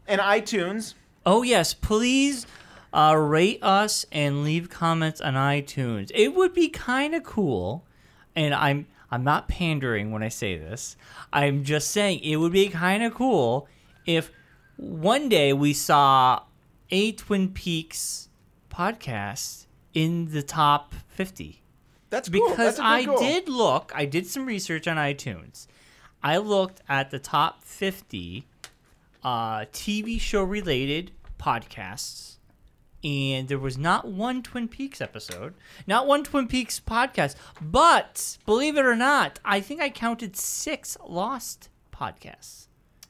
and 0.07 0.21
iTunes. 0.21 0.93
Oh 1.25 1.43
yes, 1.43 1.73
please 1.73 2.47
uh, 2.93 3.15
rate 3.17 3.59
us 3.61 4.05
and 4.11 4.43
leave 4.43 4.69
comments 4.69 5.21
on 5.21 5.33
iTunes. 5.33 6.11
It 6.15 6.33
would 6.33 6.53
be 6.53 6.69
kind 6.69 7.13
of 7.13 7.23
cool, 7.23 7.85
and 8.35 8.53
I'm 8.53 8.87
I'm 9.11 9.23
not 9.23 9.47
pandering 9.47 10.11
when 10.11 10.23
I 10.23 10.29
say 10.29 10.57
this. 10.57 10.97
I'm 11.31 11.63
just 11.63 11.91
saying 11.91 12.19
it 12.19 12.37
would 12.37 12.51
be 12.51 12.69
kind 12.69 13.03
of 13.03 13.13
cool 13.13 13.67
if 14.05 14.31
one 14.77 15.29
day 15.29 15.53
we 15.53 15.73
saw 15.73 16.41
a 16.89 17.11
Twin 17.13 17.49
Peaks 17.49 18.29
podcast 18.69 19.65
in 19.93 20.31
the 20.31 20.43
top 20.43 20.93
50. 21.09 21.61
That's 22.09 22.29
cool. 22.29 22.49
Because 22.49 22.77
That's 22.77 22.79
I 22.79 23.05
goal. 23.05 23.19
did 23.19 23.49
look, 23.49 23.91
I 23.95 24.05
did 24.05 24.27
some 24.27 24.45
research 24.45 24.87
on 24.87 24.97
iTunes. 24.97 25.67
I 26.23 26.37
looked 26.37 26.81
at 26.87 27.11
the 27.11 27.19
top 27.19 27.63
50 27.63 28.47
uh, 29.27 29.65
TV 29.73 30.19
show 30.21 30.41
related 30.41 31.11
podcasts, 31.37 32.37
and 33.03 33.49
there 33.49 33.59
was 33.59 33.77
not 33.77 34.07
one 34.07 34.41
Twin 34.41 34.69
Peaks 34.69 35.01
episode, 35.01 35.53
not 35.85 36.07
one 36.07 36.23
Twin 36.23 36.47
Peaks 36.47 36.79
podcast. 36.79 37.35
But 37.61 38.37
believe 38.45 38.77
it 38.77 38.85
or 38.85 38.95
not, 38.95 39.39
I 39.43 39.59
think 39.59 39.81
I 39.81 39.89
counted 39.89 40.37
six 40.37 40.95
Lost 41.05 41.69
podcasts. 41.91 42.67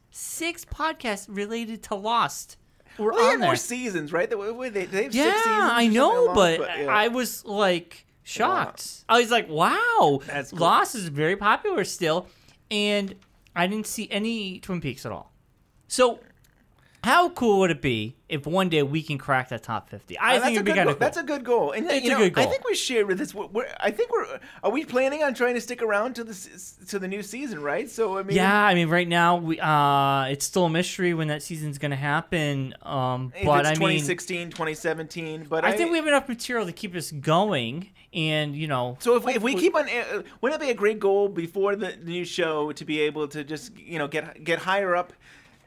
Six 0.10 0.66
podcasts 0.66 1.28
related 1.30 1.84
to 1.84 1.96
Lost 1.96 2.58
were 2.98 3.12
Well, 3.12 3.34
on 3.34 3.40
there. 3.40 3.50
more 3.50 3.56
seasons, 3.56 4.12
right? 4.12 4.28
They, 4.28 4.70
they, 4.70 4.86
they 4.86 5.04
have 5.04 5.14
yeah, 5.14 5.24
six 5.26 5.38
seasons. 5.44 5.72
I 5.72 5.88
know, 5.88 6.24
along, 6.26 6.36
but, 6.36 6.60
yeah. 6.62 6.88
I 6.88 7.10
was 7.10 7.46
like 7.46 8.08
shocked. 8.24 9.04
I 9.08 9.20
was 9.22 9.30
like, 9.30 9.48
wow, 9.50 10.22
That's 10.26 10.50
cool. 10.50 10.62
Lost 10.62 10.96
is 10.96 11.10
very 11.10 11.36
popular 11.36 11.84
still, 11.86 12.26
and 12.72 13.14
I 13.56 13.68
didn't 13.68 13.86
see 13.86 14.10
any 14.10 14.58
Twin 14.62 14.82
Peaks 14.82 15.06
at 15.06 15.12
all. 15.12 15.32
So, 15.88 16.20
how 17.04 17.30
cool 17.30 17.60
would 17.60 17.72
it 17.72 17.82
be 17.82 18.16
if 18.28 18.46
one 18.46 18.68
day 18.68 18.84
we 18.84 19.02
can 19.02 19.18
crack 19.18 19.48
that 19.50 19.64
top 19.64 19.88
fifty? 19.90 20.18
I 20.18 20.38
Uh, 20.38 20.42
think 20.42 20.54
it'd 20.56 20.66
be 20.66 20.72
good 20.72 20.78
kind 20.78 20.90
of 20.90 20.96
cool. 20.96 21.00
That's 21.00 21.18
a 21.18 21.24
good 21.24 21.46
goal. 21.46 21.72
And 21.72 21.90
It's 21.90 22.06
you 22.06 22.16
a 22.16 22.18
good 22.18 22.34
goal. 22.34 22.44
I 22.44 22.48
think 22.48 22.66
we 22.68 22.76
shared 22.76 23.08
with 23.08 23.18
this. 23.20 23.34
We're, 23.34 23.46
we're- 23.46 23.70
I 23.80 23.92
think 23.92 24.12
we're. 24.12 24.40
Are 24.64 24.72
we 24.72 24.84
planning 24.84 25.24
on 25.24 25.34
trying 25.34 25.54
to 25.54 25.62
stick 25.62 25.82
around 25.82 26.16
to 26.16 26.24
the 26.26 26.36
to 26.88 27.00
the 27.00 27.08
new 27.08 27.24
season? 27.24 27.62
Right. 27.62 27.90
So 27.90 28.18
I 28.18 28.24
mean. 28.24 28.36
yeah, 28.36 28.62
I 28.66 28.74
mean, 28.74 28.90
right 28.90 29.08
now 29.08 29.38
we 29.38 29.58
uh, 29.60 30.24
it's 30.26 30.44
still 30.46 30.66
a 30.66 30.70
mystery 30.70 31.14
when 31.14 31.30
that 31.30 31.44
season's 31.44 31.78
going 31.78 31.92
to 31.92 31.98
happen. 31.98 32.74
Um, 32.82 33.32
but 33.46 33.60
it's 33.62 33.70
I 33.70 33.72
mean, 33.74 34.00
2016, 34.00 34.50
2017, 34.50 35.46
but 35.48 35.64
I 35.64 35.72
think 35.78 35.92
we 35.92 35.98
have 35.98 36.08
enough 36.08 36.28
material 36.28 36.66
to 36.66 36.74
keep 36.74 36.94
us 36.96 37.12
going, 37.12 37.90
and 38.14 38.54
you 38.54 38.68
know. 38.68 38.98
So 39.00 39.16
if 39.16 39.24
we, 39.24 39.34
if 39.36 39.44
we 39.44 39.56
keep 39.56 39.76
on, 39.76 39.88
uh, 39.88 40.24
wouldn't 40.42 40.62
it 40.62 40.66
be 40.66 40.72
a 40.72 40.76
great 40.76 41.00
goal 41.00 41.30
before 41.30 41.78
the 41.78 41.96
new 42.04 42.26
show 42.26 42.74
to 42.74 42.84
be 42.84 43.00
able 43.02 43.30
to 43.30 43.46
just 43.46 43.78
you 43.78 43.98
know 43.98 44.08
get 44.10 44.44
get 44.44 44.60
higher 44.60 44.94
up, 44.94 45.14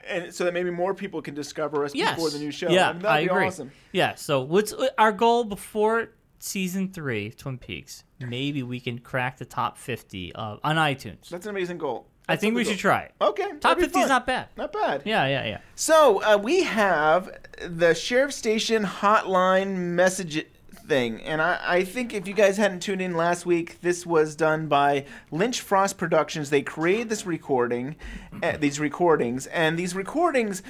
and 0.07 0.35
so 0.35 0.45
that 0.45 0.55
maybe 0.55 0.71
more 0.71 0.95
people 0.95 1.23
can 1.23 1.35
discover 1.35 1.85
us 1.85 1.95
yes. 1.95 2.15
before 2.15 2.31
the 2.31 2.39
new 2.39 2.51
show? 2.51 2.69
Yeah, 2.71 2.91
I 2.91 2.93
mean, 2.93 3.03
that'd 3.03 3.17
I 3.17 3.25
be 3.25 3.31
agree. 3.31 3.47
awesome. 3.47 3.71
Yeah, 3.93 4.15
so 4.15 4.41
what's 4.41 4.75
our 4.99 5.13
goal 5.13 5.45
before 5.45 6.11
season 6.39 6.93
three, 6.93 7.31
Twin 7.31 7.59
Peaks? 7.59 8.05
Maybe 8.19 8.63
we 8.63 8.81
can 8.81 8.99
crack 8.99 9.39
the 9.39 9.45
top 9.45 9.79
fifty 9.79 10.35
uh, 10.35 10.57
on 10.63 10.77
iTunes. 10.77 11.29
That's 11.29 11.47
an 11.47 11.51
amazing 11.51 11.79
goal. 11.79 12.07
I 12.29 12.37
think 12.37 12.55
we 12.55 12.65
should 12.65 12.79
try 12.79 13.03
it. 13.03 13.15
Okay, 13.21 13.59
Top 13.61 13.79
fifty 13.79 13.99
is 13.99 14.09
not 14.09 14.25
bad. 14.25 14.49
Not 14.57 14.73
bad. 14.73 15.03
Yeah, 15.05 15.27
yeah, 15.27 15.47
yeah. 15.47 15.59
So 15.75 16.23
uh, 16.23 16.37
we 16.37 16.63
have 16.63 17.37
the 17.67 17.93
sheriff 17.93 18.33
station 18.33 18.85
hotline 18.85 19.75
message 19.77 20.47
thing, 20.91 21.22
and 21.22 21.41
I, 21.41 21.61
I 21.62 21.84
think 21.84 22.12
if 22.12 22.26
you 22.26 22.34
guys 22.34 22.57
hadn't 22.57 22.80
tuned 22.80 23.01
in 23.01 23.16
last 23.16 23.47
week, 23.47 23.80
this 23.80 24.05
was 24.05 24.34
done 24.34 24.66
by 24.66 25.07
Lynch 25.30 25.61
Frost 25.61 25.97
Productions. 25.97 26.51
They 26.51 26.62
created 26.62 27.09
this 27.09 27.24
recording, 27.24 27.95
uh, 28.43 28.57
these 28.57 28.80
recordings, 28.80 29.47
and 29.47 29.78
these 29.78 29.95
recordings. 29.95 30.64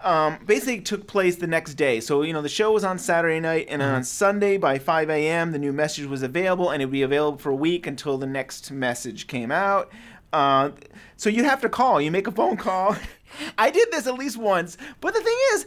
Um, 0.00 0.38
basically 0.46 0.80
took 0.80 1.06
place 1.06 1.36
the 1.36 1.46
next 1.46 1.74
day. 1.74 1.98
So, 1.98 2.22
you 2.22 2.32
know, 2.32 2.42
the 2.42 2.48
show 2.48 2.72
was 2.72 2.84
on 2.84 2.98
Saturday 2.98 3.40
night, 3.40 3.66
and 3.68 3.82
on 3.82 4.04
Sunday 4.04 4.58
by 4.58 4.78
5 4.78 5.10
a.m., 5.10 5.50
the 5.50 5.58
new 5.58 5.72
message 5.72 6.06
was 6.06 6.22
available, 6.22 6.70
and 6.70 6.80
it 6.80 6.86
would 6.86 6.92
be 6.92 7.02
available 7.02 7.38
for 7.38 7.50
a 7.50 7.56
week 7.56 7.86
until 7.86 8.16
the 8.16 8.26
next 8.26 8.70
message 8.70 9.26
came 9.26 9.50
out. 9.50 9.90
Uh, 10.32 10.70
so 11.16 11.30
you 11.30 11.44
have 11.44 11.60
to 11.62 11.68
call. 11.68 12.00
You 12.00 12.10
make 12.10 12.26
a 12.26 12.32
phone 12.32 12.56
call. 12.56 12.96
I 13.58 13.70
did 13.70 13.90
this 13.90 14.06
at 14.06 14.14
least 14.14 14.36
once, 14.36 14.76
but 15.00 15.14
the 15.14 15.20
thing 15.20 15.38
is, 15.54 15.66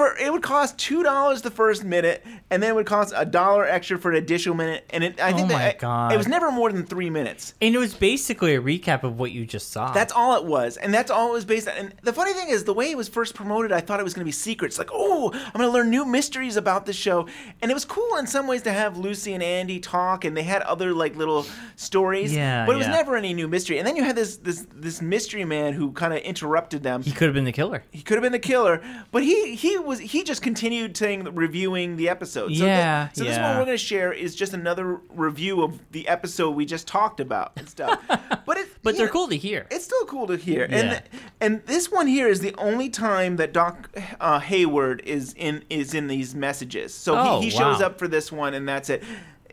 for 0.00 0.16
it 0.16 0.32
would 0.32 0.42
cost 0.42 0.78
two 0.78 1.02
dollars 1.02 1.42
the 1.42 1.50
first 1.50 1.84
minute, 1.84 2.24
and 2.50 2.62
then 2.62 2.70
it 2.70 2.74
would 2.74 2.86
cost 2.86 3.12
a 3.14 3.26
dollar 3.26 3.66
extra 3.66 3.98
for 3.98 4.10
an 4.10 4.16
additional 4.16 4.54
minute. 4.54 4.84
And 4.90 5.04
it, 5.04 5.20
I 5.20 5.32
Oh 5.32 5.36
think 5.36 5.48
my 5.52 5.58
that 5.58 5.78
God. 5.78 6.12
it 6.12 6.16
was 6.16 6.26
never 6.26 6.50
more 6.50 6.72
than 6.72 6.84
three 6.86 7.10
minutes. 7.10 7.54
And 7.60 7.74
it 7.74 7.78
was 7.78 7.94
basically 7.94 8.54
a 8.54 8.60
recap 8.62 9.02
of 9.02 9.18
what 9.18 9.30
you 9.32 9.44
just 9.44 9.70
saw. 9.70 9.92
That's 9.92 10.12
all 10.12 10.36
it 10.36 10.44
was, 10.44 10.76
and 10.78 10.92
that's 10.94 11.10
all 11.10 11.28
it 11.28 11.32
was 11.32 11.44
based 11.44 11.68
on. 11.68 11.74
And 11.76 11.94
the 12.02 12.12
funny 12.12 12.32
thing 12.32 12.48
is, 12.48 12.64
the 12.64 12.72
way 12.74 12.90
it 12.90 12.96
was 12.96 13.08
first 13.08 13.34
promoted, 13.34 13.72
I 13.72 13.80
thought 13.80 14.00
it 14.00 14.04
was 14.04 14.14
going 14.14 14.22
to 14.22 14.28
be 14.28 14.32
secrets. 14.32 14.78
Like, 14.78 14.90
oh, 14.92 15.30
I'm 15.34 15.52
going 15.60 15.66
to 15.66 15.70
learn 15.70 15.90
new 15.90 16.04
mysteries 16.06 16.56
about 16.56 16.86
the 16.86 16.92
show, 16.94 17.28
and 17.60 17.70
it 17.70 17.74
was 17.74 17.84
cool 17.84 18.16
in 18.16 18.26
some 18.26 18.46
ways 18.46 18.62
to 18.62 18.72
have 18.72 18.96
Lucy 18.96 19.34
and 19.34 19.42
Andy 19.42 19.80
talk, 19.80 20.24
and 20.24 20.34
they 20.36 20.42
had 20.44 20.62
other 20.62 20.94
like 20.94 21.14
little 21.16 21.46
stories. 21.76 22.34
Yeah, 22.34 22.64
but 22.66 22.72
it 22.74 22.78
was 22.78 22.86
yeah. 22.86 22.92
never 22.94 23.16
any 23.16 23.34
new 23.34 23.48
mystery. 23.48 23.78
And 23.78 23.86
then 23.86 23.96
you 23.96 24.04
had 24.04 24.16
this 24.16 24.36
this 24.38 24.66
this 24.74 25.02
mystery 25.02 25.44
man 25.44 25.74
who 25.74 25.92
kind 25.92 26.12
of 26.14 26.20
interrupted 26.20 26.82
them. 26.82 27.02
he 27.02 27.12
could 27.12 27.26
have 27.26 27.34
been 27.34 27.44
the 27.44 27.52
killer. 27.52 27.82
He 27.90 28.02
could 28.02 28.14
have 28.14 28.22
been 28.22 28.32
the 28.32 28.38
killer, 28.38 28.82
but 29.10 29.22
he 29.22 29.54
he 29.54 29.78
was 29.90 29.98
he 29.98 30.24
just 30.24 30.40
continued 30.40 30.96
saying 30.96 31.24
reviewing 31.34 31.96
the 31.96 32.08
episode. 32.08 32.54
So 32.54 32.64
Yeah, 32.64 33.08
the- 33.12 33.18
so 33.20 33.24
this 33.24 33.36
one 33.38 33.58
we're 33.58 33.64
going 33.66 33.76
to 33.76 33.84
share 33.92 34.12
is 34.12 34.34
just 34.34 34.54
another 34.54 35.00
review 35.10 35.62
of 35.62 35.78
the 35.92 36.08
episode 36.08 36.52
we 36.52 36.64
just 36.64 36.86
talked 36.86 37.20
about 37.20 37.52
and 37.56 37.68
stuff. 37.68 38.00
but 38.46 38.56
it, 38.56 38.68
But 38.82 38.96
they're 38.96 39.06
know, 39.06 39.12
cool 39.12 39.28
to 39.28 39.36
hear. 39.36 39.66
It's 39.70 39.84
still 39.84 40.06
cool 40.06 40.26
to 40.28 40.36
hear. 40.36 40.66
Yeah. 40.70 40.76
And 40.76 41.02
and 41.40 41.66
this 41.66 41.90
one 41.90 42.06
here 42.06 42.28
is 42.28 42.40
the 42.40 42.54
only 42.56 42.88
time 42.88 43.36
that 43.36 43.52
Doc 43.52 43.90
uh, 44.20 44.38
Hayward 44.38 45.02
is 45.04 45.34
in 45.36 45.64
is 45.68 45.92
in 45.92 46.06
these 46.06 46.34
messages. 46.34 46.94
So 46.94 47.14
Oh, 47.18 47.40
he, 47.40 47.46
he 47.46 47.50
shows 47.50 47.80
wow. 47.80 47.86
up 47.86 47.98
for 47.98 48.08
this 48.08 48.32
one, 48.32 48.54
and 48.54 48.68
that's 48.68 48.88
it. 48.88 49.02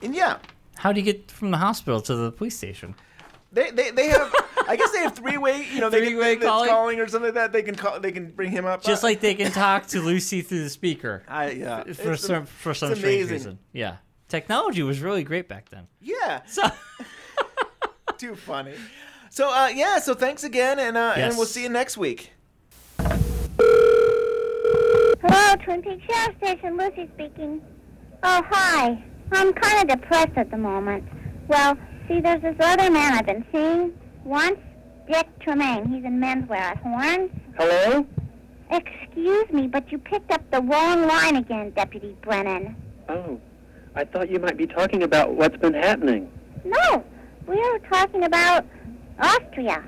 And 0.02 0.16
yeah, 0.16 0.38
How 0.78 0.94
do 0.94 1.00
you 1.02 1.06
get 1.06 1.32
from 1.32 1.52
the 1.52 1.58
hospital 1.58 2.00
to 2.02 2.16
the 2.16 2.32
police 2.32 2.56
station? 2.56 2.96
they 3.52 3.72
they, 3.72 3.92
they 3.92 4.08
have. 4.10 4.32
I 4.68 4.76
guess 4.76 4.92
they 4.92 5.00
have 5.00 5.16
three 5.16 5.38
way. 5.38 5.66
You 5.74 5.80
know, 5.80 5.90
they 5.90 6.00
can, 6.00 6.08
Three-way 6.10 6.36
calling? 6.38 6.70
calling 6.70 7.00
or 7.00 7.08
something 7.08 7.28
like 7.28 7.36
that. 7.36 7.54
They 7.54 7.62
can 7.64 7.76
call. 7.76 8.00
They 8.00 8.12
can 8.12 8.32
bring 8.32 8.52
him 8.52 8.66
up. 8.66 8.84
Just 8.84 9.04
Uh, 9.04 9.08
like 9.08 9.22
they 9.22 9.34
can 9.36 9.52
talk 9.52 9.88
to 9.88 10.02
Lucy 10.02 10.42
through 10.42 10.64
the 10.64 10.70
speaker. 10.70 11.24
I 11.28 11.52
yeah. 11.52 11.84
For 11.94 12.14
It's 12.14 12.26
some 12.28 12.36
am- 12.36 12.46
for 12.46 12.74
some 12.74 12.90
strange 12.96 13.04
amazing. 13.04 13.32
reason. 13.34 13.60
Yeah. 13.74 13.98
Technology 14.28 14.84
was 14.84 15.00
really 15.00 15.24
great 15.24 15.48
back 15.48 15.70
then. 15.70 15.88
Yeah. 16.02 16.42
So 16.48 16.64
Too 18.18 18.36
funny. 18.36 18.74
So 19.30 19.50
uh, 19.54 19.68
yeah. 19.74 20.00
So 20.00 20.14
thanks 20.14 20.44
again, 20.44 20.80
and 20.80 20.98
uh, 20.98 21.14
Yes. 21.16 21.30
and 21.30 21.38
we'll 21.38 21.46
see 21.48 21.64
you 21.64 21.70
next 21.70 21.98
week. 21.98 22.32
Hello, 25.22 25.56
Twin 25.64 25.82
Peaks 25.82 26.04
Sheriff 26.06 26.38
Station. 26.38 26.78
Lucy 26.78 27.10
speaking. 27.16 27.62
Oh, 28.24 28.42
hi. 28.50 29.04
I'm 29.32 29.54
kind 29.54 29.90
of 29.92 30.00
depressed 30.00 30.38
at 30.38 30.50
the 30.52 30.58
moment. 30.58 31.04
Well, 31.48 31.78
see, 32.08 32.20
there's 32.22 32.42
this 32.42 32.56
other 32.60 32.90
man 32.90 33.14
I've 33.14 33.26
been 33.26 33.46
seeing. 33.52 33.94
Once, 34.28 34.60
Dick 35.10 35.26
Tremaine. 35.40 35.86
He's 35.88 36.04
in 36.04 36.20
menswear 36.20 36.60
at 36.60 36.78
Horne. 36.80 37.30
Hello? 37.58 38.06
Excuse 38.70 39.50
me, 39.54 39.68
but 39.68 39.90
you 39.90 39.98
picked 39.98 40.32
up 40.32 40.42
the 40.52 40.62
wrong 40.62 41.08
line 41.08 41.38
again, 41.38 41.70
Deputy 41.70 42.14
Brennan. 42.22 42.76
Oh, 43.08 43.40
I 43.96 44.04
thought 44.04 44.30
you 44.30 44.40
might 44.40 44.58
be 44.58 44.68
talking 44.68 45.04
about 45.04 45.34
what's 45.34 45.56
been 45.56 45.74
happening. 45.74 46.30
No, 46.66 47.06
we 47.48 47.56
were 47.56 47.80
talking 47.90 48.26
about 48.26 48.66
Austria. 49.18 49.82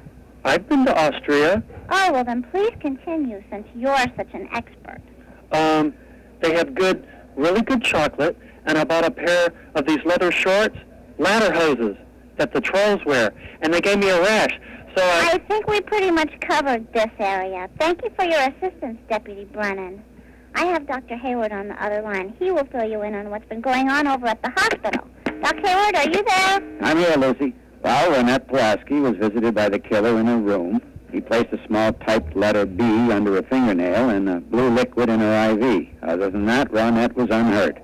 I've 0.46 0.70
been 0.70 0.86
to 0.86 0.98
Austria. 0.98 1.62
Oh, 1.90 2.14
well, 2.14 2.24
then 2.24 2.44
please 2.44 2.72
continue 2.80 3.44
since 3.52 3.68
you're 3.76 3.98
such 4.16 4.34
an 4.34 4.48
expert. 4.54 5.02
Um, 5.52 5.94
they 6.40 6.54
have 6.54 6.74
good, 6.74 7.06
really 7.36 7.62
good 7.62 7.84
chocolate, 7.84 8.38
and 8.66 8.78
I 8.78 8.86
bought 8.86 9.04
a 9.04 9.12
pair 9.12 9.50
of 9.76 9.86
these 9.86 10.00
leather 10.06 10.32
shorts, 10.32 10.78
lederhosen 11.18 11.98
that 12.40 12.54
the 12.54 12.62
trolls 12.62 13.06
wear, 13.06 13.32
and 13.62 13.72
they 13.72 13.82
gave 13.82 14.00
me 14.00 14.10
a 14.10 14.20
rash. 14.20 14.60
So 14.98 15.04
I. 15.04 15.32
I 15.34 15.38
think 15.48 15.68
we 15.68 15.80
pretty 15.82 16.10
much 16.10 16.32
covered 16.42 16.92
this 16.94 17.12
area. 17.20 17.70
Thank 17.80 18.04
you 18.04 18.10
for 18.16 18.26
your 18.26 18.40
assistance, 18.40 18.98
Deputy 19.08 19.46
Brennan. 19.46 20.04
I 20.56 20.66
have 20.66 20.88
Dr. 20.88 21.16
Hayward 21.16 21.52
on 21.52 21.68
the 21.68 21.84
other 21.84 22.02
line. 22.02 22.34
He 22.40 22.50
will 22.50 22.66
fill 22.72 22.90
you 22.90 23.04
in 23.04 23.14
on 23.14 23.30
what's 23.30 23.48
been 23.48 23.62
going 23.62 23.88
on 23.88 24.08
over 24.08 24.26
at 24.26 24.42
the 24.42 24.50
hospital. 24.50 25.08
Dr. 25.26 25.68
Hayward, 25.68 25.96
are 25.96 26.10
you 26.10 26.24
there? 26.24 26.80
I'm 26.82 26.98
here, 26.98 27.16
Lucy. 27.18 27.54
Well, 27.84 28.12
Ronette 28.12 28.48
Pulaski 28.48 29.00
was 29.00 29.16
visited 29.16 29.54
by 29.54 29.70
the 29.70 29.80
killer 29.80 30.20
in 30.20 30.26
her 30.26 30.38
room. 30.38 30.82
He 31.12 31.22
placed 31.22 31.54
a 31.54 31.68
small 31.68 31.94
typed 31.94 32.36
letter 32.36 32.66
B 32.66 32.84
under 32.84 33.36
her 33.36 33.44
fingernail 33.44 34.10
and 34.10 34.30
a 34.30 34.40
blue 34.42 34.70
liquid 34.70 35.10
in 35.10 35.20
her 35.20 35.52
IV. 35.52 35.88
Other 36.04 36.30
than 36.30 36.46
that, 36.46 36.72
Ronette 36.72 37.16
was 37.16 37.30
unhurt. 37.32 37.82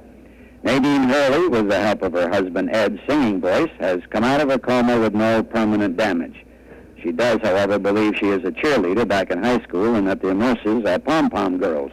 Nadine 0.66 1.04
Hurley, 1.04 1.48
with 1.48 1.70
the 1.70 1.80
help 1.80 2.02
of 2.02 2.14
her 2.14 2.28
husband 2.28 2.72
Ed's 2.74 3.00
singing 3.08 3.40
voice, 3.40 3.70
has 3.80 4.02
come 4.10 4.24
out 4.24 4.42
of 4.42 4.50
her 4.50 4.58
coma 4.58 5.00
with 5.00 5.14
no 5.14 5.44
permanent 5.44 5.96
damage. 5.96 6.44
She 7.04 7.12
does, 7.12 7.40
however, 7.44 7.78
believe 7.78 8.16
she 8.18 8.30
is 8.30 8.44
a 8.44 8.52
cheerleader 8.52 9.08
back 9.08 9.30
in 9.30 9.44
high 9.44 9.62
school 9.62 9.94
and 9.94 10.08
that 10.08 10.24
the 10.24 10.34
nurses 10.34 10.84
are 10.86 10.98
pom-pom 10.98 11.60
girls. 11.60 11.92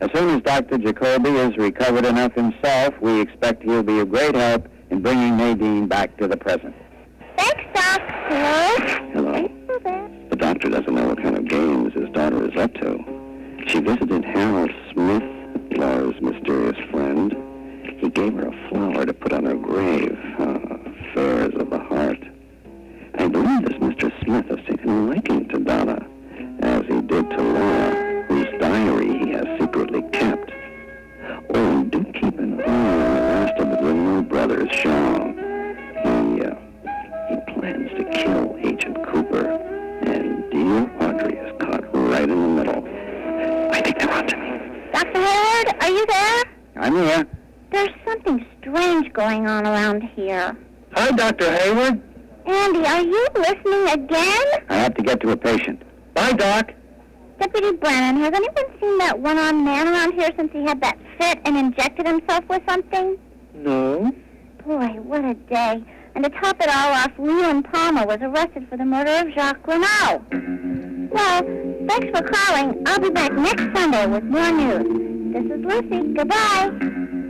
As 0.00 0.10
soon 0.12 0.28
as 0.30 0.42
Dr. 0.42 0.78
Jacoby 0.78 1.30
is 1.30 1.56
recovered 1.56 2.04
enough 2.04 2.32
himself, 2.34 2.94
we 3.00 3.20
expect 3.20 3.62
he'll 3.62 3.84
be 3.84 4.00
of 4.00 4.10
great 4.10 4.34
help 4.34 4.66
in 4.90 5.00
bringing 5.00 5.36
Nadine 5.36 5.86
back 5.86 6.16
to 6.16 6.26
the 6.26 6.36
present. 6.36 6.74
Thanks, 7.38 7.62
Doc. 7.74 8.00
Hello? 8.26 8.88
Hello. 9.12 10.28
The 10.30 10.36
doctor 10.36 10.68
doesn't 10.68 10.92
know 10.92 11.10
what 11.10 11.22
kind 11.22 11.38
of 11.38 11.46
games 11.46 11.94
his 11.94 12.10
daughter 12.10 12.44
is 12.50 12.56
up 12.60 12.74
to. 12.74 12.98
She 13.68 13.78
visited 13.78 14.24
Harold 14.24 14.72
Smith, 14.92 15.22
Laura's 15.78 16.20
mysterious 16.20 16.76
friend. 16.90 17.43
He 18.04 18.10
gave 18.10 18.34
her 18.34 18.48
a 18.48 18.68
flower 18.68 19.06
to 19.06 19.14
put 19.14 19.32
on 19.32 19.46
her 19.46 19.54
grave. 19.54 20.18
Ah, 20.38 20.60
affairs 21.08 21.54
of 21.54 21.70
the 21.70 21.78
heart. 21.78 22.22
I 23.14 23.28
believe 23.28 23.64
this 23.64 23.78
Mr. 23.78 24.12
Smith 24.22 24.44
has 24.48 24.58
taken 24.66 24.90
a 24.90 25.06
liking 25.06 25.48
to 25.48 25.58
Donna, 25.58 26.06
as 26.60 26.82
he 26.82 27.00
did 27.00 27.30
to 27.30 27.40
Laura, 27.40 28.24
whose 28.28 28.60
diary 28.60 29.18
he 29.20 29.30
has 29.30 29.46
secretly 29.58 30.02
kept. 30.12 30.52
Oh, 31.54 31.84
do 31.84 32.04
keep 32.12 32.38
an 32.38 32.60
eye 32.60 32.66
on 32.66 33.14
the 33.14 33.20
rest 33.22 33.58
of 33.58 33.70
the 33.70 33.76
Renault 33.82 34.22
brothers' 34.28 34.70
show. 34.70 35.32
He, 36.02 36.42
uh, 36.42 36.54
he 37.30 37.54
plans 37.54 37.88
to 37.96 38.04
kill 38.22 38.54
Agent 38.58 39.02
Cooper, 39.06 39.46
and 40.02 40.50
dear 40.50 40.90
Audrey 41.00 41.38
is 41.38 41.52
caught 41.58 41.84
right 41.94 42.28
in 42.28 42.28
the 42.28 42.64
middle. 42.64 42.84
I 43.72 43.80
think 43.80 43.98
they're 43.98 44.12
onto 44.12 44.36
me. 44.36 44.60
Dr. 44.92 45.22
Hayward, 45.22 45.82
are 45.82 45.90
you 45.90 46.04
there? 46.04 46.42
I'm 46.76 46.96
here. 46.96 47.26
There's 47.74 47.90
something 48.04 48.46
strange 48.60 49.12
going 49.14 49.48
on 49.48 49.66
around 49.66 50.04
here. 50.14 50.56
Hi, 50.92 51.10
Dr. 51.10 51.50
Hayward. 51.50 52.00
Andy, 52.46 52.86
are 52.86 53.02
you 53.02 53.26
listening 53.34 53.88
again? 53.88 54.46
I 54.68 54.76
have 54.76 54.94
to 54.94 55.02
get 55.02 55.18
to 55.22 55.32
a 55.32 55.36
patient. 55.36 55.82
Bye, 56.14 56.34
Doc. 56.34 56.70
Deputy 57.40 57.72
Brennan, 57.72 58.22
has 58.22 58.32
anyone 58.32 58.80
seen 58.80 58.96
that 58.98 59.18
one-armed 59.18 59.64
man 59.64 59.88
around 59.88 60.12
here 60.12 60.30
since 60.36 60.52
he 60.52 60.62
had 60.62 60.80
that 60.82 60.96
fit 61.18 61.40
and 61.44 61.56
injected 61.56 62.06
himself 62.06 62.44
with 62.48 62.62
something? 62.68 63.18
No. 63.54 64.14
Boy, 64.64 64.86
what 65.02 65.24
a 65.24 65.34
day. 65.34 65.82
And 66.14 66.22
to 66.22 66.30
top 66.30 66.60
it 66.60 66.68
all 66.68 66.92
off, 66.92 67.10
Leland 67.18 67.64
Palmer 67.72 68.06
was 68.06 68.18
arrested 68.20 68.68
for 68.70 68.76
the 68.76 68.84
murder 68.84 69.26
of 69.26 69.34
Jacques 69.34 69.66
Renault. 69.66 70.22
Well, 71.10 71.42
thanks 71.88 72.16
for 72.16 72.22
calling. 72.22 72.84
I'll 72.86 73.00
be 73.00 73.10
back 73.10 73.32
next 73.32 73.64
Sunday 73.76 74.06
with 74.06 74.22
more 74.22 74.52
news. 74.52 75.32
This 75.34 75.58
is 75.58 75.64
Lucy. 75.64 76.14
Goodbye. 76.14 77.23